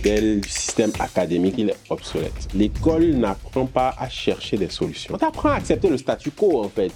modèle 0.00 0.40
du 0.40 0.48
système 0.48 0.92
académique, 0.98 1.54
il 1.58 1.70
est 1.70 1.76
obsolète. 1.90 2.48
L'école 2.54 3.10
n'apprend 3.10 3.66
pas 3.66 3.94
à 3.98 4.08
chercher 4.08 4.56
des 4.56 4.70
solutions. 4.70 5.14
On 5.14 5.18
t'apprend 5.18 5.50
à 5.50 5.54
accepter 5.56 5.88
le 5.88 5.98
statu 5.98 6.30
quo, 6.30 6.64
en 6.64 6.68
fait. 6.68 6.92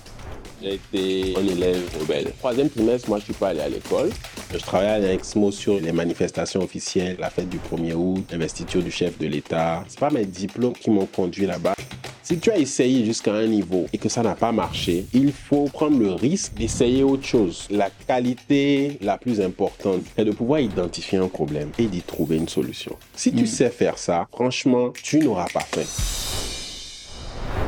J'ai 0.63 0.75
été 0.75 1.35
un 1.37 1.47
élève 1.47 1.83
rebelle. 2.01 2.33
Troisième 2.39 2.71
trimestre, 2.71 3.09
moi, 3.11 3.19
je 3.19 3.25
suis 3.25 3.35
pas 3.35 3.49
allé 3.49 3.61
à 3.61 3.69
l'école. 3.69 4.11
Je 4.51 4.59
travaillais 4.59 4.93
à 4.93 4.99
l'Exmo 4.99 5.51
sur 5.51 5.79
les 5.79 5.93
manifestations 5.93 6.63
officielles, 6.63 7.17
la 7.19 7.29
fête 7.29 7.51
du 7.51 7.59
1er 7.59 7.93
août, 7.93 8.25
l'investiture 8.33 8.83
du 8.83 8.91
chef 8.91 9.19
de 9.19 9.27
l'État. 9.27 9.85
C'est 9.87 10.01
pas 10.01 10.11
mes 10.11 10.25
diplômes 10.25 10.73
qui 10.73 10.89
m'ont 10.91 11.07
conduit 11.07 11.45
là-bas. 11.45 11.75
Si 12.25 12.39
tu 12.39 12.51
as 12.51 12.57
essayé 12.57 13.05
jusqu'à 13.05 13.35
un 13.35 13.47
niveau 13.47 13.85
et 13.93 13.99
que 13.99 14.09
ça 14.09 14.23
n'a 14.23 14.35
pas 14.35 14.51
marché, 14.51 15.05
il 15.13 15.31
faut 15.31 15.65
prendre 15.65 15.99
le 15.99 16.15
risque 16.15 16.55
d'essayer 16.55 17.03
autre 17.03 17.27
chose. 17.27 17.69
La 17.69 17.91
qualité 17.91 18.97
la 19.03 19.19
plus 19.19 19.43
importante 19.43 20.01
est 20.17 20.25
de 20.25 20.31
pouvoir 20.31 20.61
identifier 20.61 21.19
un 21.19 21.29
problème 21.29 21.71
et 21.79 21.85
d'y 21.85 22.01
trouver 22.01 22.39
une 22.39 22.49
solution. 22.49 22.97
Si 23.15 23.31
tu 23.31 23.47
sais 23.47 23.69
faire 23.69 23.99
ça, 23.99 24.27
franchement, 24.33 24.91
tu 25.03 25.19
n'auras 25.19 25.49
pas 25.53 25.61
faim. 25.61 26.34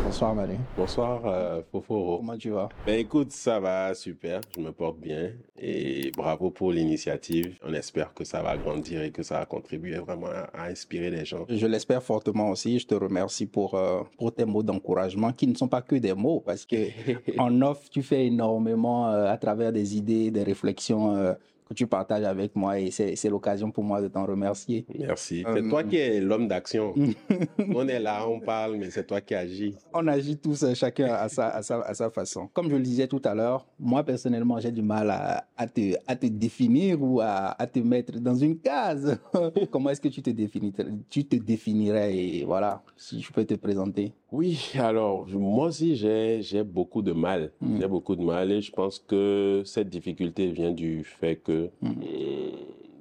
Bonsoir 0.07 0.37
Manu. 0.37 0.55
Bonsoir 0.77 1.27
euh, 1.27 1.63
Foforo. 1.73 2.19
Comment 2.19 2.37
tu 2.37 2.51
vas? 2.51 2.69
Ben 2.87 3.01
écoute, 3.01 3.33
ça 3.33 3.59
va 3.59 3.93
super, 3.93 4.41
je 4.57 4.63
me 4.63 4.71
porte 4.71 5.01
bien 5.01 5.33
et 5.59 6.13
bravo 6.17 6.51
pour 6.51 6.71
l'initiative. 6.71 7.59
On 7.65 7.75
espère 7.75 8.15
que 8.15 8.23
ça 8.23 8.41
va 8.41 8.57
grandir 8.57 9.03
et 9.03 9.11
que 9.11 9.25
ça 9.25 9.41
va 9.41 9.47
contribuer 9.47 9.99
vraiment 9.99 10.29
à, 10.55 10.67
inspirer 10.69 11.11
les 11.11 11.25
gens. 11.25 11.45
Je 11.49 11.67
l'espère 11.67 12.05
fortement 12.05 12.51
aussi. 12.51 12.79
Je 12.79 12.87
te 12.87 12.95
remercie 12.95 13.47
pour, 13.47 13.75
euh, 13.75 14.03
pour 14.17 14.33
tes 14.33 14.45
mots 14.45 14.63
d'encouragement 14.63 15.33
qui 15.33 15.49
ne 15.49 15.57
sont 15.57 15.67
pas 15.67 15.83
que 15.83 15.97
des 15.97 16.15
mots 16.15 16.41
parce 16.41 16.65
que 16.67 16.77
en 17.39 17.61
off, 17.63 17.91
tu 17.91 18.05
fais 18.05 18.27
énormément 18.27 19.09
euh, 19.09 19.27
à 19.29 19.37
travers 19.39 19.73
des 19.73 19.97
idées, 19.97 20.31
des 20.31 20.45
réflexions 20.45 21.35
que 21.69 21.75
tu 21.75 21.87
partages 21.87 22.25
avec 22.25 22.55
moi 22.55 22.79
et 22.79 22.91
c'est 22.91 23.29
l'occasion 23.29 23.71
pour 23.71 23.83
moi 23.83 24.01
de 24.01 24.09
t'en 24.09 24.25
remercier. 24.25 24.87
Merci. 24.99 25.45
C'est 25.53 25.69
toi 25.69 25.83
qui 25.83 25.97
es 25.97 26.21
l'homme 26.21 26.47
d'action. 26.47 26.95
on 27.75 27.89
est 27.89 27.99
là, 27.99 28.27
on 28.29 28.41
parle, 28.41 28.77
mais 28.77 28.91
c'est 28.91 29.07
toi 29.07 29.21
qui 29.21 29.35
agis. 29.35 29.75
On 29.93 30.07
agit 30.07 30.37
tous, 30.37 30.63
euh, 30.63 30.75
chacun 30.75 31.13
à 31.13 31.29
sa, 31.29 31.49
à 31.49 31.63
sa, 31.63 31.81
à 31.81 31.95
sa 31.95 32.11
façon. 32.11 32.49
Comme 32.53 32.71
je 32.71 32.77
le 32.77 32.83
disais 32.83 33.09
tout 33.09 33.23
à 33.25 33.35
l'heure, 33.35 33.67
moi 33.81 34.05
personnellement, 34.05 34.61
j'ai 34.61 34.71
du 34.71 34.83
mal 34.83 35.11
à, 35.11 35.47
à, 35.57 35.67
te, 35.67 35.95
à 36.07 36.15
te 36.15 36.27
définir 36.27 37.03
ou 37.03 37.21
à, 37.21 37.61
à 37.61 37.67
te 37.67 37.81
mettre 37.81 38.21
dans 38.21 38.37
une 38.37 38.59
case. 38.59 39.19
Comment 39.71 39.91
est-ce 39.91 40.01
que 40.01 40.09
tu 40.09 40.23
te, 40.23 40.31
définis, 40.31 40.73
tu 41.11 41.25
te 41.25 41.37
définirais 41.37 42.17
et 42.17 42.45
voilà, 42.45 42.83
si 42.97 43.21
je 43.21 43.33
peux 43.33 43.45
te 43.45 43.55
présenter? 43.55 44.13
Oui, 44.33 44.73
alors 44.79 45.27
moi 45.29 45.69
aussi 45.69 45.97
j'ai 45.97 46.63
beaucoup 46.65 47.03
de 47.03 47.13
mal. 47.13 47.53
Mm. 47.61 47.81
J'ai 47.81 47.89
beaucoup 47.89 48.17
de 48.17 48.23
mal 48.23 48.53
et 48.53 48.61
je 48.61 48.73
pense 48.73 48.99
que 48.99 49.63
cette 49.65 49.89
difficulté 49.89 50.49
vient 50.49 50.73
du 50.73 51.05
fait 51.05 51.37
que 51.37 51.56
mm. 51.81 51.93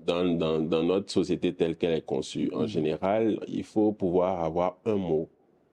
dans, 0.06 0.38
dans, 0.38 0.60
dans, 0.60 0.84
notre 0.84 1.12
société 1.12 1.54
telle 1.54 1.76
qu'elle 1.76 1.94
est 1.94 2.06
conçue, 2.06 2.52
en 2.54 2.64
mm. 2.64 2.68
général, 2.68 3.40
il 3.48 3.64
faut 3.64 3.92
pouvoir 3.92 4.44
avoir 4.44 4.78
un 4.86 4.96
mot 4.96 5.30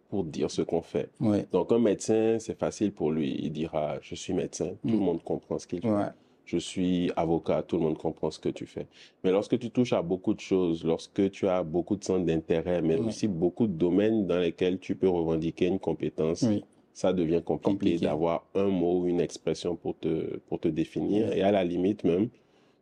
pour 0.08 0.24
dire 0.24 0.50
ce 0.50 0.62
qu'on 0.62 0.82
fait. 0.82 1.08
Donc 1.52 1.72
un 1.72 1.78
médecin, 1.78 2.36
c'est 2.38 2.58
facile 2.58 2.92
pour 2.92 3.10
lui. 3.10 3.34
Il 3.42 3.50
dira, 3.50 3.96
je 4.02 4.14
suis 4.14 4.34
médecin, 4.34 4.72
tout 4.86 4.92
le 4.92 4.98
monde 4.98 5.22
comprend 5.22 5.58
ce 5.58 5.66
qu'il 5.66 5.80
fait 5.80 6.12
je 6.44 6.58
suis 6.58 7.10
avocat, 7.16 7.62
tout 7.62 7.76
le 7.76 7.82
monde 7.82 7.98
comprend 7.98 8.30
ce 8.30 8.38
que 8.38 8.48
tu 8.48 8.66
fais. 8.66 8.86
Mais 9.24 9.30
lorsque 9.30 9.58
tu 9.58 9.70
touches 9.70 9.92
à 9.92 10.02
beaucoup 10.02 10.34
de 10.34 10.40
choses, 10.40 10.84
lorsque 10.84 11.30
tu 11.30 11.48
as 11.48 11.62
beaucoup 11.62 11.96
de 11.96 12.04
centres 12.04 12.26
d'intérêt, 12.26 12.82
mais 12.82 12.96
aussi 12.96 13.28
beaucoup 13.28 13.66
de 13.66 13.72
domaines 13.72 14.26
dans 14.26 14.38
lesquels 14.38 14.78
tu 14.78 14.94
peux 14.94 15.08
revendiquer 15.08 15.66
une 15.66 15.78
compétence, 15.78 16.44
ça 16.92 17.12
devient 17.12 17.42
compliqué, 17.44 17.98
d'avoir 17.98 18.44
un 18.54 18.68
mot, 18.68 19.06
une 19.06 19.20
expression 19.20 19.76
pour 19.76 19.98
te, 19.98 20.36
pour 20.48 20.60
te 20.60 20.68
définir. 20.68 21.32
Et 21.32 21.42
à 21.42 21.50
la 21.52 21.64
limite 21.64 22.04
même, 22.04 22.28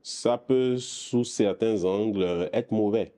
ça 0.03 0.39
peut, 0.39 0.77
sous 0.79 1.25
certains 1.25 1.85
angles, 1.85 2.49
être 2.53 2.73
mauvais 2.73 3.13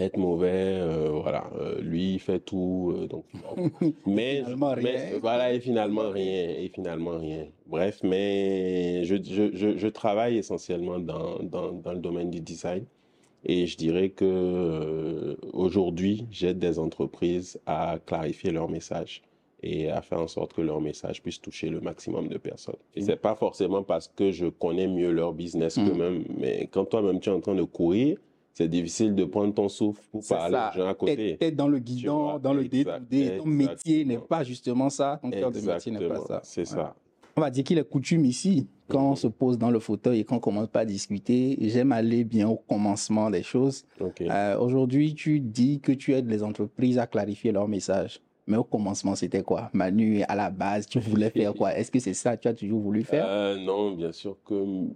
être 0.00 0.16
mauvais, 0.16 0.78
euh, 0.80 1.10
voilà. 1.10 1.50
Euh, 1.58 1.80
lui, 1.80 2.14
il 2.14 2.18
fait 2.18 2.40
tout, 2.40 2.94
euh, 2.96 3.06
donc. 3.06 3.24
mais, 4.06 4.44
mais 4.82 5.18
voilà, 5.20 5.52
et 5.52 5.60
finalement 5.60 6.10
rien, 6.10 6.50
et 6.50 6.70
finalement 6.74 7.18
rien. 7.18 7.46
Bref, 7.66 8.00
mais 8.02 9.04
je, 9.04 9.16
je, 9.16 9.54
je, 9.54 9.76
je 9.76 9.88
travaille 9.88 10.38
essentiellement 10.38 10.98
dans, 10.98 11.38
dans, 11.42 11.72
dans, 11.72 11.92
le 11.92 11.98
domaine 11.98 12.30
du 12.30 12.40
design. 12.40 12.84
Et 13.44 13.66
je 13.66 13.76
dirais 13.76 14.10
que 14.10 15.36
aujourd'hui, 15.52 16.26
j'aide 16.30 16.58
des 16.58 16.78
entreprises 16.78 17.60
à 17.66 17.98
clarifier 18.04 18.50
leur 18.50 18.68
message 18.68 19.22
et 19.62 19.90
à 19.90 20.02
faire 20.02 20.20
en 20.20 20.28
sorte 20.28 20.52
que 20.52 20.60
leur 20.60 20.80
message 20.80 21.22
puisse 21.22 21.40
toucher 21.40 21.68
le 21.68 21.80
maximum 21.80 22.28
de 22.28 22.38
personnes. 22.38 22.76
Et 22.94 23.02
c'est 23.02 23.16
pas 23.16 23.34
forcément 23.34 23.82
parce 23.82 24.08
que 24.08 24.30
je 24.30 24.46
connais 24.46 24.86
mieux 24.86 25.10
leur 25.10 25.32
business 25.32 25.74
que 25.74 25.80
mm. 25.80 25.98
même, 25.98 26.24
mais 26.36 26.68
quand 26.70 26.84
toi-même 26.84 27.20
tu 27.20 27.30
es 27.30 27.32
en 27.32 27.40
train 27.40 27.54
de 27.54 27.64
courir, 27.64 28.18
c'est 28.54 28.68
difficile 28.68 29.14
de 29.14 29.24
prendre 29.24 29.54
ton 29.54 29.68
souffle 29.68 30.02
pour 30.10 30.26
parler 30.26 30.56
aux 30.56 30.78
gens 30.78 30.88
à 30.88 30.94
côté. 30.94 31.36
Peut-être 31.36 31.56
dans 31.56 31.68
le 31.68 31.78
guidon, 31.78 32.38
dans 32.38 32.52
le 32.52 32.66
dé 32.66 32.84
ton 33.38 33.46
métier 33.46 34.04
n'est 34.04 34.18
pas 34.18 34.42
justement 34.42 34.90
ça, 34.90 35.18
ton 35.22 35.30
cœur 35.30 35.52
de 35.52 35.60
métier 35.60 35.92
n'est 35.92 36.08
pas 36.08 36.20
ça. 36.26 36.40
C'est 36.42 36.64
ça. 36.64 36.94
On 37.36 37.40
va 37.40 37.50
dire 37.50 37.62
qu'il 37.62 37.78
est 37.78 37.88
coutume 37.88 38.24
ici, 38.24 38.66
quand 38.88 39.12
on 39.12 39.14
se 39.14 39.28
pose 39.28 39.58
dans 39.58 39.70
le 39.70 39.78
fauteuil 39.78 40.18
et 40.18 40.24
qu'on 40.24 40.40
commence 40.40 40.66
pas 40.66 40.80
à 40.80 40.84
discuter, 40.84 41.56
j'aime 41.60 41.92
aller 41.92 42.24
bien 42.24 42.48
au 42.48 42.56
commencement 42.56 43.30
des 43.30 43.44
choses. 43.44 43.84
Euh, 44.22 44.58
aujourd'hui, 44.58 45.14
tu 45.14 45.38
dis 45.38 45.78
que 45.78 45.92
tu 45.92 46.14
aides 46.14 46.28
les 46.28 46.42
entreprises 46.42 46.98
à 46.98 47.06
clarifier 47.06 47.52
leur 47.52 47.68
message. 47.68 48.20
Mais 48.48 48.56
au 48.56 48.64
commencement, 48.64 49.14
c'était 49.14 49.42
quoi? 49.42 49.70
Manu, 49.74 50.22
à 50.26 50.34
la 50.34 50.50
base, 50.50 50.86
tu 50.86 50.98
voulais 50.98 51.30
faire 51.30 51.54
quoi? 51.54 51.76
Est-ce 51.76 51.90
que 51.90 51.98
c'est 52.00 52.14
ça 52.14 52.36
que 52.36 52.42
tu 52.42 52.48
as 52.48 52.54
toujours 52.54 52.80
voulu 52.80 53.04
faire? 53.04 53.26
Euh, 53.28 53.56
Non, 53.56 53.92
bien 53.92 54.10
sûr 54.10 54.36
que 54.44 54.88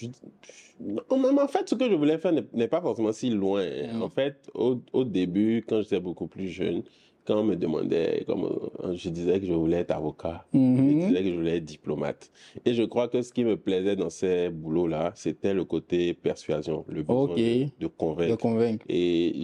en 0.00 1.48
fait, 1.48 1.68
ce 1.68 1.74
que 1.74 1.88
je 1.88 1.94
voulais 1.94 2.18
faire 2.18 2.32
n'est 2.52 2.68
pas 2.68 2.80
forcément 2.80 3.12
si 3.12 3.30
loin. 3.30 3.64
Mm. 3.64 4.02
En 4.02 4.08
fait, 4.08 4.36
au, 4.54 4.80
au 4.92 5.04
début, 5.04 5.64
quand 5.68 5.82
j'étais 5.82 6.00
beaucoup 6.00 6.26
plus 6.26 6.48
jeune, 6.48 6.82
quand 7.26 7.40
on 7.40 7.44
me 7.44 7.56
demandait, 7.56 8.24
comme 8.26 8.44
euh, 8.44 8.94
je 8.96 9.08
disais 9.08 9.40
que 9.40 9.46
je 9.46 9.52
voulais 9.52 9.78
être 9.78 9.92
avocat, 9.92 10.44
je 10.52 10.58
mm-hmm. 10.58 11.06
disais 11.08 11.22
que 11.22 11.30
je 11.30 11.34
voulais 11.34 11.56
être 11.56 11.64
diplomate. 11.64 12.30
Et 12.64 12.74
je 12.74 12.82
crois 12.82 13.08
que 13.08 13.22
ce 13.22 13.32
qui 13.32 13.44
me 13.44 13.56
plaisait 13.56 13.96
dans 13.96 14.10
ces 14.10 14.50
boulots-là, 14.50 15.12
c'était 15.14 15.54
le 15.54 15.64
côté 15.64 16.14
persuasion, 16.14 16.84
le 16.88 17.02
besoin 17.02 17.34
de, 17.34 17.86
convaincre. 17.86 18.30
de, 18.30 18.36
convaincre. 18.36 18.84
Et 18.88 19.34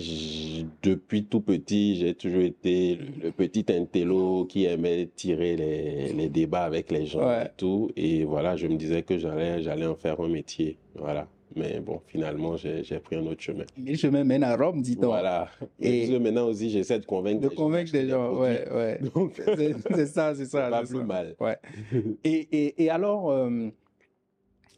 depuis 0.82 1.24
tout 1.24 1.40
petit, 1.40 1.96
j'ai 1.96 2.14
toujours 2.14 2.42
été 2.42 2.98
le, 3.22 3.30
petit 3.32 3.64
intello 3.70 4.44
qui 4.44 4.64
aimait 4.64 5.08
tirer 5.14 5.56
les, 5.56 6.12
les 6.12 6.28
débats 6.28 6.64
avec 6.64 6.90
les 6.90 7.06
gens 7.06 7.30
et 7.30 7.48
tout. 7.56 7.90
Et 7.96 8.24
voilà, 8.24 8.56
je 8.56 8.66
me 8.66 8.76
disais 8.76 9.02
que 9.02 9.16
j'allais, 9.18 9.62
j'allais 9.62 9.86
en 9.86 9.96
faire 9.96 10.20
un 10.20 10.28
métier. 10.28 10.76
Voilà. 10.96 11.26
Mais 11.56 11.80
bon, 11.80 12.00
finalement, 12.06 12.56
j'ai 12.56 12.82
pris 13.00 13.16
un 13.16 13.26
autre 13.26 13.40
chemin. 13.42 13.64
Le 13.76 13.96
chemin 13.96 14.22
mène 14.24 14.44
à 14.44 14.56
Rome, 14.56 14.80
dit-on. 14.82 15.06
Voilà. 15.08 15.48
Et 15.80 16.18
maintenant 16.18 16.46
aussi, 16.46 16.70
j'essaie 16.70 17.00
de 17.00 17.06
convaincre 17.06 17.40
de 17.40 17.48
des 17.48 17.54
convaincre 17.54 17.90
gens. 17.90 17.98
des 17.98 18.08
gens, 18.08 18.34
ouais, 18.36 18.68
ouais. 18.72 19.00
c'est 19.94 20.06
ça, 20.06 20.34
c'est 20.34 20.46
ça. 20.46 20.68
Pas 20.70 20.82
plus 20.82 21.02
mal. 21.04 21.34
Ouais. 21.40 21.56
et, 22.24 22.48
et, 22.52 22.84
et 22.84 22.90
alors, 22.90 23.30
euh, 23.30 23.68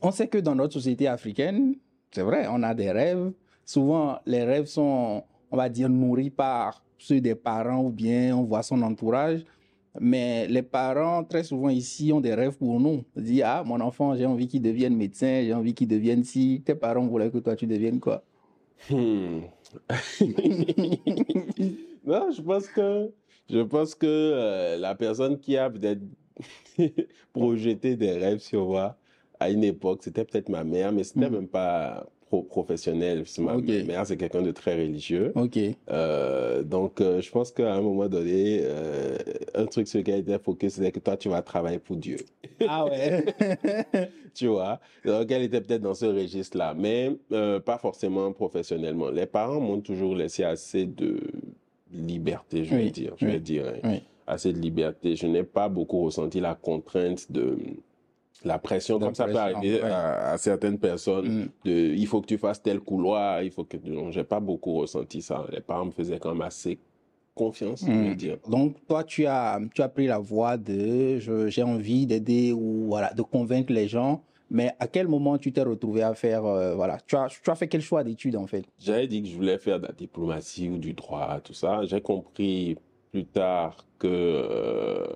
on 0.01 0.11
sait 0.11 0.29
que 0.29 0.39
dans 0.39 0.55
notre 0.55 0.73
société 0.73 1.07
africaine, 1.07 1.75
c'est 2.11 2.23
vrai, 2.23 2.47
on 2.51 2.63
a 2.63 2.75
des 2.75 2.91
rêves. 2.91 3.33
Souvent, 3.65 4.19
les 4.27 4.43
rêves 4.45 4.67
sont, 4.67 5.23
on 5.51 5.57
va 5.57 5.69
dire, 5.69 5.89
nourris 5.89 6.31
par 6.31 6.83
ceux 6.99 7.21
des 7.21 7.35
parents 7.35 7.85
ou 7.85 7.91
bien 7.91 8.37
on 8.37 8.45
voit 8.45 8.63
son 8.63 8.81
entourage. 8.83 9.45
Mais 10.01 10.49
les 10.49 10.63
parents, 10.63 11.23
très 11.23 11.45
souvent 11.45 11.69
ici, 11.69 12.13
ont 12.13 12.21
des 12.21 12.35
rêves 12.35 12.57
pour 12.57 12.81
nous. 12.81 13.05
Ils 13.17 13.23
disent, 13.23 13.43
ah, 13.45 13.63
mon 13.65 13.81
enfant, 13.81 14.17
j'ai 14.17 14.25
envie 14.25 14.49
qu'il 14.49 14.63
devienne 14.63 14.97
médecin, 14.97 15.43
j'ai 15.43 15.53
envie 15.53 15.75
qu'il 15.75 15.89
devienne 15.89 16.25
si. 16.25 16.63
Tes 16.65 16.75
parents 16.75 17.07
voulaient 17.07 17.31
que 17.31 17.39
toi, 17.39 17.57
tu 17.57 17.67
deviennes 17.67 18.01
quoi? 18.01 18.25
Hmm. 18.91 19.41
Non, 22.05 22.33
je 22.33 22.43
pense 22.43 22.67
que, 22.67 23.13
je 23.49 23.61
pense 23.61 23.95
que 23.95 24.07
euh, 24.09 24.77
la 24.77 24.97
personne 24.97 25.39
qui 25.39 25.57
a 25.57 25.71
peut-être 25.71 26.03
projeté 27.33 27.95
des 27.95 28.11
rêves 28.13 28.41
sur 28.41 28.67
moi 28.67 28.97
à 29.39 29.51
une 29.51 29.63
époque, 29.63 30.01
c'était 30.03 30.25
peut-être 30.25 30.49
ma 30.49 30.65
mère, 30.65 30.91
mais 30.91 31.05
c'était 31.05 31.29
hmm. 31.29 31.35
même 31.35 31.49
pas 31.49 32.09
professionnel. 32.41 33.25
Ma 33.39 33.57
mère, 33.59 34.07
c'est 34.07 34.17
quelqu'un 34.17 34.43
de 34.43 34.51
très 34.51 34.75
religieux. 34.75 35.33
Euh, 35.91 36.63
donc, 36.63 37.01
euh, 37.01 37.21
je 37.21 37.31
pense 37.31 37.51
qu'à 37.53 37.75
un 37.75 37.83
moment 37.83 38.09
donné, 38.09 38.61
euh, 38.63 39.17
un 39.55 39.67
truc 39.67 39.87
sur 39.87 39.99
lequel 39.99 40.15
elle 40.15 40.21
était 40.21 40.39
focus, 40.39 40.75
c'est 40.75 40.93
que 40.93 41.01
toi, 41.01 41.17
tu 41.17 41.29
vas 41.29 41.43
travailler 41.43 41.79
pour 41.79 41.97
Dieu. 41.97 42.17
Ah 42.69 42.85
ouais. 42.85 43.25
tu 44.35 44.47
vois? 44.47 44.79
Donc, 45.05 45.29
elle 45.33 45.43
était 45.43 45.61
peut-être 45.61 45.83
dans 45.83 45.95
ce 45.95 46.07
registre-là, 46.07 46.75
mais 46.75 47.11
pas 47.65 47.77
forcément 47.79 48.33
professionnellement. 48.33 49.11
Les 49.11 49.27
parents 49.27 49.61
m'ont 49.61 49.81
toujours 49.81 50.15
laissé 50.15 50.45
assez 50.45 50.87
de 50.87 51.19
liberté, 51.93 52.65
je 52.65 52.77
vais 52.77 52.91
dire. 52.91 53.15
Je 53.17 53.27
vais 53.27 53.41
dire. 53.41 53.65
Hein. 53.83 53.99
Assez 54.29 54.53
de 54.53 54.61
liberté. 54.61 55.17
Je 55.17 55.27
n'ai 55.27 55.43
pas 55.43 55.69
beaucoup 55.69 56.05
ressenti 56.05 56.39
la 56.39 56.55
contrainte 56.55 57.33
de 57.33 57.59
la 58.45 58.59
pression, 58.59 58.99
comme 58.99 59.15
ça 59.15 59.27
peut 59.27 59.37
arriver 59.37 59.81
à, 59.83 60.37
certaines 60.39 60.79
personnes, 60.79 61.45
mm. 61.45 61.49
de, 61.65 61.95
il 61.95 62.07
faut 62.07 62.21
que 62.21 62.27
tu 62.27 62.39
fasses 62.39 62.63
tel 62.63 62.81
couloir, 62.81 63.43
il 63.43 63.51
faut 63.51 63.65
que, 63.65 63.77
j'ai 64.11 64.25
pas 64.25 64.41
beaucoup 64.41 64.75
ressenti 64.75 65.23
ça. 65.23 65.45
Les 65.51 65.61
parents 65.61 65.87
me 65.87 65.91
faisaient 65.91 66.19
quand 66.19 66.33
même 66.33 66.43
assez 66.43 66.79
confiance, 67.35 67.85
je 67.87 67.91
veux 67.91 68.11
mm. 68.11 68.15
dire. 68.15 68.39
Donc, 68.49 68.77
toi, 68.87 69.05
tu 69.05 69.27
as, 69.27 69.61
tu 69.75 69.83
as 69.83 69.89
pris 69.89 70.07
la 70.07 70.19
voie 70.19 70.57
de, 70.57 71.19
j'ai 71.49 71.63
envie 71.63 72.07
d'aider 72.07 72.53
ou, 72.53 72.87
voilà, 72.89 73.13
de 73.15 73.23
convaincre 73.23 73.73
les 73.73 73.89
gens, 73.89 74.23
Mais 74.51 74.71
à 74.79 74.87
quel 74.87 75.09
moment 75.09 75.39
tu 75.39 75.51
t'es 75.51 75.63
retrouvé 75.63 76.03
à 76.03 76.15
faire, 76.15 76.45
euh, 76.45 76.75
voilà, 76.75 76.99
tu 77.07 77.17
as, 77.17 77.29
tu 77.43 77.51
as 77.51 77.55
fait 77.55 77.69
quel 77.69 77.81
choix 77.81 78.05
d'études 78.05 78.37
en 78.37 78.47
fait? 78.47 78.65
J'avais 78.79 79.07
dit 79.07 79.23
que 79.23 79.29
je 79.29 79.35
voulais 79.35 79.57
faire 79.57 79.81
de 79.81 79.87
la 79.87 79.93
diplomatie 79.93 80.69
ou 80.69 80.77
du 80.77 80.93
droit, 80.93 81.41
tout 81.43 81.55
ça. 81.55 81.81
J'ai 81.85 82.03
compris 82.03 82.77
plus 83.11 83.25
tard 83.25 83.87
que 83.99 84.09
euh, 84.09 85.07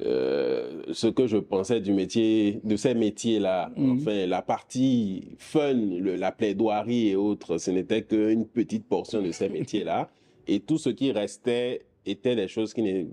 euh, 0.00 0.82
ce 0.92 1.06
que 1.06 1.26
je 1.26 1.36
pensais 1.36 1.80
du 1.80 1.92
métier, 1.92 2.60
de 2.64 2.76
ces 2.76 2.94
métiers-là, 2.94 3.70
Mhm. 3.76 3.92
enfin, 4.00 4.26
la 4.26 4.40
partie 4.42 5.28
fun, 5.38 5.74
le- 5.74 6.16
la 6.16 6.32
plaidoirie 6.32 7.08
et 7.08 7.16
autres, 7.16 7.58
ce 7.58 7.70
n'était 7.70 8.02
qu'une 8.02 8.46
petite 8.46 8.86
portion 8.86 9.20
de 9.22 9.30
ces 9.32 9.48
métiers-là. 9.84 10.08
Et 10.48 10.60
tout 10.60 10.78
ce 10.78 10.88
qui 10.90 11.12
restait 11.12 11.82
était 12.06 12.34
des 12.36 12.48
choses 12.48 12.72
qui 12.74 13.06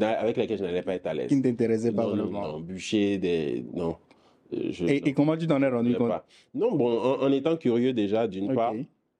avec 0.00 0.36
lesquelles 0.36 0.58
je 0.58 0.64
n'allais 0.64 0.82
pas 0.82 0.94
être 0.96 1.06
à 1.06 1.14
l'aise. 1.14 1.28
qui 1.28 1.36
ne 1.36 1.42
t'intéressait 1.42 1.92
pas 1.92 2.02
Non, 2.04 2.16
vraiment 2.16 2.52
non, 2.54 2.60
bûcher 2.60 3.16
des, 3.18 3.64
non. 3.72 3.96
Euh, 4.52 4.70
Je, 4.70 4.86
et, 4.86 5.08
et 5.08 5.12
comment 5.12 5.36
tu 5.36 5.46
t'en 5.46 5.62
es 5.62 5.68
rendu 5.68 5.94
compte? 5.94 6.10
Non, 6.52 6.74
bon, 6.74 6.98
en, 6.98 7.22
en 7.22 7.32
étant 7.32 7.56
curieux 7.56 7.92
déjà, 7.92 8.26
d'une 8.26 8.52
part. 8.54 8.74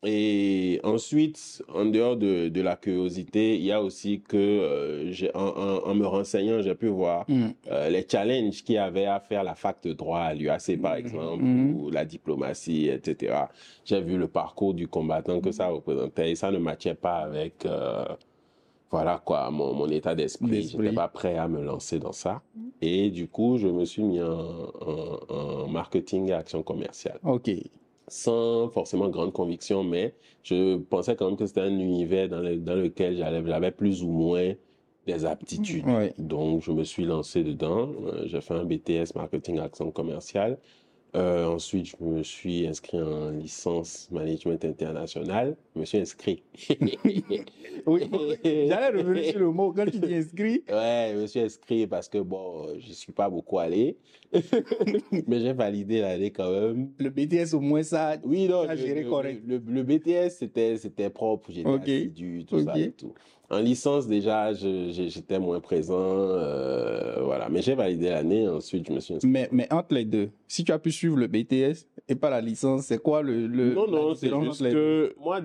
Et 0.07 0.81
ensuite, 0.85 1.63
en 1.73 1.87
dehors 1.87 2.17
de, 2.17 2.49
de 2.49 2.61
la 2.61 2.77
curiosité, 2.77 3.57
il 3.57 3.65
y 3.65 3.73
a 3.73 3.83
aussi 3.83 4.21
que, 4.21 4.37
euh, 4.37 5.13
en, 5.35 5.41
en- 5.41 5.91
en 5.91 5.95
me 5.95 6.07
renseignant, 6.07 6.61
j'ai 6.63 6.75
pu 6.75 6.89
voir 6.89 7.25
Hmm. 7.29 7.49
euh, 7.71 7.89
les 7.89 8.07
challenges 8.09 8.63
qu'il 8.63 8.75
y 8.75 8.79
avait 8.79 9.07
à 9.07 9.21
faire 9.21 9.45
la 9.45 9.55
fac 9.55 9.83
de 9.83 9.93
droit 9.93 10.19
à 10.21 10.35
l'UAC, 10.35 10.77
par 10.81 10.97
exemple, 10.97 11.43
Mhm. 11.43 11.75
ou 11.75 11.91
la 11.91 12.05
diplomatie, 12.05 12.89
etc. 12.89 13.49
J'ai 13.85 14.01
vu 14.03 14.17
le 14.19 14.29
parcours 14.29 14.75
du 14.75 14.89
combattant 14.89 15.41
que 15.41 15.53
ça 15.53 15.69
représentait 15.69 16.31
et 16.33 16.35
ça 16.35 16.51
ne 16.51 16.59
matchait 16.59 16.95
pas 16.95 17.17
avec, 17.19 17.65
euh, 17.65 18.05
voilà 18.91 19.21
quoi, 19.25 19.51
mon, 19.51 19.73
mon 19.75 19.89
état 19.89 20.15
d'esprit. 20.15 20.49
D'esprit. 20.51 20.85
J'étais 20.85 20.95
pas 20.95 21.09
prêt 21.09 21.37
à 21.37 21.49
me 21.49 21.63
lancer 21.63 21.99
dans 21.99 22.13
ça. 22.13 22.43
Et 22.83 23.11
du 23.11 23.27
coup, 23.29 23.57
je 23.57 23.69
me 23.69 23.85
suis 23.87 24.03
mis 24.03 24.21
en, 24.21 24.29
en- 24.29 25.19
en 25.35 25.69
marketing 25.69 26.29
et 26.29 26.33
action 26.35 26.63
commerciale 26.63 27.19
Ok. 27.25 27.51
Sans 28.09 28.69
forcément 28.69 29.09
grande 29.09 29.33
conviction, 29.33 29.83
mais 29.85 30.15
je 30.43 30.77
pensais 30.77 31.17
quand 31.17 31.27
même 31.27 31.37
que 31.37 31.47
c'était 31.47 31.63
un 31.63 31.79
univers 31.79 32.29
dans, 32.29 32.41
le- 32.41 32.57
dans 32.57 32.75
lequel 32.75 33.17
j'avais 33.17 33.71
plus 33.71 34.03
ou 34.03 34.09
moins 34.09 34.53
des 35.07 35.25
aptitudes. 35.25 35.87
Ouais. 35.87 36.15
Donc, 36.19 36.63
je 36.63 36.73
me 36.73 36.85
suis 36.85 37.05
lancé 37.05 37.45
dedans. 37.45 37.91
Euh, 38.07 38.23
J'ai 38.27 38.41
fait 38.41 38.55
un 38.55 38.65
BTS 38.65 39.15
marketing 39.15 39.59
action 39.59 39.91
commerciale. 39.91 40.59
Euh, 41.17 41.47
ensuite, 41.47 41.87
je 41.87 42.05
me 42.05 42.23
suis 42.25 42.67
inscrit 42.67 43.01
en 43.01 43.31
licence 43.31 44.09
management 44.11 44.65
international. 44.65 45.57
Je 45.75 45.81
me 45.81 45.85
suis 45.85 45.99
inscrit. 45.99 46.43
Oui. 47.87 48.09
J'allais 48.43 48.99
revenir 48.99 49.25
sur 49.27 49.41
le 49.41 49.51
mot 49.51 49.73
quand 49.73 49.85
tu 49.87 50.01
t'es 50.01 50.17
inscrit. 50.17 50.65
Ouais, 50.69 51.11
je 51.15 51.21
me 51.21 51.27
suis 51.27 51.41
inscrit 51.41 51.87
parce 51.87 52.09
que 52.09 52.19
bon, 52.19 52.79
je 52.79 52.93
suis 52.93 53.13
pas 53.13 53.29
beaucoup 53.29 53.59
allé, 53.59 53.99
mais 55.27 55.41
j'ai 55.41 55.53
validé 55.53 56.01
l'année 56.01 56.31
quand 56.31 56.51
même. 56.51 56.91
Le 56.99 57.11
BTS, 57.11 57.55
au 57.55 57.61
moins, 57.61 57.83
ça. 57.83 58.17
Oui, 58.25 58.49
non, 58.49 58.67
géré 58.75 59.03
le- 59.03 59.09
correct. 59.11 59.43
le- 59.47 59.59
le 59.67 59.83
BTS, 59.83 60.31
c'était, 60.39 60.77
c'était 60.79 61.11
propre, 61.11 61.51
j'étais 61.53 61.69
Ok. 61.69 61.83
assidu, 61.83 62.45
tout 62.47 62.61
ça 62.65 62.79
et 62.79 62.93
tout. 62.93 63.13
En 63.51 63.61
licence, 63.61 64.07
déjà, 64.07 64.53
j'étais 64.55 65.39
moins 65.39 65.61
présent, 65.61 65.95
euh, 65.99 67.23
voilà. 67.23 67.49
Mais 67.49 67.63
j'ai 67.63 67.75
validé 67.75 68.09
l'année, 68.11 68.49
ensuite, 68.49 68.87
je 68.89 68.93
me 68.93 69.01
suis 69.01 69.15
inscrit. 69.15 69.29
Mais, 69.31 69.49
mais 69.53 69.73
entre 69.73 69.95
les 69.95 70.05
deux, 70.05 70.31
si 70.49 70.65
tu 70.65 70.73
as 70.73 70.79
pu 70.79 70.91
suivre 70.91 71.17
le 71.17 71.27
BTS 71.27 71.87
et 72.09 72.15
pas 72.15 72.31
la 72.31 72.41
licence, 72.41 72.83
c'est 72.87 72.99
quoi 73.03 73.23
le. 73.23 73.47
le 73.47 73.75
Non, 73.75 73.87
non, 73.87 74.15
c'est 74.15 74.31
juste 74.43 74.63
que 74.63 75.15
moi, 75.21 75.41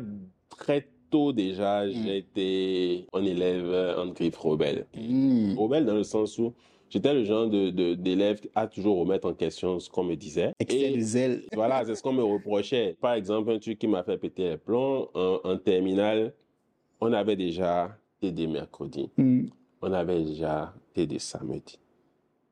très 0.57 0.87
tôt 1.09 1.33
déjà, 1.33 1.85
Mm. 1.85 1.91
j'ai 1.91 2.17
été 2.17 3.05
un 3.13 3.23
élève 3.25 3.97
en 3.97 4.07
griffe 4.07 4.37
rebelle. 4.37 4.85
Hmm. 4.95 5.57
Rebelle 5.57 5.85
dans 5.85 5.95
le 5.95 6.03
sens 6.03 6.37
où 6.37 6.53
j'étais 6.89 7.13
le 7.13 7.23
genre 7.25 7.47
de, 7.47 7.95
d'élève 7.95 8.39
à 8.55 8.67
toujours 8.67 8.97
remettre 8.99 9.27
en 9.27 9.33
question 9.33 9.79
ce 9.79 9.89
qu'on 9.89 10.03
me 10.03 10.15
disait. 10.15 10.51
Excès 10.59 10.79
Et- 10.93 10.95
de 10.95 11.01
zèle. 11.01 11.43
Voilà, 11.53 11.83
c'est 11.85 11.95
ce 11.95 12.03
qu'on 12.03 12.13
me 12.13 12.23
reprochait. 12.23 12.95
Par 13.01 13.13
exemple, 13.13 13.51
un 13.51 13.59
truc 13.59 13.77
qui 13.79 13.87
m'a 13.87 14.03
fait 14.03 14.17
péter 14.17 14.49
les 14.51 14.57
plombs, 14.57 15.09
en, 15.15 15.39
en 15.43 15.57
terminale, 15.57 16.33
on 17.01 17.13
avait 17.13 17.35
déjà 17.35 17.97
TD 18.21 18.47
mercredi, 18.47 19.09
Hmm. 19.17 19.45
on 19.81 19.93
avait 19.93 20.23
déjà 20.23 20.73
TD 20.93 21.19
samedi. 21.19 21.79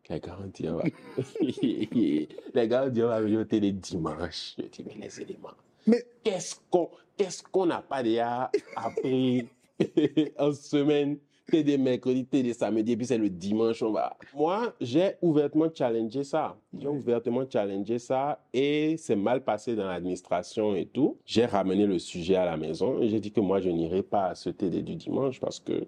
Les 0.09 0.19
gars 0.21 0.37
ont 0.41 0.47
dit, 0.53 0.69
on 0.69 0.77
va... 0.77 0.83
les 1.51 2.67
gars 2.67 2.85
ont 2.85 2.89
dit, 2.89 3.03
on 3.03 3.07
va 3.09 3.19
venir 3.21 3.41
au 3.41 3.43
TD 3.43 3.71
dimanche. 3.73 4.55
Je 4.57 4.63
dis, 4.63 4.83
mais 4.85 4.95
les 5.05 5.21
éléments. 5.21 5.49
Mais- 5.85 6.05
qu'est-ce 6.23 6.55
qu'on 6.69 6.89
qu'est-ce 7.17 7.43
qu'on 7.43 7.65
n'a 7.65 7.81
pas 7.81 8.03
déjà 8.03 8.49
appris 8.75 9.47
en 10.39 10.53
semaine? 10.53 11.17
TD 11.49 11.77
mercredi, 11.77 12.25
TD 12.25 12.53
samedi, 12.53 12.91
et 12.91 12.97
puis 12.97 13.05
c'est 13.05 13.17
le 13.17 13.29
dimanche, 13.29 13.81
on 13.81 13.91
va. 13.91 14.17
Moi, 14.35 14.73
j'ai 14.81 15.15
ouvertement 15.21 15.67
challengé 15.73 16.23
ça. 16.23 16.57
J'ai 16.77 16.87
ouvertement 16.87 17.43
challengé 17.49 17.99
ça 17.99 18.39
et 18.53 18.95
c'est 18.97 19.15
mal 19.15 19.43
passé 19.43 19.75
dans 19.75 19.87
l'administration 19.87 20.75
et 20.75 20.85
tout. 20.85 21.17
J'ai 21.25 21.45
ramené 21.45 21.85
le 21.85 21.99
sujet 21.99 22.35
à 22.35 22.45
la 22.45 22.57
maison 22.57 22.99
et 23.01 23.07
j'ai 23.09 23.19
dit 23.19 23.31
que 23.31 23.39
moi, 23.39 23.59
je 23.61 23.69
n'irai 23.69 24.03
pas 24.03 24.27
à 24.27 24.35
ce 24.35 24.49
TD 24.49 24.81
du 24.81 24.95
dimanche 24.95 25.39
parce 25.39 25.59
que 25.59 25.87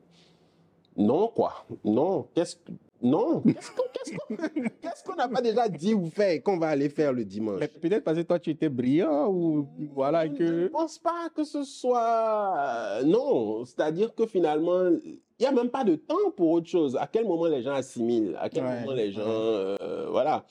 non, 0.98 1.28
quoi. 1.28 1.54
Non. 1.84 2.28
Qu'est-ce 2.34 2.56
que. 2.58 2.72
Non. 3.02 3.42
Qu'est-ce 3.42 3.72
qu'on 3.72 4.36
qu'on- 4.36 4.46
qu'est-ce 4.82 5.04
qu'on 5.06 5.16
n'a 5.16 5.30
pas 5.30 5.42
déjà 5.42 5.70
dit 5.70 5.94
ou 5.94 6.08
fait 6.08 6.42
qu'on 6.42 6.58
va 6.58 6.68
aller 6.68 6.90
faire 6.90 7.14
le 7.14 7.24
dimanche? 7.24 7.62
Peut-être 7.82 8.04
parce 8.04 8.18
que 8.18 8.24
toi, 8.24 8.38
tu 8.40 8.50
étais 8.50 8.68
brillant 8.68 9.30
ou 9.32 9.66
voilà 9.94 10.26
Je 10.26 10.32
ne 10.32 10.38
que. 10.38 10.68
pense 10.68 11.00
pas 11.00 11.30
que 11.34 11.44
ce 11.46 11.64
soit. 11.64 13.02
Non, 13.06 13.64
c'est-à-dire 13.66 14.14
que 14.14 14.26
finalement, 14.26 14.90
il 15.39 15.44
n'y 15.44 15.47
a 15.47 15.51
même 15.51 15.69
pas 15.69 15.83
de 15.83 15.95
temps 15.95 16.15
pour 16.36 16.50
autre 16.51 16.68
chose. 16.68 16.97
À 16.97 17.07
quel 17.07 17.25
moment 17.25 17.45
les 17.47 17.62
gens 17.62 17.74
assimilent? 17.74 18.36
À 18.39 18.50
quel 18.50 18.63
Ouais, 18.63 18.80
moment 18.81 18.94
les 18.94 19.06
ouais. 19.06 19.12
gens. 19.12 19.21
euh, 19.25 20.07
voilà. 20.12 20.45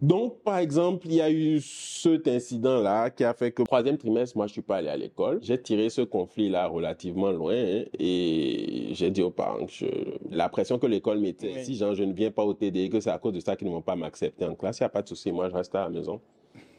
Donc, 0.00 0.42
par 0.44 0.58
exemple, 0.58 1.08
il 1.08 1.14
y 1.14 1.20
a 1.20 1.28
eu 1.30 1.60
cet 1.60 2.28
incident-là 2.28 3.10
qui 3.10 3.24
a 3.24 3.34
fait 3.34 3.50
que 3.50 3.64
troisième 3.64 3.96
trimestre, 3.98 4.36
moi, 4.36 4.46
je 4.46 4.52
suis 4.52 4.62
pas 4.62 4.76
allé 4.76 4.88
à 4.88 4.96
l'école. 4.96 5.40
J'ai 5.42 5.60
tiré 5.60 5.88
ce 5.90 6.02
conflit-là 6.02 6.68
relativement 6.68 7.32
loin 7.32 7.54
hein, 7.56 7.82
et 7.98 8.90
j'ai 8.92 9.10
dit 9.10 9.22
aux 9.22 9.30
parents 9.30 9.66
que 9.66 9.72
je- 9.72 9.86
la 10.30 10.48
pression 10.48 10.78
que 10.78 10.86
l'école 10.86 11.18
mettait, 11.18 11.52
Oui. 11.56 11.64
si 11.64 11.74
genre, 11.74 11.94
je 11.94 12.04
ne 12.04 12.12
viens 12.12 12.30
pas 12.30 12.44
au 12.44 12.54
TD, 12.54 12.88
que 12.90 13.00
c'est 13.00 13.10
à 13.10 13.18
cause 13.18 13.32
de 13.32 13.40
ça 13.40 13.56
qu'ils 13.56 13.66
ne 13.66 13.72
vont 13.72 13.82
pas 13.82 13.96
m'accepter 13.96 14.44
en 14.44 14.54
classe, 14.54 14.78
il 14.78 14.82
n'y 14.82 14.86
a 14.86 14.90
pas 14.90 15.02
de 15.02 15.08
souci, 15.08 15.32
moi, 15.32 15.48
je 15.48 15.54
reste 15.54 15.74
à 15.74 15.80
la 15.84 15.88
maison. 15.88 16.20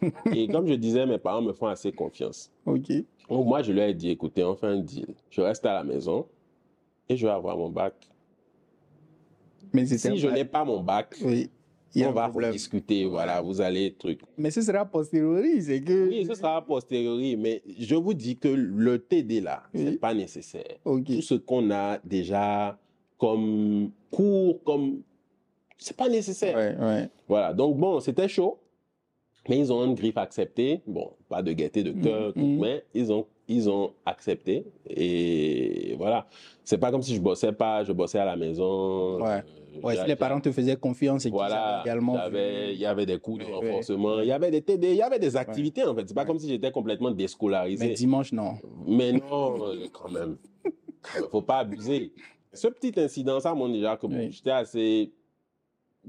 et 0.34 0.48
comme 0.48 0.66
je 0.68 0.76
disais, 0.76 1.06
mes 1.06 1.18
parents 1.18 1.42
me 1.42 1.52
font 1.52 1.68
assez 1.68 1.92
confiance. 1.92 2.50
Ok. 2.66 2.90
Donc, 3.30 3.46
moi, 3.46 3.62
je 3.64 3.74
leur 3.74 3.90
ai 3.90 3.94
dit, 3.94 4.12
écoutez, 4.12 4.46
on 4.46 4.56
fait 4.56 4.68
un 4.68 4.78
deal. 4.78 5.08
Je 5.30 5.42
reste 5.42 5.66
à 5.66 5.74
la 5.74 5.84
maison 5.84 6.26
et 7.10 7.18
je 7.18 7.26
vais 7.26 7.34
avoir 7.34 7.58
mon 7.58 7.70
bac. 7.70 7.94
Mais. 9.74 9.86
Si 9.86 10.18
je 10.18 10.28
n'ai 10.28 10.46
pas 10.46 10.64
mon 10.64 10.82
bac, 10.82 11.16
Oui. 11.24 11.50
Il 11.96 12.02
y 12.02 12.04
a 12.04 12.10
on 12.10 12.12
va 12.12 12.30
discuter. 12.52 13.06
Voilà, 13.06 13.42
vous 13.42 13.62
allez 13.62 13.96
truc. 13.96 14.22
Mais 14.38 14.52
ce 14.52 14.62
sera 14.62 14.82
a 14.82 14.86
posteriori, 14.86 15.60
c'est 15.64 15.82
que. 15.82 16.08
Oui, 16.08 16.24
ce 16.24 16.36
sera 16.36 16.58
a 16.58 16.62
posteriori, 16.62 17.36
mais 17.36 17.64
je 17.80 17.96
vous 17.96 18.14
dis 18.14 18.38
que 18.38 18.48
le 18.48 19.00
TD 19.00 19.42
là, 19.42 19.64
Oui. 19.74 19.86
c'est 19.86 20.00
pas 20.00 20.14
nécessaire. 20.14 20.78
Tout 20.84 21.04
ce 21.24 21.34
qu'on 21.34 21.72
a 21.72 21.98
déjà 22.04 22.78
comme 23.18 23.90
cours, 24.12 24.64
comme 24.64 25.02
c'est 25.80 25.98
pas 25.98 26.10
nécessaire. 26.10 26.56
Ouais, 26.56 26.76
ouais. 26.80 27.10
Voilà. 27.28 27.56
Donc 27.56 27.76
bon, 27.76 28.00
c'était 28.00 28.28
chaud, 28.28 28.60
mais 29.50 29.58
ils 29.58 29.74
ont 29.74 29.84
une 29.84 29.96
griffe 29.96 30.18
acceptée. 30.18 30.82
Bon, 30.86 31.14
pas 31.28 31.42
de 31.42 31.54
gaieté 31.54 31.82
de 31.82 31.92
cœur, 31.92 32.28
Mhm. 32.28 32.34
tout, 32.36 32.62
mais 32.62 32.84
ils 32.94 33.12
ont 33.12 33.26
ils 33.50 33.70
ont 33.70 33.92
accepté 34.06 34.64
et 34.88 35.96
voilà. 35.98 36.28
C'est 36.64 36.78
pas 36.78 36.92
comme 36.92 37.02
si 37.02 37.16
je 37.16 37.20
bossais 37.22 37.52
pas, 37.52 37.84
je 37.84 37.92
bossais 37.92 38.20
à 38.20 38.26
la 38.26 38.36
maison. 38.36 39.22
Ouais. 39.22 39.28
Euh, 39.40 39.42
Ouais, 39.84 39.96
si 39.96 40.04
les 40.08 40.16
parents 40.16 40.42
te 40.42 40.52
faisaient 40.52 40.76
confiance 40.76 41.26
et 41.28 41.30
voilà, 41.30 41.82
également. 41.86 42.18
il 42.34 42.74
y 42.78 42.86
avait 42.88 43.06
des 43.06 43.20
cours 43.20 43.38
de 43.38 43.44
renforcement, 43.46 44.20
il 44.20 44.28
y 44.28 44.32
avait 44.32 44.50
des 44.50 44.62
TD, 44.64 44.90
il 44.92 44.96
y 44.98 45.02
avait 45.02 45.20
des 45.20 45.38
activités 45.38 45.84
en 45.86 45.94
fait. 45.96 46.06
C'est 46.08 46.14
pas 46.16 46.22
Ouais. 46.22 46.28
comme 46.28 46.40
si 46.40 46.50
j'étais 46.50 46.72
complètement 46.72 47.12
déscolarisé. 47.12 47.88
Mais 47.88 47.94
dimanche, 47.94 48.32
non. 48.34 48.54
Mais 48.88 49.14
non, 49.14 49.68
euh, 49.68 49.88
quand 49.94 50.10
même. 50.12 50.38
Faut 51.32 51.44
pas 51.44 51.60
abuser. 51.60 52.12
Ce 52.52 52.68
petit 52.68 53.00
incident, 53.00 53.40
ça 53.40 53.54
montre 53.54 53.74
déjà 53.74 53.96
que 53.96 54.08
Oui. 54.08 54.32
j'étais 54.32 54.50
assez. 54.52 55.12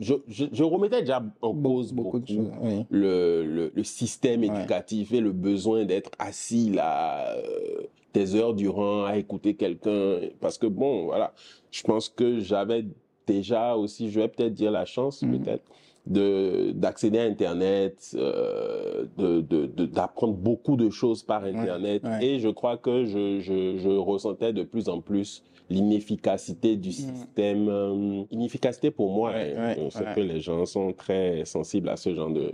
Je, 0.01 0.15
je, 0.29 0.47
je 0.51 0.65
remettais 0.65 1.01
déjà 1.03 1.23
en 1.43 1.55
cause 1.55 1.93
Beaucoup 1.93 2.19
beaucoup, 2.19 2.19
de 2.21 2.27
choses. 2.27 2.51
Oui. 2.63 2.87
le, 2.91 3.45
le, 3.45 3.71
le 3.75 3.85
système 3.85 4.41
Ouais. 4.41 4.47
éducatif 4.49 5.13
et 5.13 5.21
le 5.21 5.31
besoin 5.33 5.85
d'être 5.85 6.11
assis 6.19 6.71
là 6.71 7.37
euh, 7.37 7.83
des 8.15 8.35
heures 8.35 8.55
durant 8.55 9.05
à 9.05 9.19
écouter 9.19 9.55
quelqu'un. 9.55 10.17
Parce 10.41 10.57
que 10.57 10.67
bon, 10.67 11.05
voilà, 11.05 11.35
je 11.71 11.83
pense 11.83 12.09
que 12.09 12.41
j'avais 12.41 12.87
déjà 13.27 13.77
aussi, 13.77 14.11
je 14.11 14.21
vais 14.21 14.29
peut-être 14.29 14.55
dire 14.55 14.71
la 14.71 14.87
chance, 14.87 15.21
Mhm. 15.23 15.39
peut-être, 15.39 15.65
de 16.07 16.73
d'accéder 16.73 17.19
à 17.19 17.25
Internet, 17.25 18.13
euh, 18.15 19.05
de 19.19 19.43
de- 19.43 19.67
de- 19.67 19.85
d'apprendre 19.85 20.33
beaucoup 20.35 20.77
de 20.77 20.89
choses 20.89 21.23
par 21.23 21.45
Internet. 21.45 22.03
ouais. 22.05 22.25
Et 22.27 22.39
je 22.39 22.49
crois 22.49 22.79
que 22.79 23.05
je, 23.05 23.39
je, 23.41 23.77
je 23.77 23.89
ressentais 23.91 24.55
de 24.55 24.63
plus 24.63 24.89
en 24.89 25.03
plus 25.03 25.43
l'inefficacité 25.71 26.77
du 26.77 26.93
système. 26.93 27.69
euh, 27.69 28.25
inefficacité 28.31 28.91
pour 28.91 29.13
moi. 29.13 29.31
Ouais, 29.31 29.55
hein. 29.57 29.75
ouais. 29.79 30.15
que 30.15 30.21
les 30.21 30.41
gens 30.41 30.67
sont 30.67 30.93
très 30.93 31.45
sensibles 31.45 31.89
à 31.89 31.97
ce 31.97 32.15
genre 32.15 32.31
de, 32.31 32.53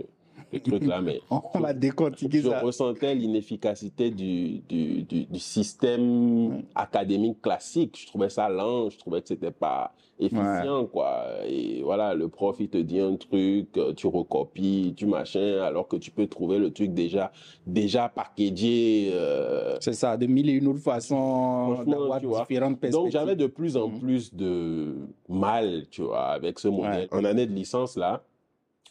mais 1.01 1.21
On 1.29 1.59
va 1.59 1.73
décortiquer 1.73 2.41
je 2.41 2.47
ressentais 2.49 3.15
l'inefficacité 3.15 4.11
du, 4.11 4.59
du, 4.69 5.03
du, 5.03 5.25
du 5.25 5.39
système 5.39 6.63
académique 6.75 7.41
classique. 7.41 7.97
Je 8.01 8.07
trouvais 8.07 8.29
ça 8.29 8.49
lent, 8.49 8.89
je 8.89 8.97
trouvais 8.97 9.21
que 9.21 9.27
c'était 9.27 9.51
pas 9.51 9.93
efficient, 10.19 10.85
quoi. 10.87 11.25
Et 11.47 11.81
voilà, 11.83 12.15
le 12.15 12.27
prof, 12.27 12.55
il 12.59 12.69
te 12.69 12.77
dit 12.79 12.99
un 12.99 13.15
truc, 13.17 13.77
euh, 13.77 13.93
tu 13.93 14.07
recopies, 14.07 14.95
tu 14.97 15.05
machin, 15.05 15.61
alors 15.61 15.87
que 15.87 15.95
tu 15.95 16.09
peux 16.09 16.25
trouver 16.25 16.57
le 16.57 16.71
truc 16.71 16.91
déjà, 16.93 17.31
déjà 17.67 18.09
packagé. 18.09 19.11
euh, 19.13 19.77
C'est 19.79 19.93
ça, 19.93 20.17
de 20.17 20.25
mille 20.25 20.49
et 20.49 20.53
une 20.53 20.67
autres 20.67 20.79
façons 20.79 21.83
d'avoir 21.85 22.19
différentes 22.19 22.79
perspectives. 22.79 23.03
Donc 23.03 23.11
j'avais 23.11 23.35
de 23.35 23.45
plus 23.45 23.77
en 23.77 23.89
plus 23.89 24.33
de 24.33 24.95
mal, 25.29 25.85
tu 25.91 26.01
vois, 26.01 26.29
avec 26.29 26.57
ce 26.57 26.67
modèle. 26.67 27.07
En 27.11 27.23
année 27.23 27.45
de 27.45 27.53
licence 27.53 27.95
là, 27.95 28.23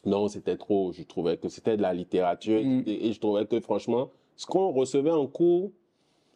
non, 0.06 0.28
c'était 0.28 0.56
trop. 0.56 0.92
Je 0.92 1.02
trouvais 1.02 1.36
que 1.36 1.48
c'était 1.48 1.76
de 1.76 1.82
la 1.82 1.92
littérature 1.92 2.60
Mhm. 2.62 2.84
et, 2.86 3.08
et 3.08 3.12
je 3.12 3.20
trouvais 3.20 3.44
que 3.46 3.60
franchement, 3.60 4.10
ce 4.36 4.46
qu'on 4.46 4.70
recevait 4.72 5.10
en 5.10 5.26
cours, 5.26 5.70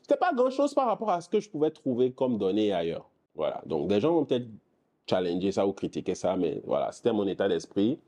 c'était 0.02 0.18
pas 0.18 0.32
grand 0.34 0.50
chose 0.50 0.74
par 0.74 0.86
rapport 0.86 1.10
à 1.10 1.20
ce 1.20 1.28
que 1.28 1.40
je 1.40 1.48
pouvais 1.48 1.70
trouver 1.70 2.10
comme 2.10 2.36
données 2.38 2.72
ailleurs. 2.72 3.08
Voilà. 3.34 3.62
Donc 3.66 3.88
des 3.88 4.00
gens 4.00 4.12
vont 4.12 4.24
peut-être 4.24 4.48
challenger 5.08 5.52
ça 5.52 5.66
ou 5.66 5.72
critiquer 5.72 6.14
ça, 6.14 6.36
mais 6.36 6.60
voilà, 6.66 6.92
c'était 6.92 7.12
mon 7.12 7.26
état 7.26 7.48
d'esprit. 7.48 7.98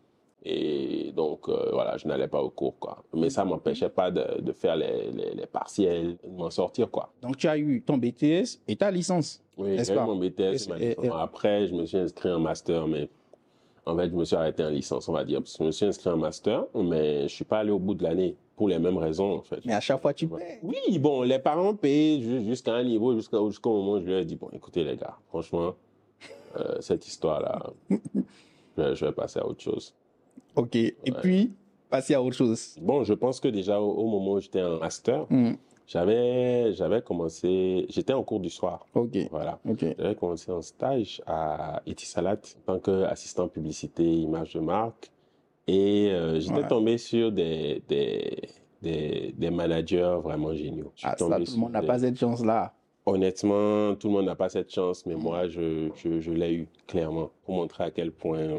Et 0.44 1.12
donc, 1.14 1.48
euh, 1.48 1.68
voilà, 1.70 1.96
je 1.98 2.08
n'allais 2.08 2.26
pas 2.26 2.42
au 2.42 2.50
cours, 2.50 2.76
quoi. 2.80 3.04
Mais 3.14 3.30
ça 3.30 3.44
m'empêchait 3.44 3.88
pas 3.88 4.10
de, 4.10 4.40
de 4.40 4.52
faire 4.52 4.74
les, 4.74 5.12
les, 5.12 5.34
les 5.36 5.46
partiels, 5.46 6.16
de 6.24 6.28
m'en 6.36 6.50
sortir, 6.50 6.90
quoi. 6.90 7.12
Donc 7.22 7.36
tu 7.36 7.46
as 7.46 7.56
eu 7.56 7.80
ton 7.82 7.96
BTS 7.96 8.58
et 8.66 8.74
ta 8.74 8.90
licence. 8.90 9.40
Oui, 9.56 9.76
j'ai 9.84 9.92
eu 9.94 9.98
mon 10.00 10.16
BTS. 10.16 10.40
Et- 10.40 10.68
ma 10.68 10.78
et- 10.80 10.88
licence. 10.88 11.04
et- 11.04 11.10
Après, 11.14 11.68
je 11.68 11.74
me 11.74 11.86
suis 11.86 11.98
inscrit 11.98 12.32
en 12.32 12.40
master, 12.40 12.88
mais 12.88 13.08
en 13.86 13.96
fait, 13.96 14.08
je 14.10 14.14
me 14.14 14.24
suis 14.24 14.36
arrêté 14.36 14.64
en 14.64 14.68
licence, 14.70 15.08
on 15.08 15.12
va 15.12 15.24
dire. 15.24 15.40
Parce 15.40 15.52
que 15.56 15.58
je 15.64 15.66
me 15.66 15.70
suis 15.72 15.86
inscrit 15.86 16.10
en 16.10 16.16
master, 16.16 16.64
mais 16.74 17.22
je 17.28 17.34
suis 17.34 17.44
pas 17.44 17.58
allé 17.58 17.70
au 17.70 17.78
bout 17.78 17.94
de 17.94 18.02
l'année 18.02 18.36
pour 18.56 18.68
les 18.68 18.78
mêmes 18.78 18.96
raisons, 18.98 19.32
en 19.38 19.42
fait. 19.42 19.60
Mais 19.64 19.72
à 19.74 19.80
chaque 19.80 20.00
fois, 20.00 20.14
tu 20.14 20.28
paies. 20.28 20.60
Oui, 20.62 20.98
bon, 20.98 21.22
les 21.22 21.38
parents 21.38 21.74
payent 21.74 22.22
ju- 22.22 22.44
jusqu'à 22.44 22.74
un 22.74 22.84
niveau, 22.84 23.14
jusqu'au 23.16 23.72
moment 23.72 23.92
où 23.94 24.00
je 24.00 24.06
leur 24.06 24.20
ai 24.20 24.24
dit, 24.24 24.36
bon, 24.36 24.48
écoutez 24.52 24.84
les 24.84 24.96
gars, 24.96 25.16
franchement, 25.28 25.74
euh, 26.56 26.76
cette 26.80 27.06
histoire-là, 27.06 27.70
je, 28.78 28.94
je 28.94 29.04
vais 29.06 29.12
passer 29.12 29.40
à 29.40 29.46
autre 29.46 29.60
chose. 29.62 29.94
OK. 30.56 30.76
Et 30.76 30.94
puis, 31.20 31.52
passer 31.90 32.14
à 32.14 32.22
autre 32.22 32.36
chose. 32.36 32.76
Bon, 32.80 33.04
je 33.04 33.14
pense 33.14 33.40
que 33.40 33.48
déjà 33.48 33.80
au, 33.80 33.90
au 33.90 34.06
moment 34.06 34.32
où 34.34 34.40
j'étais 34.40 34.62
en 34.62 34.78
master, 34.78 35.26
Hmm. 35.30 35.52
J'avais, 35.92 36.72
j'avais 36.72 37.02
commencé, 37.02 37.86
j'étais 37.90 38.12
en 38.14 38.22
cours 38.22 38.40
du 38.40 38.48
soir. 38.50 38.86
OK. 38.94 39.16
Voilà. 39.30 39.58
J'avais 39.98 40.14
commencé 40.14 40.50
un 40.50 40.62
stage 40.62 41.20
à 41.26 41.82
Etisalat 41.86 42.38
en 42.66 42.78
tant 42.78 42.78
qu'assistant 42.78 43.48
publicité 43.48 44.02
image 44.04 44.54
de 44.54 44.60
marque. 44.60 45.10
Et 45.66 46.08
euh, 46.10 46.40
j'étais 46.40 46.60
Ouais. 46.62 46.68
tombé 46.68 46.98
sur 46.98 47.30
des, 47.30 47.82
des, 47.88 48.38
des, 48.80 49.34
des 49.36 49.50
managers 49.50 50.16
vraiment 50.22 50.54
géniaux. 50.54 50.92
Ah, 51.02 51.14
ça, 51.16 51.24
tout 51.38 51.52
le 51.54 51.56
monde 51.60 51.72
n'a 51.72 51.80
des- 51.82 51.86
pas 51.86 51.98
cette 51.98 52.18
chance-là. 52.18 52.72
Honnêtement, 53.04 53.94
tout 53.96 54.08
le 54.08 54.14
monde 54.14 54.26
n'a 54.26 54.34
pas 54.36 54.48
cette 54.48 54.72
chance, 54.72 55.04
mais 55.06 55.14
moi, 55.16 55.48
je, 55.48 55.88
je, 55.96 56.20
je 56.20 56.30
l'ai 56.32 56.52
eu, 56.54 56.68
clairement, 56.86 57.30
pour 57.44 57.54
montrer 57.56 57.84
à 57.84 57.90
quel 57.90 58.12
point 58.12 58.58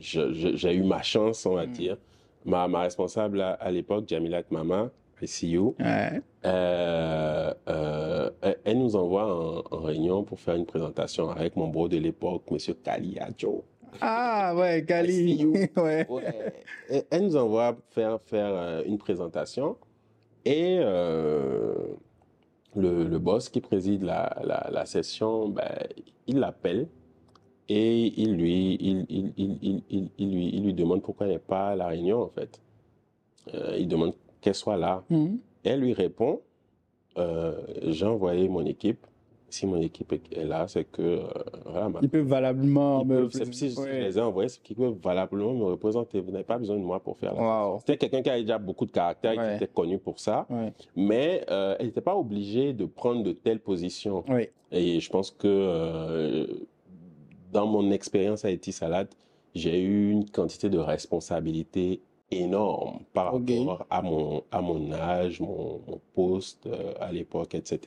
j'ai 0.00 0.74
eu 0.74 0.82
ma 0.82 1.02
chance, 1.02 1.44
on 1.46 1.54
va 1.54 1.66
Mm. 1.66 1.72
dire. 1.72 1.96
Ma, 2.44 2.66
ma 2.66 2.80
responsable 2.82 3.40
à, 3.40 3.52
à 3.52 3.70
l'époque, 3.70 4.04
Jamilat 4.08 4.42
Mama, 4.50 4.90
ICU, 5.22 5.58
Ouais. 5.78 6.20
euh, 6.44 7.54
euh, 7.68 8.30
elle, 8.42 8.58
elle 8.64 8.78
nous 8.78 8.96
envoie 8.96 9.24
en, 9.26 9.62
en 9.76 9.80
réunion 9.80 10.22
pour 10.24 10.40
faire 10.40 10.54
une 10.56 10.66
présentation 10.66 11.30
avec 11.30 11.56
mon 11.56 11.68
bro 11.68 11.88
de 11.88 11.96
l'époque, 11.98 12.42
Monsieur 12.50 12.74
Kali 12.74 13.18
Adjo. 13.18 13.64
Ah, 14.00 14.54
ouais, 14.56 14.84
Kali. 14.84 15.44
Ouais. 15.76 16.06
Ouais. 16.08 16.52
Elle, 17.10 17.22
nous 17.24 17.36
envoie 17.36 17.76
faire, 17.90 18.20
faire 18.22 18.50
euh, 18.52 18.82
une 18.86 18.98
présentation 18.98 19.76
et 20.44 20.78
euh, 20.80 21.74
le, 22.74 23.04
le 23.04 23.18
boss 23.18 23.48
qui 23.48 23.60
préside 23.60 24.02
la, 24.02 24.36
la, 24.42 24.68
la 24.72 24.86
session, 24.86 25.48
ben, 25.48 25.68
il 26.26 26.38
l'appelle 26.38 26.88
et 27.68 28.12
il 28.20 28.34
lui, 28.36 28.76
il, 28.80 29.06
il, 29.08 29.32
il, 29.36 29.58
il, 29.62 29.82
il, 29.90 30.08
il 30.18 30.34
lui, 30.34 30.48
il 30.54 30.64
lui 30.64 30.74
demande 30.74 31.02
pourquoi 31.02 31.26
il 31.26 31.30
n'est 31.30 31.38
pas 31.38 31.68
à 31.68 31.76
la 31.76 31.86
réunion 31.86 32.22
en 32.22 32.28
fait. 32.28 32.60
Euh, 33.54 33.76
il 33.78 33.88
demande 33.88 34.14
qu'elle 34.42 34.54
soit 34.54 34.76
là. 34.76 35.02
Hmm. 35.08 35.36
Elle 35.64 35.80
lui 35.80 35.94
répond, 35.94 36.40
euh, 37.16 37.54
j'ai 37.86 38.04
envoyé 38.04 38.48
mon 38.48 38.66
équipe. 38.66 39.06
Si 39.48 39.66
mon 39.66 39.76
équipe 39.82 40.12
est 40.14 40.44
là, 40.46 40.66
c'est 40.66 40.84
que 40.84 41.02
euh, 41.02 41.20
voilà, 41.66 41.88
ma 41.90 41.98
Ils 42.00 42.08
peuvent 42.08 42.26
valablement 42.26 43.02
ils 43.02 43.06
me... 43.06 43.28
peuvent- 43.28 43.52
si, 43.52 43.68
si 43.68 43.70
je 43.70 43.80
Ouais. 43.80 44.00
les 44.00 44.16
ai 44.16 44.20
envoyés, 44.22 44.48
c'est 44.48 44.62
qu'ils 44.62 44.76
peuvent 44.76 44.96
valablement 45.02 45.52
me 45.52 45.64
représenter. 45.64 46.20
Vous 46.20 46.30
n'avez 46.32 46.42
pas 46.44 46.56
besoin 46.56 46.76
de 46.76 46.82
moi 46.82 47.00
pour 47.00 47.18
faire 47.18 47.34
la 47.34 47.42
Wow. 47.42 47.78
C'était 47.80 47.98
quelqu'un 47.98 48.22
qui 48.22 48.30
avait 48.30 48.40
déjà 48.40 48.56
beaucoup 48.58 48.86
de 48.86 48.92
caractère, 48.92 49.36
Ouais. 49.36 49.50
qui 49.58 49.64
était 49.64 49.72
connu 49.72 49.98
pour 49.98 50.18
ça, 50.20 50.46
Ouais. 50.48 50.72
mais 50.96 51.44
euh, 51.50 51.76
elle 51.78 51.86
n'était 51.86 52.00
pas 52.00 52.16
obligée 52.16 52.72
de 52.72 52.86
prendre 52.86 53.22
de 53.22 53.32
telles 53.32 53.60
positions. 53.60 54.24
Ouais. 54.26 54.50
Et 54.70 54.98
je 55.00 55.10
pense 55.10 55.30
que 55.30 55.46
euh, 55.46 56.46
dans 57.52 57.66
mon 57.66 57.90
expérience 57.90 58.46
à 58.46 58.50
Eti 58.50 58.72
Salad, 58.72 59.08
j'ai 59.54 59.82
eu 59.82 60.10
une 60.12 60.30
quantité 60.30 60.70
de 60.70 60.78
responsabilité 60.78 62.00
énorme 62.40 63.00
par 63.12 63.32
rapport 63.32 63.86
à 63.90 64.02
mon, 64.02 64.42
à 64.50 64.60
mon 64.60 64.92
âge, 64.92 65.40
mon, 65.40 65.80
mon 65.86 66.00
poste 66.14 66.66
euh, 66.66 66.94
à 67.00 67.12
l'époque, 67.12 67.54
etc. 67.54 67.80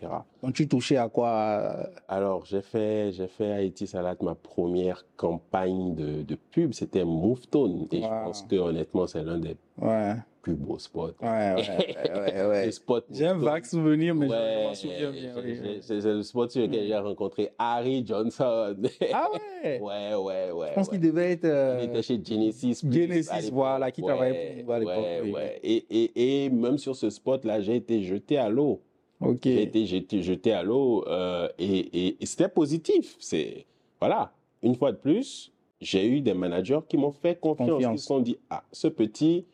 Donc 0.43 0.53
tu 0.53 0.67
touchais 0.67 0.97
à 0.97 1.09
quoi 1.09 1.29
euh, 1.29 1.83
Alors, 2.45 2.61
j'ai 2.61 2.61
fait, 2.61 3.11
j'ai 3.11 3.27
fait 3.27 3.51
à 3.51 3.55
Haïti 3.55 3.87
Salad 3.87 4.17
ma 4.21 4.35
première 4.35 5.03
campagne 5.17 5.95
de, 5.95 6.21
de 6.21 6.35
pub, 6.35 6.73
c'était 6.73 7.03
Movetone. 7.03 7.87
Et 7.91 8.01
je 8.01 8.07
pense 8.07 8.43
que 8.43 8.55
honnêtement, 8.55 9.07
c'est 9.07 9.23
l'un 9.23 9.39
des 9.39 9.55
Ouais. 9.81 10.13
plus 10.43 10.53
beaux 10.53 10.77
spots. 10.77 11.13
Ouais, 11.21 11.55
ouais, 11.55 12.45
ouais, 12.45 12.47
ouais, 12.47 12.69
J'ai 13.11 13.25
un 13.27 13.37
vague 13.37 13.65
souvenir, 13.65 14.13
mais 14.13 14.27
je 14.29 14.33
m'en 14.67 14.73
souviens 14.75 15.11
bien. 15.11 15.33
c'est- 15.81 15.95
oui, 15.95 16.13
le 16.13 16.21
spot 16.21 16.51
sur 16.51 16.61
lequel 16.61 16.85
j'ai 16.87 16.95
rencontré 16.97 17.49
Harry 17.57 18.05
Johnson. 18.05 18.75
Ah 19.11 19.27
ouais? 19.63 19.79
Ouais, 19.79 20.13
ouais, 20.15 20.51
ouais. 20.51 20.67
Je 20.69 20.73
pense 20.75 20.89
qu'il 20.89 20.99
devait 21.01 21.31
être... 21.31 21.45
euh, 21.45 21.79
Il 21.81 21.89
était 21.89 22.03
chez 22.03 22.21
Genesis. 22.23 22.81
Genesis, 22.87 23.49
voilà, 23.51 23.89
qui 23.91 24.01
travaillait 24.03 24.63
pour 24.63 24.65
nous 24.65 24.71
à 24.71 24.79
l'époque, 24.79 24.95
Ouais, 24.97 25.19
oui. 25.23 25.31
ouais. 25.33 25.59
Et, 25.63 25.85
et, 25.89 26.45
et 26.45 26.49
même 26.51 26.77
sur 26.77 26.95
ce 26.95 27.09
spot-là, 27.09 27.59
j'ai 27.61 27.75
été 27.77 28.03
jeté 28.03 28.37
à 28.37 28.49
l'eau. 28.49 28.81
Ok. 29.25 29.39
J'ai 29.43 29.63
été 29.63 29.85
jeté, 29.85 30.21
jeté 30.21 30.51
à 30.53 30.63
l'eau 30.63 31.03
euh, 31.07 31.47
et, 31.59 31.65
et, 32.07 32.17
et 32.21 32.25
c'était 32.25 32.49
positif. 32.49 33.15
C'est 33.19 33.65
voilà. 33.99 34.31
Une 34.63 34.75
fois 34.75 34.91
de 34.91 34.97
plus, 34.97 35.51
j'ai 35.81 36.07
eu 36.07 36.21
des 36.21 36.33
managers 36.33 36.79
qui 36.87 36.97
m'ont 36.97 37.11
fait 37.11 37.39
confiance. 37.39 37.69
Confiance. 37.69 37.93
Ils 37.95 37.99
se 38.01 38.05
sont 38.07 38.19
dit 38.19 38.37
ah 38.49 38.63
ce 38.71 38.87
petit, 38.87 39.45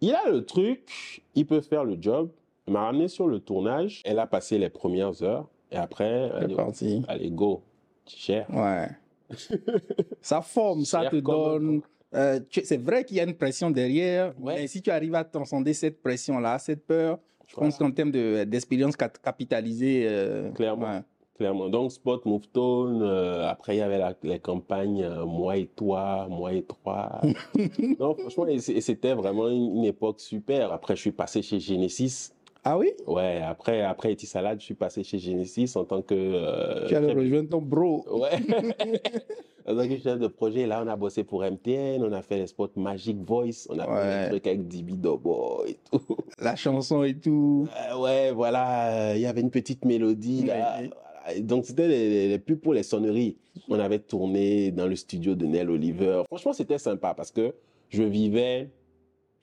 il 0.00 0.14
a 0.14 0.28
le 0.30 0.44
truc, 0.44 1.22
il 1.34 1.46
peut 1.46 1.60
faire 1.60 1.84
le 1.84 1.96
job. 2.00 2.30
Il 2.66 2.72
m'a 2.74 2.82
ramené 2.84 3.08
sur 3.08 3.26
le 3.26 3.40
tournage. 3.40 4.02
Elle 4.04 4.18
a 4.18 4.26
passé 4.26 4.58
les 4.58 4.68
premières 4.68 5.22
heures 5.22 5.46
et 5.72 5.76
après 5.76 6.28
C'est 6.30 6.44
allez, 6.44 6.54
parti. 6.54 7.02
allez 7.08 7.30
go, 7.30 7.62
cher. 8.06 8.46
Ouais. 8.52 8.88
ça 10.20 10.40
forme, 10.42 10.84
ça 10.84 11.08
te 11.10 11.16
donne. 11.16 11.80
euh, 12.14 12.40
c'est 12.62 12.76
vrai 12.82 13.04
qu'il 13.04 13.16
y 13.16 13.20
a 13.20 13.24
une 13.24 13.34
pression 13.34 13.70
derrière, 13.70 14.34
Ouais. 14.40 14.56
mais 14.56 14.66
si 14.66 14.80
tu 14.82 14.90
arrives 14.90 15.14
à 15.14 15.24
transcender 15.24 15.74
cette 15.74 16.00
pression-là, 16.02 16.58
cette 16.58 16.84
peur, 16.86 17.18
je 17.48 17.54
Voilà. 17.56 17.70
pense 17.70 17.78
qu'en 17.78 17.90
termes 17.90 18.10
de- 18.12 18.44
d'expérience 18.44 18.96
cap- 18.96 19.18
capitalisée, 19.20 20.04
euh, 20.08 20.50
Clairement. 20.52 20.86
ouais. 20.94 21.00
Clairement. 21.36 21.68
Donc, 21.68 21.92
Spot, 21.92 22.24
Move 22.26 22.48
Tone, 22.52 23.00
euh, 23.00 23.46
après, 23.48 23.76
il 23.76 23.78
y 23.78 23.82
avait 23.82 23.98
la- 23.98 24.14
les 24.24 24.40
campagnes 24.40 25.04
euh, 25.04 25.24
Moi 25.24 25.56
et 25.58 25.66
toi, 25.66 26.26
Moi 26.28 26.52
et 26.54 26.62
toi. 26.62 27.20
non, 28.00 28.14
franchement, 28.14 28.46
c'était 28.58 29.14
vraiment 29.14 29.48
une, 29.48 29.76
une 29.76 29.84
époque 29.84 30.18
super. 30.20 30.72
Après, 30.72 30.96
je 30.96 31.00
suis 31.00 31.12
passé 31.12 31.40
chez 31.42 31.60
Genesis. 31.60 32.30
Ah 32.64 32.76
oui? 32.76 32.90
Ouais, 33.06 33.40
après, 33.40 33.82
après 33.82 34.12
Eti 34.12 34.26
Salad, 34.26 34.58
je 34.60 34.64
suis 34.64 34.74
passé 34.74 35.04
chez 35.04 35.18
Genesis 35.18 35.76
en 35.76 35.84
tant 35.84 36.02
que. 36.02 36.88
Tu 36.88 36.96
allais 36.96 37.06
chef- 37.08 37.16
rejoindre 37.16 37.48
ton 37.50 37.62
bro. 37.62 38.04
Ouais. 38.18 38.30
en 39.68 39.76
tant 39.76 39.88
que 39.88 39.98
chef 39.98 40.18
de 40.18 40.26
projet, 40.28 40.66
là, 40.66 40.82
on 40.84 40.88
a 40.88 40.96
bossé 40.96 41.24
pour 41.24 41.42
MTN, 41.42 42.02
on 42.02 42.12
a 42.12 42.22
fait 42.22 42.38
les 42.38 42.46
spots 42.46 42.70
Magic 42.76 43.18
Voice, 43.18 43.66
on 43.68 43.78
a 43.78 43.84
fait 43.84 43.90
Ouais. 43.92 44.22
des 44.24 44.28
trucs 44.30 44.46
avec 44.46 44.66
Dibi 44.68 44.96
Dobo 44.96 45.64
et 45.66 45.76
tout. 45.90 46.00
La 46.40 46.56
chanson 46.56 47.02
et 47.02 47.14
tout. 47.14 47.68
Euh, 47.90 47.98
ouais, 47.98 48.32
voilà, 48.32 49.14
il 49.14 49.20
y 49.20 49.26
avait 49.26 49.40
une 49.42 49.50
petite 49.50 49.84
mélodie 49.84 50.44
là. 50.46 50.54
Ouais. 50.80 50.90
Voilà. 50.90 51.34
Et 51.36 51.40
Donc 51.42 51.66
c'était 51.66 51.88
les, 51.88 52.08
les, 52.08 52.28
les 52.28 52.38
pubs 52.38 52.58
pour 52.60 52.72
les 52.72 52.82
sonneries. 52.82 53.36
On 53.68 53.78
avait 53.78 53.98
tourné 53.98 54.70
dans 54.70 54.86
le 54.86 54.96
studio 54.96 55.34
de 55.34 55.44
Nell 55.46 55.68
Oliver. 55.68 56.22
Franchement, 56.28 56.52
c'était 56.54 56.78
sympa 56.78 57.12
parce 57.14 57.30
que 57.30 57.54
je 57.90 58.02
vivais, 58.02 58.70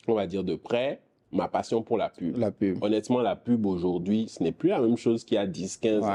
on 0.07 0.13
va 0.15 0.25
dire 0.25 0.43
de 0.43 0.55
près, 0.55 1.01
ma 1.31 1.47
passion 1.47 1.83
pour 1.83 1.97
la 1.97 2.09
pub. 2.09 2.37
La 2.37 2.51
pub. 2.51 2.83
Honnêtement, 2.83 3.21
la 3.21 3.35
pub 3.35 3.65
aujourd'hui, 3.65 4.27
ce 4.29 4.41
n'est 4.41 4.51
plus 4.51 4.69
la 4.69 4.79
même 4.79 4.97
chose 4.97 5.23
qu'il 5.23 5.35
y 5.35 5.37
a 5.37 5.45
10, 5.45 5.77
15 5.77 6.03
ans. 6.03 6.07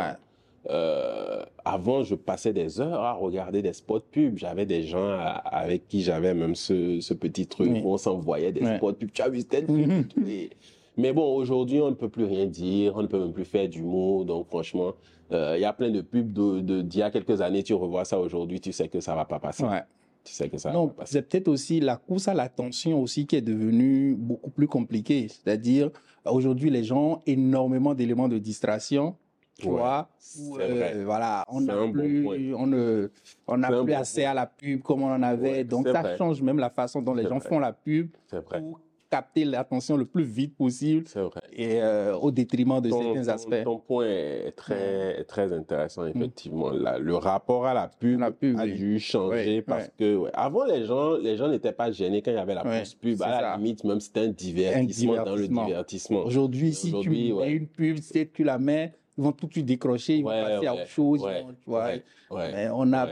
Euh, 0.69 1.43
avant, 1.65 2.03
je 2.03 2.15
passais 2.15 2.53
des 2.53 2.81
heures 2.81 3.01
à 3.01 3.13
regarder 3.15 3.63
des 3.63 3.73
spots 3.73 4.01
pubs. 4.13 4.37
J'avais 4.37 4.67
des 4.67 4.83
gens 4.83 5.09
à- 5.11 5.41
avec 5.51 5.89
qui 5.89 6.03
j'avais 6.03 6.35
même 6.35 6.55
ce, 6.55 7.01
ce 7.01 7.15
petit 7.15 7.47
truc 7.47 7.71
Oui. 7.73 7.81
où 7.85 7.93
on 7.95 7.97
s'envoyait 7.99 8.53
des 8.53 8.65
spots 8.77 8.93
pubs. 8.93 9.11
Tu 9.13 9.23
as 9.23 9.29
vu 9.29 9.45
tel 9.45 9.67
pub 9.67 9.91
Mais 10.97 11.13
bon, 11.15 11.35
aujourd'hui, 11.35 11.81
on 11.81 11.89
ne 11.91 11.95
peut 11.95 12.09
plus 12.11 12.25
rien 12.25 12.45
dire, 12.47 12.95
on 12.97 13.03
ne 13.03 13.07
peut 13.07 13.19
même 13.19 13.33
plus 13.33 13.45
faire 13.47 13.67
d'humour. 13.69 14.27
Donc, 14.27 14.49
franchement, 14.49 14.93
euh, 15.33 15.55
il 15.57 15.63
y 15.63 15.65
a 15.65 15.73
plein 15.73 15.91
de 15.91 16.03
pubs 16.03 16.33
de- 16.33 16.61
de- 16.61 16.83
d'il 16.83 17.01
y 17.01 17.03
a 17.03 17.11
quelques 17.11 17.41
années. 17.41 17.63
Tu 17.63 17.73
revois 17.73 18.05
ça 18.05 18.21
aujourd'hui, 18.21 18.61
tu 18.61 18.73
sais 18.73 18.89
que 18.89 19.01
ça 19.01 19.15
va 19.15 19.25
pas 19.25 19.39
passer. 19.39 19.65
Ouais. 19.65 19.83
tu 20.23 20.35
sais 20.35 20.51
que 20.51 20.59
ça 20.59 20.71
Non, 20.73 20.87
va 20.87 20.93
passer. 20.93 21.13
c'est 21.15 21.23
peut-être 21.23 21.49
aussi 21.49 21.81
la 21.81 21.97
course 21.97 22.29
à 22.29 22.35
l'attention 22.35 23.01
aussi 23.01 23.27
qui 23.27 23.37
est 23.37 23.41
devenue 23.41 24.15
beaucoup 24.15 24.51
plus 24.51 24.69
compliquée. 24.69 25.29
C'est-à-dire, 25.29 25.89
aujourd'hui, 26.27 26.69
les 26.69 26.85
gens 26.85 27.03
ont 27.13 27.21
énormément 27.27 27.95
d'éléments 27.95 28.29
de 28.29 28.37
distraction. 28.37 29.15
Tu 29.61 29.69
Ouais, 29.69 29.73
vois, 29.79 30.09
c'est 30.19 30.41
euh, 30.61 31.03
voilà, 31.05 31.45
on 31.49 31.61
C'est 31.61 31.67
n'a 31.67 31.77
bon 31.77 31.93
plus, 31.93 32.55
on 32.55 32.67
ne, 32.67 33.11
on 33.47 33.57
n'a 33.59 33.69
C'est 33.69 33.75
plus 33.75 33.81
bon 33.81 33.87
point. 33.87 34.25
à 34.31 34.35
la 34.35 34.47
pub 34.47 34.83
comme 34.83 35.03
on 35.03 35.13
en 35.13 35.23
avait. 35.23 35.51
Ouais, 35.51 35.65
Donc, 35.65 35.87
c'est 35.87 35.93
ça 35.93 36.03
vrai. 36.03 36.17
change 36.17 36.41
même 36.43 36.59
la 36.59 36.71
façon 36.71 37.03
dont 37.03 37.15
les 37.15 37.23
C'est 37.25 37.29
gens 37.29 37.39
vrai. 37.39 37.49
font 37.49 37.59
la 37.59 37.73
pub 37.73 38.09
C'est 38.27 38.43
pour 38.45 38.81
capter 39.11 39.45
l'attention 39.45 39.97
le 39.97 40.05
plus 40.05 40.23
vite 40.23 40.57
possible 40.57 41.03
C'est 41.09 41.19
vrai. 41.21 41.41
et 41.53 41.83
euh, 41.83 42.15
au 42.15 42.31
détriment 42.31 42.81
de 42.81 42.91
Ton, 42.91 43.03
certains 43.03 43.23
ton- 43.25 43.29
aspects. 43.33 43.65
ton 43.65 43.79
point 43.81 44.07
est 44.07 44.53
très, 44.53 45.25
très 45.25 45.53
intéressant, 45.53 46.07
effectivement. 46.07 46.71
La- 46.71 46.97
le 46.97 47.17
rapport 47.17 47.67
à 47.67 47.75
la 47.75 47.89
pub, 47.89 48.21
La 48.21 48.31
pub, 48.31 48.57
a 48.57 48.63
oui. 48.63 48.75
dû 48.75 49.01
changer 49.01 49.63
parce 49.63 49.91
que 49.99 50.15
ouais, 50.17 50.31
avant, 50.33 50.65
les 50.65 50.85
gens 50.85 51.17
les 51.17 51.37
gens 51.37 51.49
n'étaient 51.49 51.73
pas 51.73 51.91
gênés 51.91 52.23
quand 52.23 52.31
il 52.31 52.35
y 52.35 52.39
avait 52.39 52.55
la 52.55 52.63
pause 52.63 52.95
pub. 52.95 53.17
c'est 53.19 53.25
À 53.25 53.41
la 53.43 53.57
limite, 53.57 53.83
même 53.83 53.99
c'était 53.99 54.21
un 54.21 54.29
divertissement, 54.29 55.25
dans 55.25 55.35
le 55.35 55.49
divertissement. 55.49 56.21
Aujourd'hui, 56.21 56.73
si 56.73 56.93
tu 57.01 57.11
mets 57.11 57.51
une 57.53 57.67
pub, 57.67 57.97
si 57.99 58.29
tu 58.29 58.45
la 58.45 58.59
mets, 58.59 58.93
ils 59.21 59.23
vont 59.25 59.33
tout 59.33 59.47
de 59.47 59.53
suite 59.53 59.67
décrocher, 59.67 60.17
ils 60.17 60.25
Ouais, 60.25 60.41
vont 60.41 60.55
passer 60.55 60.67
à 60.67 60.75
autre 60.75 60.87
chose. 60.89 61.21
ils 61.23 61.27
ouais, 61.27 61.43
vont- 61.43 61.49
tu 61.53 61.57
vois. 61.67 61.85
ouais, 61.85 62.03
ouais. 62.31 62.53
Mais 62.53 62.69
on 62.73 62.91
a, 62.95 63.07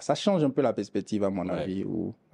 ça 0.00 0.14
change 0.14 0.44
un 0.44 0.50
peu 0.50 0.60
la 0.60 0.74
perspective, 0.74 1.24
à 1.24 1.30
mon 1.30 1.48
avis. 1.48 1.84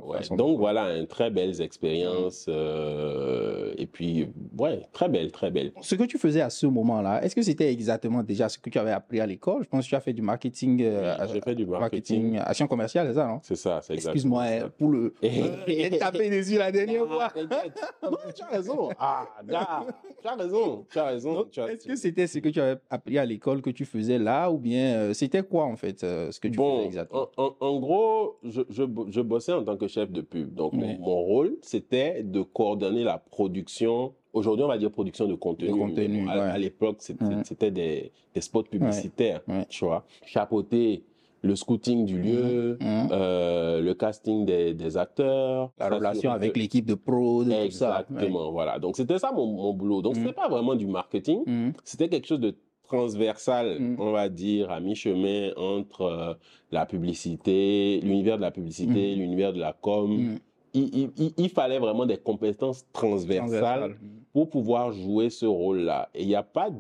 Ouais, 0.04 0.18
donc 0.36 0.58
voilà, 0.58 0.96
une 0.96 1.06
très 1.06 1.30
belle 1.30 1.60
expérience. 1.60 2.46
euh, 2.48 3.72
et 3.76 3.86
puis, 3.86 4.28
ouais, 4.58 4.82
très 4.92 5.08
belle, 5.08 5.30
très 5.32 5.50
belle. 5.50 5.72
Ce 5.80 5.94
que 5.94 6.04
tu 6.04 6.18
faisais 6.18 6.40
à 6.40 6.50
ce 6.50 6.66
moment-là, 6.66 7.22
est-ce 7.24 7.34
que 7.34 7.42
c'était 7.42 7.70
exactement 7.72 8.22
déjà 8.22 8.48
ce 8.48 8.58
que 8.58 8.70
tu 8.70 8.78
avais 8.78 8.92
appris 8.92 9.20
à 9.20 9.26
l'école? 9.26 9.62
Je 9.64 9.68
pense 9.68 9.84
que 9.84 9.88
tu 9.90 9.94
as 9.94 10.00
fait 10.00 10.12
du 10.12 10.22
marketing, 10.22 10.82
euh, 10.82 11.14
J'ai 11.32 11.40
fait 11.40 11.54
du 11.54 11.66
marketing, 11.66 12.22
marketing. 12.32 12.38
action 12.50 12.66
commerciale, 12.66 13.08
c'est 13.08 13.14
ça, 13.14 13.26
non? 13.26 13.40
C'est 13.42 13.56
ça, 13.56 13.80
c'est 13.82 13.94
exactement 13.94 14.40
Excuse-moi, 14.42 14.66
euh, 14.66 14.68
pour 14.78 14.88
le. 14.90 15.14
Et- 15.22 15.42
Euh, 15.42 15.46
J'ai 15.66 15.98
tapé 15.98 16.30
dessus 16.30 16.58
la 16.58 16.70
dernière 16.72 17.06
fois. 17.06 17.28
Non, 18.02 18.16
tu 18.34 18.42
as 18.42 18.46
raison. 18.48 18.88
Ah, 18.98 19.26
gars, 19.48 19.84
tu 20.22 20.28
as 20.28 20.34
raison. 20.34 20.84
Tu 20.90 20.98
as 20.98 21.04
raison. 21.06 21.46
Est-ce 21.68 21.86
que 21.86 21.96
c'était 21.96 22.26
ce 22.26 22.38
que 22.38 22.48
tu 22.48 22.60
avais 22.60 22.80
appris 22.90 23.18
à 23.18 23.24
l'école 23.24 23.62
que 23.62 23.70
tu 23.70 23.84
faisais 23.84 24.18
là 24.18 24.50
ou 24.50 24.58
bien 24.58 24.94
euh, 24.96 25.12
c'était 25.14 25.42
quoi 25.42 25.64
en 25.64 25.76
fait 25.76 26.00
ce 26.00 26.38
que 26.40 26.48
tu 26.48 26.58
faisais 26.58 26.84
exactement? 26.86 27.28
en, 27.36 27.42
en- 27.44 27.56
en 27.60 27.80
gros, 27.80 28.36
je, 28.44 28.62
je, 28.68 28.82
je 29.08 29.20
bossais 29.20 29.52
en 29.52 29.64
tant 29.64 29.76
que 29.76 29.88
chef 29.90 30.10
de 30.10 30.20
pub. 30.22 30.54
Donc, 30.54 30.72
mon, 30.72 30.86
Ouais. 30.86 30.98
mon 31.00 31.20
rôle, 31.20 31.56
c'était 31.62 32.22
de 32.22 32.40
coordonner 32.42 33.04
la 33.04 33.18
production. 33.18 34.14
Aujourd'hui, 34.32 34.64
on 34.64 34.68
va 34.68 34.78
dire 34.78 34.90
production 34.90 35.26
de 35.26 35.34
contenu. 35.34 35.68
De 35.68 36.28
à, 36.30 36.34
ouais. 36.34 36.40
à 36.40 36.58
l'époque, 36.58 36.96
c'était 37.00 37.24
Ouais. 37.24 37.42
c'était 37.44 37.70
des, 37.70 38.12
des 38.34 38.40
spots 38.40 38.62
publicitaires, 38.62 39.40
Ouais. 39.48 39.66
tu 39.68 39.84
vois. 39.84 40.04
Chapeauter 40.24 41.02
le 41.42 41.56
scouting 41.56 42.04
du 42.04 42.18
lieu, 42.20 42.76
Mhm. 42.80 43.08
euh, 43.12 43.80
le 43.80 43.94
casting 43.94 44.44
des, 44.44 44.74
des 44.74 44.96
acteurs. 44.96 45.70
La 45.78 45.88
relation 45.88 46.30
avec 46.30 46.56
l'équipe 46.56 46.84
de 46.86 46.94
pro, 46.94 47.44
de 47.44 47.50
tout 47.50 47.70
ça. 47.70 48.04
Exactement, 48.08 48.52
voilà. 48.52 48.78
Donc, 48.78 48.96
c'était 48.96 49.18
ça 49.18 49.32
mon, 49.32 49.46
mon 49.46 49.72
boulot. 49.72 50.02
Donc, 50.02 50.16
c'était 50.16 50.32
pas 50.34 50.48
vraiment 50.48 50.74
du 50.74 50.86
marketing. 50.86 51.72
C'était 51.84 52.08
quelque 52.08 52.26
chose 52.26 52.40
de 52.40 52.54
transversal, 52.94 53.78
Mm. 53.78 53.96
on 54.00 54.10
va 54.12 54.28
dire, 54.28 54.70
à 54.70 54.80
mi-chemin 54.80 55.50
entre 55.56 56.02
euh, 56.02 56.34
la 56.72 56.84
publicité, 56.86 58.00
l'univers 58.02 58.36
de 58.36 58.42
la 58.42 58.50
publicité, 58.50 59.14
Mm. 59.14 59.18
l'univers 59.20 59.52
de 59.52 59.60
la 59.60 59.72
com. 59.72 60.10
Mhm. 60.10 60.38
Il, 60.74 60.88
il- 61.00 61.10
il- 61.16 61.32
il 61.36 61.48
fallait 61.48 61.78
vraiment 61.78 62.06
des 62.06 62.16
compétences 62.16 62.84
transversales 62.92 63.48
Transversal. 63.48 63.96
pour 64.32 64.50
pouvoir 64.50 64.92
jouer 64.92 65.28
ce 65.30 65.46
rôle-là. 65.46 66.08
Et 66.14 66.22
il 66.22 66.28
n'y 66.28 66.34
a 66.36 66.42
pas 66.44 66.70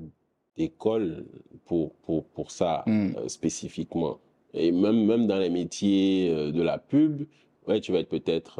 d'école 0.56 1.24
pour, 1.64 1.92
pour, 2.04 2.24
pour 2.24 2.50
ça 2.50 2.82
Mm. 2.86 2.92
euh, 3.16 3.28
spécifiquement. 3.28 4.18
Et 4.54 4.72
même, 4.72 5.06
même 5.06 5.26
dans 5.28 5.38
les 5.38 5.50
métiers 5.50 6.30
euh, 6.30 6.50
de 6.52 6.62
la 6.62 6.78
pub, 6.78 7.22
ouais, 7.68 7.80
tu 7.80 7.92
vas 7.92 7.98
être 8.00 8.08
peut-être 8.08 8.54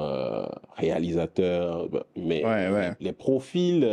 réalisateur, 0.77 1.89
mais 2.17 2.45
Ouais, 2.45 2.69
ouais. 2.71 2.91
les 3.01 3.13
profils 3.13 3.85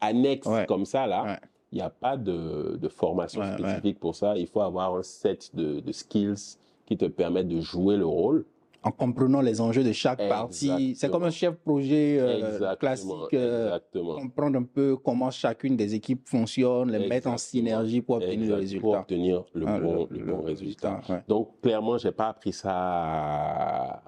annexes 0.00 0.46
Ouais. 0.46 0.64
comme 0.66 0.84
ça, 0.84 1.06
là. 1.06 1.40
Il 1.72 1.76
n'y 1.76 1.82
a 1.82 1.90
pas 1.90 2.16
de, 2.16 2.76
de 2.80 2.88
formation 2.88 3.40
Ouais, 3.40 3.48
ouais. 3.50 3.58
spécifique 3.58 3.98
pour 4.00 4.14
ça. 4.14 4.36
Il 4.36 4.46
faut 4.46 4.60
avoir 4.62 4.94
un 4.94 5.02
set 5.02 5.50
de, 5.54 5.80
de 5.80 5.92
skills 5.92 6.56
qui 6.86 6.96
te 6.96 7.04
permettent 7.04 7.48
de 7.48 7.60
jouer 7.60 7.96
le 7.96 8.06
rôle. 8.06 8.44
En 8.84 8.92
comprenant 8.92 9.40
les 9.40 9.60
enjeux 9.60 9.82
de 9.82 9.92
chaque 9.92 10.26
partie. 10.28 10.94
C'est 10.96 11.10
comme 11.10 11.24
un 11.24 11.30
chef 11.30 11.56
projet 11.56 12.16
euh, 12.20 12.74
classique. 12.76 13.10
euh, 13.34 13.66
exactement. 13.66 14.14
comprendre 14.20 14.56
un 14.58 14.62
peu 14.62 14.96
comment 14.96 15.30
chacune 15.32 15.76
des 15.76 15.94
équipes 15.96 16.22
fonctionne, 16.26 16.90
les 16.92 17.06
mettre 17.08 17.28
en 17.28 17.36
synergie 17.36 18.00
pour 18.00 18.16
obtenir 18.16 18.48
le 18.50 18.54
résultat. 18.54 18.80
Pour 18.80 18.94
obtenir 18.96 19.44
le, 19.52 19.66
Ah, 19.68 19.80
bon, 19.80 20.06
le, 20.10 20.24
bon 20.24 20.42
résultat. 20.42 21.00
ouais. 21.08 21.22
Donc, 21.26 21.60
clairement, 21.60 21.98
j'ai 21.98 22.12
pas 22.12 22.28
appris 22.28 22.52
ça 22.52 22.70
à, 22.72 24.02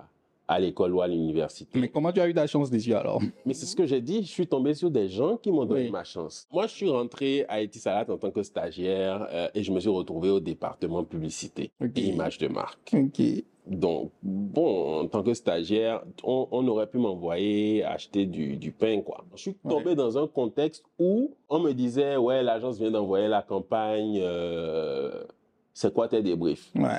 à 0.52 0.58
l'école 0.58 0.92
ou 0.94 1.00
à 1.00 1.06
l'université. 1.06 1.78
Mais 1.78 1.88
comment 1.88 2.10
tu 2.12 2.20
as 2.20 2.28
eu 2.28 2.34
ta 2.34 2.46
chance 2.48 2.70
dessus 2.70 2.92
alors? 2.92 3.22
Mais 3.46 3.54
c'est 3.54 3.66
ce 3.66 3.76
que 3.76 3.86
j'ai 3.86 4.00
dit, 4.00 4.22
je 4.24 4.28
suis 4.28 4.48
tombé 4.48 4.74
sur 4.74 4.90
des 4.90 5.08
gens 5.08 5.36
qui 5.36 5.52
m'ont 5.52 5.64
donné 5.64 5.84
Oui. 5.84 5.90
ma 5.90 6.02
chance. 6.02 6.48
Moi, 6.52 6.66
je 6.66 6.72
suis 6.74 6.90
rentré 6.90 7.44
à 7.48 7.62
Etisalat 7.62 8.10
en 8.10 8.16
tant 8.18 8.32
que 8.32 8.42
stagiaire 8.42 9.26
euh, 9.30 9.48
et 9.54 9.62
je 9.62 9.70
me 9.70 9.78
suis 9.78 9.88
retrouvé 9.88 10.28
au 10.28 10.40
département 10.40 11.04
publicité 11.04 11.70
et 11.94 12.00
image 12.00 12.38
de 12.38 12.48
marque. 12.48 12.94
Donc, 13.66 14.10
bon, 14.22 15.02
en 15.02 15.06
tant 15.06 15.22
que 15.22 15.34
stagiaire, 15.34 16.02
on, 16.24 16.48
on 16.50 16.66
aurait 16.66 16.88
pu 16.88 16.98
m'envoyer 16.98 17.84
acheter 17.84 18.26
du, 18.26 18.56
du 18.56 18.72
pain, 18.72 19.00
quoi. 19.02 19.24
Je 19.36 19.42
suis 19.42 19.54
tombé 19.68 19.94
dans 19.94 20.18
un 20.18 20.26
contexte 20.26 20.84
où 20.98 21.36
on 21.48 21.60
me 21.60 21.72
disait, 21.72 22.16
ouais, 22.16 22.42
l'agence 22.42 22.78
vient 22.78 22.90
d'envoyer 22.90 23.28
la 23.28 23.42
campagne, 23.42 24.18
euh, 24.20 25.22
c'est 25.72 25.94
quoi 25.94 26.08
tes 26.08 26.22
débriefs? 26.22 26.72
Ouais. 26.74 26.98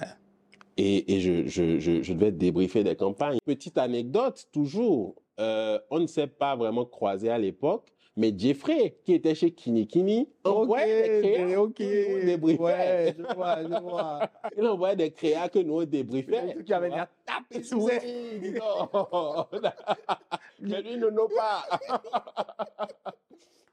Et, 0.84 1.14
et 1.14 1.20
je, 1.20 1.46
je, 1.46 1.78
je, 1.78 2.02
je 2.02 2.14
devais 2.14 2.32
débriefer 2.32 2.84
des 2.84 2.96
campagnes. 2.96 3.38
Petite 3.46 3.78
anecdote, 3.78 4.48
toujours, 4.52 5.14
euh, 5.40 5.78
on 5.92 6.00
ne 6.00 6.08
s'est 6.08 6.26
pas 6.26 6.56
vraiment 6.56 6.86
croisé 6.86 7.30
à 7.30 7.38
l'époque, 7.38 7.94
mais 8.18 8.34
Jeffrey, 8.36 8.98
qui 9.06 9.14
était 9.14 9.36
chez 9.36 9.52
Kini 9.52 9.86
Kini, 9.86 10.28
envoyait 10.44 11.22
des 11.22 11.32
créas 11.34 11.62
ok. 11.62 11.76
que 11.76 11.84
nous, 11.84 12.18
on 12.18 12.26
débriefait. 12.26 12.64
Ouais, 12.64 13.16
je 13.16 13.36
vois, 13.36 13.62
je 13.62 13.80
vois. 13.80 14.30
Il 14.58 14.66
envoyait 14.66 14.96
des 14.96 15.12
créas 15.12 15.50
que 15.50 15.60
nous, 15.60 15.82
on 15.82 15.86
débriefait. 15.86 16.58
Tu 16.66 16.74
avais 16.74 16.90
vois. 16.90 16.98
déjà 16.98 17.10
tapé 17.28 18.40
dis 18.40 18.54
donc. 18.54 19.48
Mais 20.62 20.82
lui 20.82 20.98
ne 20.98 21.10
know 21.10 21.28
pas. 21.28 21.64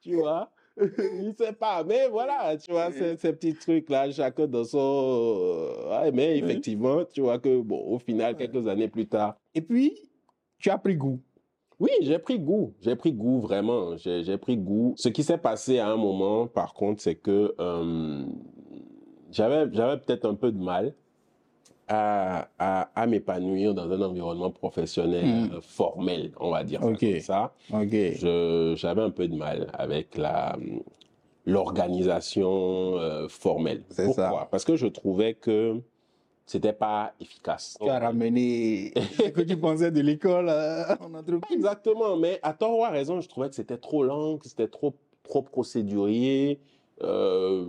tu 0.03 0.17
vois? 0.17 0.51
il 1.21 1.35
sait 1.37 1.53
pas, 1.53 1.83
mais 1.85 2.09
voilà, 2.09 2.57
tu 2.57 2.71
vois, 2.71 2.93
ces, 2.93 3.17
ces 3.17 3.33
petits 3.33 3.55
trucs-là, 3.55 4.11
chacun 4.11 4.47
dans 4.47 4.65
son... 4.65 5.89
ouais, 5.91 6.13
mais 6.13 6.39
effectivement, 6.39 7.05
tu 7.05 7.21
vois 7.21 7.39
que, 7.39 7.61
bon, 7.61 7.81
au 7.95 7.99
final, 7.99 8.37
quelques 8.37 8.67
années 8.69 8.89
plus 8.89 9.07
tard, 9.09 9.37
Et 9.55 9.61
puis, 9.63 9.99
tu 10.59 10.71
as 10.71 10.79
pris 10.79 10.97
goût. 10.97 11.21
oui, 11.81 11.91
j'ai 12.03 12.19
pris 12.19 12.39
goût. 12.39 12.75
J'ai 12.81 12.97
pris 12.97 13.13
goût, 13.13 13.41
vraiment. 13.41 13.97
J'ai 13.97 14.23
j'ai 14.25 14.37
pris 14.39 14.57
goût. 14.57 14.95
Ce 14.97 15.09
qui 15.09 15.23
s'est 15.23 15.39
passé 15.39 15.79
à 15.79 15.89
un 15.89 15.97
moment, 15.97 16.47
par 16.49 16.75
contre, 16.75 17.01
c'est 17.03 17.15
que 17.17 17.55
euh, 17.61 18.25
j'avais 19.31 19.73
j'avais 19.73 20.01
peut-être 20.01 20.25
un 20.27 20.35
peu 20.35 20.51
de 20.53 20.59
mal 20.63 20.95
à, 21.89 22.49
à, 22.59 22.91
à 22.95 23.07
m'épanouir 23.07 23.75
dans 23.75 23.91
un 23.91 24.01
environnement 24.03 24.51
professionnel 24.51 25.25
Mm. 25.25 25.51
euh, 25.55 25.61
formel, 25.61 26.33
on 26.39 26.51
va 26.51 26.63
dire 26.65 26.81
ça 26.81 26.87
Ok. 26.89 27.01
comme 27.01 27.21
ça. 27.21 27.55
Je- 27.71 28.75
J'avais 28.77 29.03
un 29.03 29.11
peu 29.11 29.27
de 29.29 29.35
mal 29.37 29.69
avec 29.73 30.17
la 30.17 30.57
l'organisation 31.47 32.99
euh, 32.99 33.27
formelle. 33.29 33.83
C'est 33.91 34.05
Pourquoi? 34.05 34.25
Ça. 34.41 34.49
Parce 34.51 34.65
que 34.65 34.77
je 34.77 34.87
trouvais 34.87 35.35
que 35.35 35.81
c'était 36.45 36.73
pas 36.75 37.15
efficace. 37.21 37.77
Tu 37.81 37.89
as 37.89 37.99
ramené 37.99 38.93
ce 39.17 39.29
que 39.31 39.41
tu 39.41 39.57
pensais 39.57 39.91
de 39.91 40.01
l'école 40.01 40.49
euh, 40.49 40.85
en 41.01 41.15
entreprise. 41.15 41.57
Exactement, 41.57 42.17
mais 42.17 42.39
à 42.43 42.53
tort 42.53 42.79
ou 42.79 42.85
à 42.85 42.91
raison, 42.91 43.21
je 43.21 43.29
trouvais 43.29 43.49
que 43.49 43.55
c'était 43.55 43.79
trop 43.79 44.03
lent, 44.03 44.37
que 44.39 44.47
c'était 44.47 44.69
trop, 44.69 44.95
trop 45.23 45.43
procédurier, 45.43 46.61
euh, 47.03 47.67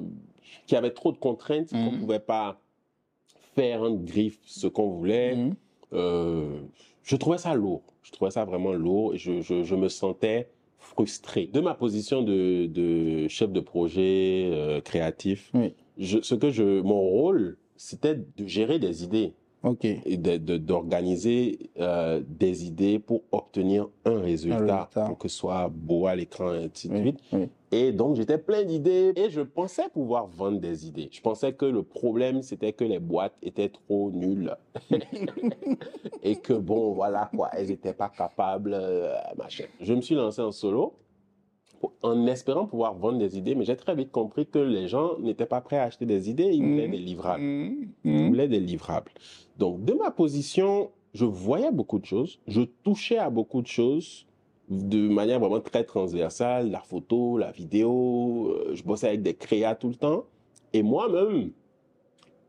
qu'il 0.67 0.75
y 0.75 0.77
avait 0.77 0.91
trop 0.91 1.11
de 1.11 1.17
contraintes, 1.17 1.71
qu'on 1.71 1.77
Mhm. 1.77 1.93
ne 1.95 1.99
pouvait 1.99 2.19
pas 2.19 2.59
faire 3.59 3.81
en 3.83 3.91
griffe 3.95 4.39
ce 4.45 4.67
qu'on 4.67 4.89
voulait. 4.89 5.35
Mhm. 5.35 5.53
Euh, 5.93 6.59
je 7.03 7.15
trouvais 7.15 7.37
ça 7.37 7.55
lourd. 7.55 7.81
Je 8.03 8.11
trouvais 8.11 8.31
ça 8.31 8.45
vraiment 8.45 8.73
lourd 8.73 9.13
et 9.13 9.17
je, 9.17 9.41
je, 9.41 9.63
je 9.63 9.75
me 9.75 9.89
sentais 9.89 10.47
frustré. 10.77 11.49
De 11.51 11.59
ma 11.59 11.73
position 11.73 12.21
de, 12.23 12.67
de 12.67 13.27
chef 13.27 13.51
de 13.51 13.59
projet 13.59 14.49
euh, 14.51 14.81
créatif, 14.81 15.51
Oui. 15.53 15.73
je, 15.97 16.19
ce 16.21 16.35
que 16.35 16.51
je, 16.51 16.81
mon 16.81 16.99
rôle, 17.01 17.57
c'était 17.75 18.15
de 18.15 18.45
gérer 18.47 18.79
des 18.79 19.03
idées 19.03 19.33
Ok. 19.63 19.83
et 19.83 20.17
de- 20.17 20.37
de- 20.37 20.57
d'organiser 20.57 21.69
euh, 21.79 22.21
des 22.27 22.65
idées 22.65 22.97
pour 22.99 23.23
obtenir 23.31 23.89
un 24.05 24.19
résultat, 24.21 24.57
résultat. 24.85 25.05
pour 25.07 25.17
que 25.17 25.27
ce 25.27 25.37
soit 25.37 25.69
beau 25.73 26.05
à 26.07 26.15
l'écran 26.15 26.53
et 26.53 26.65
ainsi 26.65 26.87
de 26.87 26.93
Oui, 26.93 27.01
suite. 27.01 27.19
oui. 27.33 27.47
Et 27.71 27.91
donc, 27.91 28.15
j'étais 28.15 28.37
plein 28.39 28.63
d'idées 28.63 29.13
et 29.15 29.29
je 29.29 29.41
pensais 29.41 29.89
pouvoir 29.89 30.25
vendre 30.27 30.59
des 30.59 30.87
idées. 30.87 31.09
Je 31.11 31.21
pensais 31.21 31.53
que 31.53 31.65
le 31.65 31.83
problème, 31.83 32.41
c'était 32.41 32.73
que 32.73 32.83
les 32.83 32.99
boîtes 32.99 33.35
étaient 33.43 33.69
trop 33.69 34.09
nulles. 34.11 34.55
et 36.23 36.35
que 36.37 36.53
bon, 36.53 36.93
voilà 36.93 37.29
quoi, 37.35 37.49
elles 37.53 37.67
n'étaient 37.67 37.93
pas 37.93 38.09
capables, 38.09 38.73
euh, 38.73 39.13
machin. 39.37 39.65
Je 39.79 39.93
me 39.93 40.01
suis 40.01 40.15
lancé 40.15 40.41
en 40.41 40.51
solo 40.51 40.93
en 42.01 42.27
espérant 42.27 42.65
pouvoir 42.65 42.93
vendre 42.95 43.19
des 43.19 43.37
idées, 43.37 43.55
mais 43.55 43.63
j'ai 43.63 43.77
très 43.77 43.95
vite 43.95 44.11
compris 44.11 44.45
que 44.45 44.59
les 44.59 44.89
gens 44.89 45.17
n'étaient 45.19 45.45
pas 45.45 45.61
prêts 45.61 45.77
à 45.77 45.83
acheter 45.83 46.05
des 46.05 46.29
idées, 46.29 46.51
ils 46.51 46.61
voulaient 46.61 46.87
Mhm. 46.87 46.91
des 46.91 46.97
livrables. 46.97 47.43
Mhm. 47.43 47.87
Je 48.03 48.09
Mhm. 48.09 48.27
voulais 48.27 48.47
des 48.49 48.59
livrables. 48.59 49.11
Donc, 49.57 49.85
de 49.85 49.93
ma 49.93 50.11
position 50.11 50.89
je 51.13 51.25
voyais 51.25 51.71
beaucoup 51.71 51.97
de 51.97 52.05
choses, 52.05 52.39
je 52.47 52.61
touchais 52.61 53.17
à 53.17 53.29
beaucoup 53.31 53.61
de 53.63 53.67
choses 53.67 54.27
de 54.69 55.07
manière 55.07 55.39
vraiment 55.39 55.59
très 55.61 55.83
transversale, 55.83 56.69
la 56.69 56.79
photo, 56.81 57.37
la 57.37 57.51
vidéo, 57.51 58.49
euh, 58.51 58.75
je 58.75 58.83
bossais 58.83 59.07
avec 59.07 59.21
des 59.23 59.33
créas 59.33 59.75
tout 59.75 59.89
le 59.89 59.95
temps. 59.95 60.25
Et 60.73 60.83
moi-même, 60.83 61.51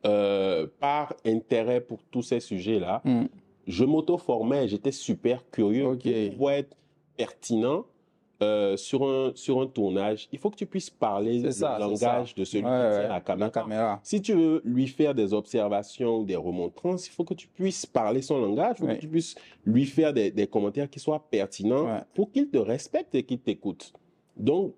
euh, 0.07 0.67
par 0.79 1.15
intérêt 1.27 1.81
pour 1.81 2.03
tous 2.11 2.23
ces 2.23 2.41
sujets-là, 2.41 3.03
Mm. 3.05 3.25
je 3.67 3.85
m'auto-formais, 3.85 4.69
j'étais 4.69 4.93
super 4.93 5.49
curieux 5.51 5.87
Ok. 5.87 6.09
pour 6.37 6.51
être 6.51 6.77
pertinent 7.17 7.85
euh, 8.43 8.77
sur, 8.77 9.03
un, 9.05 9.33
sur 9.35 9.61
un 9.61 9.67
tournage. 9.67 10.29
Il 10.33 10.39
faut 10.39 10.51
que 10.51 10.57
tu 10.57 10.67
puisses 10.67 10.89
parler 10.91 11.41
le 11.41 11.51
ça, 11.51 11.79
langage 11.79 12.35
de 12.35 12.45
celui 12.45 12.65
Ouais, 12.65 12.71
qui 12.71 12.77
ouais. 12.77 13.01
tient 13.01 13.09
la 13.09 13.21
caméra. 13.21 13.47
La 13.47 13.51
caméra. 13.63 14.01
Si 14.03 14.23
tu 14.23 14.33
veux 14.35 14.63
lui 14.65 14.87
faire 14.87 15.15
des 15.15 15.33
observations 15.35 16.19
ou 16.21 16.25
des 16.25 16.37
remontrances, 16.37 17.07
il 17.07 17.11
faut 17.11 17.25
que 17.25 17.35
tu 17.35 17.49
puisses 17.49 17.85
parler 17.87 18.23
son 18.23 18.39
langage, 18.41 18.77
il 18.79 18.81
faut 18.81 18.87
Ouais. 18.87 18.97
que 18.97 19.01
tu 19.03 19.09
puisses 19.09 19.35
lui 19.65 19.85
faire 19.85 20.13
des, 20.13 20.31
des 20.31 20.47
commentaires 20.47 20.89
qui 20.89 20.99
soient 21.01 21.25
pertinents 21.31 21.85
Ouais. 21.85 22.01
pour 22.15 22.31
qu'il 22.33 22.49
te 22.49 22.59
respecte 22.59 23.15
et 23.15 23.23
qu'il 23.23 23.41
t'écoute. 23.41 23.93
Donc, 24.37 24.75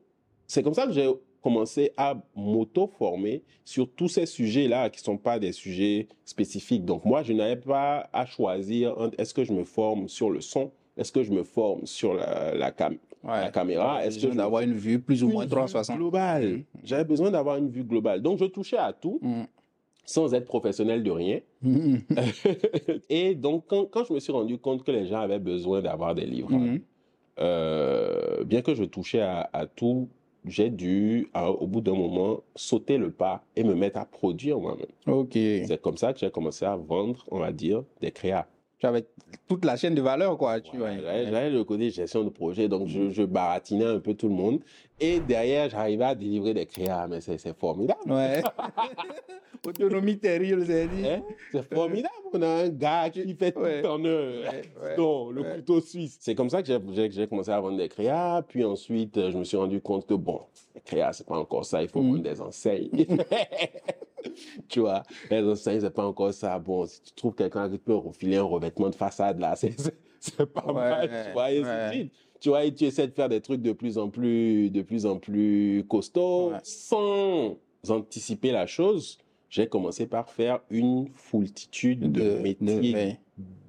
c'est 0.47 0.63
comme 0.63 0.75
ça 0.75 0.87
que 0.87 0.93
j'ai 0.93 1.09
commencé 1.41 1.93
à 1.97 2.15
m'auto-former 2.37 3.43
sur 3.65 3.89
tous 3.91 4.09
ces 4.09 4.27
sujets-là 4.27 4.91
qui 4.91 5.01
sont 5.01 5.17
pas 5.17 5.39
des 5.39 5.53
sujets 5.53 6.09
spécifiques. 6.25 6.85
Donc, 6.85 7.05
moi, 7.05 7.23
je 7.23 7.33
n'avais 7.33 7.57
pas 7.57 8.09
à 8.13 8.27
choisir 8.27 8.97
est-ce 9.19 9.35
que 9.35 9.45
je 9.45 9.53
me 9.53 9.65
forme 9.65 10.09
sur 10.09 10.31
le 10.31 10.41
son, 10.41 10.71
est-ce 10.97 11.11
que 11.13 11.23
je 11.23 11.33
me 11.33 11.43
forme 11.43 11.87
sur 11.87 12.15
la, 12.15 12.55
la, 12.55 12.71
cam- 12.71 12.97
Ouais. 13.25 13.41
la 13.41 13.51
caméra, 13.51 14.05
est-ce 14.05 14.19
que 14.19 14.33
je 14.33 14.37
d'avoir 14.37 14.63
une 14.63 14.73
vue 14.75 14.99
plus 15.01 15.23
ou 15.23 15.29
moins 15.29 15.43
une 15.45 15.49
vue 15.49 15.55
360 15.57 15.97
globale. 15.97 16.63
J'avais 16.83 17.05
besoin 17.05 17.31
d'avoir 17.31 17.57
une 17.57 17.69
vue 17.71 17.85
globale. 17.85 18.21
Donc, 18.23 18.39
je 18.39 18.45
touchais 18.47 18.77
à 18.79 18.93
tout 18.93 19.19
Mm. 19.23 19.43
sans 20.05 20.35
être 20.35 20.47
professionnel 20.47 21.03
de 21.05 21.11
rien. 21.11 21.41
Et 23.09 23.35
donc, 23.35 23.65
quand, 23.69 23.87
quand 23.91 24.05
je 24.05 24.13
me 24.13 24.21
suis 24.21 24.33
rendu 24.33 24.59
compte 24.59 24.83
que 24.85 24.91
les 24.91 25.07
gens 25.07 25.21
avaient 25.21 25.39
besoin 25.39 25.81
d'avoir 25.83 26.15
des 26.15 26.27
livres, 26.27 26.51
Mm. 26.53 26.81
euh, 27.41 28.45
bien 28.45 28.63
que 28.63 28.75
je 28.75 28.85
touchais 28.85 29.21
à, 29.21 29.49
à 29.53 29.67
tout, 29.67 30.09
j'ai 30.45 30.71
dû, 30.71 31.29
à- 31.35 31.51
au 31.51 31.67
bout 31.67 31.81
d'un 31.81 31.95
moment, 31.95 32.41
sauter 32.57 32.99
le 32.99 33.11
pas 33.13 33.45
et 33.55 33.63
me 33.63 33.75
mettre 33.75 33.99
à 33.99 34.05
produire 34.05 34.59
moi-même. 34.59 34.87
Ok. 35.07 35.33
C'est 35.35 35.81
comme 35.81 35.97
ça 35.97 36.13
que 36.13 36.19
j'ai 36.19 36.31
commencé 36.31 36.65
à 36.65 36.77
vendre, 36.77 37.25
on 37.31 37.39
va 37.39 37.53
dire, 37.53 37.85
des 38.01 38.11
créas. 38.11 38.47
Tu 38.83 38.87
avais 38.89 39.07
toute 39.47 39.65
la 39.65 39.77
chaîne 39.77 39.95
de 39.95 40.03
valeur, 40.03 40.37
quoi. 40.37 40.61
Tu 40.61 40.77
vois. 40.77 40.89
J'avais 40.99 41.51
le 41.51 41.63
côté 41.63 41.89
gestion 41.91 42.25
de 42.25 42.31
projet, 42.31 42.67
donc 42.69 42.89
je, 42.89 43.11
je 43.11 43.23
baratinais 43.23 43.85
un 43.85 44.01
peu 44.01 44.13
tout 44.15 44.27
le 44.27 44.35
monde. 44.35 44.59
Et 44.99 45.21
derrière, 45.21 45.71
j'arrivais 45.71 46.05
à 46.05 46.15
délivrer 46.17 46.53
des 46.53 46.67
créas, 46.67 47.07
mais 47.07 47.21
c'est 47.21 47.39
formidable. 47.57 48.01
Ouais. 48.11 48.43
Autonomie 49.69 50.19
terrible, 50.19 50.67
c'est 50.67 50.89
dit. 50.89 51.07
Hein? 51.07 51.23
C'est 51.53 51.73
formidable. 51.73 52.13
On 52.33 52.43
a 52.43 52.47
un 52.65 52.69
gars 52.71 53.09
qui 53.09 53.33
fait 53.37 53.57
Ouais. 53.57 53.83
tout 53.83 53.87
en 53.89 54.01
un. 54.01 54.09
Ouais, 54.09 54.63
ouais. 54.83 54.97
Non, 54.99 55.31
le 55.31 55.43
Ouais. 55.43 55.55
couteau 55.59 55.81
suisse. 55.81 56.19
C'est 56.21 56.35
comme 56.35 56.51
ça 56.51 56.61
que 56.61 56.67
j'ai- 56.67 57.29
commencé 57.29 57.53
à 57.53 57.61
vendre 57.61 57.77
des 57.79 57.89
créas. 57.89 58.43
Puis 58.49 58.65
ensuite, 58.65 59.17
euh, 59.17 59.31
je 59.31 59.39
me 59.39 59.45
suis 59.45 59.57
rendu 59.57 59.81
compte 59.81 60.07
que 60.09 60.15
bon, 60.15 60.41
les 60.75 60.81
créas, 60.81 61.13
c'est 61.13 61.25
pas 61.29 61.39
encore 61.39 61.65
ça. 61.65 61.81
Il 61.83 61.89
faut 61.89 62.03
Mm. 62.03 62.11
vendre 62.11 62.23
des 62.25 62.41
enseignes. 62.41 62.91
tu 64.69 64.81
vois, 64.81 65.03
les 65.31 65.43
enseignes, 65.43 65.81
c'est 65.81 65.91
pas 65.91 66.07
encore 66.07 66.33
ça. 66.33 66.59
Bon, 66.59 66.87
si 66.87 67.01
tu 67.03 67.13
trouves 67.13 67.35
quelqu'un 67.35 67.71
qui 67.71 67.79
peut 67.79 67.95
refiler 67.95 68.37
un 68.37 68.43
revêtement 68.43 68.91
de 68.91 68.95
façade, 68.95 69.39
là, 69.39 69.55
c'est 69.57 70.47
pas 70.47 70.67
Ouais, 70.67 70.73
mal. 70.75 71.11
Tu 71.27 71.33
vois, 71.33 71.51
et 71.53 71.63
ouais. 71.63 72.11
Tu 72.41 72.49
vois, 72.49 72.65
et 72.65 72.75
tu 72.75 72.85
essaies 72.85 73.07
de 73.07 73.13
faire 73.13 73.29
des 73.29 73.41
trucs 73.41 73.63
de 73.63 73.73
plus 73.73 73.99
en 73.99 74.09
plus, 74.09 74.69
de 74.71 74.83
plus 74.83 75.07
en 75.07 75.19
plus 75.19 75.85
costauds, 75.89 76.51
Ouais. 76.51 76.59
sans 76.65 77.57
anticiper 77.89 78.51
la 78.51 78.67
chose. 78.67 79.19
J'ai 79.49 79.67
commencé 79.67 80.07
par 80.07 80.31
faire 80.31 80.61
une 80.71 81.09
foultitude 81.15 82.11
de, 82.11 82.39
métiers 82.39 83.19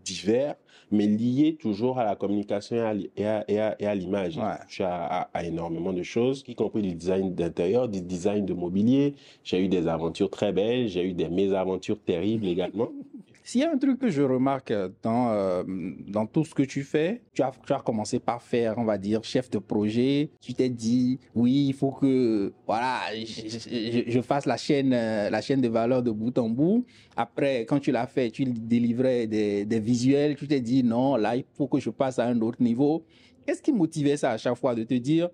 divers, 0.05 0.55
mais 0.91 1.07
liés 1.07 1.55
toujours 1.59 1.99
à 1.99 2.03
la 2.05 2.15
communication 2.15 2.75
et 2.75 2.79
à, 2.81 2.91
l- 2.91 3.09
et 3.17 3.25
à, 3.25 3.45
et 3.47 3.59
à- 3.59 3.75
et 3.79 3.85
à 3.87 3.95
l'image. 3.95 4.37
Ouais. 4.37 4.43
J'ai 4.67 4.83
à- 4.83 5.29
à 5.33 5.43
énormément 5.45 5.93
de 5.93 6.03
choses, 6.03 6.43
y 6.47 6.55
compris 6.55 6.81
du 6.81 6.93
design 6.93 7.33
d'intérieur, 7.33 7.87
du 7.89 8.01
design 8.01 8.45
de 8.45 8.53
mobilier. 8.53 9.15
J'ai 9.43 9.59
eu 9.63 9.67
des 9.67 9.87
aventures 9.87 10.29
très 10.29 10.51
belles, 10.51 10.87
j'ai 10.87 11.03
eu 11.03 11.13
des 11.13 11.29
mésaventures 11.29 11.99
terribles 11.99 12.47
également. 12.47 12.89
S'il 13.45 13.60
y 13.60 13.63
a 13.65 13.71
un 13.71 13.77
truc 13.77 13.99
que 13.99 14.10
je 14.10 14.21
remarque 14.21 14.73
dans, 15.01 15.29
euh, 15.32 15.63
dans 16.08 16.25
tout 16.25 16.45
ce 16.45 16.56
que 16.56 16.63
tu 16.63 16.82
fais, 16.84 17.21
tu 17.34 17.41
as, 17.41 17.51
tu 17.67 17.73
as 17.73 17.79
commencé 17.82 18.19
par 18.19 18.41
faire, 18.41 18.75
on 18.77 18.86
va 18.86 18.97
dire, 18.97 19.21
chef 19.23 19.49
de 19.49 19.58
projet. 19.60 20.29
Tu 20.39 20.53
t'es 20.53 20.69
dit, 20.69 21.19
oui, 21.36 21.65
il 21.67 21.73
faut 21.73 21.91
que, 21.91 22.53
voilà, 22.65 23.01
je, 23.13 23.49
je- 23.49 24.03
je 24.12 24.21
fasse 24.21 24.45
la 24.45 24.56
chaîne, 24.56 24.93
euh, 24.93 25.29
la 25.29 25.41
chaîne 25.41 25.60
de 25.60 25.67
valeur 25.67 26.01
de 26.01 26.12
bout 26.12 26.38
en 26.38 26.47
bout. 26.49 26.86
Après, 27.17 27.65
quand 27.65 27.79
tu 27.79 27.91
l'as 27.91 28.08
fait, 28.08 28.32
tu 28.32 28.45
délivrais 28.45 29.27
des, 29.27 29.65
des 29.65 29.79
visuels. 29.82 30.36
Tu 30.38 30.47
t'es 30.47 30.62
dit, 30.62 30.82
non, 30.84 31.17
là, 31.17 31.36
il 31.36 31.43
faut 31.58 31.67
que 31.67 31.79
je 31.82 31.89
passe 31.89 32.19
à 32.19 32.25
un 32.27 32.39
autre 32.39 32.62
niveau. 32.63 33.03
Qu'est-ce 33.45 33.62
qui 33.62 33.73
motivait 33.73 34.15
ça 34.15 34.32
à 34.32 34.38
chaque 34.38 34.56
fois 34.56 34.73
de 34.73 34.84
te 34.86 34.93
dire, 34.93 35.29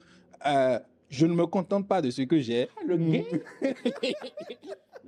euh, 0.47 0.79
je 1.09 1.27
ne 1.27 1.33
me 1.35 1.45
contente 1.45 1.87
pas 1.87 2.01
de 2.01 2.09
ce 2.09 2.23
que 2.23 2.39
j'ai? 2.39 2.69
Le 2.87 2.97
gain? 2.97 3.23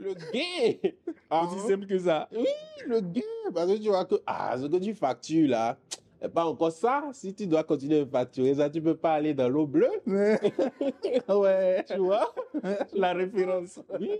Le 0.02 0.14
gain 0.34 0.90
Ah, 1.30 1.46
Aussi 1.46 1.68
simple 1.68 1.86
que 1.86 1.98
ça. 2.00 2.28
Oui, 2.32 2.48
le 2.88 3.00
gain, 3.02 3.22
parce 3.54 3.72
que 3.72 3.78
tu 3.78 3.90
vois 3.90 4.06
que 4.06 4.16
ah, 4.26 4.56
ce 4.60 4.66
que 4.66 4.78
tu 4.78 4.94
factures 4.96 5.48
là, 5.48 5.78
c'est 6.20 6.34
pas 6.34 6.46
encore 6.46 6.72
ça. 6.72 7.04
Si 7.14 7.34
tu 7.36 7.46
dois 7.46 7.64
continuer 7.64 8.00
de 8.00 8.10
facturer 8.10 8.56
ça, 8.56 8.70
tu 8.70 8.82
peux 8.82 8.96
pas 8.96 9.14
aller 9.14 9.34
dans 9.34 9.48
l'eau 9.50 9.68
bleue, 9.68 9.90
ouais. 10.06 11.84
tu 11.88 11.98
vois? 11.98 12.34
La 12.94 13.14
référence. 13.14 13.80
Oui, 14.00 14.12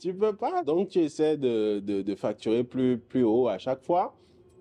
tu 0.00 0.14
peux 0.14 0.34
pas. 0.34 0.62
Donc 0.62 0.88
tu 0.88 1.00
essaies 1.00 1.36
de, 1.36 1.80
de, 1.80 2.02
de 2.02 2.14
facturer 2.14 2.64
plus, 2.64 2.98
plus 2.98 3.22
haut 3.24 3.48
à 3.48 3.58
chaque 3.58 3.82
fois. 3.82 4.14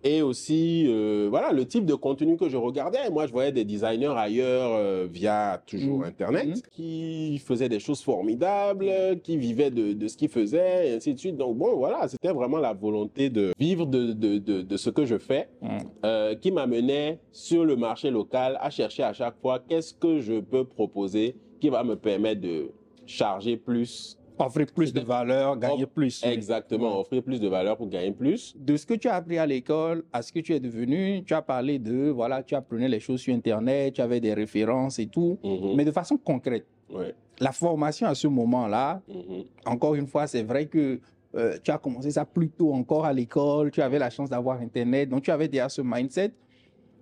Et 0.10 0.22
aussi, 0.22 0.86
euh, 0.88 1.28
voilà, 1.30 1.52
le 1.52 1.66
type 1.66 1.86
de 1.86 1.94
contenu 1.94 2.38
que 2.38 2.48
je 2.48 2.56
regardais. 2.56 3.10
Moi, 3.12 3.28
je 3.28 3.34
voyais 3.34 3.52
des 3.52 3.66
designers 3.66 4.14
ailleurs 4.16 4.72
euh, 4.74 5.06
via 5.12 5.62
toujours 5.66 5.98
Mhm. 6.00 6.04
Internet 6.06 6.48
Mhm. 6.48 6.62
qui 6.72 7.42
faisaient 7.46 7.68
des 7.68 7.80
choses 7.82 8.02
formidables, 8.02 8.90
qui 9.22 9.36
vivaient 9.36 9.70
de, 9.70 9.92
de 9.92 10.08
ce 10.08 10.16
qu'ils 10.16 10.30
faisaient, 10.30 10.90
et 10.90 10.96
ainsi 10.96 11.14
de 11.14 11.20
suite. 11.20 11.36
Donc 11.36 11.58
bon, 11.58 11.76
voilà, 11.76 12.08
c'était 12.08 12.32
vraiment 12.32 12.58
la 12.60 12.72
volonté 12.74 13.30
de 13.30 13.52
vivre 13.60 13.86
de, 13.86 14.14
de, 14.14 14.38
de, 14.38 14.62
de 14.62 14.78
ce 14.78 14.90
que 14.90 15.06
je 15.06 15.18
fais 15.18 15.50
Mm. 15.62 15.68
euh, 16.06 16.36
qui 16.36 16.52
m'amenait 16.52 17.20
sur 17.34 17.66
le 17.66 17.76
marché 17.76 18.10
local 18.10 18.58
à 18.62 18.70
chercher 18.70 19.04
à 19.04 19.12
chaque 19.12 19.38
fois 19.42 19.60
qu'est-ce 19.68 19.94
que 19.94 20.20
je 20.22 20.40
peux 20.40 20.64
proposer 20.64 21.36
qui 21.60 21.68
va 21.70 21.84
me 21.84 21.96
permettre 21.98 22.40
de 22.42 22.70
charger 23.06 23.58
plus. 23.58 24.17
Offrir 24.40 24.68
plus 24.68 24.94
de 24.94 25.00
valeur, 25.02 25.58
gagner 25.58 25.86
plus. 25.86 26.22
oui. 26.24 26.32
Exactement, 26.32 27.00
offrir 27.00 27.24
plus 27.24 27.40
de 27.40 27.48
valeur 27.48 27.76
pour 27.78 27.88
gagner 27.90 28.12
plus. 28.12 28.56
De 28.58 28.78
ce 28.78 28.86
que 28.86 28.94
tu 28.94 29.08
as 29.08 29.16
appris 29.16 29.38
à 29.38 29.46
l'école 29.46 30.04
à 30.14 30.22
ce 30.22 30.32
que 30.32 30.40
tu 30.40 30.54
es 30.54 30.60
devenu, 30.60 31.24
tu 31.26 31.34
as 31.34 31.42
parlé 31.42 31.80
de, 31.80 32.10
voilà, 32.10 32.44
tu 32.44 32.54
apprenais 32.56 32.88
les 32.88 33.00
choses 33.00 33.20
sur 33.22 33.34
Internet, 33.34 33.96
tu 33.96 34.02
avais 34.02 34.20
des 34.20 34.34
références 34.34 35.00
et 35.00 35.08
tout, 35.08 35.38
Mhm. 35.44 35.76
mais 35.76 35.86
de 35.86 35.92
façon 35.92 36.18
concrète. 36.18 36.66
Ouais. 36.94 37.14
La 37.40 37.52
formation 37.52 38.08
à 38.08 38.16
ce 38.16 38.28
moment-là, 38.28 39.02
Mhm. 39.08 39.44
encore 39.66 39.96
une 39.96 40.08
fois, 40.08 40.28
c'est 40.28 40.44
vrai 40.44 40.66
que 40.68 41.00
euh, 41.36 41.58
tu 41.64 41.70
as 41.72 41.78
commencé 41.78 42.10
ça 42.10 42.26
plus 42.26 42.50
tôt 42.50 42.74
encore 42.74 43.06
à 43.06 43.14
l'école, 43.14 43.70
tu 43.70 43.82
avais 43.82 44.00
la 44.00 44.10
chance 44.10 44.30
d'avoir 44.30 44.60
Internet, 44.62 45.10
donc 45.10 45.24
tu 45.24 45.30
avais 45.30 45.48
déjà 45.48 45.68
ce 45.70 45.82
mindset. 45.84 46.32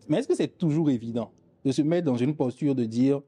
Mais 0.09 0.17
est-ce 0.17 0.27
que 0.27 0.35
c'est 0.35 0.57
toujours 0.57 0.89
évident 0.89 1.31
de 1.63 1.71
se 1.71 1.81
mettre 1.83 2.05
dans 2.05 2.17
une 2.17 2.35
posture 2.35 2.75
de 2.75 2.85
dire, 2.85 3.21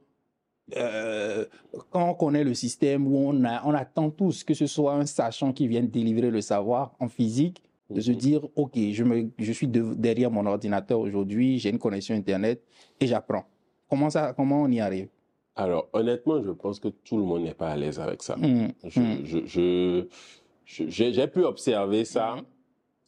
euh, 0.75 1.45
quand 1.91 2.09
on 2.09 2.13
connaît 2.13 2.43
le 2.43 2.53
système 2.53 3.07
où 3.07 3.17
on, 3.17 3.43
a, 3.45 3.65
on 3.65 3.73
attend 3.73 4.09
tous 4.09 4.43
que 4.43 4.53
ce 4.53 4.67
soit 4.67 4.93
un 4.95 5.05
sachant 5.05 5.53
qui 5.53 5.67
vienne 5.67 5.87
délivrer 5.87 6.29
le 6.29 6.41
savoir 6.41 6.93
en 6.99 7.07
physique, 7.07 7.63
de 7.89 8.01
se 8.01 8.11
Mhm. 8.11 8.17
dire, 8.17 8.41
OK, 8.57 8.77
je, 8.91 9.03
me, 9.05 9.29
je 9.39 9.51
suis 9.53 9.67
de- 9.67 9.93
derrière 9.93 10.29
mon 10.29 10.45
ordinateur 10.45 10.99
aujourd'hui, 10.99 11.57
j'ai 11.57 11.69
une 11.69 11.79
connexion 11.79 12.15
Internet 12.15 12.61
et 12.99 13.07
j'apprends. 13.07 13.45
Comment, 13.89 14.09
ça, 14.09 14.33
comment 14.33 14.63
on 14.63 14.69
y 14.69 14.81
arrive? 14.81 15.07
Alors, 15.55 15.87
honnêtement, 15.93 16.43
je 16.43 16.51
pense 16.51 16.79
que 16.81 16.89
tout 16.89 17.15
le 17.17 17.23
monde 17.23 17.43
n'est 17.43 17.53
pas 17.53 17.69
à 17.69 17.77
l'aise 17.77 17.99
avec 17.99 18.21
ça. 18.21 18.35
Mm, 18.35 18.67
Je, 18.83 18.99
mm, 18.99 19.25
je- 19.45 20.07
j'ai, 20.65 21.13
j'ai 21.13 21.27
pu 21.27 21.43
observer 21.45 22.03
ça 22.03 22.35
Mhm. 22.35 22.43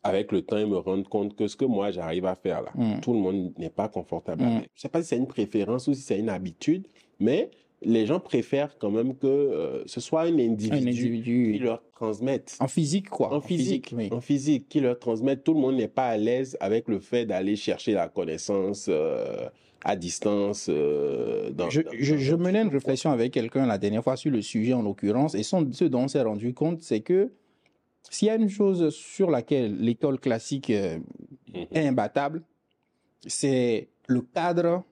avec 0.04 0.32
le 0.32 0.41
temps 0.43 0.58
et 0.58 0.65
me 0.65 0.78
rendre 0.78 1.08
compte 1.10 1.36
que 1.36 1.48
ce 1.48 1.58
que 1.58 1.65
moi 1.65 1.91
j'arrive 1.91 2.26
à 2.26 2.36
faire 2.36 2.62
là, 2.62 2.72
tout 3.02 3.12
le 3.13 3.19
monde 3.19 3.52
n'est 3.58 3.69
pas 3.69 3.89
confortable 3.89 4.43
Mm. 4.43 4.48
avec. 4.48 4.69
Je 4.76 4.82
sais 4.82 4.89
pas 4.89 5.02
si 5.02 5.10
c'est 5.10 5.17
une 5.17 5.28
préférence 5.28 5.88
ou 5.89 5.93
si 5.93 6.02
c'est 6.02 6.17
une 6.17 6.30
habitude, 6.30 6.88
mais 7.19 7.49
les 7.82 8.05
gens 8.05 8.19
préfèrent 8.19 8.77
quand 8.77 8.91
même 8.91 9.15
que 9.15 9.25
euh, 9.27 9.84
ce 9.86 10.01
soit 10.01 10.23
un 10.23 10.38
individu, 10.38 10.75
Un 10.75 10.88
individu. 10.88 11.51
qui 11.53 11.60
leur 11.60 11.82
transmette. 11.91 12.58
En 12.60 12.67
physique, 12.67 13.10
quoi. 13.10 13.34
En 13.34 13.39
physique, 13.41 13.93
oui. 13.95 14.10
en 14.12 14.19
physique, 14.19 14.67
qui 14.67 14.82
leur 14.82 14.99
transmette. 14.99 15.43
Tout 15.45 15.53
le 15.53 15.62
monde 15.62 15.75
n'est 15.77 15.88
pas 15.88 16.08
à 16.08 16.17
l'aise 16.17 16.58
avec 16.60 16.88
le 16.89 16.99
fait 16.99 17.25
d'aller 17.25 17.55
chercher 17.55 17.93
la 17.93 18.10
connaissance 18.10 18.88
euh, 18.89 19.47
à 19.86 19.95
distance. 19.95 20.67
euh, 20.69 21.51
dans, 21.51 21.69
Je, 21.69 21.82
dans- 21.82 21.91
je, 21.97 22.13
dans- 22.15 22.19
je 22.19 22.36
menais 22.36 22.62
une 22.63 22.67
réflexion 22.69 23.12
avec 23.12 23.32
quelqu'un 23.32 23.65
la 23.65 23.77
dernière 23.77 24.03
fois 24.03 24.17
sur 24.17 24.32
le 24.32 24.41
sujet 24.41 24.73
en 24.73 24.82
l'occurrence, 24.82 25.34
et 25.36 25.43
son- 25.43 25.71
ce 25.71 25.86
dont 25.86 26.01
on 26.03 26.08
s'est 26.10 26.21
rendu 26.21 26.53
compte, 26.53 26.82
c'est 26.82 26.99
que 26.99 27.32
s'il 28.10 28.27
y 28.27 28.32
a 28.32 28.36
une 28.36 28.49
chose 28.49 28.89
sur 28.93 29.29
laquelle 29.32 29.77
l'école 29.79 30.19
classique 30.19 30.69
Mhm. 30.69 31.65
est 31.71 31.88
imbattable, 31.88 32.43
c'est 33.25 33.88
le 34.08 34.21
cadre 34.21 34.84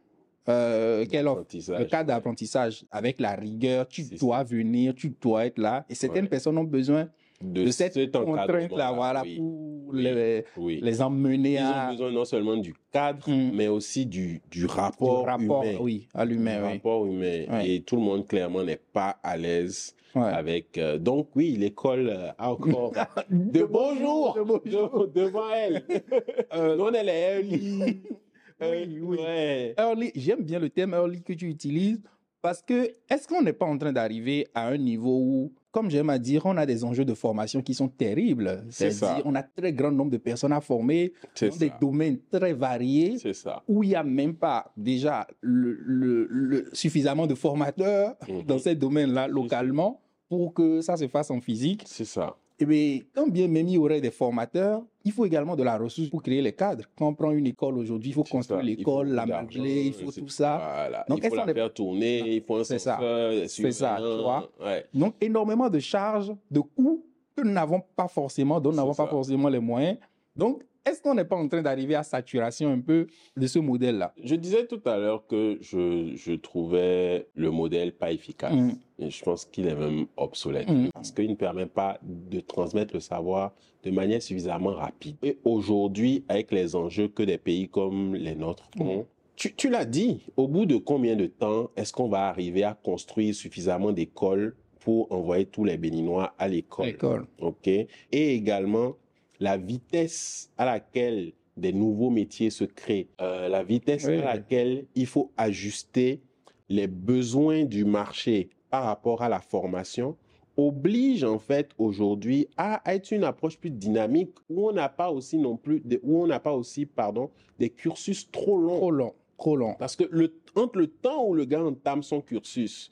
euh, 0.50 1.06
qu'elle 1.06 1.28
offre. 1.28 1.44
Le 1.54 1.86
cadre 1.86 2.08
d'apprentissage 2.08 2.86
avec 2.92 3.20
la 3.20 3.36
rigueur, 3.36 3.88
tu 3.88 4.04
dois 4.20 4.44
venir, 4.44 4.94
tu 4.96 5.14
dois 5.22 5.46
être 5.46 5.58
là. 5.58 5.86
Et 5.90 5.96
certaines 5.96 6.24
Ouais. 6.26 6.30
personnes 6.30 6.58
ont 6.58 6.64
besoin 6.64 7.10
de, 7.42 7.66
de 7.66 7.72
cette 7.72 8.12
contrainte-là, 8.12 8.92
voilà, 8.94 9.22
oui. 9.24 9.36
pour 9.38 9.94
les, 9.94 10.44
Oui. 10.58 10.80
les 10.82 11.02
emmener 11.04 11.52
Ils 11.54 11.58
à 11.60 11.88
ont 11.88 11.92
besoin 11.92 12.12
non 12.12 12.26
seulement 12.26 12.58
du 12.58 12.74
cadre, 12.92 13.30
Mm. 13.30 13.52
mais 13.54 13.68
aussi 13.68 14.06
du, 14.08 14.42
du 14.50 14.62
du 14.62 14.66
rapport, 14.66 15.26
rapport, 15.26 15.64
humain. 15.64 15.78
oui, 15.80 16.08
à 16.16 16.26
l'humain, 16.26 16.62
rapport 16.64 17.06
humain. 17.06 17.46
Et 17.64 17.82
tout 17.82 17.96
le 17.98 18.02
monde, 18.02 18.26
clairement, 18.28 18.64
n'est 18.64 18.80
pas 18.94 19.18
à 19.22 19.38
l'aise 19.38 19.94
Ouais. 20.16 20.24
avec... 20.24 20.80
euh, 20.80 20.98
donc, 20.98 21.28
oui, 21.36 21.52
l'école 21.60 22.10
euh, 22.10 22.30
a 22.40 22.52
encore 22.52 22.92
de 23.30 23.64
bonjour 23.66 24.34
De 24.36 24.42
bonjour. 24.44 25.08
de- 25.08 25.12
devant 25.14 25.52
elle. 25.54 25.84
Euh, 26.56 26.76
Non, 26.76 26.92
elle 26.94 27.10
est. 27.10 27.44
Oui, 28.62 29.00
oui. 29.02 29.18
Ouais. 29.20 29.76
early, 29.78 30.12
j'aime 30.16 30.44
bien 30.44 30.60
le 30.60 30.70
terme 30.70 30.94
early 30.94 31.22
que 31.22 31.34
tu 31.34 31.48
utilises 31.48 32.02
parce 32.42 32.62
que 32.62 32.90
est-ce 33.10 33.28
qu'on 33.28 33.42
n'est 33.42 33.54
pas 33.54 33.66
en 33.66 33.78
train 33.78 33.92
d'arriver 33.92 34.48
à 34.54 34.68
un 34.68 34.78
niveau 34.78 35.20
où, 35.20 35.54
comme 35.72 35.90
j'aime 35.90 36.10
à 36.10 36.18
dire, 36.18 36.44
on 36.46 36.56
a 36.56 36.66
des 36.66 36.84
enjeux 36.84 37.04
de 37.04 37.14
formation 37.14 37.62
qui 37.62 37.74
sont 37.74 37.88
terribles. 37.88 38.64
C'est 38.70 38.92
ça. 38.92 39.20
On 39.26 39.36
a 39.36 39.44
très 39.44 39.74
grand 39.74 39.92
nombre 39.92 40.12
de 40.12 40.18
personnes 40.18 40.54
à 40.54 40.62
former 40.62 41.14
dans 41.42 41.56
des 41.58 41.72
domaines 41.82 42.20
très 42.32 42.54
variés 42.54 43.18
C'est 43.20 43.34
ça. 43.34 43.64
où 43.68 43.84
il 43.84 43.90
n'y 43.90 43.96
a 43.96 44.04
même 44.04 44.36
pas 44.36 44.72
déjà 44.78 45.28
le, 45.42 45.74
le- 45.82 46.28
le- 46.30 46.70
suffisamment 46.74 47.28
de 47.28 47.36
formateurs 47.36 48.16
Mhm. 48.30 48.44
dans 48.44 48.60
ces 48.60 48.76
domaines-là 48.76 49.28
localement 49.28 50.00
pour 50.30 50.54
que 50.54 50.82
ça 50.82 50.96
se 50.98 51.08
fasse 51.08 51.32
en 51.32 51.42
physique. 51.42 51.84
C'est 51.86 52.06
ça. 52.06 52.36
Et 52.60 52.66
bien, 52.66 53.00
quand 53.14 53.28
bien 53.28 53.48
même 53.48 53.68
il 53.68 53.76
y 53.76 53.78
aurait 53.78 54.02
des 54.02 54.10
formateurs, 54.12 54.82
il 55.06 55.12
faut 55.12 55.26
également 55.26 55.56
de 55.56 55.62
la 55.64 55.78
ressource 55.78 56.10
pour 56.10 56.24
créer 56.24 56.42
les 56.42 56.54
cadres. 56.54 56.86
Quand 56.98 57.08
on 57.10 57.14
prend 57.14 57.32
une 57.32 57.46
école 57.46 57.78
aujourd'hui, 57.78 58.10
il 58.10 58.14
faut 58.14 58.24
construire 58.24 58.64
l'école, 58.64 59.10
la 59.10 59.26
meubler, 59.26 59.86
il 59.88 59.94
faut 59.94 60.12
tout 60.12 60.28
ça. 60.30 60.58
Voilà. 60.58 61.06
Donc, 61.08 61.20
il 61.24 61.30
faut 61.30 61.36
la 61.36 61.46
est- 61.48 61.54
faire 61.54 61.74
tourner, 61.74 62.36
il 62.38 62.42
faut 62.44 62.58
un 62.58 62.64
C'est 62.64 62.80
ça. 62.80 62.98
des 63.32 63.48
C'est 63.48 63.72
ça, 63.72 63.98
tu 64.00 64.22
vois. 64.24 64.50
Ouais. 64.60 64.86
Donc, 64.94 65.14
énormément 65.22 65.70
de 65.70 65.80
charges, 65.80 66.34
de 66.50 66.60
coûts 66.62 67.06
que 67.36 67.44
nous 67.44 67.52
n'avons 67.52 67.82
pas 67.96 68.08
forcément, 68.08 68.60
dont 68.60 68.72
nous 68.72 68.76
n'avons 68.78 68.96
pas 68.96 69.08
forcément 69.08 69.50
les 69.50 69.60
moyens. 69.60 69.98
Donc, 70.36 70.64
est-ce 70.90 71.02
qu'on 71.02 71.14
n'est 71.16 71.26
pas 71.26 71.36
en 71.36 71.48
train 71.48 71.62
d'arriver 71.62 71.96
à 71.96 72.04
saturation 72.04 72.72
un 72.72 72.80
peu 72.80 73.08
de 73.36 73.48
ce 73.48 73.60
modèle-là? 73.60 74.14
Je 74.24 74.36
disais 74.36 74.66
tout 74.66 74.82
à 74.86 74.98
l'heure 74.98 75.26
que 75.28 75.58
je, 75.62 76.14
je 76.16 76.34
trouvais 76.34 77.28
le 77.36 77.52
modèle 77.52 77.94
pas 77.94 78.12
efficace. 78.12 78.54
Mm. 78.54 78.72
Et 79.00 79.10
je 79.10 79.24
pense 79.24 79.46
qu'il 79.46 79.68
est 79.68 79.76
même 79.76 80.08
obsolète. 80.18 80.70
Mm. 80.70 80.90
Parce 80.94 81.12
qu'il 81.12 81.30
ne 81.30 81.36
permet 81.36 81.66
pas 81.68 82.00
de 82.04 82.40
transmettre 82.40 82.94
le 82.94 83.00
savoir 83.00 83.54
de 83.84 83.92
manière 83.92 84.22
suffisamment 84.22 84.74
rapide. 84.74 85.18
Et 85.24 85.38
aujourd'hui, 85.44 86.24
avec 86.28 86.52
les 86.52 86.76
enjeux 86.76 87.08
que 87.08 87.24
des 87.24 87.38
pays 87.38 87.70
comme 87.70 88.16
les 88.16 88.36
nôtres 88.36 88.70
Mm. 88.78 88.82
ont, 88.82 89.06
tu, 89.36 89.54
tu 89.54 89.70
l'as 89.70 89.86
dit, 89.86 90.22
au 90.36 90.48
bout 90.48 90.66
de 90.66 90.78
combien 90.78 91.16
de 91.16 91.28
temps 91.28 91.70
est-ce 91.76 91.94
qu'on 91.94 92.10
va 92.10 92.28
arriver 92.28 92.64
à 92.64 92.74
construire 92.74 93.36
suffisamment 93.36 93.92
d'écoles 93.92 94.56
pour 94.80 95.12
envoyer 95.12 95.46
tous 95.46 95.64
les 95.64 95.78
Béninois 95.78 96.34
à 96.40 96.48
l'école? 96.48 96.88
L'école. 96.88 97.28
OK? 97.40 97.68
Et 97.68 97.88
également, 98.12 98.96
la 99.40 99.58
vitesse 99.58 100.52
à 100.58 100.66
laquelle 100.66 101.34
des 101.56 101.74
nouveaux 101.74 102.10
métiers 102.10 102.50
se 102.50 102.64
créent, 102.64 103.08
euh, 103.22 103.48
la 103.50 103.64
vitesse 103.64 104.06
Oui. 104.08 104.18
à 104.18 104.36
laquelle 104.36 104.86
il 104.96 105.06
faut 105.08 105.32
ajuster 105.38 106.22
les 106.70 106.88
besoins 106.88 107.64
du 107.66 107.86
marché 107.86 108.50
par 108.70 108.84
rapport 108.84 109.22
à 109.22 109.30
la 109.30 109.40
formation 109.40 110.16
oblige 110.58 111.24
en 111.24 111.38
fait 111.40 111.70
aujourd'hui 111.78 112.48
à 112.58 112.82
être 112.92 113.12
une 113.12 113.24
approche 113.24 113.58
plus 113.60 113.70
dynamique 113.70 114.32
où 114.50 114.68
on 114.68 114.74
n'a 114.74 114.90
pas 114.90 115.12
aussi 115.12 115.38
non 115.38 115.56
plus 115.56 115.82
de- 115.86 116.00
où 116.04 116.22
on 116.22 116.28
n'a 116.28 116.40
pas 116.40 116.54
aussi 116.54 116.86
pardon 116.88 117.30
des 117.60 117.70
cursus 117.70 118.30
trop 118.32 118.58
longs 118.58 118.80
Trop 118.80 118.92
long, 118.92 119.14
trop 119.38 119.74
parce 119.78 119.96
que 119.96 120.04
le, 120.10 120.34
entre 120.56 120.80
le 120.80 120.88
temps 120.88 121.26
où 121.28 121.36
le 121.36 121.46
gars 121.46 121.64
entame 121.64 122.02
son 122.02 122.22
cursus 122.22 122.92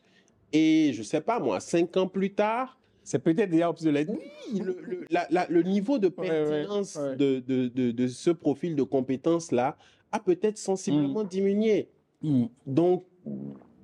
et 0.54 0.92
je 0.94 1.02
sais 1.02 1.22
pas 1.22 1.40
moi 1.40 1.60
cinq 1.60 1.98
ans 1.98 2.08
plus 2.08 2.34
tard 2.34 2.80
C'est 3.06 3.20
peut-être 3.20 3.50
déjà 3.52 3.70
obsolète. 3.70 4.10
oui, 4.12 4.60
le, 4.60 4.78
le- 4.82 5.06
la- 5.10 5.28
la- 5.30 5.46
le 5.48 5.62
niveau 5.64 5.98
de 6.00 6.08
Ouais, 6.08 6.28
ouais, 6.30 6.50
pertinence 6.50 6.96
ouais. 7.02 7.16
De, 7.16 7.40
de, 7.40 7.68
de, 7.70 7.92
de 7.92 8.08
ce 8.08 8.32
profil 8.32 8.76
de 8.76 8.84
compétences-là 8.84 9.78
a 10.12 10.20
peut-être 10.20 10.58
sensiblement 10.58 11.24
diminué. 11.24 11.88
Mm. 12.22 12.46
Donc, 12.66 13.06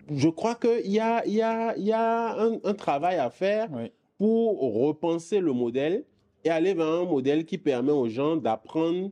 je 0.09 0.27
crois 0.27 0.55
qu'il 0.55 0.91
y 0.91 0.99
a, 0.99 1.25
y 1.27 1.41
a, 1.41 1.77
y 1.77 1.91
a 1.93 2.35
un, 2.41 2.59
un 2.63 2.73
travail 2.73 3.17
à 3.17 3.29
faire 3.29 3.69
pour 4.17 4.59
repenser 4.81 5.39
le 5.39 5.53
modèle 5.53 6.03
et 6.43 6.49
aller 6.49 6.73
vers 6.73 6.87
un 6.87 7.05
modèle 7.05 7.45
qui 7.45 7.57
permet 7.59 7.91
aux 7.91 8.09
gens 8.09 8.35
d'apprendre 8.35 9.11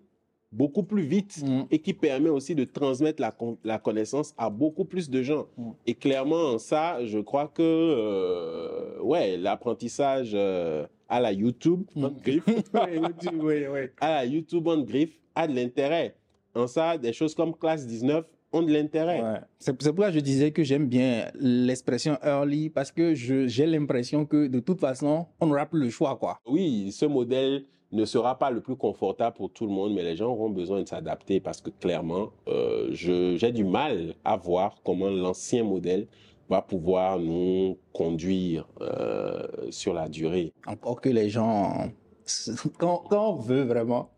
beaucoup 0.52 0.84
plus 0.84 1.04
vite 1.04 1.44
Mm. 1.44 1.62
et 1.70 1.80
qui 1.80 1.94
permet 1.94 2.30
aussi 2.30 2.56
de 2.56 2.64
transmettre 2.64 3.22
la, 3.22 3.32
con- 3.32 3.58
la 3.64 3.78
connaissance 3.78 4.34
à 4.38 4.50
beaucoup 4.50 4.86
plus 4.86 5.10
de 5.10 5.22
gens. 5.22 5.46
Mm. 5.58 5.70
Et 5.88 5.94
clairement, 5.94 6.58
ça, 6.58 7.06
je 7.06 7.20
crois 7.20 7.48
que, 7.48 7.62
euh, 7.64 9.02
ouais, 9.02 9.38
l'apprentissage 9.38 10.32
euh, 10.34 10.86
à 11.08 11.20
la 11.20 11.32
YouTube, 11.32 11.84
Mm. 11.96 12.04
en 12.06 12.12
griffe, 12.12 12.44
à 14.02 14.10
la 14.12 14.26
YouTube 14.26 14.68
en 14.68 14.82
griffe, 14.82 15.18
a 15.36 15.48
de 15.48 15.56
l'intérêt. 15.56 16.16
En 16.56 16.68
ça, 16.68 16.98
des 16.98 17.14
choses 17.14 17.36
comme 17.36 17.54
classe 17.56 17.86
19 17.86 18.26
ont 18.52 18.64
de 18.64 18.72
l'intérêt. 18.74 19.22
C'est 19.60 19.74
pourquoi 19.78 20.10
je 20.10 20.20
disais 20.20 20.50
que 20.52 20.64
j'aime 20.64 20.88
bien 20.88 21.30
l'expression 21.36 22.18
early 22.24 22.72
parce 22.72 22.92
que 22.92 23.14
j'ai 23.14 23.66
l'impression 23.68 24.26
que 24.26 24.48
de 24.48 24.60
toute 24.60 24.80
façon, 24.80 25.28
on 25.40 25.46
n'aura 25.46 25.68
plus 25.68 25.80
le 25.80 25.90
choix, 25.92 26.16
quoi. 26.16 26.40
Oui, 26.48 26.92
ce 26.92 27.06
modèle 27.06 27.66
ne 27.92 28.06
sera 28.06 28.38
pas 28.38 28.52
le 28.52 28.62
plus 28.62 28.76
confortable 28.76 29.36
pour 29.36 29.50
tout 29.52 29.66
le 29.66 29.72
monde, 29.72 29.94
mais 29.94 30.04
les 30.04 30.16
gens 30.16 30.30
auront 30.32 30.50
besoin 30.50 30.82
de 30.82 30.88
s'adapter 30.88 31.40
parce 31.40 31.60
que 31.62 31.70
clairement, 31.72 32.30
euh, 32.48 32.90
j'ai 32.92 33.52
du 33.52 33.64
mal 33.64 34.14
à 34.24 34.38
voir 34.38 34.76
comment 34.84 35.10
l'ancien 35.10 35.64
modèle 35.64 36.08
va 36.50 36.62
pouvoir 36.62 37.20
nous 37.20 37.78
conduire 37.94 38.68
euh, 38.82 39.48
sur 39.72 39.94
la 39.94 40.08
durée. 40.10 40.54
Encore 40.68 41.02
que 41.02 41.10
les 41.10 41.30
gens, 41.30 41.90
quand, 42.78 43.04
quand 43.10 43.32
on 43.34 43.36
veut 43.38 43.64
vraiment, 43.64 44.10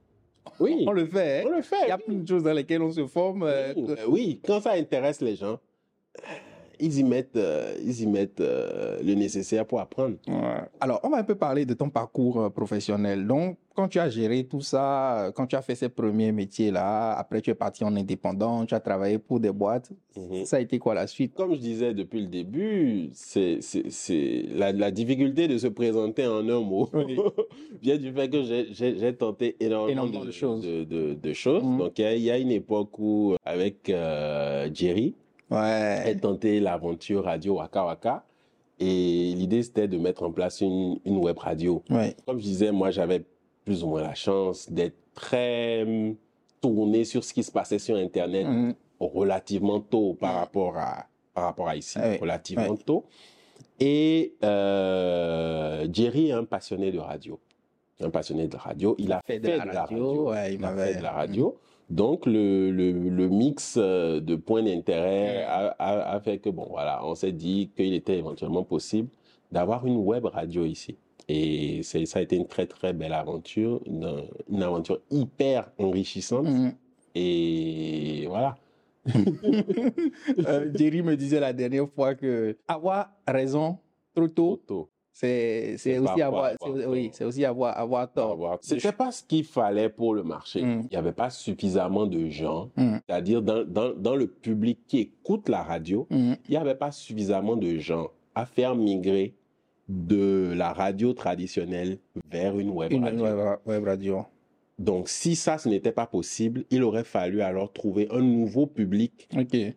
Oui, 0.60 0.84
on 0.88 0.92
le 0.92 1.06
fait. 1.06 1.42
hein. 1.42 1.44
on 1.48 1.56
le 1.56 1.62
fait. 1.62 1.84
Il 1.86 1.90
y 1.90 1.92
a 1.92 1.98
plein 1.98 2.16
de 2.16 2.28
choses 2.28 2.44
dans 2.44 2.54
lesquelles 2.54 2.82
on 2.82 2.92
se 2.92 3.06
forme. 3.08 3.44
euh, 3.44 3.74
oui, 4.08 4.40
quand 4.46 4.60
ça 4.62 4.72
intéresse 4.74 5.22
les 5.22 5.36
gens, 5.36 5.60
ils 6.82 6.98
y 7.00 7.04
mettent, 7.04 7.38
euh, 7.38 7.76
ils 7.86 8.02
y 8.02 8.08
mettent 8.08 8.42
euh, 8.42 9.00
le 9.04 9.14
nécessaire 9.14 9.66
pour 9.66 9.80
apprendre. 9.80 10.16
Ouais. 10.28 10.62
Alors, 10.80 11.00
on 11.04 11.10
va 11.10 11.18
un 11.18 11.24
peu 11.24 11.36
parler 11.36 11.66
de 11.66 11.74
ton 11.74 11.90
parcours 11.90 12.42
euh, 12.42 12.50
professionnel. 12.50 13.26
Donc, 13.28 13.58
quand 13.74 13.88
tu 13.88 14.00
as 14.00 14.10
géré 14.10 14.44
tout 14.44 14.60
ça, 14.62 15.32
quand 15.34 15.48
tu 15.48 15.56
as 15.56 15.62
fait 15.62 15.76
ces 15.76 15.88
premiers 15.88 16.34
métiers-là, 16.34 17.14
après 17.14 17.40
tu 17.40 17.50
es 17.52 17.56
parti 17.56 17.86
en 17.86 17.96
indépendant, 17.96 18.66
tu 18.66 18.74
as 18.76 18.82
travaillé 18.82 19.18
pour 19.18 19.40
des 19.40 19.52
boîtes, 19.52 19.92
Mhm. 20.18 20.44
ça 20.44 20.58
a 20.58 20.60
été 20.60 20.78
quoi 20.78 20.94
la 20.94 21.08
suite? 21.08 21.34
Comme 21.36 21.54
je 21.54 21.60
disais 21.60 21.94
depuis 21.94 22.20
le 22.20 22.28
début, 22.28 23.10
c'est 23.14 23.60
la, 24.56 24.74
la 24.74 24.92
difficulté 24.92 25.48
de 25.48 25.58
se 25.58 25.68
présenter 25.68 26.28
en 26.28 26.48
un 26.50 26.60
mot 26.60 26.90
Oui. 26.94 27.18
vient 27.82 27.98
du 27.98 28.12
fait 28.12 28.30
que 28.30 28.42
j'ai- 28.44 29.14
tenté 29.18 29.56
énormément, 29.60 30.04
Énormément 30.04 30.22
de, 30.22 30.26
de 30.28 30.32
choses. 30.32 30.62
de- 30.66 30.84
de- 30.84 31.14
de 31.14 31.34
choses. 31.34 31.64
Mhm. 31.64 31.78
Donc, 31.78 32.00
il 32.00 32.02
y 32.02 32.06
a- 32.06 32.16
il 32.16 32.22
y, 32.24 32.32
a 32.32 32.38
une 32.38 32.52
époque 32.52 32.98
où, 33.00 33.36
avec 33.46 33.90
euh, 33.90 34.70
Jerry, 34.74 35.16
Ouais. 35.52 36.04
j'ai 36.06 36.18
tenté 36.18 36.60
l'aventure 36.60 37.26
radio 37.26 37.56
Waka 37.58 37.86
Waka. 37.86 38.24
Et 38.80 39.34
l'idée, 39.36 39.62
c'était 39.62 39.88
de 39.88 39.98
mettre 39.98 40.24
en 40.24 40.32
place 40.32 40.62
une, 40.62 40.98
une 41.06 41.18
web 41.18 41.38
radio. 41.38 41.84
Ouais. 41.90 42.16
Comme 42.26 42.40
je 42.40 42.44
disais, 42.44 42.72
moi, 42.72 42.90
j'avais 42.90 43.24
plus 43.64 43.84
ou 43.84 43.88
moins 43.90 44.02
la 44.02 44.16
chance 44.16 44.72
d'être 44.72 44.96
très 45.14 45.84
hum, 45.84 46.16
tourné 46.62 47.04
sur 47.04 47.24
ce 47.24 47.32
qui 47.34 47.44
se 47.44 47.52
passait 47.52 47.78
sur 47.80 47.96
Internet 47.96 48.48
Mhm. 48.48 48.74
relativement 49.00 49.80
tôt 49.82 50.16
par 50.20 50.34
rapport 50.36 50.78
à, 50.78 51.06
par 51.34 51.44
rapport 51.46 51.68
à 51.68 51.76
ici, 51.76 52.00
Ah 52.02 52.16
relativement 52.20 52.76
tôt. 52.76 53.06
Et 53.80 54.36
euh, 54.44 55.88
Jerry 55.92 56.30
est 56.30 56.34
un 56.34 56.44
passionné 56.46 56.92
de 56.92 57.00
radio. 57.00 57.40
Un 58.00 58.10
passionné 58.10 58.48
de 58.48 58.56
radio. 58.58 58.96
Il 58.98 59.12
a 59.12 59.22
fait, 59.26 59.40
de 59.40 59.48
la 59.50 59.64
radio. 59.84 60.30
ouais, 60.32 60.54
il 60.56 60.60
Il 60.60 60.66
a 60.66 60.76
fait 60.76 60.96
de 60.96 61.04
la 61.04 61.12
radio. 61.12 61.56
Donc, 61.92 62.26
le, 62.26 62.72
le, 62.72 62.92
le 62.94 63.30
mix 63.30 63.76
euh, 63.78 64.22
de 64.22 64.36
points 64.36 64.64
d'intérêt 64.64 65.44
a, 65.44 65.68
a, 65.78 66.16
a 66.16 66.20
fait 66.22 66.40
que, 66.40 66.50
bon, 66.50 66.68
voilà, 66.70 67.06
on 67.06 67.16
s'est 67.16 67.34
dit 67.34 67.70
qu'il 67.76 67.94
était 67.94 68.18
éventuellement 68.18 68.64
possible 68.64 69.10
d'avoir 69.52 69.86
une 69.86 69.98
web 69.98 70.26
radio 70.26 70.66
ici. 70.66 70.98
Et 71.28 71.84
ça 71.84 72.20
a 72.20 72.22
été 72.22 72.38
une 72.38 72.48
très, 72.48 72.66
très 72.66 72.94
belle 72.94 73.14
aventure, 73.14 73.82
une, 73.86 74.24
une 74.50 74.64
aventure 74.64 75.02
hyper 75.12 75.72
enrichissante. 75.78 76.46
Mhm. 76.48 76.74
Et 77.16 78.26
voilà. 78.28 78.56
Euh, 80.48 80.72
Jerry 80.76 81.02
me 81.02 81.16
disait 81.18 81.40
la 81.40 81.54
dernière 81.54 81.90
fois 81.90 82.16
que 82.16 82.58
avoir 82.68 83.12
raison 83.28 83.80
trop 84.16 84.28
tôt, 84.28 84.52
Auto. 84.54 84.91
c'est 84.91 84.91
c'est 85.14 85.76
C'est 85.78 85.98
aussi 86.00 86.22
avoir, 86.22 86.52
oui, 86.66 87.08
tort. 87.10 87.14
c'est 87.14 87.26
aussi 87.26 87.46
avoir 87.46 87.78
avoir 87.78 88.12
tort. 88.12 88.32
avoir- 88.32 88.58
C'était 88.62 88.92
pas 88.92 89.12
ce 89.12 89.24
qu'il 89.24 89.44
fallait 89.44 89.90
pour 89.90 90.14
le 90.14 90.24
marché. 90.24 90.62
Mm. 90.64 90.82
Il 90.84 90.88
n'y 90.92 90.98
avait 90.98 91.12
pas 91.12 91.30
suffisamment 91.30 92.06
de 92.06 92.28
gens, 92.30 92.70
Mm. 92.78 92.98
c'est-à-dire 93.08 93.42
dans, 93.42 93.64
dans, 93.66 93.94
dans 93.94 94.16
le 94.16 94.28
public 94.28 94.80
qui 94.88 95.00
écoute 95.00 95.50
la 95.50 95.64
radio, 95.64 96.08
Mhm. 96.10 96.38
il 96.48 96.52
n'y 96.52 96.58
avait 96.58 96.76
pas 96.76 96.92
suffisamment 96.92 97.56
de 97.56 97.78
gens 97.78 98.08
à 98.36 98.46
faire 98.46 98.76
migrer 98.76 99.34
de 99.90 100.54
la 100.56 100.72
radio 100.72 101.14
traditionnelle 101.14 101.98
vers 102.32 102.58
une 102.58 102.70
web 102.70 102.94
Une 102.94 103.04
radio. 103.04 103.24
web, 103.24 103.58
web 103.66 103.84
radio. 103.84 104.26
Donc, 104.80 105.10
si 105.10 105.36
ça, 105.36 105.58
ce 105.58 105.68
n'était 105.70 105.92
pas 105.92 106.08
possible, 106.08 106.64
il 106.72 106.82
aurait 106.84 107.04
fallu 107.04 107.42
alors 107.42 107.72
trouver 107.74 108.08
un 108.12 108.22
nouveau 108.22 108.66
public 108.66 109.28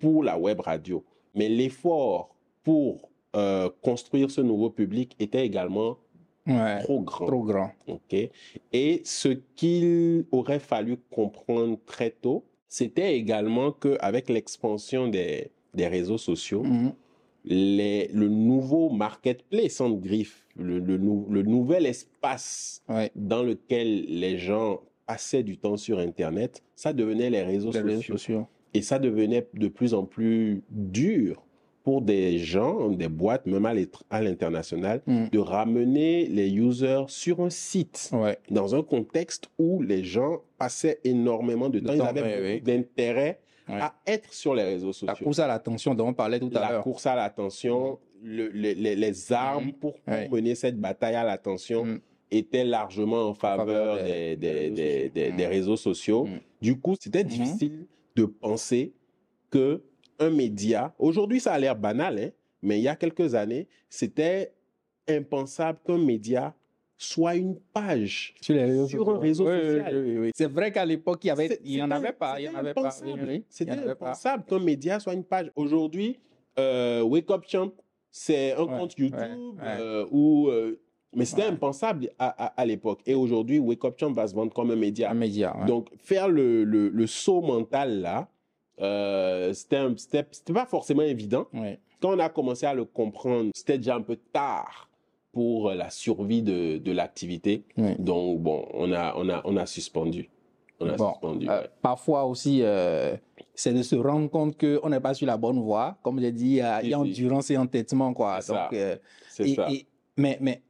pour 0.01 0.23
la 0.23 0.39
web 0.39 0.61
radio. 0.61 1.05
Mais 1.35 1.49
l'effort 1.49 2.35
pour 2.63 3.11
euh, 3.35 3.69
construire 3.83 4.31
ce 4.31 4.41
nouveau 4.41 4.71
public 4.71 5.15
était 5.19 5.45
également 5.47 5.99
Ouais. 6.47 6.79
trop 6.81 7.01
grand. 7.01 7.27
Trop 7.27 7.43
grand. 7.43 7.71
Ok. 7.89 8.15
Et 8.73 9.01
ce 9.05 9.29
qu'il 9.57 10.27
aurait 10.31 10.59
fallu 10.59 10.99
comprendre 11.11 11.79
très 11.87 12.11
tôt, 12.11 12.45
c'était 12.69 13.17
également 13.17 13.73
qu'avec 13.73 14.29
l'expansion 14.29 15.09
des, 15.09 15.51
des 15.73 15.87
réseaux 15.87 16.19
sociaux, 16.19 16.63
Mhm. 16.65 16.93
les, 17.47 18.09
le 18.13 18.29
nouveau 18.29 18.91
marketplace 18.91 19.81
en 19.81 19.91
griffe, 19.91 20.47
le, 20.57 20.79
le, 20.81 20.99
nou- 20.99 21.27
le 21.31 21.43
nouvel 21.43 21.87
espace 21.87 22.83
Ouais. 22.89 23.11
dans 23.17 23.43
lequel 23.43 24.05
les 24.07 24.37
gens 24.39 24.81
passaient 25.07 25.43
du 25.43 25.57
temps 25.59 25.77
sur 25.77 25.99
Internet, 25.99 26.63
ça 26.77 26.93
devenait 26.93 27.31
les 27.31 27.43
réseaux 27.43 27.71
Les 27.73 27.81
réseaux 27.81 27.97
sociaux. 28.03 28.17
sociaux. 28.19 28.47
Et 28.75 28.83
ça 28.83 28.99
devenait 28.99 29.47
de 29.55 29.69
plus 29.69 29.95
en 29.95 30.05
plus 30.05 30.63
dur 30.71 31.44
pour 31.85 32.01
des 32.01 32.39
gens, 32.39 32.89
des 32.89 33.09
boîtes, 33.09 33.45
même 33.47 33.67
à 33.67 34.23
l'international, 34.23 35.03
Mhm. 35.07 35.29
de 35.31 35.39
ramener 35.39 36.27
les 36.27 36.51
users 36.51 37.05
sur 37.09 37.41
un 37.41 37.51
site 37.51 38.11
Ouais. 38.13 38.39
dans 38.51 38.75
un 38.75 38.83
contexte 38.83 39.51
où 39.59 39.83
les 39.83 40.03
gens 40.03 40.41
passaient 40.59 40.99
énormément 41.05 41.69
de 41.69 41.79
De 41.81 41.87
temps, 41.87 41.93
ils 41.95 42.01
avaient 42.01 42.23
beaucoup 42.23 42.43
ouais. 42.43 42.61
d'intérêt 42.61 43.39
Ouais. 43.69 43.81
à 43.81 43.95
être 44.07 44.33
sur 44.33 44.55
les 44.55 44.63
réseaux 44.65 44.89
La 44.89 44.93
sociaux. 45.15 45.25
course 45.25 45.39
à 45.39 45.47
l'attention 45.47 45.95
dont 45.95 46.09
on 46.09 46.15
parlait 46.15 46.41
tout 46.41 46.51
à 46.55 46.61
La 46.61 46.71
l'heure. 46.73 46.83
course 46.83 47.07
à 47.07 47.15
l'attention, 47.15 47.99
le- 48.23 48.49
le- 48.49 48.73
les, 48.73 48.97
les 48.97 49.33
armes 49.33 49.67
Mhm. 49.67 49.73
pour 49.75 49.95
Ouais. 50.09 50.29
mener 50.31 50.55
cette 50.55 50.79
bataille 50.81 51.15
à 51.17 51.25
l'attention 51.25 51.85
Mhm. 51.85 52.01
étaient 52.31 52.65
largement 52.65 53.29
en 53.29 53.35
faveur 53.35 53.67
faveur 53.67 53.97
des, 54.05 54.37
réseaux 54.37 54.75
des- 54.75 55.11
sociaux. 55.13 55.37
des 55.37 55.47
réseaux 55.47 55.77
sociaux. 55.77 56.29
Du 56.63 56.81
coup, 56.81 56.95
c'était 56.99 57.23
Mhm. 57.25 57.29
difficile 57.29 57.87
de 58.17 58.25
penser 58.25 58.95
que 59.51 59.83
un 60.19 60.31
média, 60.31 60.95
aujourd'hui 60.99 61.41
ça 61.41 61.53
a 61.53 61.59
l'air 61.59 61.77
banal, 61.77 62.19
hein, 62.19 62.31
mais 62.63 62.79
il 62.79 62.83
y 62.83 62.89
a 62.89 62.97
quelques 62.97 63.35
années, 63.35 63.69
c'était 63.89 64.53
impensable 65.09 65.79
qu'un 65.87 65.99
média 65.99 66.55
soit 66.97 67.35
une 67.35 67.57
page 67.73 68.35
Sur 68.41 68.55
les 68.55 68.65
réseaux 68.65 68.87
Sur 68.89 69.09
un 69.11 69.19
réseau 69.19 69.47
Oui, 69.47 69.53
oui, 69.55 69.61
social. 69.79 69.97
oui, 69.97 70.11
oui, 70.13 70.19
oui. 70.19 70.31
C'est 70.35 70.51
vrai 70.51 70.73
qu'à 70.73 70.87
l'époque, 70.87 71.25
il 71.25 71.27
y 71.27 71.31
avait, 71.31 71.49
C'est- 71.49 71.61
il 71.65 71.73
y 71.73 71.83
en 71.83 71.91
avait 71.91 72.13
pas, 72.13 72.41
il 72.41 72.45
y 72.45 72.49
en 72.49 72.53
c'était 72.53 72.59
avait 72.61 72.73
pas. 72.75 72.81
impensable. 72.81 74.45
C'était 74.47 74.49
qu'un 74.49 74.59
média 74.65 75.01
soit 75.01 75.13
une 75.15 75.25
page. 75.25 75.51
Aujourd'hui, 75.57 76.19
euh, 76.59 77.03
Wake 77.03 77.31
Up 77.31 77.43
Champ, 77.47 77.73
c'est 78.11 78.53
un 78.53 78.63
Ouais, 78.63 78.79
compte 78.79 78.97
YouTube 78.97 79.19
ouais, 79.21 79.29
ouais. 79.29 79.77
euh, 79.81 80.07
où, 80.13 80.49
euh, 80.49 80.81
mais 81.17 81.25
c'était 81.25 81.43
impensable 81.43 82.11
à, 82.19 82.29
à, 82.45 82.47
à 82.61 82.65
l'époque. 82.65 83.01
Et 83.07 83.15
aujourd'hui, 83.15 83.59
Wake 83.59 83.85
Up 83.85 83.95
Champ 83.99 84.13
va 84.13 84.27
se 84.29 84.35
vendre 84.35 84.53
comme 84.53 84.71
un 84.71 84.77
média. 84.77 85.11
Un 85.11 85.15
média. 85.15 85.55
Donc, 85.67 85.89
faire 85.99 86.29
le, 86.29 86.65
le, 86.65 86.89
le 86.89 87.07
saut 87.09 87.43
mental 87.43 88.01
là, 88.01 88.29
euh, 88.81 89.53
c'était 89.53 89.77
un- 89.77 89.95
c'était 89.97 90.27
c'était 90.31 90.53
pas 90.53 90.67
forcément 90.67 91.03
évident. 91.03 91.47
Ouais. 91.53 91.79
Quand 92.01 92.15
on 92.15 92.19
a 92.19 92.29
commencé 92.29 92.67
à 92.67 92.75
le 92.75 92.85
comprendre, 92.85 93.51
c'était 93.55 93.79
déjà 93.79 93.97
un 93.97 94.03
peu 94.03 94.17
tard 94.33 94.89
pour 95.33 95.71
la 95.73 95.91
survie 95.91 96.43
de, 96.43 96.79
de 96.79 96.93
l'activité. 96.93 97.65
Ouais. 97.77 97.97
Donc, 97.99 98.41
bon, 98.41 98.67
on 98.73 98.93
a, 98.93 99.15
on 99.17 99.29
a, 99.29 99.41
on 99.45 99.57
a 99.57 99.67
suspendu. 99.67 100.29
On 100.81 100.89
a 100.89 100.97
Bon, 100.97 101.11
suspendu. 101.13 101.49
Euh, 101.49 101.63
ouais. 101.63 101.69
parfois 101.83 102.25
aussi, 102.25 102.61
euh, 102.63 103.17
c'est 103.55 103.73
de 103.73 103.83
se 103.83 103.97
rendre 103.97 104.29
compte 104.29 104.59
qu'on 104.59 104.89
n'est 104.89 105.01
pas 105.01 105.15
sur 105.15 105.27
la 105.27 105.37
bonne 105.37 105.61
voie. 105.61 105.97
Comme 106.03 106.21
j'ai 106.21 106.31
dit, 106.33 106.47
il 106.47 106.55
y 106.57 106.61
a, 106.61 106.83
il 106.83 106.91
y 106.91 106.95
a 106.95 106.99
Si, 106.99 107.15
si. 107.15 107.23
endurance 107.23 107.51
et 107.51 107.57
entêtement. 107.57 108.13
Quoi. 108.13 108.41
C'est 108.43 108.53
Donc, 108.53 108.61
ça. 108.63 108.69
euh, 108.75 108.97
C'est 109.29 109.49
et- 109.51 109.55
ça. 109.55 109.71
et- 109.71 109.87
mais 110.17 110.37
mais 110.41 110.63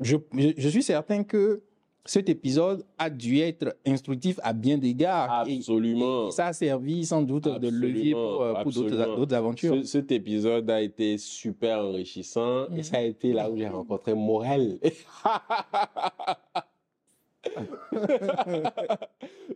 je, 0.00 0.16
je, 0.36 0.48
je 0.56 0.68
suis 0.68 0.82
certain 0.82 1.24
que 1.24 1.62
cet 2.10 2.28
épisode 2.30 2.84
a 2.96 3.10
dû 3.10 3.38
être 3.40 3.76
instructif 3.86 4.40
à 4.42 4.52
bien 4.54 4.78
d'égards. 4.78 5.46
Et- 5.46 5.56
Absolument. 5.58 6.28
et 6.28 6.30
ça 6.30 6.46
a 6.46 6.52
servi 6.54 7.04
sans 7.04 7.20
doute 7.22 7.44
de 7.44 7.68
levier 7.68 8.12
pour, 8.12 8.40
euh, 8.42 8.54
pour 8.62 8.72
d'autres 8.72 8.98
Absolument. 8.98 9.32
aventures. 9.32 9.74
Ce- 9.82 9.82
cet 9.84 10.10
épisode 10.12 10.70
a 10.70 10.80
été 10.80 11.18
super 11.18 11.80
enrichissant 11.80 12.68
Mhm. 12.70 12.78
et 12.78 12.82
ça 12.82 12.96
a 12.96 13.02
été 13.02 13.32
là 13.34 13.50
où 13.50 13.56
j'ai 13.58 13.68
rencontré 13.68 14.14
Morel. 14.14 14.78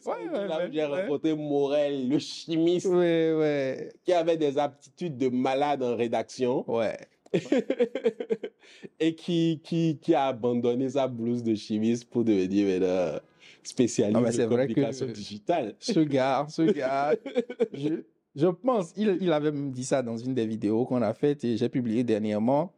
Ça 0.01 0.15
a 0.15 0.21
été 0.21 0.31
Ouais, 0.33 0.49
là 0.49 0.59
ouais, 0.59 0.69
où 0.69 0.73
j'ai 0.73 0.85
ouais. 0.87 1.03
rencontré 1.03 1.35
Morel, 1.35 2.09
le 2.09 2.19
chimiste 2.19 2.87
Oui, 2.87 2.97
ouais, 2.97 3.93
qui 4.05 4.13
avait 4.13 4.37
des 4.37 4.59
aptitudes 4.59 5.17
de 5.17 5.29
malade 5.29 5.83
en 5.83 5.97
rédaction 5.97 6.65
ouais. 6.71 6.97
et 9.01 9.15
qui, 9.15 9.61
qui, 9.63 9.99
qui 10.01 10.15
a 10.15 10.27
abandonné 10.27 10.91
sa 10.91 11.09
blouse 11.09 11.43
de 11.43 11.55
chimiste 11.55 12.05
pour 12.11 12.25
devenir 12.25 12.67
maintenant 12.67 13.21
spécialiste 13.63 14.21
Non, 14.21 14.29
de 14.29 14.47
communication 14.49 15.07
digitale. 15.07 15.75
Ce 15.79 16.01
gars, 16.01 16.47
ce 16.49 16.63
gars, 16.63 17.15
je, 17.73 18.03
je 18.35 18.47
pense, 18.47 18.93
il, 18.97 19.19
il 19.21 19.33
avait 19.33 19.53
même 19.53 19.71
dit 19.71 19.85
ça 19.85 20.03
dans 20.03 20.17
une 20.17 20.35
des 20.35 20.47
vidéos 20.47 20.85
qu'on 20.85 21.03
a 21.03 21.15
faites 21.15 21.45
et 21.45 21.57
j'ai 21.57 21.69
publié 21.69 22.05
dernièrement. 22.05 22.73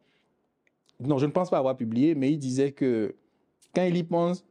Non, 0.99 1.17
je 1.17 1.25
ne 1.25 1.31
pense 1.31 1.49
pas 1.49 1.57
avoir 1.57 1.75
publié, 1.75 2.15
mais 2.15 2.31
il 2.31 2.37
disait 2.37 2.71
que 2.71 3.15
quand 3.73 3.83
il 3.83 3.97
y 3.97 4.03
pense, 4.03 4.45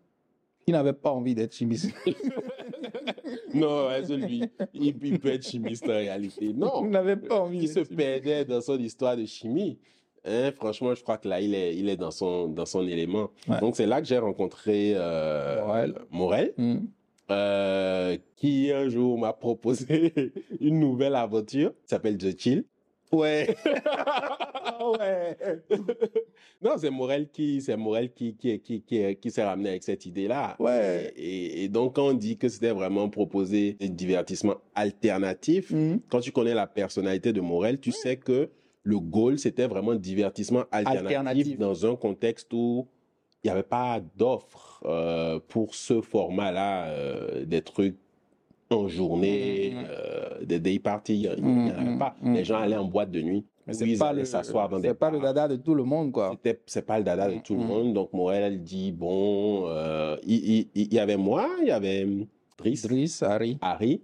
il 0.66 0.72
n'avait 0.72 0.92
pas 0.92 1.10
envie 1.10 1.34
d'être 1.34 1.54
chimiste. 1.54 1.92
Non, 3.54 3.88
celui, 4.04 4.42
il, 4.74 4.96
il 5.00 5.20
peut 5.20 5.28
être 5.28 5.46
chimiste 5.46 5.84
en 5.84 5.92
réalité. 5.92 6.52
Non, 6.52 6.84
il 6.84 6.90
n'avait 6.90 7.16
pas 7.16 7.40
envie 7.40 7.60
il 7.62 7.68
se 7.68 7.74
chimiste. 7.74 7.94
perdait 7.96 8.44
dans 8.44 8.60
son 8.60 8.78
histoire 8.78 9.16
de 9.16 9.24
chimie. 9.24 9.78
Hein, 10.26 10.52
franchement, 10.56 10.94
je 10.94 11.02
crois 11.02 11.18
que 11.18 11.28
là, 11.28 11.40
il 11.40 11.54
est, 11.54 11.76
il 11.76 11.88
est 11.88 11.96
dans, 11.96 12.10
son, 12.10 12.48
dans 12.48 12.64
son 12.66 12.86
élément. 12.88 13.30
Ouais. 13.48 13.60
Donc, 13.60 13.76
c'est 13.76 13.86
là 13.86 14.00
que 14.00 14.06
j'ai 14.06 14.18
rencontré 14.18 14.92
euh, 14.94 15.60
Morel. 15.64 15.94
Morel, 16.10 16.54
Hmm. 16.56 16.76
euh, 17.30 18.16
qui 18.36 18.70
un 18.72 18.88
jour 18.88 19.18
m'a 19.18 19.32
proposé 19.32 20.12
une 20.60 20.80
nouvelle 20.80 21.14
aventure 21.14 21.70
qui 21.82 21.88
s'appelle 21.88 22.16
The 22.18 22.38
Chill. 22.40 22.64
Ouais. 23.12 23.54
ouais. 24.98 25.36
non, 26.62 26.72
c'est 26.78 26.90
Morel 26.90 27.28
qui, 27.30 27.60
c'est 27.60 27.76
Morel 27.76 28.12
qui, 28.12 28.34
qui, 28.34 28.58
qui, 28.60 28.80
qui, 28.82 29.16
qui 29.16 29.30
s'est 29.30 29.44
ramené 29.44 29.68
avec 29.70 29.82
cette 29.82 30.06
idée-là. 30.06 30.56
Ouais. 30.58 31.12
Et, 31.16 31.64
et 31.64 31.68
donc, 31.68 31.96
quand 31.96 32.08
on 32.08 32.14
dit 32.14 32.36
que 32.38 32.48
c'était 32.48 32.72
vraiment 32.72 33.08
proposer 33.08 33.74
des 33.74 33.88
divertissements 33.88 34.56
alternatifs, 34.74 35.70
Hmm. 35.70 35.98
quand 36.08 36.20
tu 36.20 36.32
connais 36.32 36.54
la 36.54 36.66
personnalité 36.66 37.32
de 37.32 37.40
Morel, 37.40 37.78
tu 37.78 37.92
sais 37.92 38.16
que 38.16 38.48
le 38.84 38.98
goal, 39.00 39.38
c'était 39.38 39.66
vraiment 39.66 39.94
divertissement 39.94 40.64
alternatif, 40.70 41.16
Alternatif. 41.16 41.58
dans 41.58 41.86
un 41.86 41.96
contexte 41.96 42.52
où 42.52 42.86
il 43.42 43.48
n'y 43.48 43.50
avait 43.50 43.62
pas 43.62 44.00
d'offre 44.16 44.82
euh, 44.86 45.40
pour 45.48 45.74
ce 45.74 46.00
format-là, 46.00 46.86
euh, 46.88 47.44
des 47.46 47.62
trucs 47.62 47.96
en 48.70 48.88
journée, 48.88 49.72
Mhm. 49.74 49.84
euh, 49.88 50.44
des 50.44 50.58
day 50.58 50.78
parties, 50.78 51.14
il 51.14 51.20
n'y 51.20 51.28
en 51.28 51.36
Mhm, 51.36 51.70
avait 51.88 51.98
pas. 51.98 52.16
mhm. 52.22 52.34
Les 52.34 52.44
gens 52.44 52.58
allaient 52.58 52.76
en 52.76 52.84
boîte 52.86 53.10
de 53.10 53.20
nuit, 53.22 53.44
Mais 53.66 53.72
c'est 53.72 53.96
pas 53.96 54.12
le, 54.12 54.24
s'asseoir 54.24 54.68
dans 54.68 54.78
des 54.80 54.92
pas 54.94 55.10
le 55.10 55.20
dada 55.20 55.48
de 55.48 55.56
tout 55.56 55.74
le 55.74 55.84
monde, 55.84 56.12
quoi. 56.12 56.32
C'était- 56.32 56.60
C'est 56.66 56.84
pas 56.84 56.98
le 56.98 57.04
dada 57.04 57.30
de 57.30 57.38
tout 57.38 57.54
le 57.54 57.64
monde. 57.64 57.94
Donc, 57.94 58.12
Morel, 58.12 58.42
elle 58.42 58.62
dit, 58.62 58.92
bon, 58.92 59.66
il, 60.26 60.66
y 60.92 60.98
avait 60.98 61.16
moi, 61.16 61.48
il 61.62 61.68
y 61.68 61.70
avait 61.70 62.06
Driss, 62.58 62.86
Driss, 62.86 63.22
Harry. 63.22 63.58
Harry. 63.62 64.00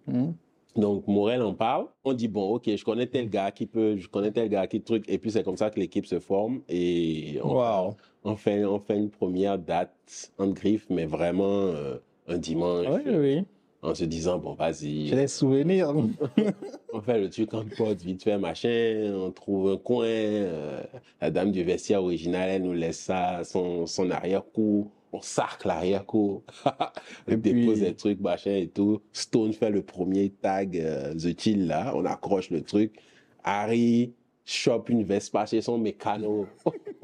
Donc 0.76 1.06
Morel 1.08 1.42
en 1.42 1.54
parle. 1.54 1.86
On 2.04 2.12
dit 2.12 2.28
bon, 2.28 2.54
ok, 2.54 2.74
je 2.76 2.84
connais 2.84 3.06
tel 3.06 3.28
gars 3.28 3.50
qui 3.50 3.66
peut, 3.66 3.96
je 3.96 4.08
connais 4.08 4.30
tel 4.30 4.48
gars 4.48 4.66
qui 4.66 4.80
truc. 4.80 5.04
Et 5.08 5.18
puis 5.18 5.30
c'est 5.30 5.42
comme 5.42 5.56
ça 5.56 5.70
que 5.70 5.78
l'équipe 5.80 6.06
se 6.06 6.18
forme 6.20 6.62
et 6.68 7.38
on, 7.42 7.54
Wow. 7.54 7.96
on 8.24 8.36
fait, 8.36 8.64
on 8.64 8.78
fait 8.80 8.96
une 8.96 9.10
première 9.10 9.58
date 9.58 10.32
en 10.38 10.48
griffe, 10.48 10.86
mais 10.90 11.06
vraiment 11.06 11.44
euh, 11.66 11.96
un 12.28 12.38
dimanche, 12.38 12.86
Oui, 13.06 13.16
oui, 13.16 13.44
en 13.82 13.94
se 13.94 14.04
disant 14.04 14.38
bon 14.38 14.52
J'ai 14.52 14.56
vas-y, 14.56 15.10
des 15.10 15.26
souvenirs. 15.28 15.92
on 16.92 17.00
fait 17.00 17.18
le 17.20 17.30
truc 17.30 17.52
en 17.54 17.64
pote, 17.76 18.00
vite 18.02 18.22
fait 18.22 18.38
machin, 18.38 19.12
on 19.14 19.30
trouve 19.32 19.70
un 19.72 19.76
coin. 19.76 20.04
euh, 20.06 20.82
la 21.20 21.30
dame 21.30 21.50
du 21.50 21.62
vestiaire 21.64 22.02
original, 22.02 22.48
elle 22.48 22.62
nous 22.62 22.72
laisse 22.74 22.98
ça, 23.00 23.42
son, 23.44 23.86
son 23.86 24.10
arrière-cour. 24.10 24.88
On 25.12 25.20
sarcle 25.22 25.66
l'arrière-cour. 25.68 26.42
on 26.64 26.70
Et 27.32 27.36
dépose 27.36 27.74
puis- 27.78 27.80
des 27.88 27.94
trucs, 27.94 28.20
machin 28.20 28.52
et 28.56 28.68
tout. 28.68 29.00
Stone 29.12 29.52
fait 29.52 29.70
le 29.70 29.82
premier 29.82 30.30
tag, 30.30 30.76
euh, 30.78 31.14
The 31.14 31.38
Chill 31.40 31.66
là. 31.66 31.92
On 31.96 32.04
accroche 32.04 32.50
le 32.50 32.62
truc. 32.62 32.94
Harry 33.42 34.12
chope 34.44 34.88
une 34.88 35.04
Vespa 35.04 35.46
chez 35.46 35.60
son 35.62 35.78
mécano. 35.78 36.46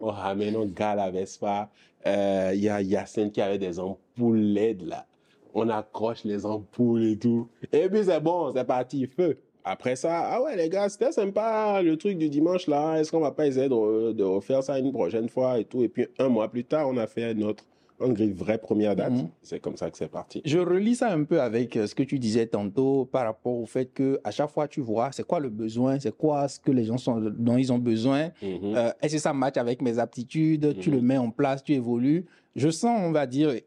on 0.00 0.08
ramène 0.10 0.56
un 0.56 0.66
gars 0.66 0.90
à 0.92 0.96
la 0.96 1.10
Vespa. 1.10 1.70
Euh, 2.06 2.52
Il 2.54 2.60
y 2.62 2.68
a 2.68 2.82
Yacine 2.82 3.30
qui 3.30 3.40
avait 3.40 3.58
des 3.58 3.78
ampoules 3.80 4.38
LED 4.38 4.82
là. 4.82 5.06
On 5.54 5.68
accroche 5.68 6.24
les 6.24 6.44
ampoules 6.44 7.04
et 7.04 7.16
tout. 7.18 7.48
Et 7.72 7.88
puis 7.88 8.04
c'est 8.04 8.20
bon, 8.20 8.52
c'est 8.52 8.64
parti, 8.64 9.06
feu. 9.06 9.38
Après 9.64 9.96
ça, 9.96 10.28
ah 10.30 10.42
ouais 10.42 10.56
les 10.56 10.68
gars, 10.68 10.88
c'était 10.90 11.10
sympa 11.12 11.80
le 11.82 11.96
truc 11.96 12.18
du 12.18 12.28
dimanche 12.28 12.66
là. 12.66 12.96
Est-ce 13.00 13.10
qu'on 13.10 13.20
va 13.20 13.30
pas 13.30 13.46
essayer 13.46 13.68
de, 13.68 14.12
de 14.12 14.22
refaire 14.24 14.62
ça 14.62 14.78
une 14.78 14.92
prochaine 14.92 15.28
fois 15.28 15.58
et 15.58 15.64
tout? 15.64 15.82
Et 15.82 15.88
puis 15.88 16.06
un 16.18 16.28
mois 16.28 16.48
plus 16.48 16.64
tard, 16.64 16.86
on 16.88 16.96
a 16.98 17.06
fait 17.06 17.32
notre 17.34 17.64
grille 18.00 18.32
vraie 18.32 18.58
première 18.58 18.94
date. 18.94 19.12
Mhm. 19.12 19.28
C'est 19.40 19.60
comme 19.60 19.76
ça 19.78 19.90
que 19.90 19.96
c'est 19.96 20.10
parti. 20.10 20.42
Je 20.44 20.58
relis 20.58 20.96
ça 20.96 21.10
un 21.10 21.24
peu 21.24 21.40
avec 21.40 21.74
euh, 21.76 21.86
ce 21.86 21.94
que 21.94 22.02
tu 22.02 22.18
disais 22.18 22.46
tantôt 22.46 23.06
par 23.06 23.24
rapport 23.24 23.54
au 23.58 23.64
fait 23.64 23.86
que 23.86 24.20
à 24.24 24.30
chaque 24.30 24.50
fois 24.50 24.68
tu 24.68 24.82
vois 24.82 25.10
c'est 25.12 25.26
quoi 25.26 25.40
le 25.40 25.48
besoin, 25.48 25.98
c'est 25.98 26.14
quoi 26.14 26.46
ce 26.48 26.60
que 26.60 26.70
les 26.72 26.84
gens 26.84 26.98
sont 26.98 27.18
dont 27.20 27.56
ils 27.56 27.72
ont 27.72 27.78
besoin. 27.78 28.24
Mhm. 28.42 28.74
Euh, 28.76 28.90
Est-ce 29.00 29.14
que 29.14 29.20
ça 29.20 29.32
match 29.32 29.56
avec 29.56 29.80
mes 29.80 29.98
aptitudes? 29.98 30.76
Tu 30.80 30.90
Mhm. 30.90 30.96
le 30.96 31.02
mets 31.02 31.18
en 31.18 31.30
place, 31.30 31.64
tu 31.64 31.72
évolues. 31.72 32.26
Je 32.56 32.68
sens, 32.70 33.00
on 33.02 33.10
va 33.10 33.26
dire, 33.26 33.50
et, 33.50 33.62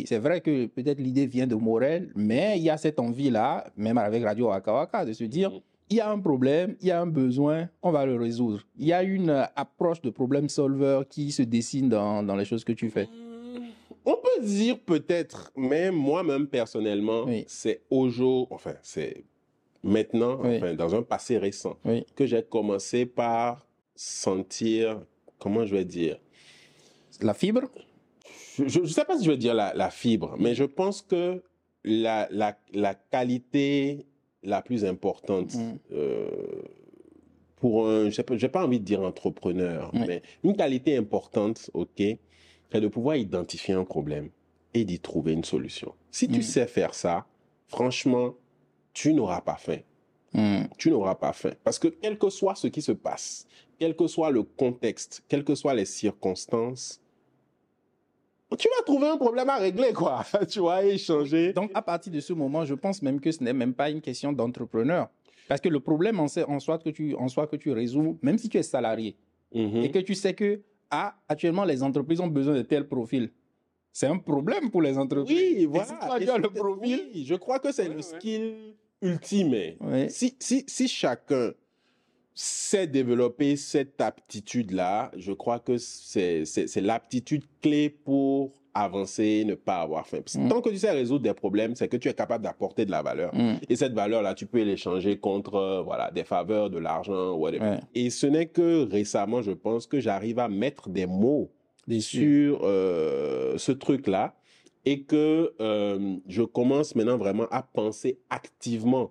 et 0.00 0.04
c'est 0.06 0.18
vrai 0.18 0.40
que 0.42 0.66
peut-être 0.66 0.98
l'idée 1.00 1.26
vient 1.26 1.46
de 1.46 1.54
Morel, 1.54 2.10
mais 2.14 2.58
il 2.58 2.62
y 2.62 2.70
a 2.70 2.76
cette 2.76 2.98
envie-là, 2.98 3.66
même 3.76 3.96
avec 3.96 4.22
Radio 4.24 4.48
Waka 4.48 4.72
Waka, 4.74 5.04
de 5.06 5.12
se 5.14 5.24
dire, 5.24 5.50
Mhm. 5.50 5.60
il 5.88 5.96
y 5.96 6.00
a 6.00 6.10
un 6.10 6.18
problème, 6.20 6.76
il 6.82 6.88
y 6.88 6.90
a 6.90 7.00
un 7.00 7.06
besoin, 7.06 7.68
on 7.82 7.90
va 7.90 8.04
le 8.04 8.16
résoudre. 8.16 8.60
Il 8.78 8.86
y 8.86 8.92
a 8.92 9.02
une 9.02 9.30
approche 9.56 10.02
de 10.02 10.10
problème 10.10 10.48
solver 10.50 11.00
qui 11.08 11.32
se 11.32 11.42
dessine 11.42 11.88
dans, 11.88 12.22
dans 12.22 12.36
les 12.36 12.44
choses 12.44 12.62
que 12.62 12.72
tu 12.72 12.90
fais. 12.90 13.08
On 14.04 14.12
peut 14.16 14.44
dire 14.44 14.78
peut-être, 14.78 15.50
mais 15.56 15.90
moi-même 15.90 16.46
personnellement, 16.46 17.24
Oui. 17.24 17.44
c'est 17.48 17.80
au 17.90 18.08
jour, 18.10 18.48
enfin, 18.50 18.74
c'est 18.82 19.24
maintenant, 19.82 20.38
Oui. 20.44 20.56
enfin, 20.58 20.74
dans 20.74 20.94
un 20.94 21.02
passé 21.02 21.38
récent, 21.38 21.76
Oui. 21.86 22.04
que 22.14 22.26
j'ai 22.26 22.42
commencé 22.42 23.06
par 23.06 23.66
sentir, 23.94 25.00
comment 25.38 25.64
je 25.64 25.74
vais 25.74 25.84
dire, 25.86 26.18
La 27.22 27.34
fibre? 27.34 27.62
Je 28.68 28.80
ne 28.80 28.86
sais 28.86 29.04
pas 29.04 29.16
si 29.18 29.24
je 29.24 29.30
veux 29.30 29.36
dire 29.36 29.54
la, 29.54 29.72
la 29.74 29.90
fibre, 29.90 30.36
mais 30.38 30.54
je 30.54 30.64
pense 30.64 31.02
que 31.02 31.42
la, 31.84 32.28
la, 32.30 32.56
la 32.72 32.94
qualité 32.94 34.06
la 34.42 34.62
plus 34.62 34.84
importante 34.84 35.54
Mm. 35.54 35.78
euh, 35.92 36.62
pour 37.56 37.86
un, 37.88 38.08
je 38.10 38.22
n'ai 38.22 38.48
pas 38.48 38.64
envie 38.64 38.80
de 38.80 38.84
dire 38.84 39.02
entrepreneur, 39.02 39.90
Oui. 39.92 40.00
mais 40.06 40.22
une 40.42 40.56
qualité 40.56 40.96
importante, 40.96 41.70
ok, 41.74 42.02
c'est 42.72 42.80
de 42.80 42.88
pouvoir 42.88 43.16
identifier 43.16 43.74
un 43.74 43.84
problème 43.84 44.30
et 44.72 44.84
d'y 44.84 44.98
trouver 44.98 45.32
une 45.32 45.44
solution. 45.44 45.94
Si 46.10 46.26
tu 46.28 46.38
Mm. 46.38 46.42
sais 46.42 46.66
faire 46.66 46.94
ça, 46.94 47.26
franchement, 47.66 48.34
tu 48.92 49.12
n'auras 49.14 49.40
pas 49.42 49.56
faim 49.56 49.78
Hmm. 50.32 50.66
tu 50.78 50.90
n'auras 50.92 51.16
pas 51.16 51.32
faim. 51.32 51.50
Parce 51.64 51.76
que 51.80 51.88
quel 51.88 52.16
que 52.16 52.30
soit 52.30 52.54
ce 52.54 52.68
qui 52.68 52.82
se 52.82 52.92
passe, 52.92 53.48
quel 53.80 53.96
que 53.96 54.06
soit 54.06 54.30
le 54.30 54.44
contexte, 54.44 55.24
quelles 55.26 55.42
que 55.42 55.56
soient 55.56 55.74
les 55.74 55.84
circonstances, 55.84 56.99
tu 58.58 58.68
vas 58.76 58.82
trouver 58.84 59.06
un 59.08 59.16
problème 59.16 59.48
à 59.48 59.56
régler, 59.58 59.92
quoi. 59.92 60.24
tu 60.48 60.60
vas 60.60 60.84
échanger. 60.84 61.52
Donc, 61.52 61.70
à 61.74 61.82
partir 61.82 62.12
de 62.12 62.20
ce 62.20 62.32
moment, 62.32 62.64
je 62.64 62.74
pense 62.74 63.00
même 63.02 63.20
que 63.20 63.30
ce 63.30 63.42
n'est 63.42 63.52
même 63.52 63.74
pas 63.74 63.90
une 63.90 64.00
question 64.00 64.32
d'entrepreneur. 64.32 65.08
Parce 65.48 65.60
que 65.60 65.68
le 65.68 65.80
problème 65.80 66.20
en, 66.20 66.28
soi- 66.28 66.48
en 66.48 66.60
soi 66.60 66.78
que 66.78 66.90
tu, 66.90 67.14
en 67.16 67.28
soi 67.28 67.46
que 67.46 67.56
tu 67.56 67.72
résous, 67.72 68.18
même 68.22 68.38
si 68.38 68.48
tu 68.48 68.56
es 68.58 68.62
salarié, 68.62 69.16
Mhm. 69.52 69.76
et 69.82 69.90
que 69.90 69.98
tu 69.98 70.14
sais 70.14 70.32
que, 70.34 70.60
ah, 70.90 71.14
actuellement, 71.28 71.64
les 71.64 71.82
entreprises 71.82 72.20
ont 72.20 72.28
besoin 72.28 72.54
de 72.54 72.62
tel 72.62 72.86
profil. 72.86 73.30
C'est 73.92 74.06
un 74.06 74.18
problème 74.18 74.70
pour 74.70 74.80
les 74.82 74.96
entreprises. 74.96 75.36
Oui, 75.36 75.62
Et 75.62 75.66
voilà. 75.66 75.86
si 75.86 75.94
toi, 76.06 76.20
Et 76.20 76.24
tu 76.24 76.30
as 76.30 76.38
le 76.38 76.50
profil. 76.50 77.00
oui, 77.12 77.24
je 77.26 77.34
crois 77.34 77.58
que 77.58 77.72
c'est 77.72 77.82
Ouais, 77.82 77.88
le 77.88 77.96
ouais. 77.96 78.02
skill 78.02 78.54
ultime. 79.02 79.52
Ouais. 79.80 80.08
Si, 80.08 80.36
si, 80.38 80.64
si 80.68 80.86
chacun 80.86 81.50
sait 82.40 82.86
développer 82.86 83.56
cette 83.56 84.00
aptitude-là, 84.00 85.10
je 85.16 85.32
crois 85.32 85.58
que 85.58 85.76
c'est 85.76 86.80
l'aptitude 86.80 87.44
clé 87.60 87.90
pour 87.90 88.52
avancer, 88.72 89.44
ne 89.44 89.54
pas 89.54 89.82
avoir 89.82 90.06
faim. 90.06 90.20
Mm. 90.34 90.48
Tant 90.48 90.62
que 90.62 90.70
tu 90.70 90.78
sais 90.78 90.90
résoudre 90.90 91.22
des 91.22 91.34
problèmes, 91.34 91.74
c'est 91.74 91.88
que 91.88 91.98
tu 91.98 92.08
es 92.08 92.14
capable 92.14 92.44
d'apporter 92.44 92.86
de 92.86 92.90
la 92.90 93.02
valeur. 93.02 93.34
Hmm. 93.34 93.56
Et 93.68 93.74
cette 93.74 93.92
valeur-là, 93.92 94.34
tu 94.34 94.46
peux 94.46 94.62
l'échanger 94.62 95.18
contre 95.18 95.56
euh, 95.56 95.82
voilà, 95.82 96.10
des 96.12 96.22
faveurs, 96.24 96.70
de 96.70 96.78
l'argent, 96.78 97.32
whatever. 97.32 97.62
Ouais. 97.62 97.80
Et 97.94 98.10
ce 98.10 98.26
n'est 98.26 98.46
que 98.46 98.88
récemment, 98.88 99.42
je 99.42 99.50
pense, 99.50 99.86
que 99.86 99.98
j'arrive 99.98 100.38
à 100.38 100.48
mettre 100.48 100.88
des 100.88 101.06
mots 101.06 101.50
sur 101.98 102.60
euh, 102.62 103.58
ce 103.58 103.72
truc-là 103.72 104.36
et 104.84 105.02
que 105.02 105.52
euh, 105.60 106.16
je 106.28 106.42
commence 106.42 106.94
maintenant 106.94 107.18
vraiment 107.18 107.46
à 107.50 107.62
penser 107.62 108.20
activement 108.30 109.10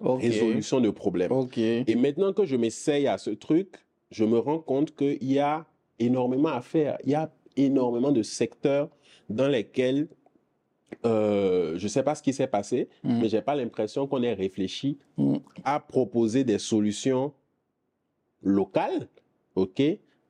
Ok. 0.00 0.22
résolution 0.22 0.80
de 0.80 0.90
problèmes. 0.90 1.30
Et 1.56 1.94
maintenant 1.94 2.32
que 2.32 2.44
je 2.44 2.56
m'essaye 2.56 3.06
à 3.06 3.18
ce 3.18 3.30
truc, 3.30 3.68
je 4.10 4.24
me 4.24 4.38
rends 4.38 4.58
compte 4.58 4.94
qu'il 4.94 5.22
y 5.24 5.38
a 5.38 5.66
énormément 5.98 6.48
à 6.50 6.60
faire. 6.60 6.98
Il 7.04 7.10
y 7.10 7.14
a 7.14 7.30
énormément 7.56 8.10
de 8.12 8.22
secteurs 8.22 8.88
dans 9.30 9.48
lesquels 9.48 10.08
euh, 11.06 11.76
je 11.78 11.84
ne 11.84 11.88
sais 11.88 12.02
pas 12.02 12.14
ce 12.14 12.22
qui 12.22 12.32
s'est 12.32 12.46
passé, 12.46 12.88
Hmm. 13.02 13.20
mais 13.20 13.28
j'ai 13.28 13.40
pas 13.42 13.54
l'impression 13.54 14.06
qu'on 14.06 14.22
ait 14.22 14.34
réfléchi 14.34 14.98
Hmm. 15.16 15.36
à 15.64 15.80
proposer 15.80 16.44
des 16.44 16.58
solutions 16.58 17.32
locales, 18.42 19.08
ok, 19.54 19.82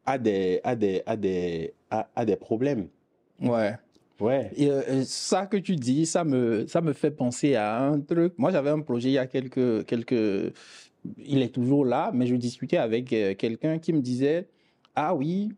à 0.06 0.18
des, 0.18 0.60
à 0.64 0.76
des, 0.76 1.02
à 1.06 1.16
des, 1.16 1.74
à, 1.90 2.08
à 2.14 2.24
des 2.24 2.36
problèmes. 2.36 2.88
Ouais. 3.40 3.74
Ouais. 4.24 4.50
Et 4.56 4.70
euh, 4.70 5.02
ça 5.04 5.46
que 5.46 5.56
tu 5.56 5.76
dis, 5.76 6.06
ça 6.06 6.24
me, 6.24 6.66
ça 6.66 6.80
me 6.80 6.92
fait 6.92 7.10
penser 7.10 7.54
à 7.56 7.82
un 7.82 8.00
truc. 8.00 8.32
Moi, 8.38 8.50
j'avais 8.50 8.70
un 8.70 8.80
projet 8.80 9.10
il 9.10 9.12
y 9.12 9.18
a 9.18 9.26
quelques, 9.26 9.84
quelques, 9.86 10.52
il 11.18 11.42
est 11.42 11.52
toujours 11.54 11.84
là, 11.84 12.10
mais 12.14 12.26
je 12.26 12.34
discutais 12.36 12.78
avec 12.78 13.12
euh, 13.12 13.34
quelqu'un 13.34 13.78
qui 13.78 13.92
me 13.92 14.00
disait, 14.00 14.48
ah 14.94 15.14
oui, 15.14 15.50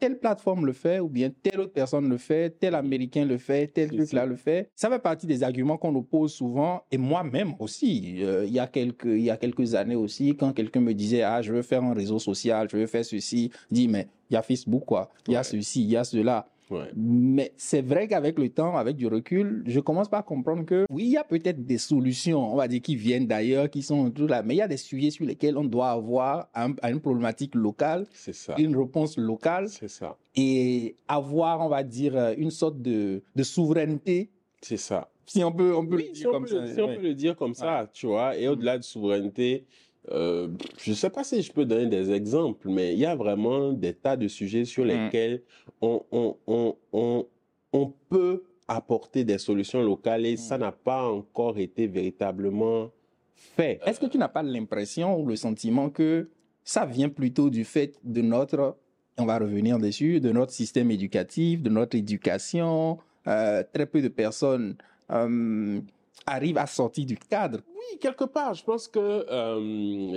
telle 0.00 0.18
plateforme 0.18 0.66
le 0.66 0.72
fait, 0.72 0.98
ou 0.98 1.08
bien 1.08 1.30
telle 1.44 1.60
autre 1.60 1.72
personne 1.72 2.08
le 2.08 2.16
fait, 2.18 2.58
tel 2.58 2.74
Américain 2.74 3.24
le 3.24 3.38
fait, 3.38 3.68
tel 3.68 3.90
C'est 3.90 3.96
truc 3.98 4.12
là 4.12 4.22
ça. 4.22 4.26
le 4.26 4.34
fait. 4.34 4.68
Ça 4.74 4.90
fait 4.90 4.98
partie 4.98 5.28
des 5.28 5.44
arguments 5.44 5.76
qu'on 5.76 5.92
nous 5.92 6.02
pose 6.02 6.32
souvent, 6.32 6.82
et 6.90 6.98
moi-même 6.98 7.54
aussi. 7.60 8.16
Euh, 8.18 8.44
il 8.44 8.52
y 8.52 8.58
a 8.58 8.66
quelques, 8.66 9.04
il 9.04 9.22
y 9.22 9.30
a 9.30 9.36
quelques 9.36 9.76
années 9.76 9.94
aussi, 9.94 10.34
quand 10.36 10.52
quelqu'un 10.52 10.80
me 10.80 10.92
disait, 10.92 11.22
ah, 11.22 11.40
je 11.40 11.52
veux 11.52 11.62
faire 11.62 11.84
un 11.84 11.94
réseau 11.94 12.18
social, 12.18 12.68
je 12.68 12.78
veux 12.78 12.86
faire 12.86 13.04
ceci, 13.04 13.52
je 13.70 13.74
dis, 13.76 13.86
mais 13.86 14.08
il 14.28 14.34
y 14.34 14.36
a 14.36 14.42
Facebook, 14.42 14.84
quoi. 14.86 15.08
Il 15.28 15.34
y 15.34 15.36
a 15.36 15.40
Ouais. 15.40 15.44
ceci, 15.44 15.82
il 15.84 15.90
y 15.90 15.96
a 15.96 16.02
cela. 16.02 16.48
Ouais. 16.72 16.90
Mais 16.96 17.52
c'est 17.56 17.82
vrai 17.82 18.08
qu'avec 18.08 18.38
le 18.38 18.48
temps, 18.48 18.76
avec 18.76 18.96
du 18.96 19.06
recul, 19.06 19.62
je 19.66 19.78
commence 19.78 20.08
par 20.08 20.24
comprendre 20.24 20.64
que 20.64 20.86
oui, 20.90 21.04
il 21.04 21.10
y 21.10 21.16
a 21.18 21.24
peut-être 21.24 21.64
des 21.66 21.76
solutions, 21.78 22.52
on 22.52 22.56
va 22.56 22.66
dire, 22.66 22.80
qui 22.80 22.96
viennent 22.96 23.26
d'ailleurs, 23.26 23.68
qui 23.68 23.82
sont 23.82 24.10
tout 24.10 24.26
là, 24.26 24.42
mais 24.42 24.54
il 24.54 24.58
y 24.58 24.62
a 24.62 24.68
des 24.68 24.76
sujets 24.78 25.10
sur 25.10 25.26
lesquels 25.26 25.58
on 25.58 25.64
doit 25.64 25.90
avoir 25.90 26.48
un- 26.54 26.74
à 26.80 26.90
une 26.90 27.00
problématique 27.00 27.54
locale, 27.54 28.06
ça. 28.12 28.54
une 28.58 28.76
réponse 28.76 29.18
locale 29.18 29.68
ça. 29.68 30.16
et 30.34 30.96
avoir, 31.08 31.60
on 31.60 31.68
va 31.68 31.82
dire, 31.82 32.16
euh, 32.16 32.34
une 32.38 32.50
sorte 32.50 32.80
de, 32.80 33.22
de 33.36 33.42
souveraineté, 33.42 34.30
C'est 34.62 34.76
ça. 34.78 35.10
si 35.26 35.44
on 35.44 35.52
peut, 35.52 35.74
on 35.76 35.84
peut 35.86 35.96
Oui, 35.96 36.06
le 36.08 36.14
si 36.14 36.20
dire 36.22 36.28
on, 36.30 36.32
comme 36.32 36.44
peut, 36.44 36.48
ça. 36.48 36.60
le- 36.62 36.74
si 36.74 36.80
on 36.80 36.86
ouais. 36.88 36.96
peut 36.96 37.02
le 37.02 37.14
dire 37.14 37.36
comme 37.36 37.54
ça, 37.54 37.88
tu 37.92 38.06
vois, 38.06 38.36
et 38.36 38.48
au-delà 38.48 38.78
de 38.78 38.82
souveraineté, 38.82 39.64
euh, 40.10 40.48
je 40.78 40.90
ne 40.90 40.96
sais 40.96 41.10
pas 41.10 41.22
si 41.24 41.42
je 41.42 41.52
peux 41.52 41.64
donner 41.64 41.86
des 41.86 42.10
exemples, 42.10 42.68
mais 42.68 42.92
il 42.92 42.98
y 42.98 43.06
a 43.06 43.14
vraiment 43.14 43.72
des 43.72 43.94
tas 43.94 44.16
de 44.16 44.26
sujets 44.28 44.64
sur 44.64 44.84
Mm. 44.84 44.88
lesquels 44.88 45.42
on, 45.80 46.02
on, 46.10 46.36
on, 46.46 46.76
on, 46.92 47.26
on 47.72 47.92
peut 48.08 48.42
apporter 48.68 49.24
des 49.24 49.38
solutions 49.38 49.82
locales 49.82 50.26
et 50.26 50.36
ça 50.36 50.58
n'a 50.58 50.72
pas 50.72 51.04
encore 51.10 51.58
été 51.58 51.86
véritablement 51.86 52.90
fait. 53.34 53.80
Est-ce 53.86 54.00
que 54.00 54.06
tu 54.06 54.18
n'as 54.18 54.28
pas 54.28 54.42
l'impression 54.42 55.18
ou 55.20 55.26
le 55.26 55.36
sentiment 55.36 55.90
que 55.90 56.28
ça 56.64 56.84
vient 56.86 57.08
plutôt 57.08 57.50
du 57.50 57.64
fait 57.64 57.98
de 58.04 58.22
notre, 58.22 58.76
on 59.18 59.24
va 59.26 59.38
revenir 59.38 59.78
dessus, 59.78 60.20
de 60.20 60.30
notre 60.32 60.52
système 60.52 60.90
éducatif, 60.90 61.60
de 61.62 61.70
notre 61.70 61.96
éducation 61.96 62.98
euh, 63.26 63.62
Très 63.72 63.86
peu 63.86 64.00
de 64.00 64.08
personnes 64.08 64.76
euh, 65.10 65.80
arrivent 66.26 66.58
à 66.58 66.66
sortir 66.66 67.04
du 67.06 67.16
cadre. 67.16 67.60
Oui, 67.68 67.98
quelque 67.98 68.24
part, 68.24 68.54
je 68.54 68.64
pense 68.64 68.88
que 68.88 68.98
euh, 69.30 69.58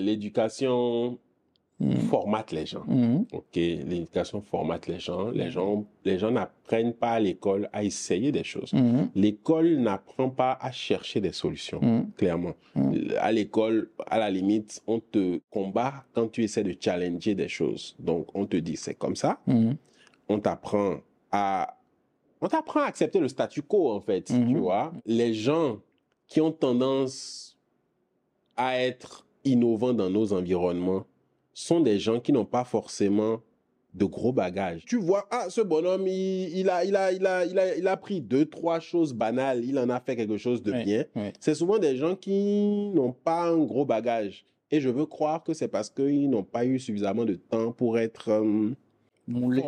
l'éducation 0.01 1.17
Mhm. 1.77 1.97
formate 2.09 2.53
les 2.53 2.65
gens. 2.65 2.85
Mhm. 2.87 3.25
Ok, 3.33 3.55
l'éducation 3.55 4.39
formate 4.41 4.87
les 4.87 4.97
gens. 4.97 5.29
Les 5.31 5.51
gens, 5.51 5.83
les 6.05 6.17
gens 6.17 6.31
n'apprennent 6.31 6.93
pas 6.93 7.09
à 7.11 7.19
l'école 7.19 7.69
à 7.73 7.83
essayer 7.83 8.31
des 8.31 8.45
choses. 8.45 8.71
Mhm. 8.71 9.09
L'école 9.13 9.75
n'apprend 9.79 10.29
pas 10.29 10.57
à 10.61 10.71
chercher 10.71 11.19
des 11.19 11.33
solutions, 11.33 11.81
Mhm. 11.81 12.11
clairement. 12.15 12.53
Mm. 12.75 12.93
À 13.19 13.29
l'école, 13.33 13.89
à 14.07 14.19
la 14.19 14.29
limite, 14.31 14.81
on 14.87 15.01
te 15.01 15.41
combat 15.49 16.05
quand 16.13 16.29
tu 16.31 16.45
essaies 16.45 16.63
de 16.63 16.73
challenger 16.79 17.35
des 17.35 17.49
choses. 17.49 17.93
Donc, 17.99 18.27
on 18.35 18.45
te 18.45 18.55
dit, 18.55 18.77
c'est 18.77 18.95
comme 18.95 19.17
ça. 19.17 19.41
On 20.29 20.39
t'apprend 20.39 20.99
à, 21.33 21.77
on 22.39 22.47
t'apprend 22.47 22.79
à 22.81 22.85
accepter 22.85 23.19
le 23.19 23.27
statu 23.27 23.61
quo, 23.61 23.89
en 23.91 23.99
fait, 23.99 24.29
Mhm. 24.29 24.47
tu 24.47 24.57
vois. 24.59 24.93
Les 25.05 25.33
gens 25.33 25.79
qui 26.27 26.41
ont 26.41 26.51
tendance 26.51 27.57
à 28.57 28.79
être 28.79 29.25
innovants 29.43 29.93
dans 29.93 30.09
nos 30.09 30.33
environnements 30.33 31.05
sont 31.53 31.79
des 31.79 31.99
gens 31.99 32.19
qui 32.19 32.33
n'ont 32.33 32.45
pas 32.45 32.63
forcément 32.63 33.41
de 33.93 34.05
gros 34.05 34.33
bagages. 34.33 34.83
Tu 34.85 34.97
vois, 34.97 35.25
ah, 35.31 35.49
ce 35.49 35.61
bonhomme, 35.61 36.05
il, 36.07 36.57
il 36.57 36.69
a, 36.69 36.83
il, 36.83 36.95
a, 36.95 37.13
il, 37.13 37.25
a, 37.25 37.45
il, 37.45 37.57
a, 37.57 37.75
il 37.77 37.87
a 37.87 37.95
pris 37.95 38.19
deux, 38.19 38.45
trois 38.45 38.79
choses 38.81 39.13
banales, 39.13 39.63
il 39.63 39.79
en 39.79 39.89
a 39.89 40.01
fait 40.01 40.17
quelque 40.17 40.37
chose 40.37 40.61
de 40.61 40.73
bien. 40.73 41.05
C'est 41.39 41.55
souvent 41.55 41.79
des 41.79 41.95
gens 41.95 42.15
qui 42.15 42.89
n'ont 42.93 43.13
pas 43.13 43.43
un 43.43 43.57
gros 43.57 43.85
bagage. 43.85 44.45
Et 44.71 44.81
je 44.81 44.89
veux 44.89 45.05
croire 45.05 45.43
que 45.43 45.53
c'est 45.53 45.69
parce 45.69 45.89
qu'ils 45.89 46.29
n'ont 46.29 46.43
pas 46.43 46.65
eu 46.65 46.79
suffisamment 46.79 47.23
de 47.23 47.35
temps 47.35 47.71
pour 47.71 47.97
être 47.97 48.29
euh, 48.29 48.71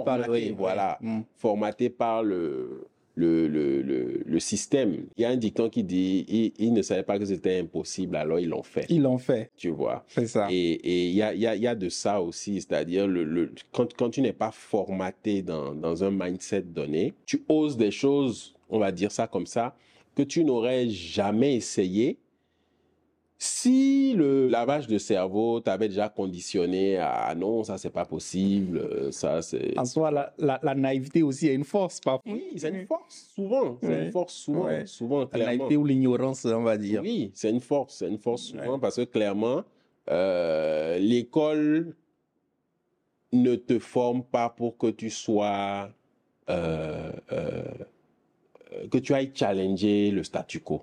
par 0.04 0.18
le 0.18 0.24
Formaté, 0.26 0.30
ouais, 0.32 0.56
voilà. 0.58 1.00
formatés 1.38 1.90
par 1.90 2.24
le, 2.24 2.88
le, 3.18 3.48
le, 3.48 3.82
le, 3.82 4.22
le 4.26 4.40
système. 4.40 5.08
Il 5.18 5.24
y 5.24 5.26
a 5.26 5.30
un 5.30 5.36
dicton 5.38 5.70
qui 5.70 5.84
dit 5.84 6.24
ils, 6.30 6.54
ils 6.60 6.72
ne 6.72 6.82
savaient 6.84 7.04
pas 7.04 7.18
que 7.18 7.26
c'était 7.26 7.58
impossible, 7.60 8.16
alors 8.16 8.40
ils 8.40 8.48
l'ont 8.48 8.64
fait. 8.64 8.86
Ils 8.90 9.02
l'ont 9.02 9.18
fait, 9.18 9.50
Tu 9.58 9.70
vois? 9.70 10.06
c'est 10.08 10.28
ça. 10.28 10.48
Et 10.52 10.74
et 10.74 11.08
il 11.08 11.16
y 11.16 11.22
a, 11.24 11.34
il 11.34 11.42
y, 11.42 11.48
a, 11.48 11.56
il 11.56 11.62
y 11.62 11.68
a 11.68 11.76
de 11.76 11.90
ça 11.90 12.22
aussi, 12.22 12.62
c'est-à-dire 12.62 13.08
le, 13.08 13.24
le, 13.24 13.52
quand, 13.72 13.92
quand 13.96 14.12
tu 14.12 14.22
n'es 14.22 14.34
pas 14.34 14.52
formaté 14.52 15.42
dans, 15.42 15.74
dans 15.74 16.04
un 16.04 16.12
mindset 16.12 16.62
donné, 16.62 17.14
tu 17.26 17.44
oses 17.50 17.76
des 17.76 17.92
choses, 17.92 18.54
on 18.70 18.78
va 18.80 18.92
dire 18.92 19.12
ça 19.12 19.26
comme 19.28 19.48
ça, 19.48 19.76
que 20.16 20.22
tu 20.24 20.44
n'aurais 20.44 20.88
jamais 20.90 21.56
essayé 21.56 22.18
Si 23.40 24.14
le 24.16 24.48
lavage 24.48 24.88
de 24.88 24.98
cerveau 24.98 25.60
t'avait 25.60 25.90
déjà 25.90 26.10
conditionné 26.10 26.98
à 26.98 27.36
non, 27.36 27.64
ça 27.64 27.78
c'est 27.78 27.92
pas 27.92 28.06
possible, 28.06 28.80
euh, 28.80 29.12
ça 29.12 29.44
c'est. 29.44 29.78
En 29.78 29.86
soi, 29.86 30.10
la, 30.10 30.34
la, 30.40 30.60
la 30.64 30.74
naïveté 30.74 31.22
aussi 31.22 31.48
est 31.48 31.54
une 31.54 31.64
force, 31.64 32.00
parfois. 32.00 32.32
Oui, 32.34 32.46
c'est 32.56 32.70
une 32.70 32.88
force, 32.88 33.30
souvent. 33.36 33.78
C'est 33.84 34.06
une 34.06 34.12
force, 34.12 34.34
souvent. 34.34 34.64
Ouais. 34.66 34.86
Souvent, 34.88 35.20
La 35.20 35.26
clairement. 35.28 35.46
naïveté 35.52 35.78
ou 35.78 35.86
l'ignorance, 35.86 36.46
on 36.46 36.64
va 36.64 36.78
dire. 36.78 37.02
Oui, 37.04 37.32
c'est 37.36 37.52
une 37.52 37.60
force, 37.60 37.98
c'est 38.00 38.08
une 38.10 38.18
force 38.18 38.42
souvent 38.42 38.74
Ouais. 38.74 38.80
parce 38.82 38.96
que 38.96 39.04
clairement, 39.04 39.64
euh, 40.10 40.98
l'école 40.98 41.96
ne 43.34 43.54
te 43.56 43.78
forme 43.78 44.24
pas 44.24 44.50
pour 44.50 44.78
que 44.78 44.88
tu 44.88 45.12
sois, 45.12 45.90
euh, 46.50 47.12
que 48.90 48.98
tu 48.98 49.14
ailles 49.14 49.32
challenger 49.34 50.10
le 50.12 50.24
statu 50.24 50.60
quo. 50.62 50.82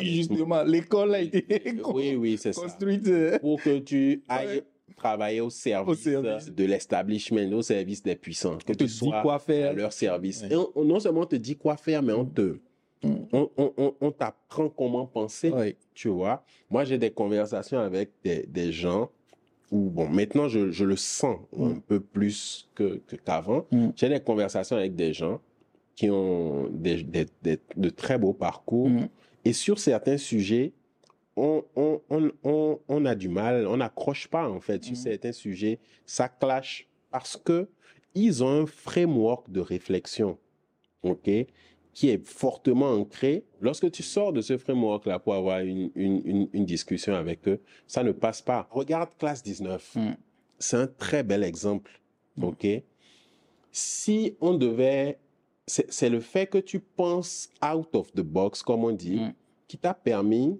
Justement, 0.00 0.62
l'école 0.64 1.14
a 1.14 1.20
été 1.20 1.44
Oui, 1.94 2.14
oui, 2.16 2.36
c'est 2.38 2.52
ça. 2.52 2.62
construite. 2.62 3.10
Pour 3.40 3.60
que 3.62 3.78
tu 3.78 4.22
ailles 4.28 4.46
Ouais. 4.46 4.64
travailler 4.96 5.40
au 5.40 5.50
service, 5.50 6.00
service. 6.02 6.50
de 6.50 6.64
l'establishment, 6.64 7.52
au 7.52 7.62
service 7.62 8.02
des 8.02 8.16
puissants, 8.16 8.56
que 8.58 8.72
On 8.72 8.74
te 8.74 8.78
tu 8.78 8.84
dit 8.84 8.90
sois 8.90 9.22
quoi 9.22 9.34
à 9.34 9.38
faire. 9.38 9.72
leur 9.74 9.92
service. 9.92 10.42
Ouais. 10.42 10.48
Et 10.52 10.56
on- 10.56 10.70
on- 10.74 10.84
non 10.84 10.98
seulement 11.00 11.20
on 11.22 11.26
te 11.26 11.36
dit 11.36 11.56
quoi 11.56 11.76
faire, 11.76 12.02
mais 12.02 12.12
on 12.14 12.24
te, 12.24 12.58
Mm. 13.04 13.14
on, 13.32 13.50
on- 13.56 13.72
on- 13.76 13.94
on 14.00 14.10
t'apprend 14.10 14.68
comment 14.70 15.06
penser. 15.06 15.52
Oui. 15.54 15.76
Tu 15.94 16.08
vois, 16.08 16.42
moi 16.68 16.84
j'ai 16.84 16.98
des 16.98 17.10
conversations 17.10 17.78
avec 17.78 18.10
des, 18.24 18.44
des 18.48 18.72
gens 18.72 19.10
où, 19.70 19.90
bon, 19.90 20.08
maintenant 20.08 20.48
je, 20.48 20.70
je 20.72 20.84
le 20.84 20.96
sens 20.96 21.36
un 21.56 21.74
Mm. 21.74 21.80
peu 21.82 22.00
plus 22.00 22.68
que, 22.74 23.00
qu'avant. 23.24 23.66
Mm. 23.70 23.90
J'ai 23.94 24.08
des 24.08 24.20
conversations 24.20 24.76
avec 24.76 24.96
des 24.96 25.12
gens 25.12 25.40
qui 25.94 26.10
ont 26.10 26.68
des, 26.72 27.02
des- 27.04 27.26
des- 27.42 27.58
de 27.76 27.90
très 27.90 28.18
beaux 28.18 28.32
parcours 28.32 28.88
Mm. 28.88 29.08
Et 29.48 29.52
sur 29.52 29.78
certains 29.78 30.18
sujets, 30.18 30.72
on, 31.36 31.64
on, 31.76 32.00
on, 32.10 32.30
on, 32.42 32.78
on 32.88 33.04
a 33.06 33.14
du 33.14 33.28
mal, 33.28 33.66
on 33.66 33.76
n'accroche 33.78 34.26
pas 34.28 34.48
en 34.48 34.60
fait 34.60 34.82
sur 34.84 34.92
Mm. 34.94 34.96
certains 35.08 35.32
sujets, 35.32 35.78
ça 36.04 36.28
clash 36.28 36.86
parce 37.10 37.36
que 37.36 37.68
ils 38.14 38.42
ont 38.42 38.62
un 38.62 38.66
framework 38.66 39.50
de 39.50 39.60
réflexion, 39.60 40.38
ok, 41.02 41.30
qui 41.94 42.08
est 42.10 42.24
fortement 42.26 42.90
ancré. 42.90 43.44
Lorsque 43.60 43.90
tu 43.90 44.02
sors 44.02 44.32
de 44.32 44.40
ce 44.40 44.58
framework-là 44.58 45.18
pour 45.20 45.34
avoir 45.34 45.60
une, 45.60 45.90
une, 45.94 46.20
une, 46.24 46.48
une 46.52 46.66
discussion 46.66 47.14
avec 47.14 47.46
eux, 47.48 47.60
ça 47.86 48.02
ne 48.02 48.12
passe 48.12 48.42
pas. 48.42 48.68
Regarde 48.70 49.10
classe 49.18 49.42
19. 49.42 49.94
Mm. 49.96 50.10
C'est 50.58 50.76
un 50.76 50.86
très 50.88 51.22
bel 51.22 51.42
exemple, 51.44 51.92
Mm. 52.36 52.44
ok. 52.44 52.66
Si 53.70 54.36
on 54.40 54.54
devait, 54.54 55.18
c'est 55.68 56.08
le 56.08 56.20
fait 56.20 56.46
que 56.46 56.58
tu 56.58 56.80
penses 56.80 57.50
out 57.64 57.94
of 57.94 58.12
the 58.12 58.20
box, 58.22 58.62
comme 58.62 58.84
on 58.84 58.92
dit, 58.92 59.16
Mm. 59.20 59.32
qui 59.68 59.76
t'a 59.78 59.94
permis 59.94 60.58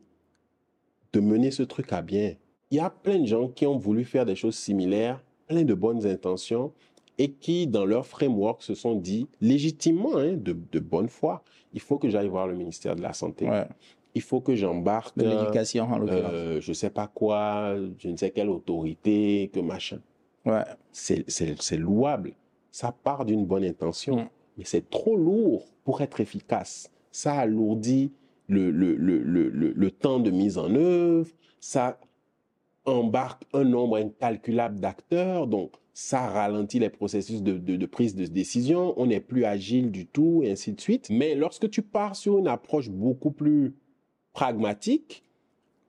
de 1.13 1.21
mener 1.21 1.51
ce 1.51 1.63
truc 1.63 1.93
à 1.93 2.03
bien. 2.03 2.35
Il 2.71 2.77
y 2.77 2.81
a 2.81 2.91
plein 2.91 3.19
de 3.19 3.27
gens 3.27 3.49
qui 3.49 3.67
ont 3.67 3.79
voulu 3.79 4.05
faire 4.05 4.27
des 4.27 4.37
choses 4.37 4.57
similaires, 4.57 5.23
plein 5.47 5.63
de 5.65 5.75
bonnes 5.75 6.07
intentions, 6.07 6.73
et 7.17 7.31
qui, 7.33 7.67
dans 7.67 7.87
leur 7.87 8.07
framework, 8.07 8.63
se 8.63 8.75
sont 8.75 8.95
dit, 8.95 9.27
légitimement, 9.41 10.17
hein, 10.19 10.35
de, 10.35 10.53
de 10.71 10.79
bonne 10.79 11.09
foi, 11.09 11.43
il 11.73 11.81
faut 11.81 11.99
que 11.99 12.09
j'aille 12.11 12.29
voir 12.29 12.47
le 12.47 12.55
ministère 12.55 12.95
de 12.95 13.01
la 13.03 13.13
Santé. 13.15 13.49
Ouais. 13.49 13.67
Il 14.15 14.23
faut 14.23 14.41
que 14.41 14.55
j'embarque, 14.55 15.17
De 15.19 15.25
euh, 15.25 15.41
l'éducation, 15.41 15.85
en 15.91 15.99
l'occurrence. 15.99 16.31
euh, 16.33 16.61
je 16.61 16.73
sais 16.73 16.91
pas 16.91 17.07
quoi, 17.09 17.75
je 17.99 18.09
ne 18.09 18.17
sais 18.17 18.31
quelle 18.31 18.51
autorité, 18.51 19.51
que 19.53 19.61
machin. 19.61 20.01
Ouais. 20.45 20.63
C'est 20.93 21.77
louable. 21.77 22.35
Ça 22.71 22.93
part 22.93 23.25
d'une 23.25 23.47
bonne 23.47 23.65
intention, 23.65 24.17
Mm. 24.17 24.29
Mais 24.59 24.65
c'est 24.65 24.91
trop 24.91 25.17
lourd 25.17 25.67
pour 25.85 26.03
être 26.03 26.21
efficace. 26.21 26.91
Ça 27.13 27.35
alourdit 27.35 28.13
le, 28.49 28.71
le, 28.71 28.95
le, 28.95 29.19
le, 29.19 29.91
temps 29.91 30.21
de 30.21 30.31
mise 30.31 30.59
en 30.59 30.75
œuvre, 30.75 31.31
ça 31.61 31.99
embarque 32.85 33.45
un 33.53 33.65
nombre 33.65 33.97
incalculable 33.99 34.81
d'acteurs, 34.81 35.47
donc 35.47 35.73
ça 35.93 36.29
ralentit 36.29 36.79
les 36.79 36.89
processus 36.91 37.43
de, 37.43 37.59
de, 37.59 37.77
de 37.77 37.87
prise 37.87 38.15
de 38.15 38.25
décision, 38.25 38.95
on 38.97 39.07
n'est 39.07 39.21
plus 39.21 39.45
agile 39.45 39.91
du 39.91 40.07
tout, 40.07 40.43
et 40.43 40.53
ainsi 40.53 40.73
de 40.73 40.81
suite. 40.81 41.09
Mais 41.11 41.35
lorsque 41.35 41.69
tu 41.69 41.83
pars 41.83 42.17
sur 42.17 42.39
une 42.39 42.49
approche 42.49 42.89
beaucoup 42.89 43.31
plus 43.31 43.75
pragmatique, 44.33 45.25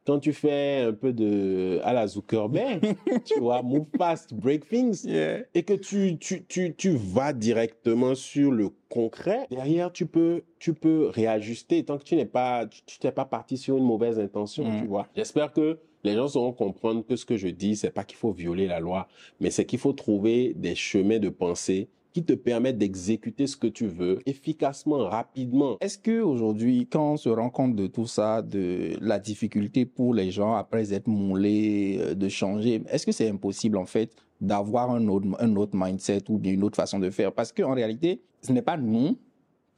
quand 0.09 0.19
tu 0.19 0.33
fais 0.33 0.85
un 0.87 0.93
peu 0.93 1.13
de 1.13 1.79
à 1.83 1.93
la 1.93 2.07
Zuckerberg, 2.07 2.95
tu 3.25 3.39
vois, 3.39 3.61
move 3.61 3.85
fast, 3.95 4.33
break 4.33 4.67
things, 4.67 5.05
Yeah. 5.05 5.41
et 5.53 5.61
que 5.61 5.73
tu, 5.73 6.17
tu, 6.17 6.43
tu, 6.47 6.73
tu 6.75 6.89
vas 6.95 7.31
directement 7.31 8.15
sur 8.15 8.51
le 8.51 8.69
concret, 8.89 9.45
derrière, 9.51 9.91
tu 9.91 10.07
peux, 10.07 10.41
tu 10.57 10.73
peux 10.73 11.07
réajuster 11.09 11.83
tant 11.85 11.99
que 11.99 12.03
tu 12.03 12.15
n'es 12.15 12.25
pas, 12.25 12.65
tu 12.87 12.97
t'es 12.97 13.11
pas 13.11 13.25
parti 13.25 13.55
sur 13.57 13.77
une 13.77 13.83
mauvaise 13.85 14.19
intention, 14.19 14.63
Mm. 14.67 14.81
tu 14.81 14.87
vois. 14.87 15.07
J'espère 15.15 15.53
que 15.53 15.77
les 16.03 16.15
gens 16.15 16.27
sauront 16.27 16.53
comprendre 16.53 17.05
que 17.05 17.15
ce 17.15 17.25
que 17.25 17.37
je 17.37 17.49
dis, 17.49 17.75
c'est 17.75 17.91
pas 17.91 18.03
qu'il 18.03 18.17
faut 18.17 18.31
violer 18.31 18.65
la 18.65 18.79
loi, 18.79 19.07
mais 19.39 19.51
c'est 19.51 19.65
qu'il 19.65 19.79
faut 19.79 19.93
trouver 19.93 20.53
des 20.55 20.73
chemins 20.73 21.19
de 21.19 21.29
pensée 21.29 21.87
qui 22.19 22.25
te 22.25 22.33
permettent 22.33 22.77
d'exécuter 22.77 23.47
ce 23.47 23.55
que 23.55 23.67
tu 23.67 23.87
veux 23.87 24.19
efficacement, 24.25 25.07
rapidement. 25.09 25.77
Est-ce 25.79 25.97
que 25.97 26.19
aujourd'hui, 26.19 26.85
quand 26.91 27.13
on 27.13 27.17
se 27.17 27.29
rend 27.29 27.49
compte 27.49 27.75
de 27.77 27.87
tout 27.87 28.07
ça, 28.07 28.41
de 28.41 28.91
la 28.99 29.19
difficulté 29.19 29.85
pour 29.85 30.13
les 30.13 30.31
gens 30.31 30.53
après 30.55 30.93
être 30.93 31.07
moulés, 31.07 31.97
euh, 32.01 32.13
de 32.15 32.27
changer, 32.27 32.83
est-ce 32.89 33.05
que 33.05 33.11
c'est 33.13 33.29
impossible 33.29 33.77
en 33.77 33.85
fait 33.85 34.11
d'avoir 34.41 34.91
un 34.91 35.07
autre, 35.07 35.27
un 35.39 35.55
autre 35.55 35.71
mindset 35.75 36.23
ou 36.29 36.37
bien 36.37 36.51
une 36.53 36.63
autre 36.63 36.75
façon 36.75 36.99
de 36.99 37.09
faire? 37.09 37.31
Parce 37.31 37.53
qu'en 37.53 37.73
réalité, 37.73 38.21
ce 38.41 38.51
n'est 38.51 38.61
pas 38.61 38.75
nous 38.77 39.17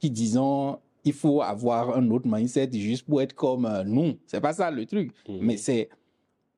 qui 0.00 0.10
disons 0.10 0.78
il 1.04 1.12
faut 1.12 1.42
avoir 1.42 1.96
un 1.96 2.10
autre 2.10 2.28
mindset 2.28 2.70
juste 2.72 3.06
pour 3.06 3.22
être 3.22 3.34
comme 3.34 3.66
euh, 3.66 3.84
nous. 3.84 4.14
C'est 4.26 4.40
pas 4.40 4.52
ça 4.52 4.70
le 4.70 4.84
truc. 4.86 5.12
Mhm. 5.28 5.38
Mais 5.42 5.56
c'est, 5.56 5.88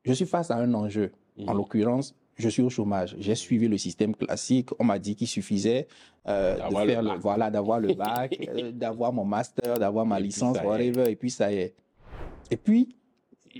je 0.04 0.12
suis 0.14 0.26
face 0.26 0.50
à 0.50 0.56
un 0.56 0.72
enjeu. 0.72 1.12
En 1.46 1.52
Mhm. 1.52 1.56
l'occurrence, 1.58 2.14
je 2.36 2.48
suis 2.48 2.62
au 2.62 2.70
chômage. 2.70 3.16
J'ai 3.18 3.34
suivi 3.34 3.68
le 3.68 3.78
système 3.78 4.14
classique. 4.14 4.70
On 4.78 4.84
m'a 4.84 4.98
dit 4.98 5.14
qu'il 5.14 5.28
suffisait 5.28 5.86
euh, 6.26 6.54
de 6.54 6.58
D'avoir 6.60 6.84
le 6.84 6.90
faire 6.92 7.02
le, 7.02 7.18
voilà, 7.18 7.50
d'avoir 7.50 7.80
le 7.80 7.94
bac, 7.94 8.36
euh, 8.48 8.72
d'avoir 8.72 9.12
mon 9.12 9.24
master, 9.24 9.78
d'avoir 9.78 10.06
ma 10.06 10.18
Et 10.20 10.22
licence, 10.24 10.56
whatever, 10.64 11.10
et 11.10 11.16
puis 11.16 11.30
ça 11.30 11.52
y 11.52 11.56
est. 11.56 11.74
Et 12.50 12.56
puis, 12.56 12.96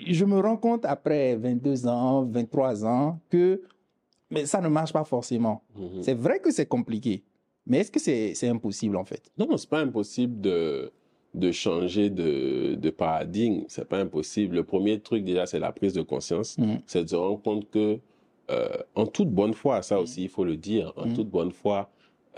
je 0.07 0.25
me 0.25 0.41
rends 0.41 0.57
compte 0.57 0.85
après 0.85 1.37
22 1.37 1.87
ans, 1.87 2.25
23 2.25 2.85
ans, 2.85 3.21
que 3.31 3.63
mais 4.31 4.47
ça 4.47 4.61
ne 4.61 4.69
marche 4.69 4.93
pas 4.93 5.05
forcément. 5.05 5.63
Mhm. 5.77 6.03
C'est 6.03 6.15
vrai 6.15 6.41
que 6.41 6.51
c'est 6.51 6.67
compliqué, 6.67 7.23
mais 7.67 7.79
est-ce 7.79 7.91
que 7.91 8.01
c'est 8.01 8.49
impossible 8.49 8.97
en 8.97 9.05
fait? 9.05 9.31
Non, 9.39 9.57
c'est 9.57 9.69
pas 9.69 9.81
impossible 9.81 10.41
de, 10.41 10.93
de 11.35 11.53
changer 11.53 12.11
de, 12.11 12.75
de 12.75 12.91
paradigme. 12.91 13.65
C'est 13.69 13.89
pas 13.89 13.99
impossible. 13.99 14.57
Le 14.57 14.65
premier 14.65 15.01
truc, 15.01 15.25
déjà, 15.25 15.47
c'est 15.47 15.59
la 15.59 15.73
prise 15.73 15.93
de 15.93 16.03
conscience. 16.03 16.59
Mhm. 16.59 16.81
C'est 16.87 17.05
de 17.05 17.09
se 17.09 17.17
rendre 17.17 17.43
compte 17.43 17.71
que, 17.71 18.01
en 18.95 19.07
toute 19.07 19.31
bonne 19.31 19.55
foi, 19.55 19.83
ça 19.83 20.01
aussi, 20.01 20.25
il 20.25 20.29
faut 20.29 20.45
le 20.45 20.57
dire, 20.57 20.93
en 20.97 21.07
Mhm. 21.07 21.15
toute 21.15 21.29
bonne 21.31 21.53
foi, 21.53 21.91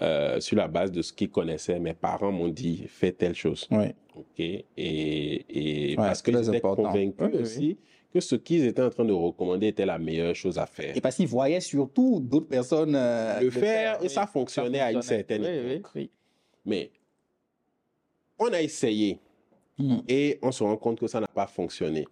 euh, 0.02 0.40
sur 0.40 0.56
la 0.56 0.68
base 0.68 0.92
de 0.92 1.02
ce 1.02 1.12
qu'ils 1.12 1.30
connaissaient, 1.30 1.78
mes 1.80 1.94
parents 1.94 2.30
m'ont 2.32 2.48
dit, 2.48 2.84
fais 2.88 3.12
telle 3.12 3.34
chose. 3.34 3.66
Oui. 3.70 3.86
OK? 4.14 4.24
Et, 4.38 4.64
et 4.76 5.90
Ouais, 5.90 5.96
parce 5.96 6.22
qu'ils 6.22 6.36
étaient 6.36 6.56
important. 6.56 6.84
convaincus 6.84 7.16
Oui, 7.20 7.26
oui, 7.28 7.36
oui. 7.36 7.42
aussi 7.42 7.78
que 8.12 8.20
ce 8.20 8.36
qu'ils 8.36 8.64
étaient 8.64 8.82
en 8.82 8.90
train 8.90 9.04
de 9.04 9.12
recommander 9.12 9.66
était 9.68 9.84
la 9.86 9.98
meilleure 9.98 10.34
chose 10.34 10.58
à 10.58 10.66
faire. 10.66 10.96
Et 10.96 11.00
parce 11.00 11.16
qu'ils 11.16 11.26
voyaient 11.28 11.60
surtout 11.60 12.20
d'autres 12.20 12.48
personnes 12.48 12.94
euh, 12.94 13.40
Le 13.40 13.50
faire, 13.50 14.02
et 14.02 14.08
ça 14.08 14.26
fonctionnait 14.26 14.80
à 14.80 14.92
une 14.92 15.02
certaine 15.02 15.42
Oui, 15.42 15.72
époque. 15.72 15.90
oui, 15.94 16.10
Mais 16.64 16.90
on 18.38 18.52
a 18.52 18.60
essayé. 18.62 19.18
Mhm. 19.78 20.02
et 20.08 20.38
on 20.40 20.50
se 20.52 20.62
rend 20.64 20.76
compte 20.78 20.98
que 21.00 21.06
ça 21.06 21.20
n'a 21.20 21.26
pas 21.26 21.46
fonctionné. 21.46 22.06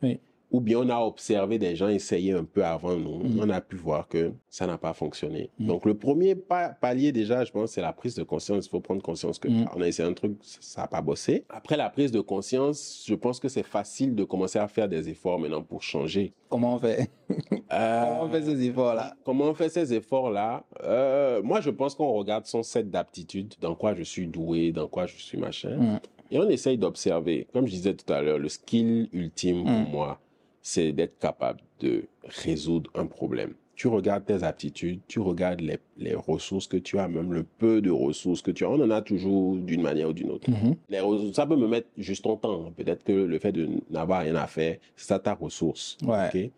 Ou 0.55 0.61
bien 0.61 0.79
on 0.79 0.89
a 0.89 1.01
observé 1.01 1.59
des 1.59 1.75
gens 1.75 1.89
essayer 1.89 2.33
un 2.33 2.45
peu 2.45 2.65
avant 2.65 2.95
nous. 2.97 3.19
Mhm. 3.25 3.41
On 3.43 3.49
a 3.51 3.61
pu 3.61 3.75
voir 3.75 4.07
que 4.07 4.33
ça 4.49 4.69
n'a 4.69 4.79
pas 4.79 4.93
fonctionné. 4.93 5.51
Mhm. 5.59 5.67
Donc 5.67 5.85
le 5.85 5.95
premier 5.95 6.37
pa- 6.37 6.69
palier 6.69 7.11
déjà, 7.11 7.45
je 7.45 7.51
pense, 7.51 7.73
c'est 7.73 7.81
la 7.81 7.93
prise 7.93 8.15
de 8.15 8.23
conscience. 8.23 8.67
Il 8.67 8.69
faut 8.71 8.81
prendre 8.81 9.03
conscience 9.03 9.41
que 9.41 9.49
Mhm. 9.49 9.67
on 9.75 9.81
a 9.83 9.89
essayé 9.89 10.09
un 10.09 10.13
truc, 10.13 10.37
ça 10.43 10.83
n'a 10.83 10.87
pas 10.87 11.03
bossé. 11.03 11.45
Après 11.49 11.77
la 11.77 11.91
prise 11.91 12.13
de 12.13 12.21
conscience, 12.21 13.05
je 13.07 13.15
pense 13.17 13.41
que 13.41 13.49
c'est 13.49 13.65
facile 13.65 14.15
de 14.15 14.23
commencer 14.23 14.61
à 14.61 14.69
faire 14.69 14.89
des 14.89 15.09
efforts 15.09 15.41
maintenant 15.41 15.63
pour 15.63 15.83
changer. 15.83 16.33
Comment 16.49 16.75
on 16.77 16.79
fait? 16.79 17.11
Euh, 17.73 18.05
Comment 18.07 18.23
on 18.25 18.29
fait 18.31 18.43
ces 18.43 18.67
efforts-là? 18.69 19.17
Comment 19.25 19.45
on 19.47 19.55
fait 19.55 19.69
ces 19.71 19.93
efforts-là? 19.95 20.63
Euh, 20.85 21.43
Moi, 21.43 21.61
je 21.61 21.71
pense 21.71 21.95
qu'on 21.97 22.13
regarde 22.13 22.47
son 22.47 22.63
set 22.63 22.89
d'aptitudes, 22.91 23.55
dans 23.61 23.75
quoi 23.75 23.95
je 23.95 24.05
suis 24.05 24.29
doué, 24.29 24.71
dans 24.71 24.87
quoi 24.87 25.07
je 25.07 25.17
suis 25.17 25.39
machin. 25.39 25.99
Et 26.31 26.39
on 26.39 26.49
essaye 26.49 26.79
d'observer. 26.79 27.49
Comme 27.53 27.67
je 27.67 27.73
disais 27.73 27.95
tout 27.95 28.13
à 28.13 28.23
l'heure, 28.23 28.39
le 28.39 28.49
skill 28.49 29.09
ultime 29.13 29.65
pour 29.65 29.91
moi, 29.91 30.21
c'est 30.65 30.93
d'être 30.93 31.19
capable 31.19 31.61
de 31.81 32.07
résoudre 32.25 32.91
un 32.95 33.07
problème. 33.07 33.53
Tu 33.77 33.87
regardes 33.87 34.25
tes 34.25 34.45
aptitudes, 34.45 35.01
tu 35.09 35.21
regardes 35.21 35.61
les, 35.61 35.79
les 35.99 36.15
ressources 36.15 36.67
que 36.67 36.79
tu 36.79 36.99
as, 36.99 37.07
même 37.07 37.33
le 37.33 37.43
peu 37.43 37.83
de 37.83 37.91
ressources 37.91 38.41
que 38.41 38.51
tu 38.51 38.65
as. 38.65 38.71
On 38.71 38.81
en 38.81 38.91
a 38.91 39.03
toujours 39.03 39.57
d'une 39.57 39.83
manière 39.83 40.09
ou 40.09 40.13
d'une 40.13 40.31
autre. 40.31 40.49
Mhm. 40.51 40.77
Les 40.89 41.01
ressources, 41.01 41.37
ça 41.37 41.47
peut 41.47 41.57
me 41.57 41.69
mettre 41.69 41.89
juste 41.99 42.25
ton 42.25 42.37
temps. 42.37 42.73
Peut-être 42.77 43.05
que 43.05 43.13
le 43.13 43.39
fait 43.39 43.53
de 43.53 43.69
n'avoir 43.91 44.23
rien 44.23 44.37
à 44.37 44.47
faire, 44.47 44.79
c'est 44.97 45.09
ça 45.09 45.19
ta 45.19 45.35
ressource. 45.35 45.99
Ouais. 46.03 46.51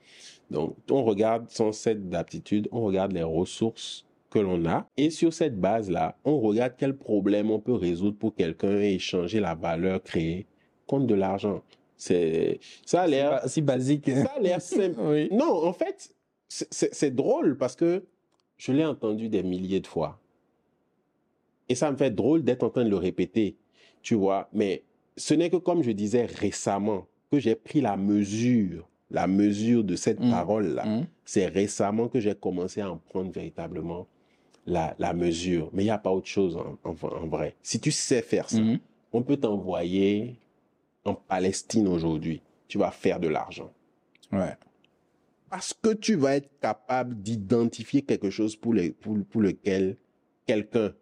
Donc, 0.51 0.77
on 0.91 1.03
regarde 1.03 1.47
son 1.49 1.73
set 1.73 2.09
d'aptitudes, 2.09 2.69
on 2.71 2.83
regarde 2.83 3.13
les 3.13 3.25
ressources 3.25 4.07
que 4.31 4.39
l'on 4.39 4.65
a. 4.67 4.87
Et 4.97 5.11
sur 5.11 5.33
cette 5.33 5.59
base-là, 5.59 6.17
on 6.25 6.39
regarde 6.39 6.75
quel 6.79 6.97
problème 6.97 7.51
on 7.51 7.59
peut 7.59 7.75
résoudre 7.75 8.19
pour 8.19 8.37
quelqu'un 8.37 8.79
et 8.81 8.95
échanger 8.95 9.41
la 9.41 9.57
valeur 9.57 10.01
créée 10.03 10.47
contre 10.87 11.07
de 11.07 11.15
l'argent. 11.15 11.63
C'est, 11.97 12.61
ça 12.85 13.03
a 13.03 13.07
l'air, 13.07 13.41
si 13.49 13.63
basique. 13.63 14.11
ça 14.11 14.33
a 14.37 14.41
l'air 14.41 14.61
simple. 14.63 14.99
Oui. 15.01 15.29
Non, 15.33 15.65
en 15.67 15.73
fait, 15.73 16.11
c'est- 16.49 17.11
drôle 17.11 17.57
parce 17.57 17.75
que 17.77 18.05
je 18.59 18.73
l'ai 18.73 18.85
entendu 18.85 19.29
des 19.29 19.43
milliers 19.43 19.81
de 19.81 19.87
fois. 19.87 20.19
Et 21.69 21.75
ça 21.75 21.91
me 21.91 21.97
fait 21.97 22.11
drôle 22.11 22.43
d'être 22.45 22.63
en 22.63 22.71
train 22.71 22.85
de 22.85 22.91
le 22.91 22.97
répéter, 22.97 23.57
tu 24.03 24.15
vois. 24.15 24.49
Mais 24.53 24.83
ce 25.17 25.35
n'est 25.35 25.51
que 25.51 25.57
comme 25.57 25.83
je 25.83 25.91
disais 25.91 26.27
récemment 26.27 27.07
que 27.31 27.39
j'ai 27.41 27.55
pris 27.57 27.81
la 27.81 27.97
mesure, 27.97 28.89
la 29.11 29.27
mesure 29.27 29.83
de 29.83 29.97
cette 29.97 30.21
Mm. 30.21 30.31
parole-là. 30.31 30.85
Mhm. 30.85 31.07
C'est 31.25 31.47
récemment 31.47 32.09
que 32.09 32.21
j'ai 32.21 32.35
commencé 32.35 32.81
à 32.81 32.91
en 32.91 32.99
prendre 32.99 33.31
véritablement 33.33 34.07
la, 34.67 34.95
la 34.99 35.13
mesure. 35.13 35.71
Mais 35.73 35.83
il 35.83 35.87
n'y 35.87 35.91
a 35.91 35.99
pas 35.99 36.11
autre 36.13 36.27
chose 36.29 36.57
en, 36.57 36.79
en- 36.85 36.91
en 37.09 37.27
vrai. 37.27 37.57
Si 37.63 37.81
tu 37.81 37.91
sais 37.91 38.23
faire 38.23 38.49
ça, 38.49 38.61
Mhm. 38.61 38.79
on 39.13 39.23
peut 39.23 39.37
t'envoyer 39.37 40.37
en 41.07 41.15
Palestine 41.15 41.89
aujourd'hui. 41.89 42.43
Tu 42.69 42.79
vas 42.79 42.91
faire 42.91 43.21
de 43.21 43.29
l'argent 43.29 43.73
Ouais. 44.33 44.57
parce 45.49 45.73
que 45.73 45.93
tu 45.95 46.17
vas 46.17 46.35
être 46.37 46.51
capable 46.61 47.23
d'identifier 47.23 48.03
quelque 48.03 48.29
chose 48.31 48.57
pour, 48.57 48.75
pour, 49.01 49.17
pour 49.31 49.41
lequel 49.41 49.97
quelqu'un 50.47 50.93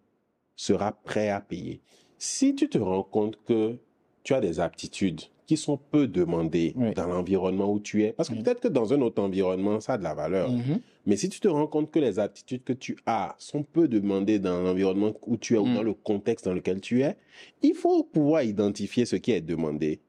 sera 0.57 0.92
prêt 0.92 1.30
à 1.30 1.40
payer. 1.40 1.80
Si 2.18 2.55
tu 2.55 2.68
te 2.68 2.76
rends 2.78 3.02
compte 3.02 3.42
que 3.44 3.78
tu 4.22 4.34
as 4.34 4.40
des 4.40 4.61
aptitudes 4.61 5.22
qui 5.47 5.57
sont 5.57 5.76
peu 5.76 6.07
demandées 6.07 6.72
Oui. 6.76 6.95
dans 6.95 7.07
l'environnement 7.07 7.70
où 7.72 7.78
tu 7.80 8.03
es, 8.05 8.12
parce 8.12 8.28
que 8.30 8.34
peut-être 8.34 8.61
que 8.61 8.68
dans 8.68 8.92
un 8.92 9.01
autre 9.03 9.22
environnement, 9.22 9.80
ça 9.80 9.95
a 9.95 9.99
de 9.99 10.03
la 10.03 10.14
valeur, 10.14 10.51
Mhm. 10.51 10.80
mais 11.07 11.16
si 11.16 11.28
tu 11.28 11.38
te 11.40 11.49
rends 11.49 11.66
compte 11.66 11.90
que 11.90 11.99
les 11.99 12.18
aptitudes 12.18 12.64
que 12.64 12.72
tu 12.72 12.97
as 13.07 13.34
sont 13.38 13.62
peu 13.62 13.88
demandées 13.88 14.38
dans 14.38 14.62
l'environnement 14.62 15.12
où 15.26 15.36
tu 15.36 15.55
es 15.55 15.59
ou 15.59 15.66
Mm. 15.66 15.74
dans 15.74 15.82
le 15.82 15.95
contexte 15.95 16.47
dans 16.47 16.55
lequel 16.55 16.80
tu 16.80 17.03
es, 17.03 17.16
il 17.62 17.74
faut 17.74 18.05
pouvoir 18.05 18.42
identifier 18.42 19.05
ce 19.05 19.16
qui 19.16 19.32
est 19.32 19.40
demandé 19.42 20.01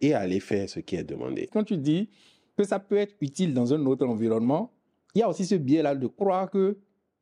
et 0.00 0.14
aller 0.14 0.40
faire 0.40 0.68
ce 0.68 0.80
qui 0.80 0.96
est 0.96 1.04
demandé. 1.04 1.48
Quand 1.52 1.64
tu 1.64 1.76
dis 1.76 2.08
que 2.56 2.64
ça 2.64 2.78
peut 2.78 2.96
être 2.96 3.14
utile 3.20 3.52
dans 3.54 3.74
un 3.74 3.84
autre 3.86 4.06
environnement, 4.06 4.70
il 5.14 5.18
y 5.20 5.22
a 5.22 5.28
aussi 5.28 5.44
ce 5.46 5.54
biais-là 5.56 5.94
de 5.94 6.06
croire 6.06 6.50
que 6.50 6.76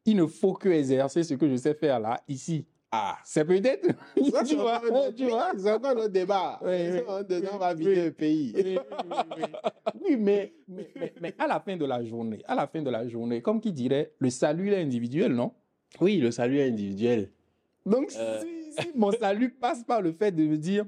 il 0.07 0.17
ne 0.17 0.27
faut 0.27 0.53
que 0.53 0.69
exercer 0.69 1.23
ce 1.23 1.33
que 1.35 1.49
je 1.49 1.57
sais 1.57 1.73
faire 1.75 1.99
là, 1.99 2.21
ici. 2.29 2.67
Ah, 2.97 3.19
C'est 3.25 3.45
peut-être. 3.45 3.89
Ça, 4.31 4.45
tu 4.45 4.55
vois, 4.55 4.81
tu 5.17 5.25
vois. 5.27 5.51
C'est 5.57 5.73
encore 5.73 5.95
notre 5.97 6.09
débat. 6.13 6.61
Oui, 6.63 6.71
oui. 6.93 7.01
On- 7.53 7.57
va 7.59 7.75
vider 7.75 8.05
le 8.05 8.13
pays. 8.13 8.55
Oui, 10.01 10.17
mais, 10.17 10.53
mais, 10.69 10.89
mais, 10.97 11.13
mais 11.21 11.35
à 11.39 11.47
la 11.47 11.61
fin 11.61 11.77
de 11.77 11.85
la 11.85 12.05
journée, 12.05 12.39
à 12.47 12.55
la 12.55 12.67
fin 12.67 12.83
de 12.83 12.91
la 12.91 13.07
journée, 13.09 13.43
comme 13.43 13.61
qui 13.61 13.73
dirait, 13.73 14.13
le 14.19 14.31
salut 14.31 14.73
est 14.73 14.81
individuel, 14.81 15.33
non? 15.33 15.53
Oui, 16.01 16.19
le 16.19 16.31
salut 16.31 16.61
individuel. 16.61 17.31
Donc, 17.87 18.13
Euh. 18.17 18.41
si, 18.41 18.83
si 18.83 18.89
mon 18.95 19.13
salut 19.13 19.51
passe 19.51 19.83
par 19.85 20.01
le 20.03 20.13
fait 20.13 20.31
de 20.33 20.45
me 20.47 20.57
dire, 20.57 20.85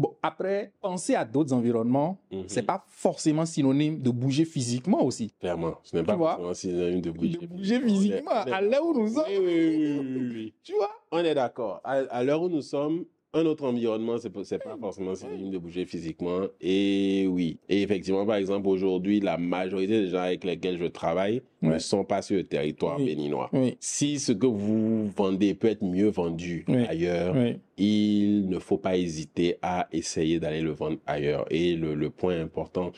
bon, 0.00 0.16
après, 0.22 0.72
penser 0.80 1.14
à 1.14 1.24
d'autres 1.24 1.52
environnements, 1.52 2.18
Mhm. 2.32 2.44
c'est 2.46 2.62
pas 2.62 2.84
forcément 2.88 3.44
synonyme 3.46 4.00
de 4.00 4.10
bouger 4.10 4.44
physiquement 4.44 5.02
aussi. 5.04 5.32
Clairement, 5.38 5.74
ce 5.82 5.96
n'est 5.96 6.02
pas 6.02 6.16
vois? 6.16 6.30
forcément 6.36 6.54
synonyme 6.54 7.00
de 7.02 7.10
bouger. 7.10 7.36
De 7.38 7.46
bouger 7.46 7.80
physiquement, 7.80 8.44
est- 8.46 8.52
à 8.52 8.60
l'heure 8.60 8.86
où 8.86 8.94
nous 8.98 9.08
sommes, 9.08 9.24
Oui, 9.28 9.38
oui, 9.38 9.76
oui, 9.76 9.98
oui, 10.00 10.30
oui. 10.34 10.54
tu 10.64 10.72
vois? 10.74 10.90
On 11.12 11.18
est 11.18 11.34
d'accord. 11.34 11.80
À, 11.84 11.92
à 12.10 12.24
l'heure 12.24 12.42
où 12.42 12.48
nous 12.48 12.62
sommes, 12.62 13.04
un 13.32 13.46
autre 13.46 13.64
environnement, 13.64 14.16
c'est 14.18 14.30
pas- 14.30 14.76
forcément 14.80 15.14
synonyme 15.14 15.50
de 15.50 15.58
bouger 15.58 15.84
physiquement. 15.84 16.40
Et 16.60 17.26
oui. 17.28 17.58
Et 17.68 17.82
effectivement, 17.82 18.26
par 18.26 18.36
exemple, 18.36 18.66
aujourd'hui, 18.66 19.20
la 19.20 19.36
majorité 19.38 20.00
des 20.00 20.08
gens 20.08 20.18
avec 20.22 20.42
lesquels 20.42 20.78
je 20.78 20.86
travaille 20.86 21.42
ne 21.62 21.78
sont 21.78 22.04
pas 22.04 22.22
sur 22.22 22.36
le 22.36 22.44
territoire 22.44 22.98
Oui. 22.98 23.06
béninois. 23.06 23.48
Oui, 23.52 23.76
Si 23.78 24.18
ce 24.18 24.32
que 24.32 24.46
vous 24.46 25.06
vendez 25.16 25.54
peut 25.54 25.68
être 25.68 25.84
mieux 25.84 26.08
vendu 26.08 26.64
Oui. 26.68 26.84
ailleurs, 26.88 27.34
oui. 27.36 27.58
il 27.78 28.48
ne 28.48 28.58
faut 28.58 28.78
pas 28.78 28.96
hésiter 28.96 29.56
à 29.62 29.86
essayer 29.92 30.40
d'aller 30.40 30.60
le 30.60 30.72
vendre 30.72 30.98
ailleurs. 31.06 31.44
Et 31.50 31.76
le, 31.76 31.94
le 31.94 32.10
point 32.10 32.40
important, 32.40 32.90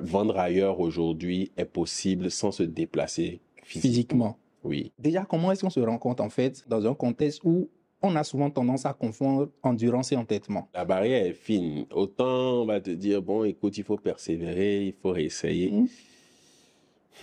vendre 0.00 0.38
ailleurs 0.38 0.80
aujourd'hui 0.80 1.52
est 1.56 1.64
possible 1.66 2.30
sans 2.32 2.50
se 2.50 2.64
déplacer 2.64 3.40
physiquement. 3.62 3.90
Physiquement. 3.90 4.38
Oui. 4.64 4.92
Déjà, 4.98 5.24
comment 5.24 5.52
est-ce 5.52 5.62
qu'on 5.62 5.70
se 5.70 5.80
rend 5.80 5.98
compte, 5.98 6.20
en 6.20 6.30
fait, 6.30 6.64
dans 6.68 6.86
un 6.86 6.94
contexte 6.94 7.40
où 7.44 7.68
on 8.02 8.14
a 8.16 8.24
souvent 8.24 8.50
tendance 8.50 8.84
à 8.86 8.92
confondre 8.92 9.48
endurance 9.62 10.12
et 10.12 10.16
entêtement 10.16 10.68
La 10.74 10.84
barrière 10.84 11.24
est 11.26 11.32
fine. 11.32 11.86
Autant 11.92 12.62
on 12.62 12.66
va 12.66 12.80
te 12.80 12.90
dire, 12.90 13.22
bon, 13.22 13.44
écoute, 13.44 13.76
il 13.78 13.84
faut 13.84 13.96
persévérer, 13.96 14.86
il 14.86 14.94
faut 15.00 15.10
réessayer. 15.10 15.70
Mhm. 15.70 15.88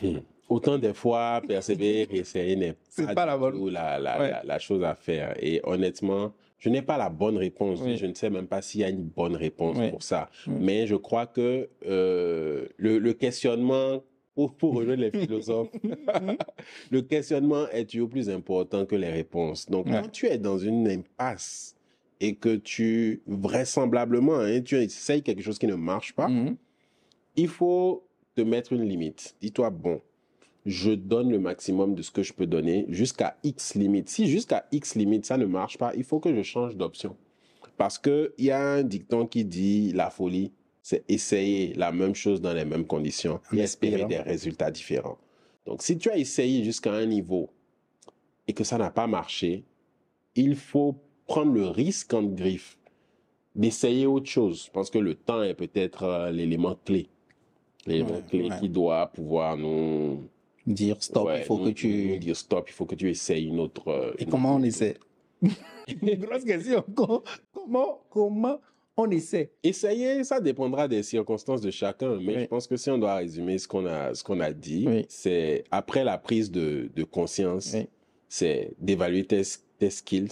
Hmm. 0.02 0.20
Autant 0.48 0.78
des 0.78 0.94
fois, 0.94 1.42
persévérer, 1.48 2.06
réessayer 2.12 2.56
n'est 2.56 2.76
pas, 3.06 3.14
pas 3.14 3.26
la 3.26 3.38
bonne- 3.38 3.70
la, 3.72 4.00
la, 4.00 4.20
Ouais. 4.20 4.32
la, 4.32 4.44
la 4.44 4.60
chose 4.60 4.84
à 4.84 4.96
faire. 4.96 5.36
Et 5.42 5.60
honnêtement, 5.64 6.34
je 6.58 6.70
n'ai 6.70 6.82
pas 6.82 6.98
la 6.98 7.10
bonne 7.10 7.38
réponse. 7.38 7.80
Oui. 7.84 7.98
Je 7.98 8.06
ne 8.08 8.14
sais 8.14 8.30
même 8.30 8.48
pas 8.48 8.62
s'il 8.62 8.82
y 8.82 8.84
a 8.84 8.90
une 8.90 9.04
bonne 9.04 9.36
réponse 9.36 9.78
Oui. 9.78 9.90
pour 9.92 10.02
ça. 10.04 10.30
Oui. 10.48 10.54
Mais 10.60 10.88
je 10.88 10.96
crois 10.96 11.28
que 11.28 11.70
euh, 11.86 12.66
le, 12.78 12.98
le 12.98 13.14
questionnement, 13.14 14.02
pour, 14.36 14.56
pour 14.56 14.74
rejoindre 14.76 15.02
les 15.02 15.12
philosophes, 15.12 15.70
le 16.92 17.02
questionnement 17.02 17.68
est 17.70 17.90
toujours 17.90 18.10
plus 18.10 18.30
important 18.30 18.86
que 18.86 18.96
les 18.96 19.10
réponses. 19.10 19.70
Donc, 19.70 19.86
Ouais. 19.88 20.02
quand 20.02 20.10
tu 20.12 20.28
es 20.28 20.38
dans 20.38 20.58
une 20.58 20.88
impasse 20.88 21.76
et 22.22 22.36
que 22.36 22.56
tu, 22.56 23.22
vraisemblablement, 23.28 24.40
hein, 24.40 24.62
tu 24.62 24.76
essayes 24.76 25.22
quelque 25.24 25.42
chose 25.42 25.58
qui 25.60 25.68
ne 25.68 25.76
marche 25.76 26.14
pas, 26.14 26.28
Mhm. 26.28 26.56
il 27.36 27.48
faut 27.48 28.06
te 28.36 28.42
mettre 28.42 28.74
une 28.74 28.84
limite. 28.84 29.36
Dis-toi, 29.42 29.70
bon, 29.70 30.02
je 30.66 30.92
donne 30.92 31.32
le 31.32 31.40
maximum 31.40 31.96
de 31.96 32.02
ce 32.02 32.12
que 32.12 32.22
je 32.24 32.34
peux 32.34 32.46
donner 32.46 32.86
jusqu'à 32.90 33.38
X 33.44 33.76
limite. 33.76 34.10
Si 34.10 34.28
jusqu'à 34.28 34.66
X 34.72 34.96
limite, 34.96 35.26
ça 35.26 35.38
ne 35.38 35.46
marche 35.46 35.78
pas, 35.78 35.94
il 35.96 36.04
faut 36.04 36.20
que 36.20 36.34
je 36.36 36.42
change 36.44 36.76
d'option. 36.76 37.16
Parce 37.78 37.98
qu'il 37.98 38.32
y 38.40 38.52
a 38.52 38.62
un 38.62 38.84
dicton 38.84 39.26
qui 39.26 39.46
dit 39.46 39.94
la 39.94 40.10
folie, 40.10 40.52
c'est 40.82 41.04
essayer 41.10 41.74
la 41.76 41.92
même 41.92 42.16
chose 42.16 42.42
dans 42.42 42.54
les 42.54 42.66
mêmes 42.66 42.86
conditions 42.86 43.40
et 43.54 43.60
espérer 43.60 44.06
des 44.06 44.18
résultats 44.20 44.72
différents. 44.72 45.18
Donc, 45.66 45.82
si 45.84 45.98
tu 45.98 46.10
as 46.10 46.18
essayé 46.18 46.64
jusqu'à 46.64 46.94
un 46.94 47.06
niveau 47.06 47.50
et 48.48 48.54
que 48.54 48.64
ça 48.64 48.78
n'a 48.78 48.90
pas 48.90 49.08
marché, 49.08 49.66
il 50.36 50.56
faut 50.56 50.96
prendre 51.28 51.54
le 51.54 51.68
risque 51.68 52.14
en 52.14 52.24
griffe 52.24 52.78
d'essayer 53.56 54.06
autre 54.08 54.30
chose. 54.30 54.66
Je 54.68 54.72
pense 54.72 54.90
que 54.90 54.98
le 55.00 55.16
temps 55.16 55.44
est 55.44 55.54
peut-être 55.54 56.04
euh, 56.04 56.32
l'élément 56.32 56.76
clé. 56.86 57.08
L'élément 57.86 58.12
Ouais, 58.16 58.24
clé 58.30 58.50
ouais. 58.50 58.60
qui 58.60 58.70
doit 58.70 59.08
pouvoir 59.08 59.58
nous, 59.58 60.24
Dire 60.66 61.02
stop, 61.02 61.28
ouais, 61.28 61.40
il 61.42 61.46
faut 61.46 61.58
nous- 61.58 61.66
que 61.66 61.70
tu. 61.72 62.18
dire 62.20 62.36
stop, 62.36 62.70
il 62.70 62.74
faut 62.74 62.86
que 62.86 62.96
tu 62.96 63.10
essayes 63.10 63.46
une 63.46 63.60
autre. 63.60 63.88
euh, 63.90 64.14
Et 64.18 64.24
une 64.24 64.30
comment 64.30 64.56
on 64.56 64.64
essaie? 64.64 64.98
Grosse 66.04 66.44
question. 66.46 66.84
Com- 66.96 67.22
Comment, 67.54 68.02
comment 68.10 68.60
on 69.02 69.10
essaie 69.12 69.52
Essayer, 69.64 70.24
ça 70.24 70.40
dépendra 70.40 70.88
des 70.88 71.04
circonstances 71.04 71.62
de 71.62 71.72
chacun, 71.72 72.18
mais 72.20 72.36
Oui. 72.36 72.42
je 72.44 72.46
pense 72.48 72.68
que 72.68 72.76
si 72.78 72.90
on 72.90 72.98
doit 72.98 73.16
résumer 73.16 73.58
ce 73.58 73.68
qu'on 73.68 73.86
a, 73.86 74.14
ce 74.14 74.24
qu'on 74.24 74.40
a 74.40 74.52
dit, 74.52 74.86
Oui. 74.88 75.06
c'est 75.10 75.64
après 75.72 76.04
la 76.04 76.18
prise 76.18 76.52
de, 76.52 76.90
de 76.96 77.04
conscience, 77.04 77.72
Oui. 77.74 77.88
c'est 78.28 78.72
d'évaluer 78.80 79.26
tes, 79.26 79.42
tes 79.78 79.90
skills 79.90 80.30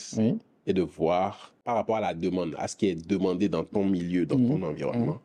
et 0.66 0.74
de 0.74 0.82
voir 0.82 1.54
par 1.64 1.76
rapport 1.76 1.96
à 1.98 2.02
la 2.02 2.14
demande, 2.14 2.56
à 2.58 2.68
ce 2.68 2.76
qui 2.76 2.88
est 2.88 3.08
demandé 3.08 3.50
dans 3.50 3.64
ton 3.64 3.86
milieu, 3.86 4.26
dans 4.26 4.36
ton 4.38 4.58
Mhm. 4.58 4.64
environnement, 4.64 5.22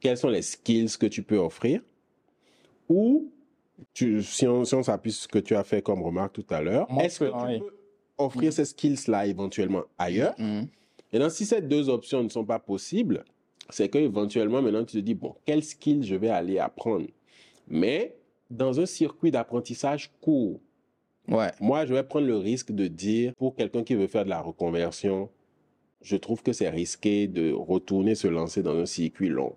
quels 0.00 0.16
sont 0.18 0.28
les 0.28 0.42
skills 0.42 0.96
que 0.98 1.06
tu 1.06 1.22
peux 1.22 1.38
offrir 1.38 1.80
ou 2.88 3.30
tu, 3.94 4.22
si 4.22 4.46
on, 4.46 4.64
si 4.64 4.74
on 4.74 4.82
s'appuie 4.82 5.12
sur 5.12 5.22
ce 5.24 5.28
que 5.28 5.38
tu 5.38 5.54
as 5.54 5.62
fait 5.64 5.82
comme 5.82 6.02
remarque 6.02 6.32
tout 6.34 6.46
à 6.50 6.60
l'heure, 6.60 6.86
est-ce 7.00 7.20
que 7.20 7.24
tu 7.26 7.60
peux 7.60 7.70
offrir 8.18 8.52
ces 8.52 8.64
skills-là 8.64 9.26
éventuellement 9.26 9.82
ailleurs? 9.98 10.34
Mhm. 10.38 10.66
Maintenant, 11.12 11.30
si 11.30 11.46
ces 11.46 11.60
deux 11.62 11.88
options 11.88 12.22
ne 12.22 12.28
sont 12.28 12.44
pas 12.44 12.58
possibles, 12.58 13.24
c'est 13.70 13.88
que 13.88 13.98
éventuellement 13.98 14.62
maintenant 14.62 14.84
tu 14.84 14.96
te 14.96 15.02
dis 15.02 15.14
bon, 15.14 15.34
quel 15.44 15.62
skill 15.62 16.02
je 16.04 16.14
vais 16.14 16.28
aller 16.30 16.58
apprendre? 16.58 17.06
Mais 17.66 18.16
dans 18.50 18.80
un 18.80 18.86
circuit 18.86 19.30
d'apprentissage 19.30 20.10
court, 20.20 20.60
Ouais. 21.28 21.50
moi 21.60 21.84
je 21.84 21.92
vais 21.92 22.02
prendre 22.02 22.26
le 22.26 22.36
risque 22.38 22.72
de 22.72 22.86
dire 22.86 23.34
pour 23.36 23.54
quelqu'un 23.54 23.84
qui 23.84 23.94
veut 23.94 24.06
faire 24.06 24.24
de 24.24 24.30
la 24.30 24.40
reconversion, 24.40 25.28
je 26.00 26.16
trouve 26.16 26.42
que 26.42 26.52
c'est 26.54 26.70
risqué 26.70 27.26
de 27.26 27.52
retourner 27.52 28.14
se 28.14 28.28
lancer 28.28 28.62
dans 28.62 28.76
un 28.76 28.86
circuit 28.86 29.28
long. 29.28 29.54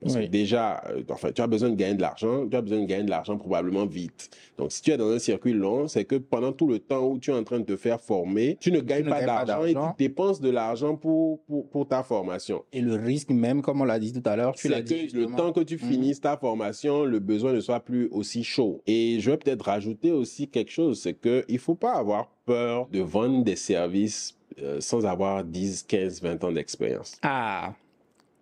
Parce 0.00 0.14
Oui. 0.14 0.26
que 0.26 0.30
déjà, 0.30 0.82
euh, 0.90 1.02
enfin, 1.10 1.32
tu 1.32 1.40
as 1.40 1.46
besoin 1.46 1.70
de 1.70 1.74
gagner 1.74 1.94
de 1.94 2.02
l'argent, 2.02 2.46
tu 2.48 2.56
as 2.56 2.60
besoin 2.60 2.80
de 2.80 2.86
gagner 2.86 3.04
de 3.04 3.10
l'argent 3.10 3.36
probablement 3.38 3.86
vite. 3.86 4.28
Donc, 4.58 4.72
si 4.72 4.82
tu 4.82 4.90
es 4.90 4.96
dans 4.96 5.08
un 5.10 5.18
circuit 5.18 5.52
long, 5.54 5.88
c'est 5.88 6.04
que 6.04 6.16
pendant 6.16 6.52
tout 6.52 6.66
le 6.66 6.78
temps 6.78 7.06
où 7.06 7.18
tu 7.18 7.30
es 7.30 7.34
en 7.34 7.44
train 7.44 7.60
de 7.60 7.64
te 7.64 7.76
faire 7.76 8.00
former, 8.00 8.56
tu 8.60 8.70
ne 8.72 8.80
gagnes 8.80 9.04
ne 9.04 9.10
pas 9.10 9.22
d'argent 9.24 9.64
et 9.64 9.72
tu 9.74 9.80
dépenses 9.98 10.40
de 10.40 10.50
l'argent 10.50 10.96
pour, 10.96 11.40
pour, 11.44 11.68
pour 11.70 11.88
ta 11.88 12.02
formation. 12.02 12.64
Et 12.72 12.80
le 12.82 12.94
risque 12.94 13.30
même, 13.30 13.62
comme 13.62 13.80
on 13.80 13.84
l'a 13.84 13.98
dit 13.98 14.12
tout 14.12 14.28
à 14.28 14.36
l'heure, 14.36 14.54
tu 14.54 14.68
l'as 14.68 14.76
C'est 14.78 14.82
dit. 14.82 14.94
que 15.08 15.14
le 15.16 15.20
justement. 15.22 15.36
temps 15.36 15.52
que 15.52 15.60
tu 15.60 15.74
Mhm. 15.76 15.80
finisses 15.90 16.20
ta 16.20 16.36
formation, 16.36 17.04
le 17.04 17.18
besoin 17.18 17.52
ne 17.52 17.60
soit 17.60 17.80
plus 17.80 18.08
aussi 18.10 18.44
chaud. 18.44 18.82
Et 18.86 19.18
je 19.20 19.30
vais 19.30 19.36
peut-être 19.38 19.62
rajouter 19.64 20.12
aussi 20.12 20.48
quelque 20.48 20.70
chose, 20.72 21.00
c'est 21.00 21.14
que 21.14 21.44
il 21.48 21.58
faut 21.58 21.74
pas 21.74 21.94
avoir 21.94 22.28
peur 22.44 22.88
de 22.92 23.00
vendre 23.00 23.44
des 23.44 23.56
services 23.56 24.36
euh, 24.62 24.80
sans 24.80 25.04
avoir 25.04 25.44
10, 25.44 25.82
15, 25.84 26.22
20 26.22 26.44
ans 26.44 26.52
d'expérience. 26.52 27.16
Ah 27.22 27.72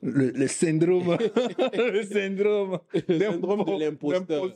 le, 0.05 0.31
le 0.31 0.47
syndrome. 0.47 1.17
le 1.75 2.03
syndrome. 2.05 2.79
Le 3.09 3.19
syndrome 3.19 3.65
de 3.65 3.81
l'imposteur. 3.81 4.51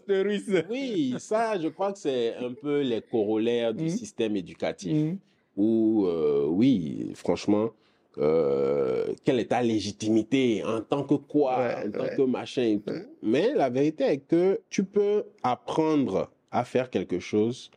Oui, 0.70 1.14
ça, 1.18 1.58
je 1.58 1.68
crois 1.68 1.92
que 1.92 1.98
c'est 1.98 2.36
un 2.36 2.52
peu 2.52 2.82
les 2.82 3.00
corollaires 3.00 3.74
du 3.74 3.84
Mhm. 3.84 3.88
système 3.90 4.36
éducatif. 4.36 4.92
Mhm. 4.94 5.18
Où, 5.56 6.06
euh, 6.06 6.46
oui, 6.48 7.10
franchement, 7.14 7.70
euh, 8.18 9.06
quelle 9.24 9.40
est 9.40 9.46
ta 9.46 9.62
légitimité 9.62 10.62
en 10.64 10.80
tant 10.82 11.02
que 11.02 11.14
quoi, 11.14 11.58
Ouais, 11.58 11.74
en 11.86 11.90
tant 11.90 12.04
ouais. 12.04 12.14
que 12.16 12.22
machin 12.22 12.62
et 12.62 12.78
tout. 12.78 12.92
Ouais. 12.92 13.06
Mais 13.22 13.54
la 13.54 13.68
vérité 13.70 14.04
est 14.04 14.18
que 14.18 14.60
tu 14.70 14.84
peux 14.84 15.24
apprendre 15.42 16.30
à 16.50 16.64
faire 16.64 16.90
quelque 16.90 17.18
chose, 17.20 17.70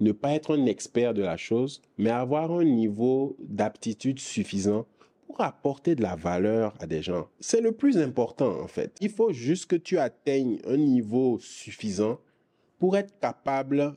ne 0.00 0.12
pas 0.12 0.32
être 0.32 0.56
un 0.56 0.64
expert 0.66 1.12
de 1.12 1.22
la 1.22 1.36
chose, 1.36 1.82
mais 1.98 2.10
avoir 2.10 2.50
un 2.52 2.64
niveau 2.64 3.36
d'aptitude 3.38 4.18
suffisant 4.18 4.86
pour 5.30 5.40
apporter 5.44 5.94
de 5.94 6.02
la 6.02 6.16
valeur 6.16 6.74
à 6.80 6.86
des 6.86 7.02
gens. 7.02 7.28
C'est 7.38 7.60
le 7.60 7.70
plus 7.72 7.98
important 7.98 8.60
en 8.60 8.66
fait. 8.66 8.96
Il 9.00 9.10
faut 9.10 9.32
juste 9.32 9.66
que 9.66 9.76
tu 9.76 9.96
atteignes 9.98 10.58
un 10.66 10.76
niveau 10.76 11.38
suffisant 11.38 12.18
pour 12.80 12.96
être 12.96 13.16
capable 13.20 13.96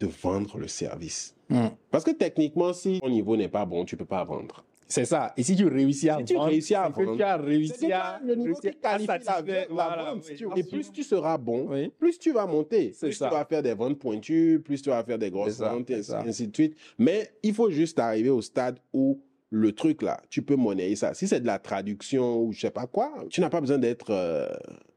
de 0.00 0.06
vendre 0.06 0.56
le 0.58 0.68
service. 0.68 1.34
Hmm. 1.50 1.68
Parce 1.90 2.04
que 2.04 2.10
techniquement, 2.12 2.72
si 2.72 3.00
ton 3.00 3.10
niveau 3.10 3.36
n'est 3.36 3.48
pas 3.50 3.66
bon, 3.66 3.84
tu 3.84 3.96
peux 3.98 4.06
pas 4.06 4.24
vendre. 4.24 4.64
C'est 4.88 5.04
ça. 5.04 5.32
Et 5.36 5.42
si 5.42 5.56
tu 5.56 5.66
réussis 5.66 6.08
à 6.08 6.18
Si 6.18 6.24
tu 6.24 6.34
vendre, 6.34 6.48
réussis 6.48 6.74
à 6.74 6.86
c'est 6.86 7.00
que 7.00 7.04
vendre, 7.04 7.16
tu 7.18 7.22
as 7.22 7.36
réussi 7.36 7.92
à, 7.92 8.20
le 8.24 8.34
niveau 8.34 8.54
qui 8.54 8.70
qualifie 8.70 9.06
la, 9.06 9.18
la 9.42 9.66
Voilà, 9.68 10.14
vente. 10.14 10.24
oui, 10.28 10.46
Et 10.56 10.64
plus 10.64 10.90
tu 10.92 11.02
seras 11.02 11.36
bon, 11.38 11.66
Oui. 11.70 11.90
plus 11.98 12.18
tu 12.18 12.32
vas 12.32 12.46
monter. 12.46 12.94
Plus 12.98 13.12
ça. 13.12 13.28
tu 13.28 13.34
vas 13.34 13.44
faire 13.44 13.62
des 13.62 13.74
ventes 13.74 13.98
pointues, 13.98 14.60
plus 14.64 14.80
tu 14.80 14.88
vas 14.90 15.02
faire 15.04 15.18
des 15.18 15.30
grosses 15.30 15.58
ventes, 15.58 15.90
et 15.90 16.00
ainsi 16.12 16.48
de 16.48 16.54
suite. 16.54 16.76
Mais 16.98 17.30
il 17.42 17.52
faut 17.54 17.70
juste 17.70 17.98
arriver 17.98 18.30
au 18.30 18.40
stade 18.42 18.78
où 18.92 19.20
le 19.54 19.72
truc 19.72 20.00
là, 20.00 20.18
tu 20.30 20.40
peux 20.42 20.56
monnayer 20.56 20.96
ça. 20.96 21.12
Si 21.12 21.28
c'est 21.28 21.40
de 21.40 21.46
la 21.46 21.58
traduction 21.58 22.40
ou 22.42 22.52
je 22.52 22.60
sais 22.60 22.70
pas 22.70 22.86
quoi, 22.86 23.12
tu 23.28 23.42
n'as 23.42 23.50
pas 23.50 23.60
besoin 23.60 23.76
d'être 23.78 24.10
euh, 24.10 24.48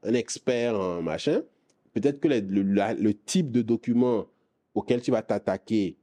un 0.02 0.14
expert 0.14 0.74
en 0.80 1.02
machin. 1.02 1.42
Peut-être 1.92 2.20
que 2.20 2.28
le, 2.28 2.62
la- 2.62 2.94
le 2.94 3.12
type 3.12 3.50
de 3.50 3.60
document 3.62 4.24
auquel 4.74 5.02
tu 5.02 5.10
vas 5.10 5.20
t'attaquer, 5.22 5.96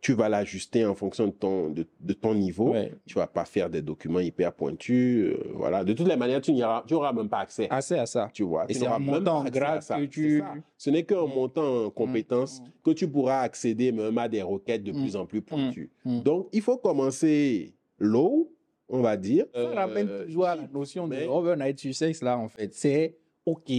tu 0.00 0.12
vas 0.14 0.28
l'ajuster 0.30 0.86
en 0.86 0.94
fonction 0.94 1.26
de 1.26 1.32
ton, 1.32 1.68
de, 1.68 1.84
de 2.00 2.12
ton 2.14 2.34
niveau. 2.34 2.70
Ouais. 2.72 2.92
Tu 3.06 3.16
vas 3.16 3.26
pas 3.26 3.44
faire 3.44 3.68
des 3.68 3.82
documents 3.82 4.20
hyper 4.20 4.52
pointus. 4.54 5.26
euh, 5.34 5.52
voilà. 5.54 5.84
De 5.84 5.92
toutes 5.92 6.08
les 6.08 6.16
manières, 6.16 6.40
tu 6.40 6.52
n'y 6.52 6.62
auras, 6.64 6.84
tu 6.86 6.94
auras 6.94 7.12
même 7.12 7.28
pas 7.28 7.40
accès. 7.40 7.66
Assez 7.70 7.96
à 7.98 8.06
ça. 8.06 8.30
Tu 8.32 8.42
vois. 8.44 8.64
Et 8.68 8.74
c'est 8.74 8.84
n'auras 8.84 8.98
même 8.98 9.10
montant 9.10 9.44
ça. 9.80 9.98
que 9.98 10.04
tu-. 10.04 10.42
Ce 10.78 10.88
n'est 10.90 11.02
qu'en 11.04 11.26
montant 11.26 11.86
en 11.86 11.90
compétences 11.90 12.60
Mm. 12.60 12.64
que 12.84 12.90
tu 12.92 13.08
pourras 13.08 13.40
accéder 13.40 13.92
même 13.92 14.16
à 14.16 14.28
des 14.28 14.40
requêtes 14.42 14.84
de 14.84 14.92
Mm. 14.92 15.02
plus 15.02 15.16
en 15.16 15.26
plus 15.26 15.42
pointues. 15.42 15.90
Mm. 16.06 16.20
Donc, 16.20 16.48
il 16.52 16.62
faut 16.62 16.78
commencer 16.78 17.74
low, 18.00 18.50
on 18.88 19.00
va 19.02 19.16
dire. 19.16 19.46
Ça 19.54 19.60
Euh, 19.60 19.74
ramène 19.74 20.08
toujours 20.26 20.46
à 20.46 20.56
la 20.56 20.66
notion 20.66 21.06
mais- 21.06 21.22
de 21.22 21.26
overnight 21.28 21.78
success, 21.78 22.22
là, 22.22 22.36
en 22.38 22.48
fait. 22.48 22.74
C'est, 22.74 23.16
OK, 23.46 23.70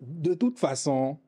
de 0.00 0.34
toute 0.34 0.58
façon, 0.58 1.18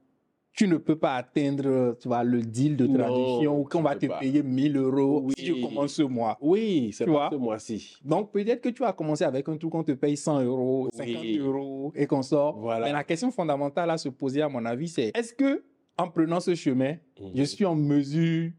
tu 0.52 0.66
ne 0.68 0.78
peux 0.78 0.96
pas 0.96 1.16
atteindre, 1.16 1.96
tu 2.00 2.08
vois, 2.08 2.24
le 2.24 2.40
deal 2.40 2.76
de 2.78 2.86
Non, 2.86 2.94
traduction 2.98 3.60
ou 3.60 3.64
qu'on 3.64 3.82
va 3.82 3.94
te 3.94 4.06
pas. 4.06 4.18
payer 4.20 4.42
1000 4.42 4.76
euros 4.78 5.28
si 5.36 5.44
tu 5.44 5.52
Oui. 5.52 5.60
commences 5.62 5.92
ce 5.94 6.02
mois. 6.02 6.38
Oui, 6.40 6.90
c'est 6.94 7.04
Tu 7.04 7.10
pas 7.12 7.28
vois? 7.28 7.28
ce 7.30 7.36
mois-ci. 7.36 7.96
Donc, 8.02 8.32
peut-être 8.32 8.62
que 8.62 8.70
tu 8.70 8.82
as 8.84 8.92
commencé 8.94 9.22
avec 9.24 9.46
un 9.50 9.56
truc 9.58 9.70
qu'on 9.70 9.84
te 9.84 9.92
paye 9.92 10.16
100 10.16 10.40
euros, 10.42 10.88
50 10.94 11.20
Oui. 11.20 11.38
euros 11.38 11.92
et 11.94 12.06
qu'on 12.06 12.22
sort. 12.22 12.58
Voilà. 12.58 12.86
Mais 12.86 12.92
la 12.92 13.04
question 13.04 13.30
fondamentale 13.30 13.90
à 13.90 13.98
se 13.98 14.08
poser, 14.08 14.40
à 14.40 14.48
mon 14.48 14.64
avis, 14.64 14.88
c'est 14.88 15.10
est-ce 15.14 15.34
que, 15.34 15.62
en 15.98 16.08
prenant 16.08 16.40
ce 16.40 16.54
chemin, 16.54 16.96
Mhm. 17.20 17.32
je 17.34 17.42
suis 17.42 17.64
en 17.66 17.74
mesure 17.76 18.50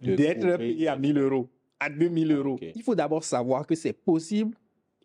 d'être 0.00 0.56
payé 0.56 0.86
à 0.88 0.96
1000 0.96 1.18
euros, 1.18 1.48
à 1.80 1.88
2000 1.90 2.32
euros. 2.32 2.54
Ok. 2.54 2.66
Il 2.74 2.82
faut 2.82 2.94
d'abord 2.94 3.24
savoir 3.24 3.66
que 3.66 3.74
c'est 3.74 3.92
possible, 3.92 4.56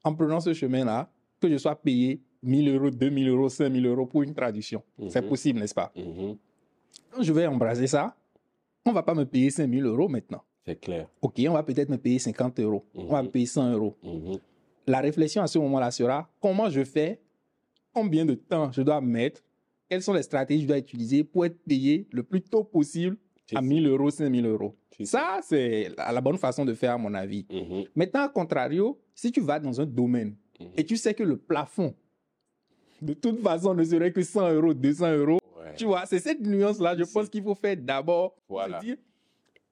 en 0.04 0.14
prenant 0.14 0.40
ce 0.40 0.54
chemin-là, 0.54 1.10
que 1.42 1.50
je 1.50 1.58
sois 1.58 1.76
payé 1.76 2.22
1000 2.44 2.70
euros, 2.76 2.90
2000 2.90 3.28
euros, 3.30 3.50
5000 3.50 3.86
euros 3.86 4.06
pour 4.06 4.24
une 4.24 4.34
traduction. 4.34 4.82
C'est 5.10 5.22
Mhm. 5.22 5.30
possible, 5.30 5.60
n'est-ce 5.60 5.74
pas? 5.76 5.92
Mhm. 5.96 6.38
Quand 7.12 7.22
je 7.24 7.34
vais 7.34 7.48
embrasser 7.48 7.88
ça, 7.88 8.16
on 8.86 8.92
va 8.92 9.04
pas 9.04 9.14
me 9.14 9.26
payer 9.26 9.50
5000 9.50 9.84
euros 9.86 10.08
maintenant. 10.08 10.42
C'est 10.66 10.80
clair. 10.80 11.08
OK, 11.22 11.42
on 11.48 11.54
va 11.54 11.64
peut-être 11.64 11.90
me 11.90 11.98
payer 11.98 12.20
50 12.20 12.60
euros. 12.60 12.86
On 12.94 13.06
va 13.08 13.22
Mhm. 13.22 13.28
me 13.28 13.32
payer 13.32 13.46
100 13.46 13.72
euros. 13.72 13.96
Mhm. 14.04 14.38
La 14.88 15.00
réflexion 15.02 15.42
à 15.42 15.48
ce 15.48 15.60
moment-là 15.60 15.92
sera 15.92 16.30
comment 16.40 16.70
je 16.70 16.84
fais, 16.84 17.20
combien 17.94 18.26
de 18.26 18.36
temps 18.36 18.72
je 18.72 18.82
dois 18.82 19.02
mettre, 19.02 19.42
quelles 19.90 20.02
sont 20.04 20.14
les 20.14 20.24
stratégies 20.24 20.62
que 20.62 20.64
je 20.64 20.68
dois 20.68 20.78
utiliser 20.78 21.24
pour 21.24 21.46
être 21.46 21.58
payé 21.64 22.08
le 22.12 22.24
plus 22.24 22.42
tôt 22.42 22.64
possible 22.64 23.18
C'est 23.18 23.29
à 23.56 23.60
ça. 23.60 23.66
1000 23.66 23.88
euros, 23.88 24.10
5000 24.10 24.46
euros. 24.46 24.76
Ça, 25.04 25.40
c'est 25.44 25.92
la, 25.98 26.12
la 26.12 26.22
bonne 26.22 26.38
façon 26.38 26.66
de 26.66 26.74
faire, 26.74 26.94
à 26.94 26.98
mon 26.98 27.14
avis. 27.14 27.46
Mhm. 27.50 27.86
Maintenant, 27.96 28.22
à 28.24 28.30
contrario, 28.30 29.00
si 29.16 29.32
tu 29.32 29.40
vas 29.42 29.60
dans 29.60 29.80
un 29.80 29.86
domaine 29.86 30.36
Mhm. 30.60 30.68
et 30.76 30.84
tu 30.86 30.98
sais 30.98 31.14
que 31.14 31.24
le 31.24 31.38
plafond, 31.38 31.96
de 33.02 33.14
toute 33.14 33.40
façon, 33.42 33.74
ne 33.74 33.84
serait 33.86 34.12
que 34.12 34.22
100 34.22 34.52
euros, 34.54 34.74
200 34.74 35.14
euros, 35.14 35.40
Ouais. 35.58 35.74
tu 35.78 35.86
vois, 35.86 36.06
c'est 36.06 36.20
cette 36.20 36.42
nuance-là, 36.42 36.98
je 36.98 37.04
pense 37.06 37.30
qu'il 37.30 37.44
faut 37.44 37.56
faire 37.56 37.78
d'abord. 37.78 38.36
Voilà. 38.50 38.80
dire, 38.80 38.98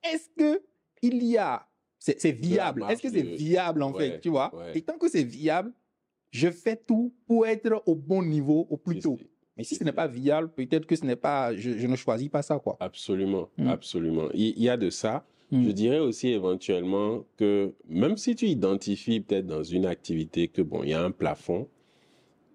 est-ce 0.04 0.30
que 0.38 0.62
il 1.02 1.22
y 1.24 1.38
a, 1.38 1.68
c'est 2.00 2.32
viable, 2.32 2.86
est-ce 2.90 3.02
que 3.02 3.10
c'est 3.10 3.22
viable 3.22 3.84
en 3.84 3.92
Ouais, 3.92 4.12
fait, 4.12 4.20
tu 4.22 4.30
vois? 4.30 4.56
ouais. 4.56 4.78
Et 4.78 4.82
tant 4.82 4.98
que 4.98 5.10
c'est 5.10 5.24
viable, 5.26 5.74
je 6.32 6.50
fais 6.50 6.76
tout 6.78 7.14
pour 7.26 7.46
être 7.46 7.84
au 7.86 7.96
bon 7.96 8.24
niveau 8.24 8.66
au 8.70 8.78
plus 8.78 9.00
tôt. 9.00 9.18
Mais 9.58 9.64
si 9.64 9.76
ce 9.76 9.84
n'est 9.84 9.92
pas 9.92 10.08
viable, 10.08 10.50
peut-être 10.50 10.86
que 10.86 10.96
ce 10.96 11.04
n'est 11.06 11.16
pas, 11.16 11.56
je, 11.56 11.72
je 11.78 11.88
ne 11.88 11.96
choisis 11.96 12.30
pas 12.30 12.42
ça, 12.42 12.60
quoi. 12.60 12.78
Absolument, 12.80 13.50
Mm. 13.58 13.68
absolument. 13.70 14.28
Il 14.34 14.60
y 14.62 14.70
a 14.70 14.78
de 14.78 14.90
ça. 14.90 15.26
Mm. 15.52 15.64
Je 15.66 15.72
dirais 15.72 16.00
aussi 16.00 16.30
éventuellement 16.30 17.26
que 17.38 17.74
même 17.88 18.18
si 18.18 18.36
tu 18.36 18.46
identifies 18.48 19.20
peut-être 19.22 19.48
dans 19.48 19.64
une 19.64 19.86
activité 19.86 20.48
que 20.48 20.62
bon, 20.62 20.84
il 20.84 20.90
y 20.90 20.94
a 20.94 21.02
un 21.04 21.12
plafond, 21.12 21.68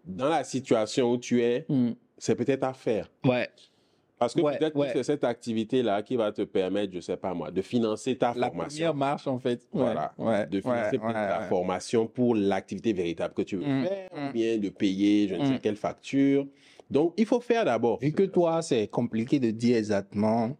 dans 0.05 0.28
la 0.28 0.44
situation 0.44 1.12
où 1.12 1.18
tu 1.18 1.42
es, 1.42 1.64
Hmm. 1.68 1.92
c'est 2.18 2.34
peut-être 2.34 2.64
à 2.64 2.72
faire. 2.72 3.11
Ouais. 3.24 3.48
Parce 4.18 4.34
que 4.34 4.40
Ouais, 4.40 4.57
peut-être 4.57 4.76
ouais. 4.76 4.86
que 4.88 4.92
c'est 4.98 5.03
cette 5.05 5.24
activité-là 5.24 6.03
qui 6.03 6.14
va 6.14 6.30
te 6.30 6.42
permettre, 6.42 6.92
je 6.94 7.00
sais 7.00 7.16
pas 7.16 7.34
moi, 7.34 7.50
de 7.50 7.61
financer 7.62 8.16
ta 8.16 8.34
La 8.36 8.46
formation. 8.48 8.76
première 8.76 8.94
marche, 8.94 9.26
en 9.26 9.38
fait. 9.38 9.66
Voilà. 9.72 10.12
Ouais. 10.18 10.46
de 10.46 10.61
financer 10.61 10.98
ta 10.98 11.40
formation 11.48 12.07
pour 12.07 12.34
l'activité 12.36 12.92
véritable 12.92 13.34
que 13.34 13.42
tu 13.42 13.57
veux 13.57 13.66
Mm, 13.66 13.84
faire, 13.84 14.09
mm. 14.14 14.28
ou 14.28 14.32
bien 14.32 14.59
de 14.59 14.68
payer 14.68 15.26
je 15.28 15.34
ne 15.34 15.44
sais 15.46 15.55
Mm. 15.55 15.59
quelle 15.61 15.76
facture. 15.76 16.46
Donc, 16.93 17.14
il 17.16 17.26
faut 17.26 17.40
faire 17.40 17.64
d'abord. 17.64 17.99
Vu 18.01 18.12
que 18.12 18.22
toi, 18.24 18.61
c'est 18.62 18.86
compliqué 18.88 19.40
de 19.40 19.51
dire 19.51 19.76
exactement 19.78 20.57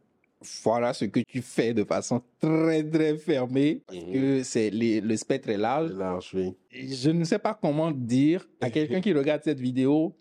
voilà 0.65 0.93
ce 0.93 1.05
que 1.05 1.21
tu 1.21 1.41
fais 1.41 1.73
de 1.73 1.85
façon 1.85 2.21
très, 2.41 2.83
très 2.83 3.17
fermée, 3.17 3.83
parce 3.87 3.99
Mhm. 4.01 4.13
que 4.13 4.43
c'est 4.43 4.71
le 4.71 5.17
spectre 5.17 5.51
est 5.51 5.57
large. 5.57 5.93
Large, 5.93 6.33
oui. 6.35 6.55
Je 6.73 7.11
ne 7.11 7.23
sais 7.23 7.39
pas 7.39 7.55
comment 7.61 7.93
dire 7.93 8.49
à 8.61 8.69
quelqu'un 8.71 9.01
qui 9.01 9.13
regarde 9.13 9.43
cette 9.45 9.61
vidéo, 9.61 10.17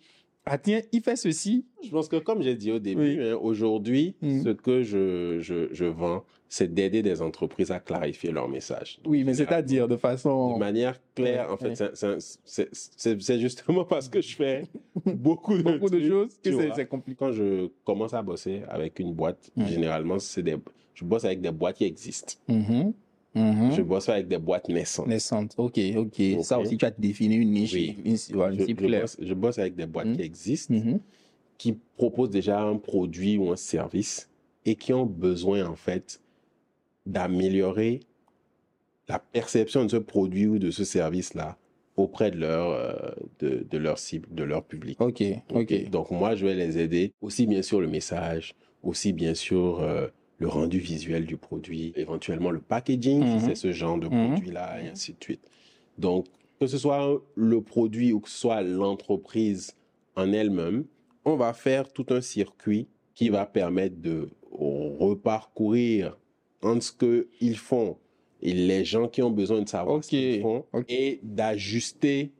ah 0.46 0.58
tiens, 0.58 0.82
il 0.92 1.02
fait 1.02 1.16
ceci. 1.16 1.66
Je 1.84 1.90
pense 1.90 2.08
que 2.08 2.18
comme 2.18 2.42
j'ai 2.42 2.56
dit 2.56 2.72
au 2.72 2.80
début, 2.80 3.20
Oui. 3.20 3.30
hein, 3.30 3.38
aujourd'hui, 3.42 4.16
Mm. 4.22 4.44
ce 4.44 4.50
que 4.50 4.82
je, 4.84 5.38
je, 5.40 5.68
je 5.72 5.86
vends, 5.86 6.24
c'est 6.50 6.74
d'aider 6.74 7.02
des 7.02 7.22
entreprises 7.22 7.72
à 7.72 7.80
clarifier 7.80 8.32
leur 8.32 8.50
message. 8.50 9.00
Oui, 9.06 9.24
mais 9.24 9.34
c'est-à-dire 9.34 9.88
de 9.88 9.94
De 9.94 10.00
façon... 10.00 10.58
manière 10.58 11.00
claire, 11.16 11.48
Ouais, 11.48 11.54
en 11.54 11.58
fait, 11.58 11.80
ouais. 11.82 12.18
c'est- 12.44 13.40
justement 13.40 13.86
parce 13.86 14.10
que 14.10 14.20
je 14.22 14.36
fais 14.36 14.64
beaucoup 15.06 15.58
de, 15.58 15.62
Beaucoup 15.64 15.90
de 15.90 16.00
choses 16.06 16.38
que 16.44 16.74
c'est 16.76 16.88
compliqué. 16.88 17.18
Quand 17.20 17.32
je 17.32 17.68
commence 17.86 18.14
à 18.14 18.22
bosser 18.22 18.64
avec 18.68 19.00
une 19.00 19.14
boîte, 19.14 19.50
généralement, 19.58 20.20
c'est 20.20 20.44
des, 20.44 20.58
je 20.94 21.06
bosse 21.06 21.24
avec 21.24 21.40
des 21.40 21.52
boîtes 21.52 21.78
qui 21.78 21.86
existent. 21.86 22.34
Mhm. 23.34 23.44
Mhm. 23.68 23.72
Je 23.72 23.82
bosse 23.82 24.10
avec 24.10 24.28
des 24.28 24.38
boîtes 24.38 24.68
naissantes. 24.70 25.08
Naissante. 25.08 25.54
Ok, 25.58 25.80
ok. 25.96 26.22
Ça 26.44 26.60
aussi, 26.60 26.78
tu 26.78 26.86
as 26.86 26.92
défini 26.92 27.36
une 27.36 27.52
niche, 27.52 27.74
Oui. 27.74 27.96
une, 28.04 28.12
une 28.12 28.18
Je, 28.18 28.66
je 28.68 28.74
claire. 28.74 29.02
bosse, 29.02 29.18
je 29.22 29.34
bosse 29.34 29.58
avec 29.60 29.76
des 29.76 29.86
boîtes 29.86 30.08
Mm. 30.08 30.16
qui 30.18 30.22
existent, 30.22 30.74
Mhm. 30.74 31.00
qui 31.58 31.78
proposent 31.96 32.30
déjà 32.30 32.62
un 32.62 32.76
produit 32.78 33.38
ou 33.38 33.52
un 33.52 33.56
service 33.56 34.30
et 34.66 34.76
qui 34.76 34.94
ont 34.94 35.06
besoin, 35.06 35.66
en 35.66 35.76
fait, 35.76 36.20
d'améliorer 37.06 38.02
la 39.08 39.20
perception 39.20 39.84
de 39.86 39.90
ce 39.90 39.98
produit 39.98 40.48
ou 40.48 40.60
de 40.60 40.72
ce 40.72 40.84
service-là 40.84 41.58
auprès 41.98 42.32
de 42.32 42.38
leur, 42.38 42.70
euh, 42.72 43.12
de, 43.40 43.66
de 43.70 43.78
leur 43.78 43.98
cible, 44.00 44.28
de 44.32 44.44
leur 44.44 44.64
public. 44.64 45.00
Ok, 45.02 45.24
ok. 45.54 45.90
Donc, 45.90 46.12
moi, 46.12 46.36
je 46.36 46.46
vais 46.46 46.56
les 46.56 46.78
aider 46.80 47.12
aussi 47.22 47.46
bien 47.48 47.62
sur 47.62 47.82
le 47.82 47.88
message, 47.88 48.56
aussi 48.84 49.14
bien 49.14 49.34
sur 49.34 49.80
euh, 49.82 50.08
le 50.42 50.48
rendu 50.48 50.80
visuel 50.80 51.28
du 51.28 51.38
produit, 51.38 51.94
éventuellement 51.96 52.50
le 52.50 52.62
packaging, 52.62 53.20
Mhm. 53.24 53.40
si 53.40 53.46
c'est 53.46 53.56
ce 53.56 53.72
genre 53.72 54.00
de 54.00 54.08
Mhm. 54.08 54.32
produit-là, 54.34 54.82
et 54.82 54.88
ainsi 54.90 55.14
de 55.14 55.24
suite. 55.24 55.48
Donc, 56.00 56.26
que 56.60 56.66
ce 56.66 56.80
soit 56.80 57.22
le 57.36 57.62
produit 57.62 58.12
ou 58.12 58.20
que 58.20 58.28
ce 58.30 58.38
soit 58.40 58.64
l'entreprise 58.64 59.76
en 60.16 60.34
elle-même, 60.34 60.86
on 61.26 61.36
va 61.36 61.54
faire 61.54 61.94
tout 61.94 62.08
un 62.10 62.22
circuit 62.22 62.88
qui 63.14 63.30
va 63.30 63.46
permettre 63.46 63.98
de 64.02 64.30
reparcourir 64.52 66.18
entre 66.64 66.84
ce 66.84 66.92
qu'ils 67.40 67.58
font 67.58 67.98
et 68.42 68.54
les 68.54 68.84
gens 68.84 69.08
qui 69.08 69.22
ont 69.22 69.30
besoin 69.30 69.62
de 69.62 69.70
savoir 69.70 70.04
ce 70.04 70.10
qu'ils 70.10 70.42
font 70.42 70.66
et 70.88 71.20
d'ajuster 71.22 72.32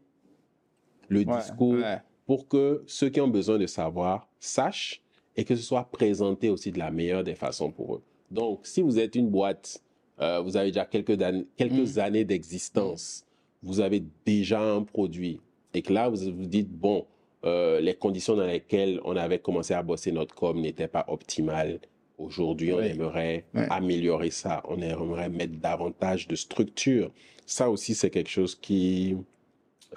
le 1.08 1.20
Ouais, 1.20 1.38
discours 1.38 1.76
ouais. 1.76 2.00
pour 2.26 2.48
que 2.48 2.84
ceux 2.88 3.10
qui 3.10 3.22
ont 3.22 3.28
besoin 3.28 3.60
de 3.60 3.68
savoir 3.68 4.28
sachent 4.40 5.04
et 5.42 5.44
que 5.44 5.56
ce 5.56 5.64
soit 5.64 5.86
présenté 5.86 6.50
aussi 6.50 6.72
de 6.72 6.78
la 6.78 6.92
meilleure 6.92 7.24
des 7.24 7.34
façons 7.34 7.72
pour 7.72 7.96
eux. 7.96 8.02
Donc, 8.30 8.60
si 8.64 8.84
vous 8.84 9.00
êtes 9.00 9.16
une 9.16 9.28
boîte, 9.30 9.82
euh, 10.20 10.40
vous 10.40 10.56
avez 10.56 10.70
déjà 10.72 10.86
quelques, 10.86 11.18
Mm. 11.20 12.00
années 12.00 12.26
d'existence, 12.26 13.26
vous 13.64 13.80
avez 13.80 14.04
déjà 14.24 14.62
un 14.62 14.84
produit 14.84 15.40
et 15.74 15.82
que 15.82 15.92
là, 15.92 16.10
vous 16.10 16.32
vous 16.32 16.46
dites, 16.46 16.70
bon, 16.70 17.06
euh, 17.44 17.80
les 17.80 17.96
conditions 17.96 18.36
dans 18.36 18.46
lesquelles 18.46 19.02
on 19.04 19.16
avait 19.16 19.40
commencé 19.40 19.74
à 19.74 19.82
bosser 19.82 20.12
notre 20.12 20.36
com 20.36 20.62
n'étaient 20.62 20.88
pas 20.88 21.06
optimales 21.08 21.80
Aujourd'hui, 22.20 22.72
on 22.72 22.78
Oui. 22.78 22.86
aimerait 22.86 23.46
améliorer 23.72 24.30
ça. 24.30 24.62
On 24.70 24.80
aimerait 24.80 25.28
mettre 25.30 25.56
davantage 25.60 26.28
de 26.28 26.36
structure. 26.36 27.10
Ça 27.48 27.68
aussi, 27.72 27.96
c'est 27.96 28.12
quelque 28.12 28.30
chose 28.30 28.54
qui 28.54 29.18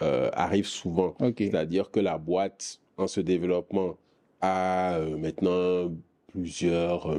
euh, 0.01 0.31
arrive 0.33 0.67
souvent. 0.67 1.15
C'est-à-dire 1.37 1.91
que 1.91 2.01
la 2.01 2.17
boîte, 2.17 2.81
en 2.97 3.07
se 3.07 3.21
développement, 3.21 3.99
a 4.45 4.95
euh, 4.99 5.17
maintenant 5.17 5.93
plusieurs 6.29 7.11
euh, 7.13 7.19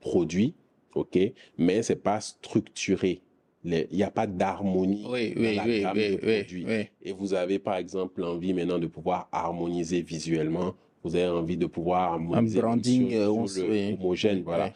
produits, 0.00 0.54
ok, 0.94 1.18
mais 1.56 1.82
c'est 1.82 1.96
pas 2.02 2.20
structuré. 2.20 3.20
Il 3.64 3.86
n'y 3.92 4.02
a 4.04 4.10
pas 4.10 4.26
d'harmonie 4.26 5.04
Oui, 5.10 5.34
dans 5.34 5.40
oui, 5.42 5.54
la 5.56 5.64
oui, 5.64 5.80
gamme 5.82 5.96
de 5.96 6.16
produits. 6.16 6.66
Et 7.02 7.12
vous 7.12 7.34
avez 7.34 7.58
par 7.58 7.76
exemple 7.76 8.20
l'envie 8.20 8.54
maintenant 8.54 8.78
de 8.78 8.86
pouvoir 8.86 9.28
harmoniser 9.32 10.00
visuellement. 10.00 10.74
Vous 11.04 11.14
avez 11.16 11.28
envie 11.28 11.56
de 11.56 11.66
pouvoir 11.66 12.12
harmoniser 12.12 12.60
branding, 12.60 13.10
sur, 13.10 13.18
euh, 13.20 13.46
sur 13.46 13.68
le 13.68 13.94
homogène, 13.94 14.42
voilà, 14.42 14.72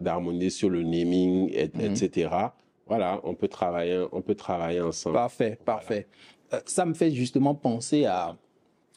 d'harmoniser 0.00 0.50
sur 0.50 0.68
le 0.70 0.82
naming, 0.82 1.50
et- 1.52 1.70
Mhm. 1.74 1.92
etc. 1.92 2.30
Voilà, 2.86 3.20
on 3.24 3.34
peut 3.34 3.48
travailler, 3.48 4.04
on 4.12 4.20
peut 4.20 4.34
travailler 4.34 4.80
ensemble. 4.80 5.14
Parfait, 5.14 5.58
parfait. 5.64 6.06
Ça 6.66 6.84
me 6.84 6.94
fait 6.94 7.10
justement 7.10 7.54
penser 7.54 8.04
à, 8.04 8.36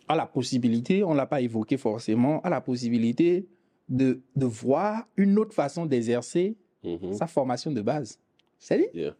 à 0.07 0.15
la 0.15 0.25
possibilité, 0.25 1.03
on 1.03 1.11
ne 1.11 1.17
l'a 1.17 1.25
pas 1.25 1.41
évoqué 1.41 1.77
forcément, 1.77 2.41
à 2.41 2.49
la 2.49 2.61
possibilité 2.61 3.47
de, 3.89 4.21
de 4.35 4.45
voir 4.45 5.07
une 5.17 5.37
autre 5.39 5.53
façon 5.53 5.85
d'exercer 5.85 6.55
Mhm. 6.83 7.13
sa 7.13 7.27
formation 7.27 7.71
de 7.71 7.81
base. 7.81 8.19
C'est-à-dire, 8.59 8.89
Yeah. 8.93 9.15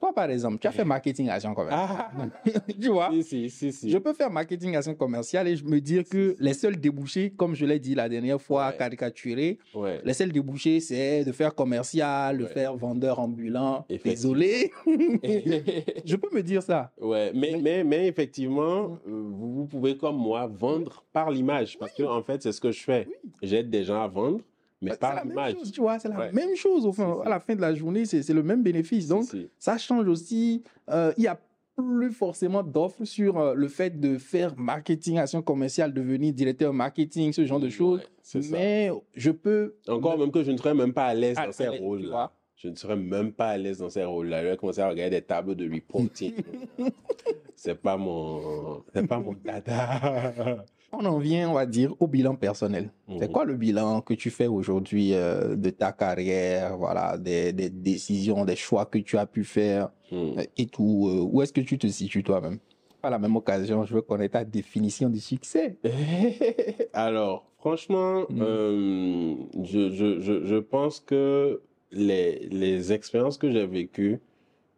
Toi 0.00 0.12
par 0.14 0.30
exemple, 0.30 0.58
tu 0.58 0.66
as 0.66 0.72
fait 0.72 0.84
marketing 0.84 1.28
agent 1.28 1.54
commercial. 1.54 1.88
Ah, 1.88 2.10
tu 2.80 2.88
vois? 2.88 3.10
Si, 3.12 3.22
si, 3.22 3.50
si, 3.50 3.72
si. 3.72 3.90
Je 3.90 3.98
peux 3.98 4.14
faire 4.14 4.30
marketing 4.30 4.74
action 4.74 4.94
commercial 4.94 5.46
et 5.46 5.54
je 5.56 5.64
me 5.64 5.78
dire 5.80 6.04
que 6.08 6.34
les 6.38 6.54
seuls 6.54 6.76
débouchés, 6.76 7.30
comme 7.36 7.54
je 7.54 7.66
l'ai 7.66 7.78
dit 7.78 7.94
la 7.94 8.08
dernière 8.08 8.40
fois, 8.40 8.68
Ouais. 8.68 8.76
caricaturé, 8.78 9.58
Ouais. 9.74 10.00
les 10.04 10.14
seuls 10.14 10.32
débouchés, 10.32 10.80
c'est 10.80 11.24
de 11.24 11.32
faire 11.32 11.54
commercial, 11.54 12.38
de 12.38 12.44
Ouais. 12.44 12.48
faire 12.50 12.74
vendeur 12.76 13.20
ambulant. 13.20 13.84
Désolé, 14.04 14.72
je 14.86 16.16
peux 16.16 16.34
me 16.34 16.42
dire 16.42 16.62
ça. 16.62 16.92
Ouais, 17.00 17.32
mais, 17.34 17.58
mais, 17.62 17.84
mais 17.84 18.06
effectivement, 18.08 18.98
euh, 19.06 19.22
vous, 19.30 19.54
vous 19.54 19.66
pouvez 19.66 19.96
comme 19.96 20.16
moi 20.16 20.46
vendre 20.46 21.04
par 21.12 21.30
l'image 21.30 21.78
parce 21.78 21.92
que 21.92 22.02
en 22.02 22.22
fait, 22.22 22.42
c'est 22.42 22.52
ce 22.52 22.60
que 22.60 22.70
je 22.70 22.82
fais. 22.82 23.06
J'aide 23.42 23.70
des 23.70 23.84
gens 23.84 24.00
à 24.02 24.08
vendre, 24.08 24.40
mais 24.80 24.92
C'est 24.92 25.00
par 25.00 25.14
la 25.14 25.24
même 25.24 25.54
chose, 25.56 25.72
tu 25.72 25.80
vois, 25.80 25.98
c'est 25.98 26.08
la 26.08 26.18
Ouais. 26.18 26.32
même 26.32 26.54
chose 26.56 26.86
au 26.86 26.92
fin, 26.92 27.20
à 27.24 27.28
la 27.28 27.40
fin 27.40 27.54
de 27.54 27.60
la 27.60 27.74
journée, 27.74 28.04
c'est 28.06 28.22
c'est 28.22 28.34
le 28.34 28.42
même 28.42 28.62
bénéfice. 28.62 29.08
Donc, 29.08 29.24
ça 29.58 29.76
change 29.78 30.06
aussi. 30.08 30.62
euh, 30.90 31.12
il 31.16 31.24
y 31.24 31.28
a 31.28 31.38
plus 31.76 32.10
forcément 32.12 32.62
d'offres 32.62 33.04
sur 33.04 33.38
euh, 33.38 33.54
le 33.54 33.66
fait 33.68 33.98
de 33.98 34.18
faire 34.18 34.54
marketing, 34.58 35.16
action 35.18 35.40
commerciale, 35.40 35.94
devenir 35.94 36.32
directeur 36.34 36.72
marketing, 36.74 37.32
ce 37.32 37.46
genre 37.46 37.60
de 37.60 37.70
choses. 37.70 38.00
Ouais. 38.34 38.40
Mais 38.50 38.90
je 39.14 39.30
peux. 39.30 39.76
Encore 39.88 40.18
même 40.18 40.30
que 40.30 40.42
je 40.42 40.50
ne 40.50 40.56
serais 40.58 40.74
même 40.74 40.92
pas 40.92 41.06
à 41.06 41.14
l'aise 41.14 41.36
dans 41.36 41.52
ces 41.52 41.68
rôles-là. 41.68 42.32
Je 42.56 42.68
ne 42.68 42.74
serais 42.74 42.96
même 42.96 43.32
pas 43.32 43.48
à 43.48 43.56
l'aise 43.56 43.78
dans 43.78 43.88
ces 43.88 44.04
rôles-là. 44.04 44.42
Je 44.42 44.48
vais 44.48 44.56
commencer 44.58 44.80
à 44.82 44.88
regarder 44.90 45.16
des 45.16 45.22
tables 45.22 45.54
de 45.56 45.72
reporting. 45.72 46.34
c'est 47.56 47.74
pas 47.80 47.96
mon, 47.96 48.82
c'est 48.94 49.06
pas 49.06 49.18
mon 49.18 49.32
dada. 49.42 50.64
On 50.92 51.04
en 51.04 51.18
vient, 51.18 51.48
on 51.50 51.54
va 51.54 51.66
dire, 51.66 51.94
au 52.00 52.06
bilan 52.08 52.34
personnel. 52.34 52.90
C'est 53.18 53.26
Mhm. 53.28 53.32
quoi 53.32 53.44
le 53.44 53.54
bilan 53.56 54.00
que 54.00 54.14
tu 54.14 54.28
fais 54.30 54.46
aujourd'hui 54.48 55.14
euh, 55.14 55.54
de 55.56 55.70
ta 55.70 55.92
carrière, 55.92 56.76
voilà, 56.76 57.16
des, 57.16 57.52
des 57.52 57.70
décisions, 57.70 58.44
des 58.44 58.56
choix 58.56 58.86
que 58.86 58.98
tu 58.98 59.16
as 59.16 59.26
pu 59.26 59.44
faire 59.44 59.90
Hmm. 60.10 60.38
euh, 60.38 60.42
et 60.56 60.66
tout. 60.66 61.06
euh, 61.08 61.20
où 61.30 61.40
est-ce 61.42 61.52
que 61.52 61.60
tu 61.60 61.78
te 61.78 61.86
situes 61.86 62.24
toi-même? 62.24 62.58
À 63.02 63.10
la 63.10 63.18
même 63.18 63.36
occasion, 63.36 63.84
je 63.84 63.94
veux 63.94 64.02
connaître 64.02 64.32
ta 64.32 64.44
définition 64.44 65.08
du 65.08 65.20
succès. 65.20 65.76
Alors, 66.92 67.46
franchement, 67.58 68.22
Mm. 68.28 68.40
euh, 68.42 69.34
je, 69.62 69.90
je, 69.90 70.20
je, 70.20 70.44
je 70.44 70.56
pense 70.56 70.98
que 71.00 71.60
les, 71.92 72.48
les 72.50 72.92
expériences 72.92 73.38
que 73.38 73.50
j'ai 73.50 73.66
vécues 73.66 74.18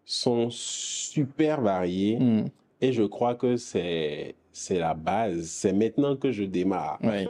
sont 0.05 0.49
super 0.51 1.61
variées 1.63 2.19
Hmm, 2.19 2.45
et 2.81 2.93
je 2.93 3.03
crois 3.05 3.35
que 3.35 3.57
c'est, 3.57 4.35
c'est 4.53 4.79
la 4.79 4.95
base. 4.95 5.47
C'est 5.47 5.73
maintenant 5.73 6.17
que 6.17 6.33
je 6.33 6.45
démarre. 6.45 6.99
Ouais. 7.03 7.29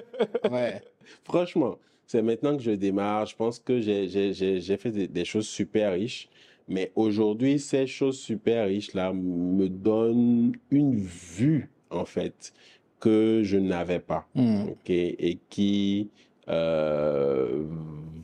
ouais. 0.50 0.80
Franchement, 1.24 1.78
c'est 2.06 2.22
maintenant 2.22 2.56
que 2.56 2.62
je 2.62 2.72
démarre. 2.72 3.26
Je 3.26 3.36
pense 3.36 3.58
que 3.58 3.80
j'ai, 3.80 4.76
fait 4.76 4.90
des, 4.90 5.08
des 5.08 5.24
choses 5.24 5.46
super 5.46 5.92
riches. 5.92 6.28
Mais 6.68 6.92
aujourd'hui, 6.94 7.58
ces 7.58 7.86
choses 7.86 8.18
super 8.18 8.66
riches-là 8.66 9.12
me 9.12 9.68
donnent 9.68 10.52
une 10.70 10.96
vue, 10.96 11.70
en 11.90 12.04
fait, 12.04 12.52
que 13.00 13.42
je 13.42 13.58
n'avais 13.58 13.98
pas. 13.98 14.26
Hmm. 14.34 14.66
et 14.86 15.38
qui 15.50 16.10
euh, 16.48 17.64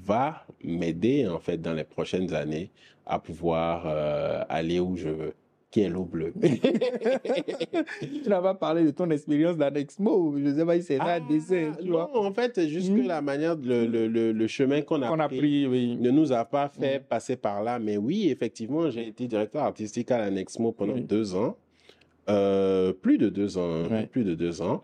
va 0.05 0.45
m'aider 0.65 1.29
en 1.29 1.39
fait 1.39 1.59
dans 1.59 1.73
les 1.73 1.85
prochaines 1.85 2.35
années 2.35 2.71
à 3.07 3.19
pouvoir 3.19 3.85
euh, 3.87 4.43
aller 4.49 4.81
où 4.81 4.97
je 4.97 5.09
veux, 5.09 5.35
qui 5.71 5.83
est 5.83 5.89
l'eau 5.89 6.05
bleue. 6.05 6.33
tu 8.01 8.29
n'as 8.29 8.41
pas 8.41 8.55
parlé 8.55 8.85
de 8.85 8.91
ton 8.91 9.11
expérience 9.11 9.57
d'Annexmo. 9.57 10.35
Je 10.39 10.55
sais 10.55 10.65
pas 10.65 10.77
si 10.77 10.83
c'est 10.83 10.99
Ah, 11.01 11.19
vois. 11.85 12.11
non, 12.15 12.27
en 12.27 12.33
fait, 12.33 12.67
juste 12.69 12.89
que 12.95 13.01
Mhm. 13.01 13.07
la 13.07 13.21
manière, 13.21 13.57
le, 13.57 13.87
le, 13.87 14.09
le, 14.09 14.33
le 14.33 14.47
chemin 14.47 14.81
qu'on 14.83 15.03
a, 15.03 15.29
pris 15.29 15.67
oui. 15.67 15.97
ne 16.01 16.11
nous 16.11 16.33
a 16.33 16.45
pas 16.45 16.69
fait 16.69 17.01
Mhm. 17.01 17.05
passer 17.05 17.37
par 17.37 17.63
là. 17.63 17.79
Mais 17.79 17.97
oui, 17.97 18.29
effectivement, 18.31 18.91
j'ai 18.91 19.09
été 19.09 19.27
directeur 19.27 19.63
artistique 19.65 20.11
à 20.11 20.19
l'Annexmo 20.19 20.73
pendant 20.73 20.95
Oui. 20.95 21.03
deux 21.03 21.35
ans. 21.35 21.57
Euh, 22.31 22.93
plus 22.93 23.17
de 23.19 23.29
deux 23.29 23.57
ans, 23.59 23.85
hein, 23.91 24.05
plus 24.11 24.25
de 24.25 24.35
deux 24.35 24.61
ans. 24.61 24.83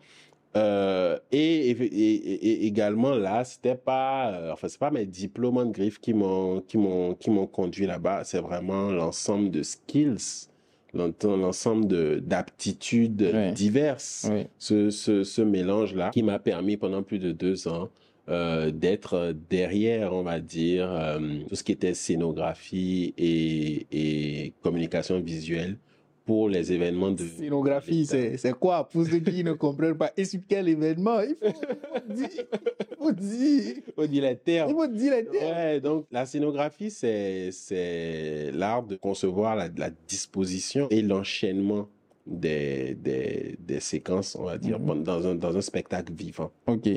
Euh, 0.56 1.18
et, 1.32 1.70
et, 1.70 1.72
et- 1.72 2.46
et 2.46 2.66
également 2.66 3.14
là, 3.16 3.42
c'était 3.44 3.74
pas, 3.74 4.30
euh, 4.32 4.52
enfin 4.52 4.68
c'est 4.68 4.78
pas 4.78 4.90
mes 4.92 5.04
diplômes 5.04 5.58
de 5.66 5.72
griffe 5.72 5.98
qui 5.98 6.14
m'ont 6.14 6.60
qui 6.60 6.78
m'ont 6.78 7.14
qui 7.14 7.28
m'ont 7.30 7.46
conduit 7.48 7.86
là-bas. 7.86 8.22
C'est 8.24 8.38
vraiment 8.40 8.90
l'ensemble 8.92 9.50
de 9.50 9.62
skills, 9.64 10.46
l'ensemble 10.94 11.86
de 11.86 12.20
d'aptitudes 12.24 13.52
diverses. 13.54 14.26
Oui. 14.30 14.46
Ce 14.58 14.90
ce, 14.90 15.24
ce 15.24 15.42
mélange 15.42 15.94
là 15.94 16.10
qui 16.10 16.22
m'a 16.22 16.38
permis 16.38 16.76
pendant 16.76 17.02
plus 17.02 17.18
de 17.18 17.32
deux 17.32 17.68
ans 17.68 17.88
euh, 18.30 18.70
d'être 18.70 19.34
derrière, 19.50 20.14
on 20.14 20.22
va 20.22 20.40
dire, 20.40 20.90
euh, 20.90 21.18
tout 21.46 21.56
ce 21.56 21.62
qui 21.62 21.72
était 21.72 21.92
scénographie 21.92 23.12
et, 23.18 23.86
et 23.92 24.54
communication 24.62 25.20
visuelle 25.20 25.76
pour 26.24 26.48
les 26.48 26.72
événements 26.72 27.10
de 27.10 27.24
Scénographie, 27.26 28.06
c'est 28.06 28.52
quoi? 28.58 28.88
Pour 28.88 29.04
ceux 29.06 29.18
qui 29.18 29.44
ne 29.44 29.52
comprennent 29.52 29.96
pas, 29.96 30.10
et 30.16 30.24
sur 30.24 30.40
quel 30.48 30.68
événement? 30.68 31.20
Il 31.20 31.34
faut, 31.36 31.46
il 31.48 31.52
faut 32.00 32.14
dire. 32.14 32.28
Il 32.34 32.96
faut 32.98 33.12
dire. 33.12 33.74
On 33.98 34.06
dit 34.06 34.20
les 34.20 34.36
termes. 34.36 34.70
Il 34.70 34.74
faut 34.74 34.86
dire 34.86 35.12
les 35.16 35.24
termes. 35.26 35.56
Ouais, 35.56 35.80
donc 35.80 36.06
la 36.10 36.24
scénographie, 36.24 36.90
c'est 36.90 38.50
l'art 38.52 38.82
de 38.82 38.96
concevoir 38.96 39.56
la, 39.56 39.68
la 39.76 39.90
disposition 40.08 40.86
et 40.90 41.02
l'enchaînement 41.02 41.88
des, 42.26 42.94
des, 42.94 43.56
des 43.58 43.80
séquences, 43.80 44.34
on 44.40 44.44
va 44.44 44.56
dire, 44.56 44.78
Mhm. 44.80 45.02
dans, 45.02 45.26
un, 45.26 45.34
dans 45.34 45.56
un 45.56 45.60
spectacle 45.60 46.12
vivant. 46.14 46.50
Ok. 46.66 46.88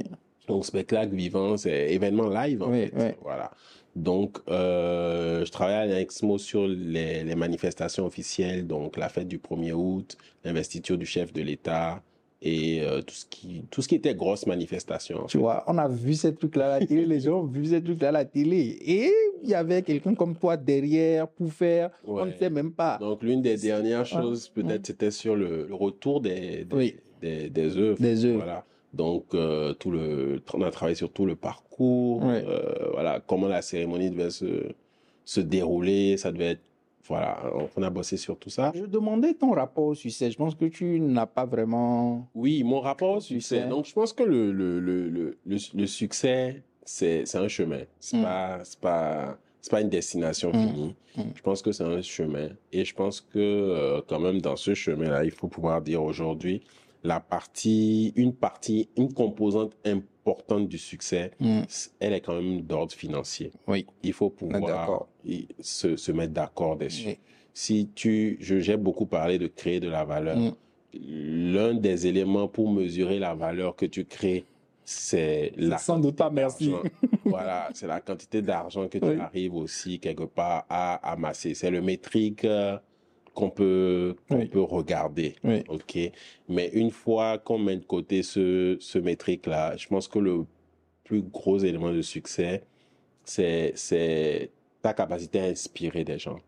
Donc, 0.47 0.65
spectacle 0.65 1.13
vivant, 1.13 1.57
c'est 1.57 1.91
événement 1.93 2.29
live, 2.29 2.63
en 2.63 2.71
Oui, 2.71 2.85
fait. 2.87 2.93
oui. 2.95 3.09
Voilà. 3.21 3.51
Donc, 3.97 4.37
euh, 4.47 5.43
je 5.43 5.51
travaille 5.51 5.75
à 5.75 5.85
l'Exmo 5.87 6.37
sur 6.37 6.67
les, 6.67 7.23
les 7.23 7.35
manifestations 7.35 8.05
officielles, 8.05 8.67
donc 8.67 8.95
la 8.95 9.09
fête 9.09 9.27
du 9.27 9.39
1er 9.39 9.73
août, 9.73 10.15
l'investiture 10.45 10.99
du 10.99 11.05
chef 11.07 11.33
de 11.33 11.41
l'État 11.41 12.03
et 12.43 12.83
euh, 12.83 13.01
tout, 13.01 13.15
ce 13.15 13.25
qui, 13.25 13.63
tout 13.71 13.81
ce 13.81 13.87
qui 13.87 13.95
était 13.95 14.13
grosse 14.13 14.45
manifestation. 14.45 15.23
Tu 15.25 15.37
fait. 15.37 15.37
vois, 15.39 15.63
on 15.65 15.79
a 15.79 15.87
vu 15.87 16.13
ces 16.13 16.35
trucs-là 16.35 16.75
à 16.75 16.79
la 16.79 16.85
télé, 16.85 17.07
les 17.07 17.21
gens 17.21 17.39
ont 17.39 17.45
vu 17.45 17.65
ces 17.65 17.81
trucs-là 17.83 18.09
à 18.09 18.11
la 18.11 18.25
télé. 18.25 18.77
Et 18.85 19.11
il 19.41 19.49
y 19.49 19.55
avait 19.55 19.81
quelqu'un 19.81 20.13
comme 20.13 20.35
toi 20.35 20.55
derrière 20.57 21.27
pour 21.27 21.51
faire, 21.51 21.89
on 22.05 22.23
ne 22.23 22.31
sait 22.33 22.51
même 22.51 22.73
pas. 22.73 22.99
Donc, 22.99 23.23
l'une 23.23 23.41
des 23.41 23.57
dernières 23.57 24.01
ouais. 24.01 24.05
choses, 24.05 24.47
peut-être, 24.49 24.85
c'était 24.85 25.09
sur 25.09 25.35
le, 25.35 25.65
le 25.67 25.73
retour 25.73 26.21
des, 26.21 26.65
des, 26.65 26.75
Oui. 26.75 26.95
des, 27.19 27.49
des 27.49 27.75
œuvres. 27.77 27.99
Des 27.99 28.25
œuvres. 28.25 28.37
Voilà. 28.43 28.63
Donc, 28.93 29.25
euh, 29.33 29.73
tout 29.73 29.91
le, 29.91 30.41
on 30.53 30.61
a 30.61 30.71
travaillé 30.71 30.95
sur 30.95 31.11
tout 31.11 31.25
le 31.25 31.35
parcours, 31.35 32.23
Ouais. 32.23 32.43
euh, 32.47 32.89
voilà, 32.93 33.19
comment 33.25 33.47
la 33.47 33.61
cérémonie 33.61 34.09
devait 34.09 34.29
se, 34.29 34.63
se 35.25 35.41
dérouler, 35.41 36.17
ça 36.17 36.31
devait 36.31 36.51
être, 36.51 36.61
voilà, 37.07 37.37
on 37.77 37.83
a 37.83 37.89
bossé 37.89 38.17
sur 38.17 38.37
tout 38.37 38.49
ça. 38.49 38.71
Je 38.75 38.85
demandais 38.85 39.33
ton 39.33 39.51
rapport 39.51 39.85
au 39.85 39.93
succès. 39.95 40.29
Je 40.31 40.37
pense 40.37 40.55
que 40.55 40.65
tu 40.65 40.99
n'as 40.99 41.25
pas 41.25 41.45
vraiment. 41.45 42.27
Oui, 42.35 42.63
mon 42.63 42.79
rapport 42.81 43.17
au 43.17 43.19
succès. 43.21 43.55
Succès. 43.59 43.69
Donc, 43.69 43.85
je 43.85 43.93
pense 43.93 44.11
que 44.13 44.23
le, 44.23 44.51
le, 44.51 44.79
le, 44.79 45.37
le, 45.45 45.87
succès, 45.87 46.63
c'est, 46.83 47.25
c'est 47.25 47.37
un 47.37 47.47
chemin. 47.47 47.81
C'est 47.99 48.17
Mm. 48.17 48.23
pas, 48.23 48.59
c'est 48.63 48.79
pas, 48.79 49.37
c'est 49.61 49.71
pas 49.71 49.81
une 49.81 49.89
destination 49.89 50.49
Mm. 50.49 50.53
finie. 50.67 50.95
Mm. 51.17 51.21
Je 51.35 51.41
pense 51.41 51.61
que 51.61 51.71
c'est 51.71 51.83
un 51.85 52.01
chemin. 52.01 52.49
Et 52.73 52.83
je 52.83 52.93
pense 52.93 53.21
que, 53.21 53.37
euh, 53.39 54.01
quand 54.07 54.19
même, 54.19 54.41
dans 54.41 54.55
ce 54.57 54.73
chemin-là, 54.73 55.23
il 55.23 55.31
faut 55.31 55.47
pouvoir 55.47 55.81
dire 55.81 56.03
aujourd'hui, 56.03 56.61
la 57.03 57.19
partie, 57.19 58.13
une 58.15 58.33
partie, 58.33 58.89
une 58.97 59.13
composante 59.13 59.73
importante 59.85 60.67
du 60.67 60.77
succès, 60.77 61.31
Hmm. 61.39 61.61
elle 61.99 62.13
est 62.13 62.21
quand 62.21 62.35
même 62.41 62.61
d'ordre 62.61 62.91
financier. 62.93 63.51
Oui. 63.67 63.85
Il 64.03 64.13
faut 64.13 64.33
d'accord. 64.41 64.59
pouvoir 64.59 65.07
se, 65.61 65.95
se 65.95 66.11
mettre 66.11 66.33
d'accord 66.33 66.75
dessus. 66.77 67.07
Oui. 67.07 67.17
Si 67.53 67.89
tu, 67.95 68.37
je, 68.39 68.59
j'ai 68.59 68.77
beaucoup 68.77 69.05
parlé 69.05 69.39
de 69.39 69.47
créer 69.47 69.79
de 69.79 69.89
la 69.89 70.03
valeur. 70.05 70.37
Mm. 70.37 70.51
L'un 70.93 71.73
des 71.73 72.07
éléments 72.07 72.47
pour 72.47 72.71
mesurer 72.71 73.19
la 73.19 73.33
valeur 73.35 73.75
que 73.75 73.85
tu 73.85 74.05
crées 74.05 74.45
c'est 74.89 75.51
la 75.57 75.77
Sans 75.77 75.99
doute 75.99 76.15
pas 76.15 76.29
merci. 76.29 76.71
voilà, 77.25 77.69
c'est 77.73 77.87
la 77.87 77.99
quantité 77.99 78.41
d'argent 78.41 78.87
que 78.87 78.97
tu 78.97 79.05
Oui. 79.05 79.19
arrives 79.19 79.53
aussi 79.55 79.99
quelque 79.99 80.23
part 80.23 80.65
à 80.69 80.95
amasser. 81.11 81.53
C'est 81.55 81.69
le 81.71 81.81
métrique 81.81 82.45
euh, 82.45 82.77
qu'on 83.37 83.51
peut, 83.51 84.15
Oui. 84.31 84.47
peut 84.47 84.61
regarder. 84.61 85.35
Oui. 85.43 85.63
OK. 85.69 85.95
Mais 86.49 86.69
une 86.73 86.89
fois 86.89 87.37
qu'on 87.37 87.59
met 87.59 87.77
de 87.77 87.85
côté 87.85 88.23
ce, 88.23 88.77
ce 88.79 88.97
métrique-là, 88.97 89.77
je 89.77 89.87
pense 89.87 90.07
que 90.07 90.17
le 90.17 90.45
plus 91.03 91.21
gros 91.21 91.59
élément 91.59 91.91
de 91.91 92.01
succès, 92.01 92.63
c'est, 93.23 93.73
c'est 93.75 94.49
ta 94.81 94.93
capacité 94.93 95.39
à 95.39 95.43
inspirer 95.45 96.03
des 96.03 96.17
gens. 96.17 96.39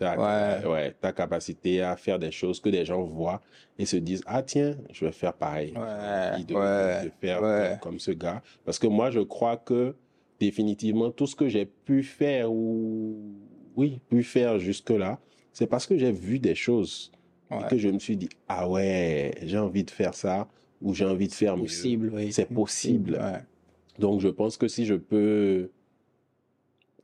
Ouais. 0.00 0.66
ouais, 0.66 0.92
ta 1.00 1.10
capacité 1.12 1.80
à 1.80 1.96
faire 1.96 2.18
des 2.18 2.30
choses 2.30 2.60
que 2.60 2.68
des 2.68 2.84
gens 2.84 3.02
voient 3.02 3.40
et 3.78 3.86
se 3.86 3.96
disent, 3.96 4.22
ah 4.26 4.42
tiens, 4.42 4.76
je 4.92 5.06
vais 5.06 5.10
faire 5.12 5.32
pareil. 5.32 5.72
Ouais, 5.74 6.44
de, 6.44 6.54
ouais, 6.54 7.04
de 7.06 7.10
faire 7.18 7.42
ouais. 7.42 7.70
comme, 7.80 7.92
comme 7.92 7.98
ce 7.98 8.10
gars. 8.12 8.42
Parce 8.64 8.78
que 8.78 8.86
moi, 8.86 9.10
je 9.10 9.20
crois 9.20 9.56
que 9.56 9.96
définitivement, 10.38 11.10
tout 11.10 11.26
ce 11.26 11.34
que 11.34 11.48
j'ai 11.48 11.64
pu 11.66 12.02
faire 12.02 12.52
ou, 12.52 13.16
oui, 13.74 14.00
pu 14.10 14.22
faire 14.22 14.58
jusque-là, 14.58 15.18
c'est 15.56 15.66
parce 15.66 15.86
que 15.86 15.96
j'ai 15.96 16.12
vu 16.12 16.38
des 16.38 16.54
choses 16.54 17.10
Ouais. 17.50 17.58
et 17.64 17.68
que 17.70 17.78
je 17.78 17.88
me 17.88 17.98
suis 17.98 18.16
dit, 18.16 18.28
ah 18.48 18.68
ouais, 18.68 19.32
j'ai 19.42 19.56
envie 19.56 19.84
de 19.84 19.90
faire 19.90 20.12
ça 20.14 20.48
ou 20.82 20.92
j'ai 20.92 21.06
envie 21.06 21.28
de 21.28 21.32
faire. 21.32 21.56
Possible, 21.56 22.10
oui. 22.12 22.30
C'est 22.30 22.52
possible. 22.52 23.12
Ouais. 23.14 23.38
Donc, 23.98 24.20
je 24.20 24.28
pense 24.28 24.58
que 24.58 24.68
si 24.68 24.84
je 24.84 24.94
peux, 24.96 25.70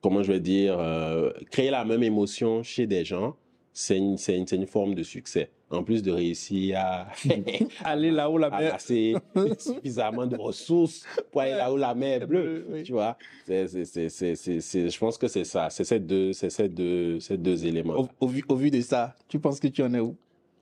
comment 0.03 0.23
je 0.23 0.33
vais 0.33 0.41
dire, 0.41 0.79
euh, 0.79 1.31
créer 1.51 1.71
la 1.71 1.85
même 1.87 2.03
émotion 2.03 2.63
chez 2.63 2.87
des 2.87 3.05
gens, 3.07 3.37
c'est 3.73 3.97
une, 3.97 4.17
une, 4.29 4.47
c'est 4.47 4.57
une 4.57 4.67
forme 4.67 4.95
de 4.95 5.03
succès. 5.05 5.49
En 5.73 5.83
plus 5.83 6.03
de 6.03 6.13
réussir 6.13 6.79
à 6.79 7.09
Aller 7.85 8.11
là 8.11 8.31
où 8.31 8.37
la 8.39 8.51
mer. 8.51 8.71
amasser 8.71 9.15
suffisamment 9.59 10.27
de 10.27 10.37
ressources 10.37 11.05
pour 11.31 11.41
aller 11.41 11.53
là 11.53 11.73
où 11.73 11.77
la 11.77 11.95
mer 11.95 12.23
est 12.23 12.27
bleue, 12.27 12.67
Oui. 12.71 12.83
tu 12.83 12.93
vois. 12.93 13.17
C'est, 13.47 13.67
c'est, 13.69 13.85
c'est, 13.85 14.09
c'est, 14.09 14.35
c'est, 14.35 14.61
c'est- 14.61 14.89
je 14.91 14.99
pense 14.99 15.17
que 15.19 15.29
c'est 15.29 15.45
ça. 15.45 15.69
C'est 15.71 15.85
ces 15.85 15.99
deux, 15.99 16.33
c'est 16.33 16.51
ces 16.51 16.69
deux, 16.69 17.19
ces 17.21 17.37
deux 17.39 17.65
éléments. 17.67 17.95
Au, 17.95 18.09
au 18.21 18.27
vu, 18.29 18.45
au 18.49 18.55
vu 18.57 18.71
de 18.71 18.81
ça, 18.83 19.17
tu 19.29 19.39
penses 19.39 19.59
que 19.61 19.69
tu 19.69 19.83
en 19.83 19.93
es 19.95 20.01
où? 20.01 20.15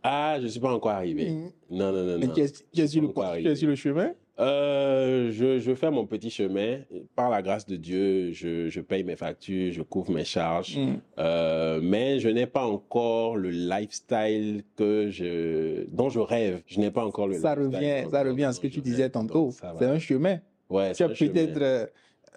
Ah, 0.03 0.39
je 0.41 0.47
suis 0.47 0.61
pas 0.61 0.73
encore 0.73 0.93
arrivé. 0.93 1.29
Mhm. 1.31 1.51
Non, 1.71 1.93
non, 1.93 2.05
non, 2.05 2.19
non. 2.27 2.33
tu 2.33 2.41
es, 2.41 2.51
tu 2.73 2.81
es 2.81 2.87
sur 2.87 3.03
le, 3.03 3.09
Encore 3.09 3.25
tu 3.25 3.29
es 3.29 3.33
arrivé. 3.33 3.57
sur 3.57 3.69
le 3.69 3.75
chemin? 3.75 4.13
Euh, 4.41 5.31
je, 5.31 5.59
je 5.59 5.75
fais 5.75 5.91
mon 5.91 6.07
petit 6.07 6.31
chemin. 6.31 6.79
Par 7.15 7.29
la 7.31 7.43
grâce 7.43 7.67
de 7.67 7.77
Dieu, 7.77 8.33
je, 8.33 8.69
je 8.69 8.81
paye 8.81 9.05
mes 9.05 9.17
factures, 9.17 9.73
je 9.73 9.83
couvre 9.83 10.11
mes 10.13 10.25
charges. 10.25 10.79
Mm. 10.79 10.95
Euh, 11.19 11.81
mais 11.83 12.19
je 12.21 12.29
n'ai 12.31 12.47
pas 12.47 12.67
encore 12.67 13.37
le 13.37 13.51
lifestyle 13.51 14.63
que 14.77 15.11
je, 15.11 15.85
dont 15.91 16.09
je 16.09 16.21
rêve. 16.21 16.63
Je 16.67 16.81
n'ai 16.81 16.91
pas 16.91 17.05
encore 17.05 17.29
le 17.29 17.35
Ça 17.35 17.55
lifestyle 17.55 17.77
revient, 17.77 18.11
ça 18.11 18.23
revient 18.23 18.45
à 18.45 18.53
ce 18.53 18.61
que 18.61 18.69
tu 18.69 18.81
disais 18.81 19.03
rêve. 19.05 19.11
tantôt. 19.13 19.51
C'est 19.79 19.85
un 19.87 19.99
chemin. 19.99 20.39
Ouais, 20.71 20.93
Tu 20.93 21.03
as 21.03 21.09
peut-être. 21.09 21.61
euh, 21.61 21.87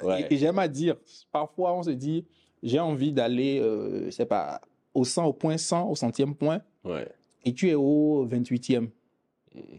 Ouais. 0.01 0.25
Et, 0.29 0.33
et 0.33 0.37
j'aime 0.37 0.57
à 0.57 0.67
dire, 0.67 0.95
parfois 1.31 1.71
on 1.77 1.83
se 1.83 1.91
dit, 1.91 2.25
j'ai 2.63 2.79
envie 2.79 3.13
d'aller, 3.13 3.61
je 4.05 4.09
sais 4.09 4.25
pas, 4.25 4.59
au 4.95 5.03
100, 5.05 5.25
au 5.27 5.33
point 5.33 5.55
100, 5.57 5.87
au 5.87 5.95
centième 5.95 6.33
point, 6.33 6.61
Ouais. 6.83 7.07
et 7.45 7.53
tu 7.53 7.69
es 7.69 7.75
au 7.75 8.25
28e. 8.27 8.87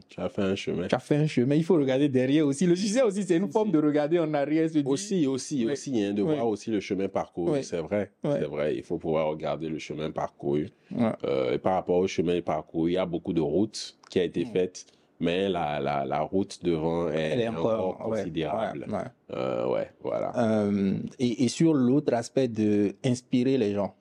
Tu 0.08 0.20
as 0.20 0.28
fait 0.28 0.42
un 0.42 0.54
chemin. 0.54 0.86
Tu 0.86 0.94
as 0.94 0.98
fait 0.98 1.16
un 1.16 1.26
chemin, 1.26 1.54
il 1.54 1.64
faut 1.64 1.74
regarder 1.76 2.08
derrière 2.08 2.46
aussi. 2.46 2.66
Le 2.66 2.76
succès 2.76 3.02
aussi, 3.02 3.22
c'est 3.24 3.36
une 3.36 3.50
forme 3.50 3.70
de 3.70 3.78
regarder 3.78 4.18
en 4.18 4.32
arrière. 4.34 4.68
se 4.68 4.74
dire, 4.78 4.86
Aussi, 4.88 5.26
aussi, 5.26 5.66
aussi, 5.66 6.02
hein, 6.02 6.12
de 6.12 6.22
voir 6.22 6.46
aussi 6.46 6.70
le 6.70 6.80
chemin 6.80 7.08
parcouru. 7.08 7.62
C'est 7.62 7.78
vrai. 7.80 8.10
C'est 8.22 8.44
vrai. 8.44 8.76
Il 8.76 8.82
faut 8.82 8.98
pouvoir 8.98 9.28
regarder 9.28 9.68
le 9.68 9.78
chemin 9.78 10.10
parcouru. 10.10 10.68
Euh, 11.24 11.52
et 11.54 11.58
par 11.58 11.74
rapport 11.74 11.98
au 11.98 12.06
chemin 12.06 12.40
parcouru, 12.40 12.90
il 12.90 12.94
y 12.94 12.98
a 12.98 13.06
beaucoup 13.06 13.32
de 13.32 13.40
routes 13.40 13.96
qui 14.10 14.18
a 14.20 14.24
été 14.24 14.44
Mm. 14.44 14.48
faite, 14.52 14.86
mais 15.20 15.48
la, 15.48 15.80
la, 15.80 16.04
la 16.04 16.20
route 16.20 16.62
devant 16.64 17.08
est, 17.10 17.30
Elle 17.32 17.40
est 17.40 17.48
encore, 17.48 18.06
ouais, 18.08 18.18
considérable. 18.18 18.86
ouais, 18.88 18.94
ouais. 18.96 19.04
Euh, 19.32 19.68
ouais, 19.72 19.90
voilà. 20.02 20.32
Euh, 20.36 20.94
et, 21.18 21.44
et 21.44 21.48
sur 21.48 21.72
l'autre 21.74 22.12
aspect 22.14 22.46
de 22.48 22.94
inspirer 23.04 23.56
les 23.58 23.72
gens, 23.74 23.94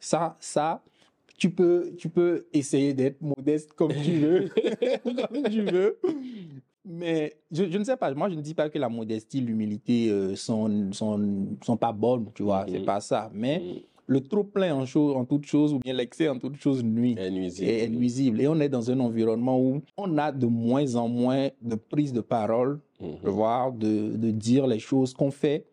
ça, 0.00 0.36
ça, 0.40 0.82
tu 1.38 1.50
peux, 1.50 1.94
tu 1.96 2.08
peux 2.10 2.46
essayer 2.52 2.92
d'être 2.92 3.20
modeste 3.22 3.72
comme 3.72 3.94
tu 4.04 4.12
veux, 4.12 4.48
comme 5.04 5.42
tu 5.50 5.62
veux. 5.62 5.98
Mais 6.84 7.34
je, 7.50 7.64
je 7.70 7.78
ne 7.78 7.84
sais 7.84 7.96
pas, 7.96 8.12
moi 8.14 8.28
je 8.30 8.34
ne 8.34 8.40
dis 8.40 8.54
pas 8.54 8.68
que 8.70 8.78
la 8.78 8.88
modestie, 8.88 9.40
l'humilité 9.40 10.08
euh, 10.10 10.34
sont, 10.36 10.90
sont, 10.92 11.46
sont 11.62 11.76
pas 11.76 11.92
bonnes, 11.92 12.26
tu 12.34 12.42
vois, 12.42 12.64
c'est 12.68 12.78
Mhm. 12.80 12.84
pas 12.84 13.00
ça. 13.00 13.30
Mais 13.34 13.58
Mm. 13.60 13.80
le 14.06 14.20
trop 14.22 14.42
plein 14.44 14.74
en, 14.74 14.86
chose, 14.86 15.14
en 15.14 15.24
toute 15.26 15.44
chose 15.44 15.74
ou 15.74 15.78
bien 15.80 15.92
l'excès 15.92 16.28
en 16.28 16.38
toute 16.38 16.56
chose 16.56 16.82
nuit 16.82 17.14
Est 17.18 17.30
nuisible. 17.30 17.70
est, 17.70 17.84
est 17.84 17.88
nuisible. 17.88 18.40
Et 18.40 18.48
on 18.48 18.58
est 18.58 18.70
dans 18.70 18.90
un 18.90 18.98
environnement 19.00 19.60
où 19.60 19.82
on 19.98 20.16
a 20.16 20.32
de 20.32 20.46
moins 20.46 20.94
en 20.94 21.08
moins 21.08 21.48
de 21.60 21.74
prise 21.74 22.12
de 22.12 22.22
parole 22.22 22.80
de 23.00 23.28
voir, 23.30 23.70
de, 23.72 24.16
de 24.16 24.30
dire 24.32 24.66
les 24.66 24.78
choses 24.80 25.12
qu'on 25.14 25.30
fait, 25.30 25.64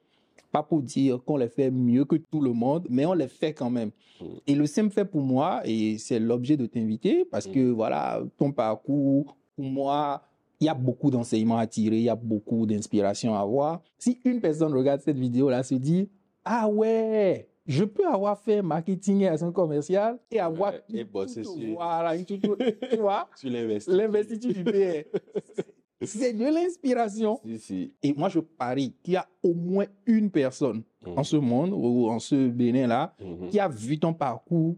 pas 0.55 0.63
pour 0.63 0.81
dire 0.81 1.21
qu'on 1.25 1.37
les 1.37 1.49
fait 1.49 1.69
mieux 1.69 2.05
que 2.05 2.15
tout 2.15 2.39
le 2.41 2.53
monde, 2.53 2.87
mais 2.89 3.05
on 3.05 3.13
les 3.13 3.27
fait 3.27 3.53
quand 3.53 3.69
même. 3.69 3.91
Mm. 4.21 4.25
Et 4.47 4.55
le 4.55 4.65
simple 4.65 4.91
fait 4.93 5.05
pour 5.05 5.21
moi, 5.21 5.61
et 5.65 5.97
c'est 5.97 6.19
l'objet 6.19 6.55
de 6.55 6.65
t'inviter, 6.65 7.25
parce 7.25 7.45
que 7.47 7.71
voilà, 7.71 8.21
ton 8.37 8.51
parcours, 8.53 9.35
pour 9.55 9.65
moi, 9.65 10.21
il 10.61 10.67
y 10.67 10.69
a 10.69 10.73
beaucoup 10.73 11.11
d'enseignements 11.11 11.57
à 11.57 11.67
tirer, 11.67 11.97
il 11.97 12.03
y 12.03 12.09
a 12.09 12.15
beaucoup 12.15 12.65
d'inspiration 12.65 13.35
à 13.35 13.39
avoir. 13.41 13.81
Si 13.97 14.19
une 14.23 14.39
personne 14.39 14.73
regarde 14.73 15.01
cette 15.01 15.17
vidéo-là, 15.19 15.63
se 15.63 15.75
dit, 15.75 16.09
ah 16.45 16.69
ouais, 16.69 17.49
je 17.67 17.83
peux 17.83 18.07
avoir 18.07 18.39
fait 18.39 18.61
marketing 18.61 19.21
et 19.21 19.27
action 19.27 19.51
commerciale 19.51 20.17
et 20.31 20.39
avoir 20.39 20.71
Ouais, 20.73 20.81
et 20.93 21.03
bosser 21.03 21.41
tout- 21.41 21.59
sur- 21.59 21.73
voilà, 21.73 22.15
une 22.15 22.23
tout- 22.23 22.37
tout- 22.37 22.55
tu 22.91 22.97
vois, 22.97 23.27
l'investiture 23.87 24.53
du 24.53 24.63
PR. 24.63 25.03
C'est 26.01 26.33
de 26.33 26.43
l'inspiration. 26.45 27.39
Si, 27.45 27.59
si. 27.59 27.93
Et 28.03 28.13
moi, 28.13 28.29
je 28.29 28.39
parie 28.39 28.93
qu'il 29.01 29.13
y 29.13 29.17
a 29.17 29.27
au 29.41 29.53
moins 29.53 29.85
une 30.05 30.29
personne 30.29 30.83
Mhm. 31.05 31.17
en 31.17 31.23
ce 31.23 31.35
monde 31.37 31.71
ou 31.73 32.09
en 32.09 32.19
ce 32.19 32.49
Bénin-là 32.49 33.15
Mhm. 33.21 33.49
qui 33.49 33.59
a 33.59 33.67
vu 33.69 33.97
ton 33.97 34.13
parcours 34.13 34.75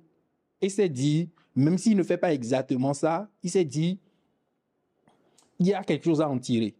et 0.62 0.70
s'est 0.70 0.90
dit, 0.90 1.30
même 1.56 1.78
s'il 1.78 1.98
ne 1.98 2.04
fait 2.04 2.18
pas 2.18 2.34
exactement 2.34 2.94
ça, 2.94 3.30
il 3.42 3.50
s'est 3.50 3.66
dit, 3.66 4.00
il 5.60 5.68
y 5.68 5.74
a 5.74 5.84
quelque 5.84 6.04
chose 6.06 6.22
à 6.22 6.30
en 6.30 6.38
tirer. 6.38 6.76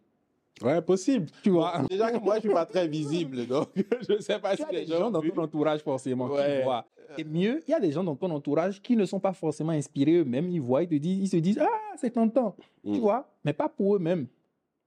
Ouais, 0.62 0.80
possible. 0.82 1.26
Tu 1.42 1.50
vois 1.50 1.82
Déjà 1.88 2.10
que 2.10 2.18
moi, 2.18 2.36
je 2.36 2.40
suis 2.40 2.48
pas 2.50 2.66
très 2.66 2.86
visible, 2.88 3.46
donc 3.46 3.68
je 4.08 4.14
ne 4.14 4.20
sais 4.20 4.38
pas 4.38 4.56
Tu 4.56 4.62
si 4.62 4.68
as 4.68 4.72
les 4.72 4.84
des 4.84 4.92
gens 4.92 5.10
dans 5.10 5.20
ton 5.22 5.42
entourage 5.42 5.80
forcément 5.82 6.26
Ouais. 6.28 6.58
qui 6.58 6.64
voient. 6.64 6.84
Et 7.16 7.24
mieux, 7.24 7.62
il 7.66 7.70
y 7.70 7.74
a 7.74 7.80
des 7.80 7.90
gens 7.92 8.04
dans 8.04 8.16
ton 8.16 8.30
entourage 8.30 8.82
qui 8.82 8.94
ne 8.96 9.04
sont 9.06 9.18
pas 9.20 9.32
forcément 9.32 9.72
inspirés 9.72 10.16
eux-mêmes. 10.16 10.50
Ils 10.50 10.60
voient, 10.60 10.82
ils 10.82 10.88
te 10.88 10.94
disent, 10.96 11.20
ils 11.22 11.28
se 11.28 11.36
disent, 11.38 11.58
ah, 11.58 11.96
c'est 11.96 12.10
tentant. 12.10 12.54
Tu 12.84 12.90
Mm. 12.90 12.98
vois 12.98 13.30
Mais 13.44 13.52
pas 13.54 13.68
pour 13.68 13.96
eux-mêmes. 13.96 14.26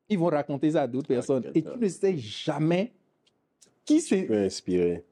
Ils 0.07 0.19
vont 0.19 0.27
raconter 0.27 0.71
ça 0.71 0.83
à 0.83 0.87
d'autres 0.87 1.07
personnes. 1.07 1.45
Et 1.55 1.61
tu 1.63 1.77
ne 1.79 1.87
sais 1.87 2.15
jamais 2.17 2.91
qui 3.85 4.01
c'est. 4.01 4.23
peut 4.23 4.37
inspirer. 4.37 5.03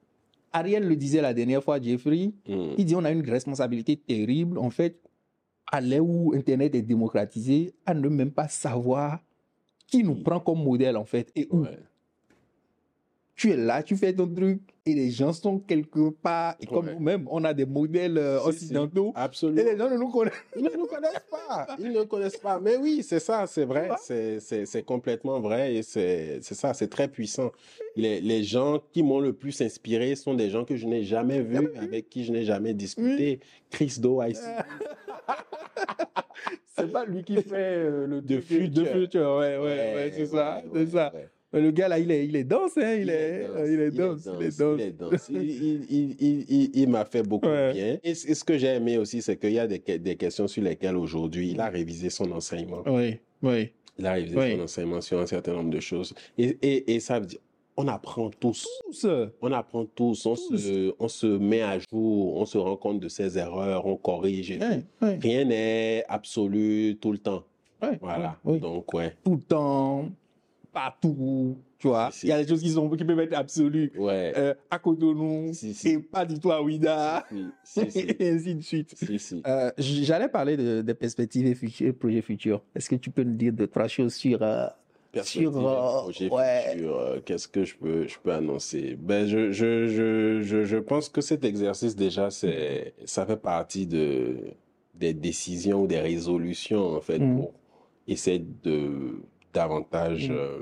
Ariel 0.52 0.88
le 0.88 0.96
disait 0.96 1.22
la 1.22 1.34
dernière 1.34 1.64
fois, 1.64 1.80
Jeffrey. 1.82 2.32
Mm. 2.48 2.74
Il 2.78 2.86
dit 2.86 2.96
on 2.96 3.04
a 3.06 3.12
une 3.12 3.28
responsabilité 3.28 3.96
terrible, 3.98 4.58
en 4.60 4.70
fait, 4.70 5.00
à 5.72 5.82
l'heure 5.82 6.06
où 6.06 6.34
Internet 6.36 6.76
est 6.76 6.82
démocratisé, 6.82 7.74
à 7.86 7.94
ne 7.94 8.08
même 8.10 8.32
pas 8.32 8.48
savoir 8.48 9.20
qui 9.90 10.04
nous 10.04 10.16
prend 10.16 10.40
comme 10.40 10.64
modèle, 10.64 10.98
en 10.98 11.06
fait, 11.06 11.32
et. 11.36 11.48
Tu 13.40 13.52
es 13.52 13.56
là, 13.56 13.82
tu 13.82 13.96
fais 13.96 14.12
ton 14.12 14.28
truc, 14.28 14.60
et 14.86 14.94
les 14.94 15.12
gens 15.12 15.32
sont 15.32 15.60
quelque 15.60 16.10
part, 16.10 16.56
et 16.60 16.66
comme 16.66 16.92
nous-mêmes, 16.92 17.26
on 17.32 17.46
a 17.46 17.54
des 17.54 17.66
modèles 17.66 18.18
euh, 18.18 18.38
Si, 18.40 18.44
si. 18.44 18.50
occidentaux, 18.50 19.14
et 19.16 19.20
Absolument. 19.20 19.64
les 19.64 19.78
gens 19.78 19.90
ne 19.90 19.96
nous 19.96 20.10
connaissent 20.10 20.34
Ils 20.58 20.64
ne 20.64 20.70
nous 20.76 20.86
connaissent 20.88 21.26
pas. 21.32 21.68
Ils 21.80 21.92
ne 21.94 22.04
connaissent 22.04 22.36
pas. 22.36 22.60
Mais 22.60 22.76
oui, 22.76 23.02
c'est 23.02 23.22
ça, 23.22 23.48
c'est 23.48 23.64
vrai. 23.64 23.92
C'est, 24.02 24.84
complètement 24.86 25.40
vrai 25.40 25.76
et 25.76 25.84
c'est, 25.84 26.42
ça, 26.42 26.74
c'est 26.74 26.90
très 26.90 27.08
puissant. 27.08 27.54
Les, 27.96 28.20
les 28.20 28.44
gens 28.44 28.82
qui 28.92 29.04
m'ont 29.04 29.22
le 29.22 29.32
plus 29.32 29.62
inspiré 29.62 30.16
sont 30.16 30.34
des 30.34 30.50
gens 30.50 30.66
que 30.66 30.76
je 30.76 30.86
n'ai 30.86 31.04
jamais 31.04 31.42
vus, 31.42 31.70
avec 31.78 32.10
qui 32.10 32.26
je 32.26 32.34
n'ai 32.34 32.44
jamais 32.44 32.74
discuté. 32.74 33.40
Chris 33.70 33.96
Do, 34.00 34.22
ici. 34.24 34.42
C'est 36.76 36.92
pas 36.92 37.06
lui 37.06 37.24
qui 37.24 37.42
fait 37.42 37.56
euh, 37.56 38.06
le 38.06 38.22
De 38.22 38.36
truc 38.36 38.44
Future. 38.48 38.84
de 38.84 38.86
futur, 38.86 39.22
ouais, 39.38 39.58
ouais, 39.58 39.94
ouais, 39.96 40.12
c'est 40.16 40.26
ça, 40.26 40.62
ouais, 40.66 40.86
c'est 40.86 40.92
ça. 40.92 41.14
Le 41.52 41.72
gars 41.72 41.88
là, 41.88 41.98
il 42.00 42.12
est, 42.12 42.26
il 42.28 42.36
est 42.36 42.44
danse, 42.44 42.78
hein, 42.78 42.96
il, 42.96 43.10
est, 43.10 43.48
il 43.68 43.80
est 43.80 43.92
danse, 43.92 44.28
il 44.40 44.46
est 44.46 44.60
danse. 44.60 44.80
Il 44.80 44.82
est 44.82 44.92
danse. 44.92 45.30
Il, 45.90 46.88
m'a 46.90 47.06
fait 47.06 47.24
beaucoup 47.24 47.48
Ouais. 47.48 47.70
de 47.70 47.74
bien. 47.74 47.98
Et 48.04 48.14
ce 48.16 48.44
que 48.44 48.58
j'ai 48.58 48.68
aimé 48.68 48.98
aussi, 48.98 49.22
c'est 49.22 49.38
qu'il 49.38 49.54
y 49.54 49.60
a 49.60 49.68
des, 49.68 49.80
que- 49.80 49.98
des 49.98 50.16
questions 50.16 50.48
sur 50.48 50.64
lesquelles 50.64 50.96
aujourd'hui, 50.98 51.52
il 51.52 51.60
a 51.60 51.70
révisé 51.70 52.10
son 52.10 52.32
enseignement. 52.32 52.84
Oui, 52.86 53.18
oui. 53.42 53.70
Il 53.98 54.06
a 54.06 54.14
révisé 54.14 54.38
Oui. 54.38 54.56
son 54.56 54.64
enseignement 54.64 55.02
sur 55.02 55.20
un 55.20 55.26
certain 55.26 55.54
nombre 55.54 55.72
de 55.72 55.80
choses. 55.80 56.14
Et, 56.38 56.58
et, 56.62 56.94
et 56.96 57.00
ça 57.00 57.20
veut 57.20 57.26
dire, 57.26 57.40
on 57.78 57.88
apprend 57.88 58.30
tous. 58.30 58.68
Tous, 58.86 59.08
On 59.42 59.52
apprend 59.52 59.86
tous. 59.86 60.26
On, 60.26 60.36
Tous. 60.36 60.58
Se, 60.58 60.94
on 61.00 61.08
se 61.08 61.26
met 61.28 61.62
à 61.62 61.80
jour. 61.80 62.36
On 62.38 62.46
se 62.46 62.58
rend 62.58 62.76
compte 62.76 63.00
de 63.00 63.08
ses 63.08 63.38
erreurs. 63.38 63.86
On 63.86 63.96
corrige. 63.96 64.52
et 64.52 64.60
ouais, 64.60 64.80
tout. 65.00 65.06
ouais, 65.06 65.18
Rien 65.22 65.46
n'est 65.46 66.04
absolu 66.10 66.98
tout 67.02 67.12
le 67.14 67.18
temps. 67.20 67.44
ouais, 67.82 67.98
Voilà. 68.02 68.38
oui. 68.44 68.60
Donc, 68.60 68.94
ouais. 68.94 69.14
tout 69.24 69.36
le 69.36 69.42
temps, 69.42 70.10
partout, 70.84 71.58
tu 71.78 71.88
vois. 71.88 72.10
Il 72.24 72.30
y 72.30 72.32
a 72.32 72.42
des 72.42 72.48
choses 72.48 72.62
qui, 72.62 72.70
sont, 72.70 72.90
qui 72.90 73.04
peuvent 73.04 73.20
être 73.20 73.34
absolues 73.34 73.92
Ouais. 73.98 74.32
euh, 74.38 74.54
à 74.70 74.80
Cotonou 74.80 75.52
Si, 75.54 75.74
si. 75.74 75.90
et 75.90 76.00
pas 76.00 76.26
du 76.26 76.40
tout 76.40 76.52
à 76.52 76.62
Ouida, 76.62 77.26
Si, 77.64 77.80
et 77.96 78.30
ainsi 78.30 78.56
de 78.56 78.62
suite. 78.62 78.96
Euh, 79.46 79.72
J'allais 79.78 80.30
parler 80.30 80.56
de, 80.58 80.82
des 80.82 80.94
perspectives 80.94 81.46
et 81.48 81.56
futurs, 81.56 81.94
projets 81.96 82.22
futurs. 82.22 82.62
Est-ce 82.76 82.90
que 82.90 82.96
tu 82.96 83.10
peux 83.12 83.24
nous 83.24 83.36
dire 83.36 83.52
deux, 83.54 83.68
trois 83.68 83.88
choses 83.88 84.14
sur 84.16 84.42
euh, 84.42 84.68
Sur, 85.24 85.58
euh, 85.58 86.02
projet 86.04 86.30
ouais. 86.30 86.64
futur, 86.74 87.22
qu'est-ce 87.26 87.48
que 87.48 87.66
je 87.66 87.76
peux, 87.76 88.08
je 88.08 88.18
peux 88.24 88.32
annoncer? 88.32 88.96
Ben, 89.00 89.26
je, 89.28 89.52
je, 89.52 89.88
je, 89.88 90.42
je, 90.42 90.64
je 90.64 90.78
pense 90.78 91.10
que 91.10 91.20
cet 91.22 91.44
exercice, 91.44 91.96
déjà, 91.96 92.30
c'est, 92.30 92.94
ça 93.06 93.26
fait 93.26 93.38
partie 93.38 93.86
de, 93.86 94.38
des 94.96 95.14
décisions 95.14 95.84
ou 95.84 95.88
des 95.88 96.00
résolutions, 96.00 96.96
en 96.96 97.02
fait, 97.02 97.20
Mm. 97.20 97.36
pour 97.38 97.54
essayer 98.08 98.44
de 98.64 99.22
davantage 99.54 100.30
Mm. 100.30 100.34
euh, 100.34 100.60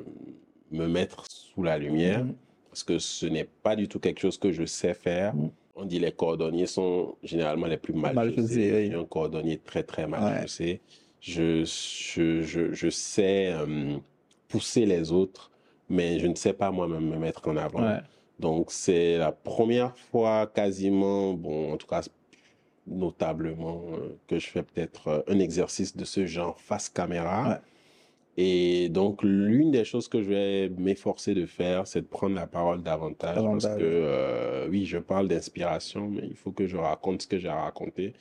me 0.71 0.87
mettre 0.87 1.25
sous 1.29 1.63
la 1.63 1.77
lumière, 1.77 2.23
Mhm. 2.25 2.35
parce 2.69 2.83
que 2.83 2.99
ce 2.99 3.25
n'est 3.25 3.47
pas 3.63 3.75
du 3.75 3.87
tout 3.87 3.99
quelque 3.99 4.19
chose 4.19 4.37
que 4.37 4.51
je 4.51 4.65
sais 4.65 4.93
faire. 4.93 5.33
Mm. 5.35 5.49
On 5.75 5.85
dit 5.85 5.99
les 5.99 6.11
cordonniers 6.11 6.65
sont 6.67 7.15
généralement 7.23 7.67
les 7.67 7.77
plus 7.77 7.93
mal, 7.93 8.15
Mal 8.15 8.35
chaussés. 8.35 8.89
oui. 8.89 8.95
Un 8.95 9.05
cordonnier 9.05 9.57
très, 9.59 9.83
très 9.83 10.07
mal 10.07 10.23
Ouais. 10.23 10.41
chaussé. 10.41 10.81
Je, 11.21 11.63
je, 11.65 12.41
je, 12.41 12.73
je 12.73 12.89
sais 12.89 13.47
euh, 13.51 13.97
pousser 14.47 14.85
les 14.85 15.11
autres, 15.11 15.51
mais 15.89 16.19
je 16.19 16.27
ne 16.27 16.35
sais 16.35 16.53
pas 16.53 16.71
moi-même 16.71 17.07
me 17.09 17.17
mettre 17.17 17.47
en 17.47 17.57
avant. 17.57 17.81
Ouais. 17.83 17.99
Donc, 18.39 18.71
c'est 18.71 19.17
la 19.17 19.31
première 19.31 19.97
fois 19.97 20.47
quasiment, 20.47 21.33
bon, 21.33 21.73
en 21.73 21.77
tout 21.77 21.87
cas, 21.87 22.01
notablement, 22.85 23.81
euh, 23.93 24.15
que 24.27 24.39
je 24.39 24.47
fais 24.47 24.63
peut-être 24.63 25.23
un 25.27 25.39
exercice 25.39 25.95
de 25.95 26.05
ce 26.05 26.25
genre 26.25 26.59
face 26.59 26.89
caméra. 26.89 27.49
Ouais. 27.49 27.55
Et 28.39 28.89
donc, 28.89 29.23
l'une 29.23 29.71
des 29.71 29.83
choses 29.83 30.07
que 30.07 30.21
je 30.21 30.29
vais 30.29 30.69
m'efforcer 30.69 31.33
de 31.33 31.47
faire, 31.47 31.87
c'est 31.87 32.01
de 32.01 32.05
prendre 32.05 32.35
la 32.35 32.45
parole 32.45 32.83
davantage, 32.83 33.43
parce 33.43 33.65
que, 33.65 33.81
euh, 33.81 34.67
oui, 34.69 34.85
je 34.85 34.99
parle 34.99 35.27
d'inspiration, 35.27 36.07
mais 36.07 36.21
il 36.27 36.35
faut 36.35 36.51
que 36.51 36.67
je 36.67 36.77
raconte 36.77 37.23
ce 37.23 37.27
que 37.27 37.39
j'ai 37.39 37.49
raconté 37.49 38.13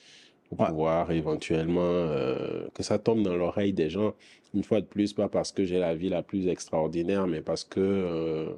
pour 0.48 0.60
Ouais. 0.60 0.68
pouvoir 0.68 1.10
éventuellement 1.10 1.80
euh, 1.82 2.66
que 2.72 2.82
ça 2.82 2.98
tombe 2.98 3.22
dans 3.22 3.36
l'oreille 3.36 3.74
des 3.74 3.90
gens. 3.90 4.14
Une 4.54 4.64
fois 4.64 4.80
de 4.80 4.86
plus, 4.86 5.12
pas 5.12 5.28
parce 5.28 5.52
que 5.52 5.64
j'ai 5.64 5.78
la 5.78 5.94
vie 5.94 6.08
la 6.08 6.22
plus 6.22 6.48
extraordinaire, 6.48 7.26
mais 7.26 7.42
parce 7.42 7.64
que 7.64 7.80
euh, 7.80 8.48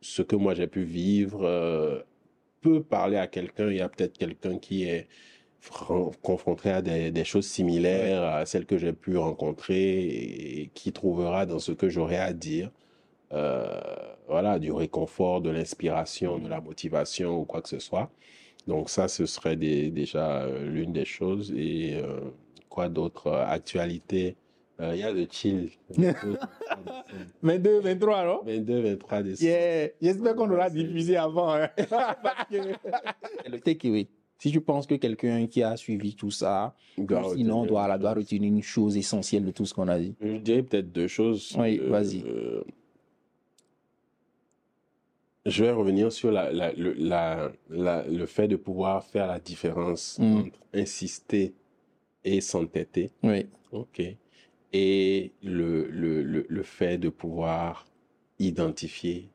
ce 0.00 0.22
que 0.22 0.36
moi 0.36 0.54
j'ai 0.54 0.68
pu 0.68 0.84
vivre 0.84 2.04
peut 2.62 2.82
parler 2.82 3.18
à 3.18 3.26
quelqu'un. 3.26 3.68
Il 3.70 3.76
y 3.76 3.80
a 3.82 3.88
peut-être 3.90 4.16
quelqu'un 4.16 4.58
qui 4.58 4.84
est 4.84 5.06
confronté 6.22 6.70
à 6.70 6.82
des, 6.82 7.10
des 7.10 7.24
choses 7.24 7.46
similaires 7.46 8.22
à 8.22 8.46
celles 8.46 8.66
que 8.66 8.76
j'ai 8.78 8.92
pu 8.92 9.16
rencontrer 9.16 10.02
et 10.62 10.70
qui 10.74 10.92
trouvera 10.92 11.46
dans 11.46 11.58
ce 11.58 11.72
que 11.72 11.88
j'aurai 11.88 12.16
à 12.18 12.32
dire 12.32 12.70
euh, 13.32 13.80
voilà, 14.28 14.58
du 14.58 14.70
réconfort, 14.72 15.40
de 15.40 15.50
l'inspiration, 15.50 16.38
de 16.38 16.48
la 16.48 16.60
motivation 16.60 17.40
ou 17.40 17.44
quoi 17.44 17.62
que 17.62 17.68
ce 17.68 17.78
soit. 17.78 18.10
Donc 18.66 18.88
ça, 18.90 19.08
ce 19.08 19.26
serait 19.26 19.56
des- 19.56 19.90
déjà 19.90 20.42
euh, 20.42 20.66
l'une 20.68 20.92
des 20.92 21.04
choses. 21.04 21.52
Et 21.56 21.94
euh, 21.96 22.20
quoi 22.68 22.88
d'autre? 22.88 23.30
Actualité. 23.32 24.36
Euh, 24.80 24.92
Il 24.94 25.00
y 25.00 25.02
a 25.02 25.12
le 25.12 25.26
chill. 25.30 25.70
22, 27.42 27.80
23, 27.80 28.24
non 28.24 28.40
22, 28.44 28.80
23 28.80 29.22
décembre. 29.22 29.50
Yeah. 29.50 29.88
J'espère 30.00 30.34
qu'on 30.34 30.50
aura 30.50 30.70
diffusé 30.70 31.16
avant. 31.16 31.52
hein. 31.54 31.68
Le 32.50 33.58
takeaway. 33.60 34.08
Si 34.38 34.50
tu 34.50 34.60
penses 34.60 34.86
que 34.86 34.96
quelqu'un 34.96 35.46
qui 35.46 35.62
a 35.62 35.76
suivi 35.76 36.14
tout 36.14 36.30
ça, 36.30 36.74
Doit 36.98 37.22
sinon 37.34 37.60
retenir 37.60 37.66
doit, 37.66 37.98
doit 37.98 38.14
retenir 38.14 38.42
une 38.52 38.62
chose 38.62 38.96
essentielle 38.96 39.44
de 39.44 39.50
tout 39.52 39.64
ce 39.64 39.72
qu'on 39.74 39.88
a 39.88 39.98
dit. 39.98 40.14
Je 40.20 40.36
dirais 40.38 40.62
peut-être 40.62 40.92
deux 40.92 41.06
choses. 41.08 41.56
Oui, 41.58 41.78
Euh, 41.80 41.88
vas-y. 41.88 42.22
euh, 42.26 42.62
je 45.46 45.64
vais 45.64 45.70
revenir 45.70 46.10
sur 46.12 46.30
la, 46.30 46.52
la- 46.52 46.72
le, 46.72 46.92
la- 46.94 47.52
la- 47.68 48.02
le 48.06 48.26
fait 48.26 48.48
de 48.48 48.56
pouvoir 48.56 49.04
faire 49.04 49.26
la 49.26 49.38
différence 49.38 50.18
Mm. 50.18 50.36
entre 50.38 50.58
insister 50.74 51.52
et 52.24 52.40
s'entêter. 52.40 53.10
Oui. 53.22 53.46
OK. 53.72 54.02
Et 54.72 55.32
le, 55.42 55.88
le, 55.90 56.22
le, 56.22 56.46
le 56.48 56.62
fait 56.62 56.98
de 56.98 57.08
pouvoir 57.08 57.86
identifier 58.38 59.28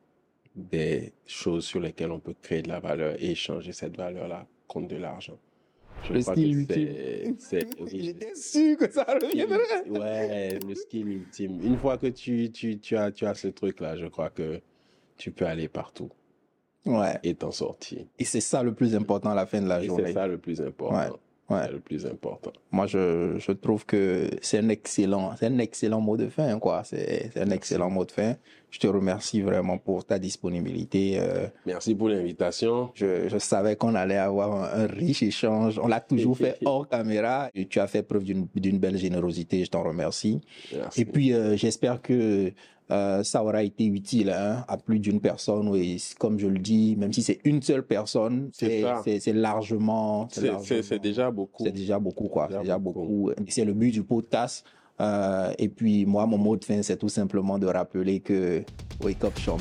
des 0.56 1.12
choses 1.26 1.64
sur 1.64 1.80
lesquelles 1.80 2.10
on 2.10 2.18
peut 2.20 2.34
créer 2.42 2.62
de 2.62 2.68
la 2.68 2.80
valeur 2.80 3.14
et 3.22 3.30
échanger 3.30 3.72
cette 3.72 3.96
valeur-là 3.96 4.46
contre 4.70 4.88
de 4.88 4.96
l'argent. 4.96 5.36
Je 6.04 6.14
Le 6.14 6.20
style 6.22 6.66
oui, 7.80 8.00
J'étais 8.02 8.34
sûr 8.34 8.76
que 8.78 8.90
ça 8.90 9.04
reviendrait. 9.04 9.58
ultime. 9.84 9.98
Ouais, 9.98 10.58
le 10.66 10.74
skill 10.74 11.08
ultime. 11.08 11.60
Une 11.62 11.76
fois 11.76 11.98
que 11.98 12.06
tu, 12.06 12.50
tu, 12.50 12.78
tu 12.78 12.96
as, 12.96 13.10
tu 13.12 13.26
as 13.26 13.34
ce 13.34 13.48
truc-là, 13.48 13.96
je 13.96 14.06
crois 14.06 14.30
que 14.30 14.60
tu 15.18 15.30
peux 15.30 15.44
aller 15.44 15.68
partout 15.68 16.08
Ouais. 16.86 17.18
et 17.22 17.34
t'en 17.34 17.50
sortir. 17.50 18.06
Et 18.18 18.24
c'est 18.24 18.40
ça 18.40 18.62
le 18.62 18.72
plus 18.72 18.94
important 18.94 19.30
à 19.30 19.34
la 19.34 19.44
fin 19.44 19.60
de 19.60 19.68
la 19.68 19.82
Et 19.82 19.86
journée. 19.86 20.04
c'est 20.06 20.12
ça 20.14 20.26
le 20.26 20.38
plus 20.38 20.62
important. 20.62 20.96
Ouais, 20.96 21.08
ouais. 21.50 21.60
C'est 21.66 21.72
le 21.72 21.80
plus 21.80 22.06
important. 22.06 22.52
Moi, 22.70 22.86
je, 22.86 23.36
je 23.38 23.52
trouve 23.52 23.84
que 23.84 24.30
c'est 24.40 24.58
un 24.58 24.68
excellent, 24.68 25.32
c'est 25.38 25.46
un 25.46 25.58
excellent 25.58 26.00
mot 26.00 26.16
de 26.16 26.28
fin, 26.28 26.58
quoi. 26.58 26.82
C'est 26.84 27.30
c'est 27.32 27.40
un 27.42 27.50
excellent 27.50 27.90
mot 27.90 28.04
de 28.04 28.12
fin. 28.12 28.36
Je 28.70 28.78
te 28.78 28.86
remercie 28.86 29.40
vraiment 29.42 29.78
pour 29.78 30.04
ta 30.04 30.18
disponibilité. 30.20 31.18
Euh, 31.18 31.48
Merci 31.66 31.94
pour 31.94 32.08
l'invitation. 32.08 32.90
je, 32.94 33.28
je 33.28 33.38
savais 33.38 33.74
qu'on 33.76 33.94
allait 33.96 34.16
avoir 34.16 34.54
un, 34.54 34.84
un 34.84 34.86
riche 34.86 35.22
échange. 35.24 35.78
On 35.82 35.88
l'a 35.88 36.00
toujours 36.00 36.36
fait 36.38 36.56
hors 36.64 36.88
caméra. 36.88 37.50
Et 37.54 37.66
tu 37.66 37.80
as 37.80 37.88
fait 37.88 38.02
preuve 38.04 38.22
d'une 38.24 38.46
d'une 38.54 38.78
belle 38.78 38.96
générosité. 38.96 39.64
Je 39.64 39.70
t'en 39.70 39.82
remercie. 39.82 40.40
Merci. 40.74 41.00
Et 41.00 41.04
puis, 41.04 41.32
euh, 41.32 41.56
j'espère 41.56 42.00
que 42.00 42.52
euh, 42.90 43.22
ça 43.22 43.42
aura 43.44 43.62
été 43.62 43.86
utile 43.86 44.30
hein, 44.30 44.64
à 44.68 44.76
plus 44.76 44.98
d'une 44.98 45.20
personne. 45.20 45.74
Et 45.76 45.96
comme 46.18 46.38
je 46.38 46.46
le 46.48 46.58
dis, 46.58 46.96
même 46.96 47.12
si 47.12 47.22
c'est 47.22 47.38
une 47.44 47.62
seule 47.62 47.84
personne, 47.86 48.50
C'est 48.52 49.32
largement, 49.32 50.28
C'est- 50.30 50.98
déjà 50.98 51.30
beaucoup. 51.30 51.64
c'est 51.64 51.72
déjà 51.72 51.98
beaucoup, 51.98 52.28
quoi. 52.28 52.48
C'est 52.50 52.58
déjà 52.60 52.78
beaucoup. 52.78 53.30
C'est 53.48 53.64
le 53.64 53.72
but 53.74 53.90
du 53.92 54.02
podcast. 54.02 54.64
Euh, 55.00 55.52
et 55.58 55.68
puis, 55.68 56.04
moi, 56.04 56.26
mon 56.26 56.36
mot 56.36 56.56
de 56.56 56.64
fin, 56.64 56.82
c'est 56.82 56.98
tout 56.98 57.08
simplement 57.08 57.58
de 57.58 57.66
rappeler 57.66 58.20
que 58.20 58.62
Wake 59.02 59.24
Up 59.24 59.38
Champ. 59.38 59.56